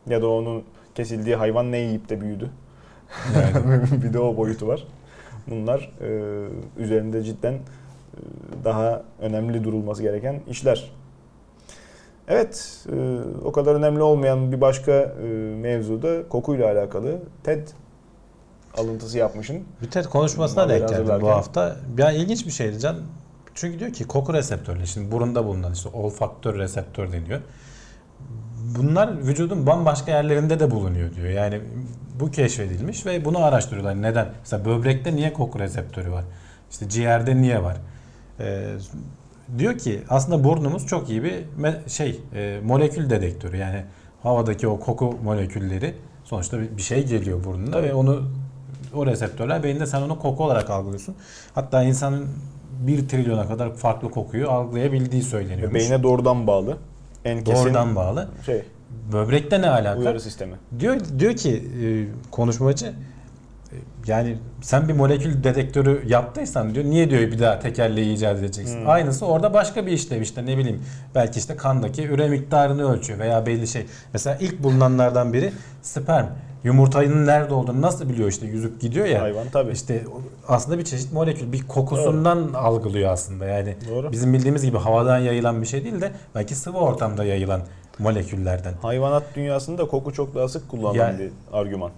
Ya 0.10 0.22
da 0.22 0.28
onun 0.28 0.64
kesildiği 0.96 1.36
hayvan 1.36 1.72
ne 1.72 1.78
yiyip 1.78 2.10
de 2.10 2.22
büyüdü. 2.22 2.50
yani 3.36 3.84
bir 4.04 4.14
de 4.14 4.20
o 4.20 4.38
boyutu 4.38 4.68
var. 4.68 4.88
Bunlar 5.48 5.92
e, 6.02 6.48
üzerinde 6.78 7.24
cidden 7.24 7.54
e, 7.54 7.60
daha 8.64 9.04
önemli 9.20 9.64
durulması 9.64 10.02
gereken 10.02 10.42
işler. 10.50 10.92
Evet, 12.28 12.86
e, 12.92 13.20
o 13.46 13.52
kadar 13.52 13.76
önemli 13.76 14.02
olmayan 14.02 14.52
bir 14.52 14.62
başka 14.62 14.92
e, 14.92 15.26
mevzu 15.56 16.02
da 16.02 16.30
kokuyla 16.30 16.72
alakalı 16.72 17.20
TED 17.44 17.68
alıntısı 18.78 19.18
yapmışım. 19.18 19.58
bir 19.82 19.92
TED 19.92 20.06
konuşmasına 20.06 20.70
denk 20.70 20.90
geldim 20.90 21.22
bu 21.22 21.30
hafta. 21.30 21.76
Ya 21.98 22.12
ilginç 22.12 22.46
bir 22.46 22.52
şeydi 22.52 22.80
Can. 22.80 22.96
Çünkü 23.56 23.80
diyor 23.80 23.94
ki 23.94 24.08
koku 24.08 24.34
reseptörleri 24.34 24.88
şimdi 24.88 25.12
burunda 25.12 25.46
bulunan 25.46 25.74
işte 25.74 25.90
olfaktör 25.94 26.56
reseptör 26.60 27.12
deniyor. 27.12 27.42
Bunlar 28.78 29.18
vücudun 29.18 29.68
bambaşka 29.68 30.12
yerlerinde 30.12 30.60
de 30.60 30.72
bulunuyor 30.72 31.14
diyor. 31.16 31.28
Yani 31.28 31.62
bu 32.20 32.32
keşfedilmiş 32.32 33.06
ve 33.06 33.26
bunu 33.26 33.44
araştırıyorlar. 33.44 34.02
Neden? 34.02 34.28
Mesela 34.40 34.66
böbrekte 34.66 35.16
niye 35.16 35.34
koku 35.34 35.60
reseptörü 35.60 36.12
var? 36.12 36.24
İşte 36.72 36.90
ciğerde 36.90 37.36
niye 37.42 37.64
var? 37.64 37.78
Ee, 38.40 38.68
diyor 39.58 39.78
ki 39.78 40.02
aslında 40.10 40.44
burnumuz 40.44 40.88
çok 40.88 41.10
iyi 41.10 41.24
bir 41.24 41.34
şey 41.88 42.20
e, 42.36 42.60
molekül 42.64 43.10
dedektörü. 43.10 43.58
Yani 43.58 43.84
havadaki 44.24 44.68
o 44.68 44.80
koku 44.80 45.18
molekülleri 45.24 45.96
sonuçta 46.24 46.58
bir 46.78 46.82
şey 46.82 47.08
geliyor 47.08 47.44
burnuna 47.44 47.84
ve 47.84 47.94
onu 47.94 48.22
o 48.94 49.06
reseptörler 49.06 49.64
beyinde 49.64 49.86
sen 49.86 50.02
onu 50.02 50.20
koku 50.20 50.44
olarak 50.44 50.70
algılıyorsun. 50.70 51.16
Hatta 51.56 51.84
insanın 51.84 52.28
bir 52.80 53.08
trilyona 53.08 53.48
kadar 53.48 53.74
farklı 53.76 54.12
kokuyu 54.12 54.50
algılayabildiği 54.50 55.24
söyleniyor. 55.24 55.74
Beyne 55.74 56.04
doğrudan 56.04 56.48
bağlı. 56.48 56.78
En 57.26 57.44
kesin 57.44 57.66
Doğrudan 57.66 57.96
bağlı. 57.96 58.30
şey 58.46 58.62
Böbrekte 59.14 59.62
ne 59.62 59.70
alaka? 59.70 60.00
uyarı 60.00 60.22
sistemi. 60.22 60.54
Diyor 60.80 61.00
diyor 61.20 61.36
ki 61.36 61.64
e, 61.84 61.86
konuşmacı 62.32 62.94
yani 64.08 64.38
sen 64.62 64.88
bir 64.88 64.94
molekül 64.94 65.44
dedektörü 65.44 66.04
yaptıysan 66.08 66.76
diyor 66.76 66.86
niye 66.86 67.10
diyor 67.10 67.22
bir 67.22 67.40
daha 67.40 67.60
tekerleği 67.60 68.14
icat 68.16 68.40
edeceksin. 68.40 68.80
Hmm. 68.80 68.90
Aynısı 68.90 69.26
orada 69.26 69.54
başka 69.54 69.86
bir 69.86 69.92
işlev 69.92 70.22
işte 70.22 70.46
ne 70.46 70.58
bileyim 70.58 70.82
belki 71.16 71.40
işte 71.40 71.56
kandaki 71.56 72.08
üre 72.08 72.30
miktarını 72.30 72.92
ölçüyor 72.94 73.20
veya 73.20 73.46
belli 73.46 73.68
şey. 73.68 73.86
Mesela 74.14 74.38
ilk 74.42 74.64
bulunanlardan 74.64 75.34
biri 75.34 75.54
sperm. 75.82 76.26
Yumurtanın 76.64 77.28
nerede 77.28 77.54
olduğunu 77.54 77.82
nasıl 77.82 78.10
biliyor 78.10 78.30
işte 78.30 78.48
yüzüp 78.48 78.82
gidiyor 78.82 79.06
ya. 79.06 79.22
Hayvan 79.22 79.48
tabii. 79.54 79.72
İşte 79.72 80.04
aslında 80.48 80.78
bir 80.78 80.86
çeşit 80.86 81.14
molekül 81.14 81.52
bir 81.52 81.68
kokusundan 81.68 82.54
algılıyor 82.54 83.12
aslında 83.12 83.46
yani. 83.46 83.76
Doğru. 83.90 84.12
Bizim 84.12 84.34
bildiğimiz 84.34 84.64
gibi 84.66 84.78
havadan 84.78 85.18
yayılan 85.18 85.62
bir 85.62 85.68
şey 85.68 85.84
değil 85.84 86.02
de 86.02 86.12
belki 86.36 86.56
sıvı 86.56 86.78
ortamda 86.78 87.24
yayılan 87.26 87.62
moleküllerden. 88.00 88.74
Hayvanat 88.82 89.24
dünyasında 89.36 89.88
koku 89.88 90.14
çok 90.14 90.36
daha 90.36 90.48
sık 90.48 90.70
kullanılan 90.70 90.96
Yani- 90.96 91.20
bir 91.20 91.32
argüman. 91.58 91.92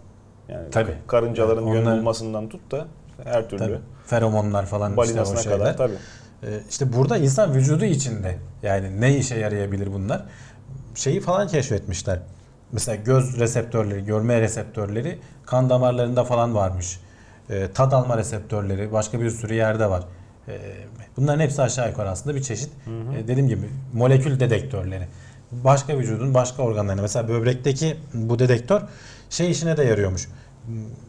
Yani 0.49 0.69
Tabii. 0.71 0.93
karıncaların 1.07 1.61
Yani 1.67 2.03
onlar- 2.03 2.49
tut 2.49 2.71
da 2.71 2.85
her 3.23 3.49
türlü 3.49 3.59
Tabii. 3.63 3.79
Feromonlar 4.05 4.65
falan 4.65 4.89
işte 4.89 4.97
balinasına 4.97 5.39
o 5.39 5.43
şeyler. 5.43 5.59
kadar 5.59 5.77
tabii. 5.77 5.93
Ee, 6.43 6.59
işte 6.69 6.93
burada 6.93 7.17
insan 7.17 7.53
vücudu 7.53 7.85
içinde 7.85 8.37
yani 8.63 9.01
ne 9.01 9.17
işe 9.17 9.35
yarayabilir 9.39 9.93
bunlar? 9.93 10.23
Şeyi 10.95 11.21
falan 11.21 11.47
keşfetmişler. 11.47 12.19
Mesela 12.71 12.95
göz 12.95 13.39
reseptörleri, 13.39 14.05
görme 14.05 14.41
reseptörleri 14.41 15.19
kan 15.45 15.69
damarlarında 15.69 16.23
falan 16.23 16.55
varmış. 16.55 16.99
Ee, 17.49 17.67
tad 17.73 17.91
alma 17.91 18.17
reseptörleri 18.17 18.91
başka 18.93 19.21
bir 19.21 19.29
sürü 19.29 19.53
yerde 19.53 19.89
var. 19.89 20.03
Ee, 20.47 20.57
bunların 21.17 21.39
hepsi 21.39 21.61
aşağı 21.61 21.89
yukarı 21.89 22.09
aslında 22.09 22.35
bir 22.35 22.41
çeşit 22.41 22.69
e, 23.17 23.27
dediğim 23.27 23.47
gibi 23.49 23.69
molekül 23.93 24.39
dedektörleri. 24.39 25.07
Başka 25.51 25.97
vücudun 25.97 26.33
başka 26.33 26.63
organlarına 26.63 27.01
mesela 27.01 27.27
böbrekteki 27.27 27.97
bu 28.13 28.39
dedektör 28.39 28.81
şey 29.29 29.51
işine 29.51 29.77
de 29.77 29.83
yarıyormuş. 29.83 30.29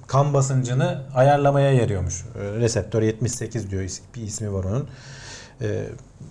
Kan 0.06 0.34
basıncını 0.34 1.02
ayarlamaya 1.14 1.72
yarıyormuş. 1.72 2.24
Ee, 2.24 2.60
Reseptör 2.60 3.02
78 3.02 3.70
diyor 3.70 3.82
bir 4.14 4.22
ismi 4.22 4.52
var 4.52 4.64
onun. 4.64 4.88
Ee, 5.60 5.86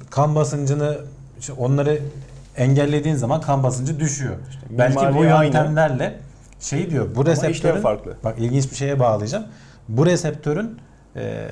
kan 0.09 0.35
basıncını 0.35 0.97
işte 1.39 1.53
onları 1.53 1.99
engellediğin 2.57 3.15
zaman 3.15 3.41
kan 3.41 3.63
basıncı 3.63 3.99
düşüyor. 3.99 4.35
Belki 4.69 4.95
bu 4.95 5.19
aynı. 5.19 5.45
yöntemlerle 5.45 6.19
şey 6.59 6.89
diyor 6.89 7.15
bu 7.15 7.21
Ama 7.21 7.29
reseptörün 7.31 7.81
farklı. 7.81 8.17
bak 8.23 8.39
ilginç 8.39 8.71
bir 8.71 8.75
şeye 8.75 8.99
bağlayacağım. 8.99 9.45
Bu 9.89 10.05
reseptörün 10.05 10.79
e, 11.15 11.47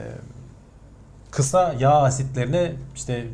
kısa 1.31 1.75
yağ 1.79 1.91
asitlerine 1.91 2.71
işte 2.95 3.25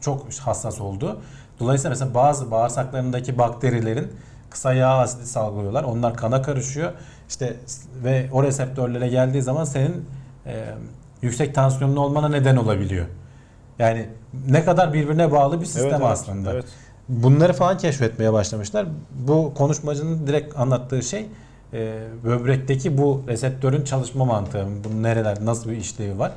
çok 0.00 0.32
hassas 0.34 0.80
olduğu 0.80 1.20
Dolayısıyla 1.60 1.90
mesela 1.90 2.14
bazı 2.14 2.50
bağırsaklarındaki 2.50 3.38
bakterilerin 3.38 4.12
kısa 4.54 4.74
yağ 4.74 4.98
asidi 4.98 5.26
salgılıyorlar. 5.26 5.84
Onlar 5.84 6.16
kana 6.16 6.42
karışıyor. 6.42 6.92
İşte 7.28 7.56
ve 8.04 8.28
o 8.32 8.42
reseptörlere 8.42 9.08
geldiği 9.08 9.42
zaman 9.42 9.64
senin 9.64 10.06
e, 10.46 10.64
yüksek 11.22 11.54
tansiyonlu 11.54 12.00
olmana 12.00 12.28
neden 12.28 12.56
olabiliyor. 12.56 13.06
Yani 13.78 14.08
ne 14.48 14.64
kadar 14.64 14.92
birbirine 14.92 15.32
bağlı 15.32 15.60
bir 15.60 15.66
sistem 15.66 15.84
Evet, 15.84 15.94
evet, 16.00 16.10
aslında. 16.10 16.52
Evet. 16.52 16.64
Bunları 17.08 17.52
falan 17.52 17.78
keşfetmeye 17.78 18.32
başlamışlar. 18.32 18.86
Bu 19.14 19.54
konuşmacının 19.54 20.26
direkt 20.26 20.58
anlattığı 20.58 21.02
şey 21.02 21.26
e, 21.72 21.98
böbrekteki 22.24 22.98
bu 22.98 23.22
reseptörün 23.28 23.84
çalışma 23.84 24.24
mantığı. 24.24 24.66
Bunun 24.84 25.02
nereler, 25.02 25.38
nasıl 25.44 25.70
bir 25.70 25.76
işlevi 25.76 26.18
var. 26.18 26.32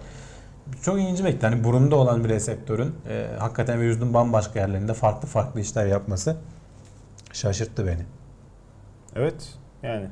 Çok 0.81 0.99
ilginci 0.99 1.25
bekti. 1.25 1.45
Hani 1.45 1.63
burunda 1.63 1.95
olan 1.95 2.23
bir 2.23 2.29
reseptörün 2.29 2.95
e, 3.09 3.27
hakikaten 3.39 3.81
vücudun 3.81 4.13
bambaşka 4.13 4.59
yerlerinde 4.59 4.93
farklı 4.93 5.27
farklı 5.27 5.61
işler 5.61 5.85
yapması 5.85 6.35
şaşırttı 7.37 7.87
beni. 7.87 8.01
Evet. 9.15 9.53
Yani 9.83 10.07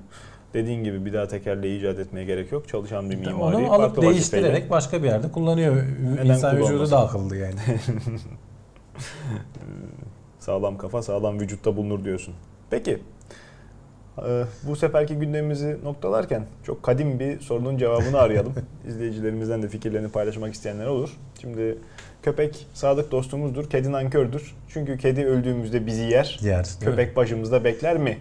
dediğin 0.54 0.84
gibi 0.84 1.06
bir 1.06 1.14
daha 1.14 1.28
tekerleği 1.28 1.80
icat 1.80 2.00
etmeye 2.00 2.26
gerek 2.26 2.52
yok. 2.52 2.68
Çalışan 2.68 3.10
bir 3.10 3.16
mimari. 3.16 3.56
Onu 3.56 3.74
alıp 3.74 3.96
farklı 3.96 4.02
değiştirerek 4.02 4.46
vazifeyle. 4.46 4.70
başka 4.70 5.04
bir 5.04 5.08
yerde 5.08 5.32
kullanıyor. 5.32 5.76
Neden 6.14 6.26
İnsan 6.26 6.58
vücudu 6.58 6.92
da 6.92 7.00
akıllı 7.00 7.38
yani. 7.38 7.60
Sağlam 10.40 10.78
kafa 10.78 11.02
sağlam 11.02 11.40
vücutta 11.40 11.78
bulunur 11.78 12.06
diyorsun. 12.06 12.34
Peki. 12.70 13.00
Ee, 14.28 14.44
Bu 14.64 14.76
seferki 14.76 15.16
gündemimizi 15.16 15.78
noktalarken 15.84 16.46
çok 16.64 16.84
kadim 16.84 17.20
bir 17.20 17.40
sorunun 17.40 17.78
cevabını 17.78 18.18
arayalım. 18.18 18.54
İzleyicilerimizden 18.88 19.64
de 19.64 19.68
fikirlerini 19.68 20.10
paylaşmak 20.10 20.54
isteyenler 20.54 20.86
olur. 20.86 21.18
Şimdi 21.42 21.78
köpek 22.26 22.68
sadık 22.74 23.12
dostumuzdur, 23.12 23.70
kedi 23.70 23.92
nankördür. 23.92 24.56
Çünkü 24.70 24.98
kedi 24.98 25.26
öldüğümüzde 25.26 25.86
bizi 25.86 26.04
yer. 26.04 26.40
Yer. 26.42 26.66
değil 26.66 26.80
mi? 26.80 26.86
Köpek 26.86 27.16
başımızda 27.16 27.64
bekler 27.64 27.98
mi? 27.98 28.18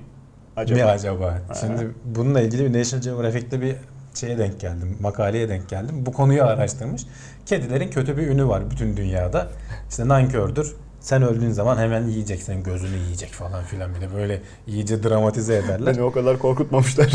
Acaba? 0.56 0.78
Mi 0.78 0.84
acaba? 0.84 1.38
Şimdi 1.60 1.90
bununla 2.04 2.40
ilgili 2.40 2.64
bir 2.64 2.80
National 2.80 3.02
Geographic'te 3.02 3.60
bir 3.60 3.76
şeye 4.14 4.38
denk 4.38 4.60
geldim. 4.60 4.96
Makaleye 5.00 5.48
denk 5.48 5.68
geldim. 5.68 6.06
Bu 6.06 6.12
konuyu 6.12 6.44
araştırmış. 6.44 7.02
Kedilerin 7.46 7.90
kötü 7.90 8.16
bir 8.16 8.26
ünü 8.26 8.48
var 8.48 8.70
bütün 8.70 8.96
dünyada. 8.96 9.48
İşte 9.90 10.08
nankördür. 10.08 10.76
Sen 11.00 11.22
öldüğün 11.22 11.50
zaman 11.50 11.78
hemen 11.78 12.06
yiyecek, 12.06 12.42
senin 12.42 12.62
gözünü 12.62 12.96
yiyecek 12.96 13.32
falan 13.32 13.64
filan 13.64 13.94
bir 13.94 14.00
de 14.00 14.14
böyle 14.14 14.40
iyice 14.66 15.02
dramatize 15.02 15.56
ederler. 15.56 15.94
Beni 15.94 16.02
o 16.02 16.12
kadar 16.12 16.38
korkutmamışlar. 16.38 17.12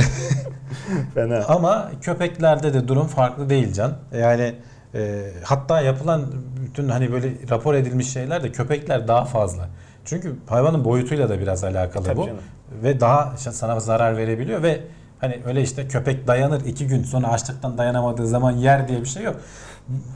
Fena. 1.13 1.43
Ama 1.47 1.91
köpeklerde 2.01 2.73
de 2.73 2.87
durum 2.87 3.07
farklı 3.07 3.49
değil 3.49 3.73
Can. 3.73 3.97
Yani 4.13 4.55
e, 4.95 5.31
hatta 5.43 5.81
yapılan 5.81 6.25
bütün 6.65 6.89
hani 6.89 7.11
böyle 7.11 7.31
rapor 7.49 7.73
edilmiş 7.73 8.13
şeyler 8.13 8.43
de 8.43 8.51
köpekler 8.51 9.07
daha 9.07 9.25
fazla. 9.25 9.69
Çünkü 10.05 10.35
hayvanın 10.47 10.85
boyutuyla 10.85 11.29
da 11.29 11.39
biraz 11.39 11.63
alakalı 11.63 12.03
Tabii 12.03 12.17
bu. 12.17 12.25
canım. 12.25 12.41
Ve 12.83 12.99
daha 12.99 13.37
sana 13.37 13.79
zarar 13.79 14.17
verebiliyor 14.17 14.63
ve 14.63 14.81
hani 15.19 15.39
öyle 15.45 15.61
işte 15.61 15.87
köpek 15.87 16.27
dayanır 16.27 16.65
iki 16.65 16.87
gün 16.87 17.03
sonra 17.03 17.27
açlıktan 17.27 17.77
dayanamadığı 17.77 18.27
zaman 18.27 18.51
yer 18.51 18.87
diye 18.87 19.01
bir 19.01 19.05
şey 19.07 19.23
yok. 19.23 19.35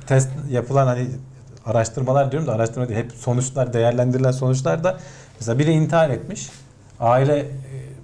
Test 0.07 0.29
yapılan 0.49 0.87
hani 0.87 1.07
araştırmalar 1.65 2.31
diyorum 2.31 2.47
da 2.47 2.53
araştırma 2.53 2.89
değil 2.89 2.99
hep 2.99 3.11
sonuçlar 3.11 3.73
değerlendirilen 3.73 4.31
sonuçlar 4.31 4.83
da 4.83 4.97
mesela 5.39 5.59
biri 5.59 5.71
intihar 5.71 6.09
etmiş. 6.09 6.49
Aile 6.99 7.37
e, 7.39 7.45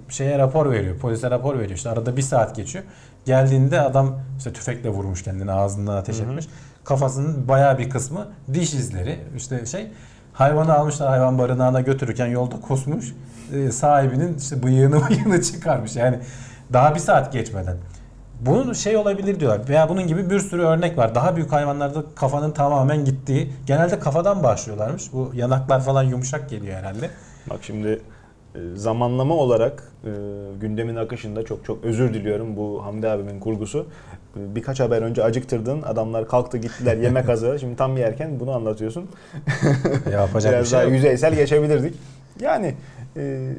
şeye 0.08 0.38
rapor 0.38 0.70
veriyor. 0.70 0.98
Polise 0.98 1.30
rapor 1.30 1.58
veriyor. 1.58 1.76
İşte 1.76 1.90
arada 1.90 2.16
bir 2.16 2.22
saat 2.22 2.56
geçiyor. 2.56 2.84
Geldiğinde 3.24 3.80
adam 3.80 4.18
işte 4.38 4.52
tüfekle 4.52 4.88
vurmuş 4.90 5.22
kendini 5.22 5.52
ağzından 5.52 5.96
ateş 5.96 6.16
Hı 6.18 6.22
hı. 6.22 6.26
etmiş. 6.28 6.48
Kafasının 6.84 7.48
bayağı 7.48 7.78
bir 7.78 7.90
kısmı 7.90 8.26
diş 8.54 8.74
izleri. 8.74 9.18
işte 9.36 9.66
şey 9.66 9.86
hayvanı 10.32 10.74
almışlar 10.74 11.08
hayvan 11.08 11.38
barınağına 11.38 11.80
götürürken 11.80 12.26
yolda 12.26 12.60
kusmuş. 12.60 13.14
E, 13.54 13.70
sahibinin 13.70 14.38
işte 14.38 14.62
bıyığını 14.62 15.00
bıyığını 15.08 15.42
çıkarmış. 15.42 15.96
Yani 15.96 16.18
daha 16.72 16.94
bir 16.94 17.00
saat 17.00 17.32
geçmeden. 17.32 17.76
Bunun 18.40 18.72
şey 18.72 18.96
olabilir 18.96 19.40
diyorlar. 19.40 19.68
Veya 19.68 19.88
bunun 19.88 20.06
gibi 20.06 20.30
bir 20.30 20.40
sürü 20.40 20.62
örnek 20.62 20.98
var. 20.98 21.14
Daha 21.14 21.36
büyük 21.36 21.52
hayvanlarda 21.52 22.04
kafanın 22.16 22.50
tamamen 22.50 23.04
gittiği. 23.04 23.52
Genelde 23.66 23.98
kafadan 23.98 24.42
başlıyorlarmış. 24.42 25.12
Bu 25.12 25.30
yanaklar 25.34 25.80
falan 25.80 26.02
yumuşak 26.02 26.50
geliyor 26.50 26.76
herhalde. 26.76 27.10
Bak 27.50 27.58
şimdi 27.62 28.00
zamanlama 28.74 29.34
olarak 29.34 29.92
e, 30.04 30.10
gündemin 30.60 30.96
akışında 30.96 31.44
çok 31.44 31.64
çok 31.64 31.84
özür 31.84 32.14
diliyorum 32.14 32.56
bu 32.56 32.84
Hamdi 32.84 33.08
abimin 33.08 33.40
kurgusu. 33.40 33.86
E, 34.36 34.54
Birkaç 34.54 34.80
haber 34.80 35.02
önce 35.02 35.24
acıktırdın. 35.24 35.82
Adamlar 35.82 36.28
kalktı 36.28 36.58
gittiler 36.58 36.96
yemek 37.02 37.28
hazır. 37.28 37.58
Şimdi 37.58 37.76
tam 37.76 37.96
yerken 37.96 38.40
bunu 38.40 38.50
anlatıyorsun. 38.52 39.08
Yapacak 40.12 40.52
bir 40.52 40.56
Biraz 40.56 40.68
şey 40.70 40.76
daha 40.76 40.82
yok. 40.82 40.92
yüzeysel 40.92 41.34
geçebilirdik. 41.34 41.94
Yani 42.40 42.74
e, 43.16 43.52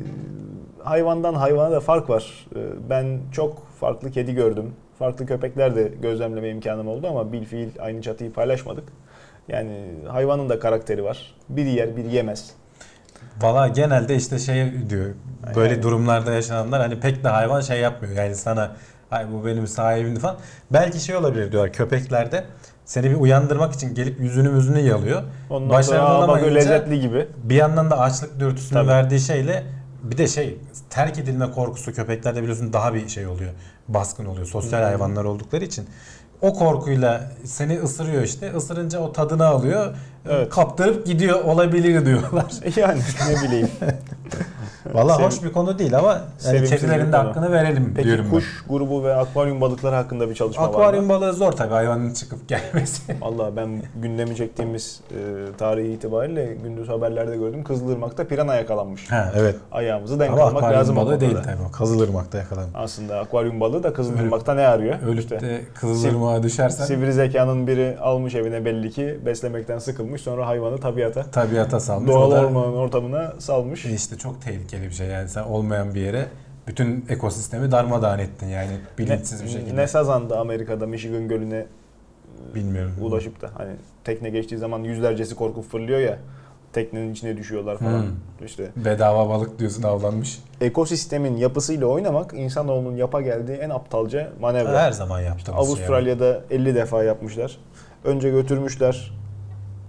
hayvandan 0.84 1.34
hayvana 1.34 1.72
da 1.72 1.80
fark 1.80 2.10
var. 2.10 2.48
E, 2.56 2.60
ben 2.89 3.20
çok 3.32 3.68
farklı 3.80 4.12
kedi 4.12 4.34
gördüm. 4.34 4.74
Farklı 5.00 5.26
köpekler 5.26 5.76
de 5.76 5.92
gözlemleme 6.02 6.50
imkanım 6.50 6.88
oldu 6.88 7.08
ama 7.08 7.32
bilfiil 7.32 7.70
aynı 7.80 8.02
çatıyı 8.02 8.34
paylaşmadık. 8.34 8.84
Yani 9.48 9.72
hayvanın 10.08 10.50
da 10.50 10.60
karakteri 10.60 11.04
var. 11.04 11.36
Biri 11.50 11.70
yer, 11.70 11.98
biri 11.98 12.16
yemez. 12.16 12.52
Valla 13.41 13.67
genelde 13.67 14.15
işte 14.15 14.39
şey 14.39 14.89
diyor. 14.89 15.05
Böyle 15.55 15.74
Yani- 15.74 15.84
durumlarda 15.84 16.32
yaşananlar 16.34 16.82
hani 16.82 16.99
pek 16.99 17.24
de 17.24 17.28
hayvan 17.30 17.61
şey 17.61 17.80
yapmıyor. 17.80 18.15
Yani 18.15 18.36
sana 18.36 18.72
ay 19.11 19.32
bu 19.32 19.45
benim 19.45 19.67
sahibimdi 19.67 20.19
falan. 20.19 20.38
Belki 20.74 20.99
şey 20.99 21.15
olabilir 21.15 21.51
diyorlar 21.51 21.74
köpeklerde. 21.74 22.43
Seni 22.86 23.09
bir 23.11 23.15
uyandırmak 23.15 23.74
için 23.74 23.95
gelip 23.95 24.19
yüzünü 24.19 24.49
müzünü 24.49 24.80
yalıyor. 24.80 25.24
Ondan 25.49 25.69
Başarılı 25.69 25.97
sonra 25.99 26.09
"Aa, 26.09 26.22
bak 26.28 26.30
olamayınca- 26.30 26.55
lezzetli 26.55 26.99
gibi. 26.99 27.28
Bir 27.43 27.55
yandan 27.55 27.91
da 27.91 27.99
açlık 27.99 28.39
dürtüsünü 28.39 28.80
Tabii. 28.80 28.88
verdiği 28.89 29.19
şeyle 29.19 29.63
bir 30.03 30.17
de 30.17 30.28
şey 30.28 30.57
terk 30.89 31.19
edilme 31.19 31.51
korkusu 31.51 31.93
köpeklerde 31.93 32.41
biliyorsun 32.41 32.74
daha 32.74 32.93
bir 32.93 33.07
şey 33.07 33.28
oluyor. 33.28 33.51
Baskın 33.88 34.26
oluyor. 34.26 34.45
Sosyal 34.45 34.80
Hmm. 34.80 34.86
hayvanlar 34.88 35.24
oldukları 35.24 35.63
için. 35.65 35.86
O 36.42 36.54
korkuyla 36.54 37.32
seni 37.46 37.80
ısırıyor 37.80 38.24
işte. 38.24 38.52
Isırınca 38.58 39.00
o 39.00 39.14
tadını 39.14 39.46
alıyor. 39.46 39.96
Evet. 40.30 40.50
Kaptırıp 40.50 41.06
gidiyor 41.06 41.44
olabilir 41.44 42.06
diyorlar. 42.06 42.46
Yani 42.76 43.02
ne 43.30 43.48
bileyim. 43.48 43.70
Valla 44.94 45.16
Sev- 45.16 45.24
hoş 45.26 45.44
bir 45.44 45.52
konu 45.52 45.80
değil 45.80 45.98
ama 45.98 46.10
yani 46.12 46.22
sevimsiz 46.38 46.70
kedilerin 46.82 47.08
bir 47.08 47.14
de 47.14 47.18
konu. 47.18 47.30
hakkını 47.30 47.52
verelim 47.52 47.94
Peki 47.96 48.08
diyorum 48.08 48.30
kuş 48.30 48.64
grubu 48.70 49.04
ve 49.04 49.16
akvaryum 49.16 49.62
balıkları 49.62 49.96
hakkında 49.96 50.30
bir 50.30 50.36
çalışma 50.36 50.64
ben. 50.64 50.68
var 50.74 50.78
mı? 50.78 50.84
Akvaryum 50.84 51.10
balığı 51.10 51.34
zor 51.34 51.52
tabii 51.52 51.74
hayvanın 51.74 52.14
çıkıp 52.14 52.48
gelmesi. 52.48 53.16
Valla 53.22 53.56
ben 53.56 53.82
gündemi 54.02 54.36
çektiğimiz 54.36 55.02
e, 55.12 55.16
tarihi 55.58 55.92
itibariyle 55.94 56.54
gündüz 56.64 56.90
haberlerde 56.90 57.38
gördüm. 57.38 57.64
Kızılırmak'ta 57.64 58.24
pirana 58.28 58.56
yakalanmış. 58.56 59.12
ha 59.12 59.32
evet. 59.36 59.56
Ayağımızı 59.72 60.20
denk 60.20 60.32
Ama 60.34 60.42
almak 60.42 60.56
akvaryum 60.56 60.80
lazım. 60.80 60.98
o 60.98 61.02
balığı 61.02 61.20
değil 61.22 61.38
tabii. 61.44 61.56
o. 61.70 61.72
Kızılırmak'ta 61.72 62.38
yakalanmış. 62.38 62.72
Aslında 62.76 63.20
akvaryum 63.20 63.60
balığı 63.60 63.84
da 63.84 63.94
Kızılırmak'ta 63.94 64.54
ne 64.54 64.68
arıyor? 64.68 64.96
Ölüp 65.08 65.20
İşte 65.20 65.42
de 65.42 65.62
Kızılırmak'a 65.76 66.44
düşersen 66.44 66.86
sivri 66.86 67.14
zekanın 67.14 67.68
biri 67.68 67.98
almış 68.02 68.36
evine 68.36 68.66
belli 68.66 68.92
ki 68.92 69.20
beslemekten 69.26 69.80
sıkılmış. 69.80 70.22
Sonra 70.22 70.48
hayvanı 70.48 70.78
tabiata, 70.78 71.24
tabiata 71.24 71.80
salmış. 71.80 72.12
doğal 72.12 72.32
ormanın 72.32 72.74
ortamına 72.74 73.34
salmış. 73.40 73.86
E 73.86 73.90
işte 73.94 74.18
çok 74.18 74.42
tehlikeli 74.42 74.70
bir 74.74 74.91
şey 74.91 75.07
yani 75.07 75.30
sen 75.30 75.43
olmayan 75.43 75.95
bir 75.95 76.01
yere 76.01 76.28
bütün 76.67 77.05
ekosistemi 77.09 77.72
darmadağın 77.72 78.19
ettin 78.19 78.47
yani 78.47 78.72
bilinçsiz 78.97 79.43
bir 79.43 79.49
şekilde. 79.49 79.76
Ne 79.76 79.88
sazandı 79.88 80.38
Amerika'da 80.39 80.88
Michigan 80.88 81.28
Gölü'ne 81.28 81.65
Bilmiyorum. 82.55 82.91
ulaşıp 83.01 83.41
da 83.41 83.49
hani 83.57 83.72
tekne 84.03 84.30
geçtiği 84.30 84.57
zaman 84.57 84.80
yüzlercesi 84.80 85.36
korkup 85.36 85.72
fırlıyor 85.72 85.99
ya 85.99 86.18
teknenin 86.73 87.11
içine 87.14 87.38
düşüyorlar 87.38 87.77
falan. 87.77 88.02
Hmm. 88.02 88.45
İşte 88.45 88.69
Bedava 88.76 89.30
balık 89.30 89.60
diyorsun 89.60 89.84
avlanmış. 89.84 90.39
ekosistemin 90.61 91.38
yapısıyla 91.38 91.88
oynamak 91.88 92.34
insanoğlunun 92.34 92.95
yapa 92.95 93.22
geldiği 93.22 93.57
en 93.57 93.69
aptalca 93.69 94.30
manevra. 94.39 94.81
Her 94.81 94.91
zaman 94.91 95.19
yaptığımız 95.22 95.65
şey. 95.65 95.76
Avustralya'da 95.76 96.41
50 96.52 96.76
defa 96.76 97.03
yapmışlar. 97.03 97.57
Önce 98.03 98.30
götürmüşler. 98.30 99.11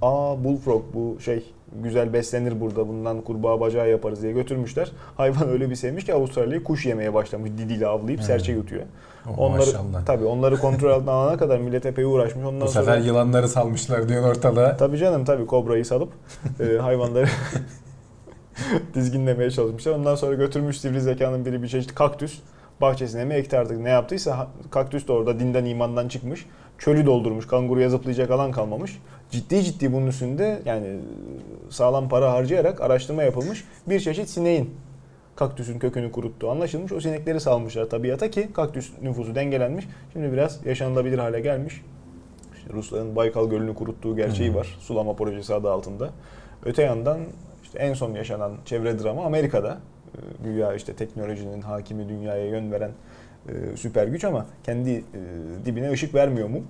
Aa 0.03 0.45
bullfrog 0.45 0.83
bu 0.95 1.21
şey 1.21 1.53
güzel 1.83 2.13
beslenir 2.13 2.61
burada 2.61 2.89
bundan 2.89 3.21
kurbağa 3.21 3.61
bacağı 3.61 3.91
yaparız 3.91 4.23
diye 4.23 4.33
götürmüşler. 4.33 4.93
Hayvan 5.17 5.49
öyle 5.49 5.71
bir 5.71 5.75
sevmiş 5.75 6.05
ki 6.05 6.15
Avustralya'yı 6.15 6.65
kuş 6.65 6.87
yemeye 6.87 7.15
başlamış. 7.15 7.51
Didiyle 7.59 7.87
avlayıp 7.87 8.21
Hmm. 8.21 8.27
serçe 8.27 8.53
yutuyor. 8.53 8.83
Oh, 9.31 9.39
Onları 9.39 9.59
maşallah. 9.59 10.07
tabii 10.07 10.25
onları 10.25 10.57
kontrol 10.59 10.91
altına 10.91 11.11
alana 11.13 11.37
kadar 11.37 11.59
millet 11.59 11.87
epey 11.87 12.05
uğraşmış. 12.05 12.47
Ondan 12.47 12.61
Bu 12.67 12.71
sonra 12.71 12.85
sefer 12.85 12.99
yılanları 12.99 13.49
salmışlar 13.49 14.09
diyorsun 14.09 14.29
ortalığa. 14.31 14.77
Tabii 14.77 14.99
canım 14.99 15.25
tabii 15.25 15.47
kobrayı 15.47 15.85
salıp 15.85 16.13
e, 16.61 16.79
hayvanları 16.79 17.27
dizginlemeye 18.95 19.51
çalışmışlar. 19.51 19.93
Ondan 19.93 20.15
sonra 20.15 20.35
götürmüş 20.35 20.81
sivri 20.81 21.01
zekanın 21.01 21.45
biri 21.45 21.63
bir 21.63 21.69
çeşit 21.69 21.95
kaktüs 21.95 22.39
bahçesine 22.81 23.25
mi 23.25 23.35
ekti 23.35 23.59
artık 23.59 23.81
ne 23.81 23.89
yaptıysa 23.91 24.47
kaktüs 24.71 25.09
de 25.09 25.13
orada 25.13 25.41
dinden 25.41 25.65
imandan 25.65 26.09
çıkmış. 26.09 26.47
Çölü 26.79 27.07
doldurmuş. 27.07 27.47
Kanguruya 27.47 27.89
zıplayacak 27.89 28.31
alan 28.31 28.53
kalmamış. 28.53 28.99
Ciddi 29.33 29.65
ciddi 29.65 29.93
bunun 29.93 30.07
üstünde 30.07 30.63
yani 30.65 30.87
sağlam 31.71 32.09
para 32.09 32.33
harcayarak 32.33 32.81
araştırma 32.81 33.23
yapılmış. 33.23 33.65
Bir 33.89 34.01
çeşit 34.01 34.29
sineğin 34.29 34.75
kaktüsün 35.37 35.79
kökünü 35.79 36.13
kuruttuğu 36.13 36.51
anlaşılmış. 36.51 36.93
O 36.93 37.01
sinekleri 37.01 37.41
salmışlar 37.41 37.91
tabiata 37.91 38.31
ki 38.31 38.49
kaktüs 38.55 38.91
nüfusu 39.03 39.35
dengelenmiş. 39.35 39.89
Şimdi 40.13 40.33
biraz 40.33 40.67
yaşanılabilir 40.67 41.19
hale 41.19 41.41
gelmiş. 41.41 41.83
İşte 42.57 42.73
Rusların 42.73 43.17
Baykal 43.17 43.51
Gölü'nü 43.51 43.75
kuruttuğu 43.75 44.17
gerçeği 44.17 44.51
hı. 44.51 44.55
var. 44.55 44.77
Sulama 44.81 45.17
projesi 45.17 45.55
adı 45.55 45.71
altında. 45.71 46.11
Öte 46.65 46.83
yandan 46.83 47.19
işte 47.63 47.79
en 47.79 47.95
son 47.95 48.15
yaşanan 48.15 48.53
çevre 48.65 48.99
dramı 48.99 49.23
Amerika'da. 49.23 49.79
E, 50.15 50.45
Güya 50.45 50.75
işte 50.75 50.95
teknolojinin 50.95 51.61
hakimi 51.61 52.09
dünyaya 52.09 52.47
yön 52.47 52.73
veren 52.73 52.91
e, 53.49 53.77
süper 53.77 54.07
güç 54.07 54.25
ama 54.25 54.47
kendi 54.65 54.91
e, 54.91 55.03
dibine 55.65 55.91
ışık 55.91 56.15
vermiyor 56.15 56.49
mu? 56.49 56.61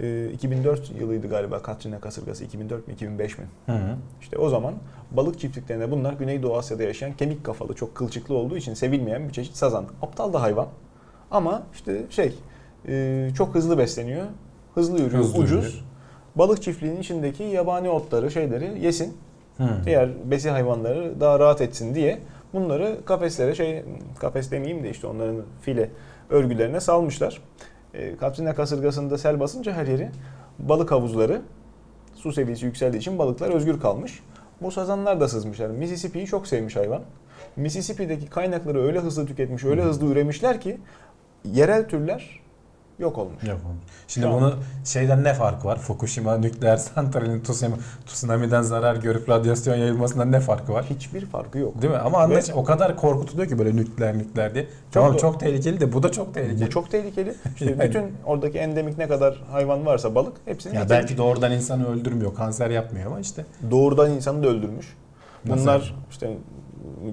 E, 0.00 0.30
2004 0.32 0.90
yılıydı 1.00 1.28
galiba 1.28 1.62
Katrina 1.62 2.00
kasırgası 2.00 2.44
2004 2.44 2.88
mi 2.88 2.94
2005 2.94 3.38
mi? 3.38 3.44
Hı 3.66 3.72
hı. 3.72 3.96
İşte 4.20 4.38
o 4.38 4.48
zaman 4.48 4.74
balık 5.10 5.40
çiftliklerinde 5.40 5.90
bunlar 5.90 6.12
Güneydoğu 6.12 6.56
Asya'da 6.56 6.82
yaşayan 6.82 7.12
kemik 7.12 7.44
kafalı 7.44 7.74
çok 7.74 7.94
kılçıklı 7.94 8.34
olduğu 8.34 8.56
için 8.56 8.74
sevilmeyen 8.74 9.28
bir 9.28 9.32
çeşit 9.32 9.56
sazan. 9.56 9.84
Aptal 10.02 10.32
da 10.32 10.42
hayvan 10.42 10.66
ama 11.30 11.62
işte 11.74 12.02
şey 12.10 12.34
e, 12.88 13.28
çok 13.36 13.54
hızlı 13.54 13.78
besleniyor. 13.78 14.26
Hızlı 14.74 15.02
yürüyor, 15.02 15.22
Hızlı 15.22 15.38
ucuz. 15.38 15.64
yürüyor. 15.64 15.84
Balık 16.34 16.62
çiftliğinin 16.62 17.00
içindeki 17.00 17.42
yabani 17.42 17.90
otları, 17.90 18.30
şeyleri 18.30 18.80
yesin. 18.84 19.16
Hı. 19.56 19.68
Diğer 19.84 20.30
besi 20.30 20.50
hayvanları 20.50 21.20
daha 21.20 21.38
rahat 21.38 21.60
etsin 21.60 21.94
diye 21.94 22.18
bunları 22.52 22.98
kafeslere 23.04 23.54
şey 23.54 23.82
kafes 24.18 24.50
demeyeyim 24.50 24.84
de 24.84 24.90
işte 24.90 25.06
onların 25.06 25.36
file 25.62 25.90
örgülerine 26.30 26.80
salmışlar. 26.80 27.42
E, 27.94 28.16
Katrina 28.16 28.54
kasırgasında 28.54 29.18
sel 29.18 29.40
basınca 29.40 29.72
her 29.72 29.86
yeri 29.86 30.10
balık 30.58 30.90
havuzları 30.90 31.42
su 32.14 32.32
seviyesi 32.32 32.66
yükseldiği 32.66 33.00
için 33.00 33.18
balıklar 33.18 33.50
özgür 33.50 33.80
kalmış. 33.80 34.20
Bu 34.62 34.70
sazanlar 34.70 35.20
da 35.20 35.28
sızmışlar. 35.28 35.70
Mississippi'yi 35.70 36.26
çok 36.26 36.46
sevmiş 36.46 36.76
hayvan. 36.76 37.02
Mississippi'deki 37.56 38.30
kaynakları 38.30 38.82
öyle 38.82 38.98
hızlı 38.98 39.26
tüketmiş, 39.26 39.64
öyle 39.64 39.82
hızlı 39.82 40.06
üremişler 40.06 40.60
ki 40.60 40.78
yerel 41.44 41.88
türler 41.88 42.40
yok 42.98 43.18
olmuş. 43.18 43.42
Yok. 43.48 43.58
Şimdi 44.08 44.26
Şu 44.26 44.32
an- 44.32 44.40
bunu 44.40 44.54
şeyden 44.84 45.24
ne 45.24 45.34
farkı 45.34 45.68
var? 45.68 45.78
Fukushima 45.78 46.36
nükleer 46.36 46.76
santralinin 46.76 47.40
tsunami, 47.42 47.76
tsunami'den 48.06 48.62
zarar 48.62 48.96
görüp 48.96 49.28
radyasyon 49.28 49.76
yayılmasından 49.76 50.32
ne 50.32 50.40
farkı 50.40 50.72
var? 50.72 50.84
Hiçbir 50.90 51.26
farkı 51.26 51.58
yok. 51.58 51.82
Değil 51.82 51.92
mi? 51.92 51.98
Ama 51.98 52.18
anlaş 52.18 52.50
o 52.54 52.64
kadar 52.64 52.96
korkutuluyor 52.96 53.48
ki 53.48 53.58
böyle 53.58 53.76
nükleer 53.76 54.18
nükleer 54.18 54.54
diye. 54.54 54.66
tamam 54.92 55.10
doğru. 55.12 55.18
çok 55.18 55.40
tehlikeli 55.40 55.80
de 55.80 55.92
bu 55.92 56.02
da 56.02 56.12
çok 56.12 56.34
tehlikeli. 56.34 56.66
Bu 56.66 56.70
çok 56.70 56.90
tehlikeli. 56.90 57.34
İşte 57.54 57.64
Yani- 57.70 57.82
bütün 57.82 58.12
oradaki 58.26 58.58
endemik 58.58 58.98
ne 58.98 59.08
kadar 59.08 59.42
hayvan 59.50 59.86
varsa 59.86 60.14
balık 60.14 60.36
hepsini 60.44 60.74
ya 60.74 60.80
getirmiş. 60.82 61.02
belki 61.02 61.16
doğrudan 61.18 61.52
insanı 61.52 61.88
öldürmüyor, 61.88 62.34
kanser 62.34 62.70
yapmıyor 62.70 63.06
ama 63.06 63.20
işte. 63.20 63.44
doğrudan 63.70 64.10
insanı 64.10 64.42
da 64.42 64.48
öldürmüş. 64.48 64.96
Nasıl 65.44 65.62
Bunlar 65.62 65.80
yani? 65.80 65.90
işte 66.10 66.36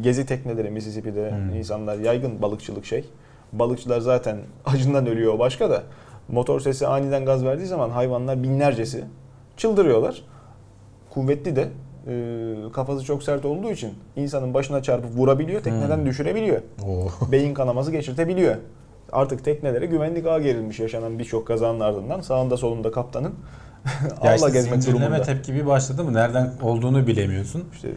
gezi 0.02 0.26
tekneleri 0.26 0.70
Mississippi'de 0.70 1.32
Hmm. 1.32 1.56
insanlar 1.56 1.98
yaygın 1.98 2.41
balıkçılık 2.41 2.86
şey. 2.86 3.10
Balıkçılar 3.53 3.99
zaten 3.99 4.38
acından 4.65 5.07
ölüyor 5.07 5.34
o 5.34 5.40
başka 5.40 5.69
da. 5.69 5.84
Motor 6.30 6.60
sesi 6.60 6.88
aniden 6.88 7.26
gaz 7.26 7.45
verdiği 7.45 7.65
zaman 7.65 7.90
hayvanlar 7.90 8.44
binlercesi 8.44 9.03
çıldırıyorlar. 9.57 10.23
Kuvvetli 11.10 11.56
de 11.56 11.68
e, 12.07 12.72
kafası 12.73 13.06
çok 13.06 13.23
sert 13.23 13.45
olduğu 13.45 13.72
için 13.72 13.94
insanın 14.15 14.53
başına 14.53 14.84
çarpıp 14.84 15.18
vurabiliyor, 15.18 15.61
tekneden 15.64 15.98
Hmm. 15.98 16.06
düşürebiliyor. 16.06 16.61
Oo. 16.88 17.07
Beyin 17.32 17.53
kanaması 17.53 17.91
geçirtebiliyor. 17.91 18.56
Artık 19.11 19.45
teknelere 19.45 19.86
güvenlik 19.86 20.28
ağı 20.28 20.41
gerilmiş 20.41 20.80
yaşanan 20.80 21.19
birçok 21.19 21.48
kazanın 21.48 21.80
ardından. 21.80 22.22
Sağında 22.22 22.57
solunda 22.57 22.91
kaptanın 22.91 23.34
ağla 24.22 24.36
işte 24.36 24.49
gezmek 24.49 24.88
durumunda. 24.88 25.22
tepki 25.22 25.53
bir 25.53 25.65
başladı 25.65 26.03
mı 26.03 26.14
nereden 26.14 26.52
olduğunu 26.61 27.07
bilemiyorsun. 27.07 27.64
İşte 27.73 27.90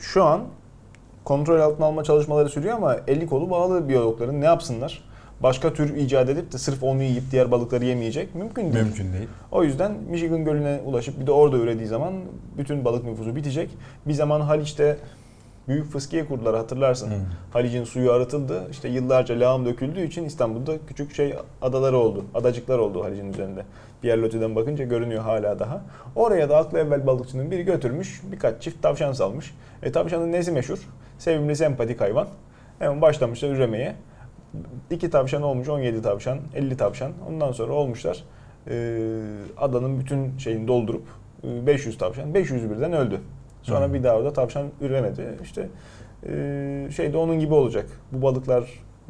şu 0.00 0.24
an 0.24 0.40
kontrol 1.30 1.60
altına 1.60 1.86
alma 1.86 2.04
çalışmaları 2.04 2.48
sürüyor 2.48 2.76
ama 2.76 2.96
eli 3.06 3.26
kolu 3.26 3.50
bağlı 3.50 3.88
biyologların 3.88 4.40
ne 4.40 4.44
yapsınlar? 4.44 5.02
Başka 5.42 5.72
tür 5.72 5.96
icat 5.96 6.28
edip 6.28 6.52
de 6.52 6.58
sırf 6.58 6.82
onu 6.82 7.02
yiyip 7.02 7.22
diğer 7.32 7.50
balıkları 7.50 7.84
yemeyecek 7.84 8.34
mümkün 8.34 8.72
değil. 8.72 8.84
Mümkün 8.84 9.12
değil. 9.12 9.28
O 9.52 9.64
yüzden 9.64 9.92
Michigan 10.08 10.44
Gölü'ne 10.44 10.80
ulaşıp 10.84 11.20
bir 11.20 11.26
de 11.26 11.32
orada 11.32 11.56
ürediği 11.56 11.86
zaman 11.86 12.14
bütün 12.58 12.84
balık 12.84 13.04
nüfusu 13.04 13.36
bitecek. 13.36 13.70
Bir 14.06 14.12
zaman 14.12 14.40
Haliç'te 14.40 14.96
büyük 15.68 15.92
fıskiye 15.92 16.26
kurdular 16.26 16.56
hatırlarsın. 16.56 17.10
Hı. 17.10 17.14
Haliç'in 17.52 17.84
suyu 17.84 18.12
arıtıldı. 18.12 18.62
İşte 18.70 18.88
yıllarca 18.88 19.40
lağım 19.40 19.66
döküldüğü 19.66 20.06
için 20.06 20.24
İstanbul'da 20.24 20.72
küçük 20.88 21.14
şey 21.14 21.34
adaları 21.62 21.96
oldu. 21.96 22.24
Adacıklar 22.34 22.78
oldu 22.78 23.04
Haliç'in 23.04 23.32
üzerinde. 23.32 23.64
Pierre 24.02 24.56
bakınca 24.56 24.84
görünüyor 24.84 25.22
hala 25.22 25.58
daha. 25.58 25.82
Oraya 26.16 26.48
da 26.48 26.56
aklı 26.56 26.78
evvel 26.78 27.06
balıkçının 27.06 27.50
biri 27.50 27.62
götürmüş. 27.62 28.22
Birkaç 28.32 28.62
çift 28.62 28.82
tavşan 28.82 29.12
salmış. 29.12 29.54
E 29.82 29.92
tavşanın 29.92 30.32
nesi 30.32 30.52
meşhur? 30.52 30.78
Sevimli, 31.20 31.56
sempatik 31.56 32.00
hayvan. 32.00 32.28
Hemen 32.78 33.02
başlamışlar 33.02 33.48
üremeye. 33.48 33.94
İki 34.90 35.10
tavşan 35.10 35.42
olmuş 35.42 35.68
17 35.68 36.02
tavşan, 36.02 36.38
50 36.54 36.76
tavşan. 36.76 37.12
Ondan 37.28 37.52
sonra 37.52 37.72
olmuşlar. 37.72 38.24
Ee, 38.68 38.98
adanın 39.56 40.00
bütün 40.00 40.38
şeyini 40.38 40.68
doldurup 40.68 41.02
e, 41.44 41.66
500 41.66 41.98
tavşan. 41.98 42.34
500 42.34 42.70
birden 42.70 42.92
öldü. 42.92 43.20
Sonra 43.62 43.88
Hı. 43.88 43.94
bir 43.94 44.02
daha 44.02 44.16
orada 44.16 44.32
tavşan 44.32 44.66
üremedi. 44.80 45.38
İşte 45.42 45.68
e, 46.26 46.88
şey 46.96 47.12
de 47.12 47.16
onun 47.16 47.38
gibi 47.38 47.54
olacak. 47.54 47.86
Bu 48.12 48.22
balıklar 48.22 48.64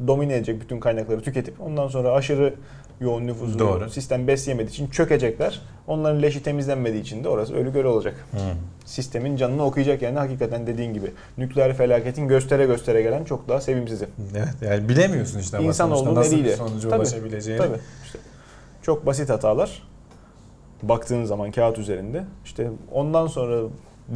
domine 0.07 0.35
edecek 0.35 0.61
bütün 0.61 0.79
kaynakları 0.79 1.21
tüketip 1.21 1.61
ondan 1.61 1.87
sonra 1.87 2.11
aşırı 2.11 2.53
yoğun 3.01 3.27
nüfusu 3.27 3.59
Doğru. 3.59 3.89
sistem 3.89 4.27
besleyemediği 4.27 4.69
için 4.73 4.87
çökecekler. 4.87 5.61
Onların 5.87 6.21
leşi 6.21 6.43
temizlenmediği 6.43 7.01
için 7.01 7.23
de 7.23 7.29
orası 7.29 7.55
ölü 7.55 7.73
göl 7.73 7.85
olacak. 7.85 8.15
Hı. 8.31 8.37
Sistemin 8.85 9.35
canını 9.35 9.65
okuyacak 9.65 10.01
yani 10.01 10.19
hakikaten 10.19 10.67
dediğin 10.67 10.93
gibi. 10.93 11.11
Nükleer 11.37 11.73
felaketin 11.73 12.27
göstere 12.27 12.65
göstere 12.65 13.01
gelen 13.01 13.23
çok 13.23 13.49
daha 13.49 13.61
sevimsizi. 13.61 14.07
Evet 14.35 14.55
yani 14.61 14.89
bilemiyorsun 14.89 15.39
işte 15.39 15.63
İnsan 15.63 15.91
olduğu 15.91 16.15
nasıl 16.15 16.33
eliyle. 16.33 16.55
sonuca 16.55 16.89
Tabii, 16.89 16.99
ulaşabileceğini. 16.99 17.61
Tabii. 17.61 17.77
İşte 18.05 18.19
çok 18.81 19.05
basit 19.05 19.29
hatalar 19.29 19.83
baktığın 20.83 21.23
zaman 21.25 21.51
kağıt 21.51 21.77
üzerinde. 21.77 22.23
İşte 22.45 22.69
ondan 22.91 23.27
sonra 23.27 23.61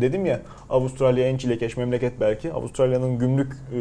dedim 0.01 0.25
ya 0.25 0.41
Avustralya 0.69 1.27
en 1.29 1.37
çilekeş 1.37 1.77
memleket 1.77 2.19
belki. 2.19 2.53
Avustralya'nın 2.53 3.19
gümrük 3.19 3.53
e, 3.53 3.77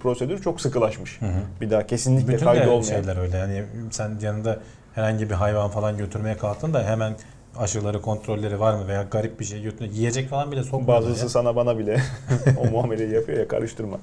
prosedürü 0.00 0.42
çok 0.42 0.60
sıkılaşmış. 0.60 1.20
Hı 1.20 1.26
hı. 1.26 1.40
Bir 1.60 1.70
daha 1.70 1.86
kesinlikle 1.86 2.32
Bütün 2.32 2.46
kaydı 2.46 2.70
olmayan. 2.70 2.82
şeyler 2.82 3.16
öyle 3.16 3.36
yani 3.36 3.64
sen 3.90 4.10
yanında 4.22 4.60
herhangi 4.94 5.30
bir 5.30 5.34
hayvan 5.34 5.70
falan 5.70 5.98
götürmeye 5.98 6.36
kalktın 6.36 6.74
da 6.74 6.84
hemen 6.84 7.14
aşıları 7.58 8.02
kontrolleri 8.02 8.60
var 8.60 8.74
mı 8.74 8.88
veya 8.88 9.02
garip 9.02 9.40
bir 9.40 9.44
şey 9.44 9.62
götürüyor. 9.62 9.94
Yiyecek 9.94 10.28
falan 10.28 10.52
bile 10.52 10.62
sokmuyorlar 10.62 10.96
Bazısı 11.08 11.22
ya. 11.24 11.28
sana 11.28 11.56
bana 11.56 11.78
bile 11.78 12.00
o 12.58 12.70
muameleyi 12.70 13.12
yapıyor 13.14 13.38
ya 13.38 13.48
karıştırma. 13.48 13.98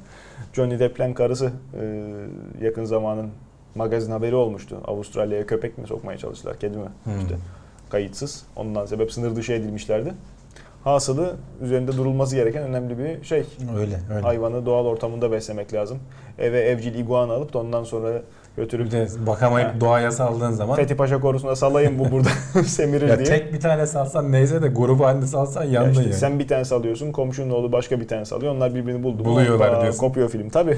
Johnny 0.53 0.79
Depp'len 0.79 1.13
karısı 1.13 1.51
e, 1.81 1.83
yakın 2.61 2.85
zamanın 2.85 3.29
magazin 3.75 4.11
haberi 4.11 4.35
olmuştu. 4.35 4.77
Avustralya'ya 4.87 5.45
köpek 5.45 5.77
mi 5.77 5.87
sokmaya 5.87 6.17
çalıştılar, 6.17 6.59
kedi 6.59 6.77
mi? 6.77 6.85
Hmm. 7.03 7.19
İşte 7.19 7.35
kayıtsız. 7.89 8.43
Ondan 8.55 8.85
sebep 8.85 9.11
sınır 9.13 9.35
dışı 9.35 9.53
edilmişlerdi. 9.53 10.13
Hasılı 10.83 11.35
üzerinde 11.61 11.97
durulması 11.97 12.35
gereken 12.35 12.63
önemli 12.63 12.97
bir 12.97 13.23
şey. 13.25 13.43
Öyle 13.77 13.95
öyle. 14.13 14.21
Hayvanı 14.21 14.65
doğal 14.65 14.85
ortamında 14.85 15.31
beslemek 15.31 15.73
lazım. 15.73 15.99
Eve 16.39 16.59
evcil 16.61 16.95
iguana 16.95 17.33
alıp 17.33 17.53
da 17.53 17.59
ondan 17.59 17.83
sonra 17.83 18.21
götürüp 18.57 18.91
de 18.91 19.07
bakamayıp 19.27 19.69
Ha. 19.69 19.79
doğaya 19.81 20.11
saldığın 20.11 20.51
zaman 20.51 20.75
Fethi 20.75 20.95
Paşa 20.95 21.19
korusuna 21.21 21.55
salayım 21.55 21.99
bu 21.99 22.11
burada 22.11 22.29
semirir 22.63 23.07
ya 23.09 23.17
diye. 23.19 23.27
tek 23.27 23.53
bir 23.53 23.59
tane 23.59 23.85
salsan 23.85 24.31
neyse 24.31 24.61
de 24.61 24.67
grubu 24.67 25.05
halinde 25.05 25.27
salsan 25.27 25.63
Ya 25.63 25.69
yandın 25.71 25.89
işte 25.91 26.03
yani. 26.03 26.13
Sen 26.13 26.39
bir 26.39 26.47
tane 26.47 26.65
salıyorsun, 26.65 27.11
komşunun 27.11 27.49
oğlu 27.49 27.71
başka 27.71 27.99
bir 27.99 28.07
tane 28.07 28.25
salıyor. 28.25 28.55
Onlar 28.55 28.75
birbirini 28.75 29.03
buldu. 29.03 29.25
Buluyorlar 29.25 29.69
hoppa, 29.69 29.81
diyorsun. 29.81 29.99
Kopuyor 29.99 30.29
film 30.29 30.49
tabii. 30.49 30.77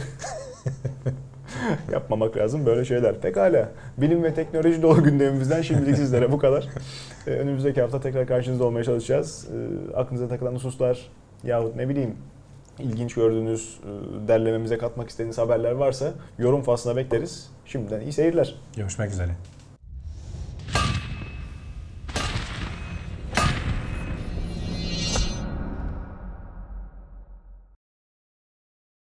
Yapmamak 1.91 2.37
lazım 2.37 2.65
böyle 2.65 2.85
şeyler. 2.85 3.21
Pekala. 3.21 3.69
Bilim 3.97 4.23
ve 4.23 4.33
teknoloji 4.33 4.81
dolu 4.81 5.03
gündemimizden 5.03 5.61
şimdilik 5.61 5.95
sizlere 5.95 6.31
bu 6.31 6.37
kadar. 6.37 6.67
Ee, 7.27 7.31
önümüzdeki 7.31 7.81
hafta 7.81 7.99
tekrar 7.99 8.27
karşınızda 8.27 8.65
olmaya 8.65 8.83
çalışacağız. 8.83 9.47
Ee, 9.51 9.95
aklınıza 9.97 10.27
takılan 10.27 10.55
hususlar 10.55 11.09
yahut 11.43 11.75
ne 11.75 11.89
bileyim 11.89 12.15
ilginç 12.79 13.13
gördüğünüz, 13.13 13.79
e, 13.83 14.27
derlememize 14.27 14.77
katmak 14.77 15.09
istediğiniz 15.09 15.37
haberler 15.37 15.71
varsa 15.71 16.13
yorum 16.39 16.63
faslına 16.63 16.95
bekleriz. 16.95 17.49
Şimdiden 17.65 18.01
iyi 18.01 18.13
seyirler. 18.13 18.55
Görüşmek 18.77 19.11
üzere. 19.11 19.31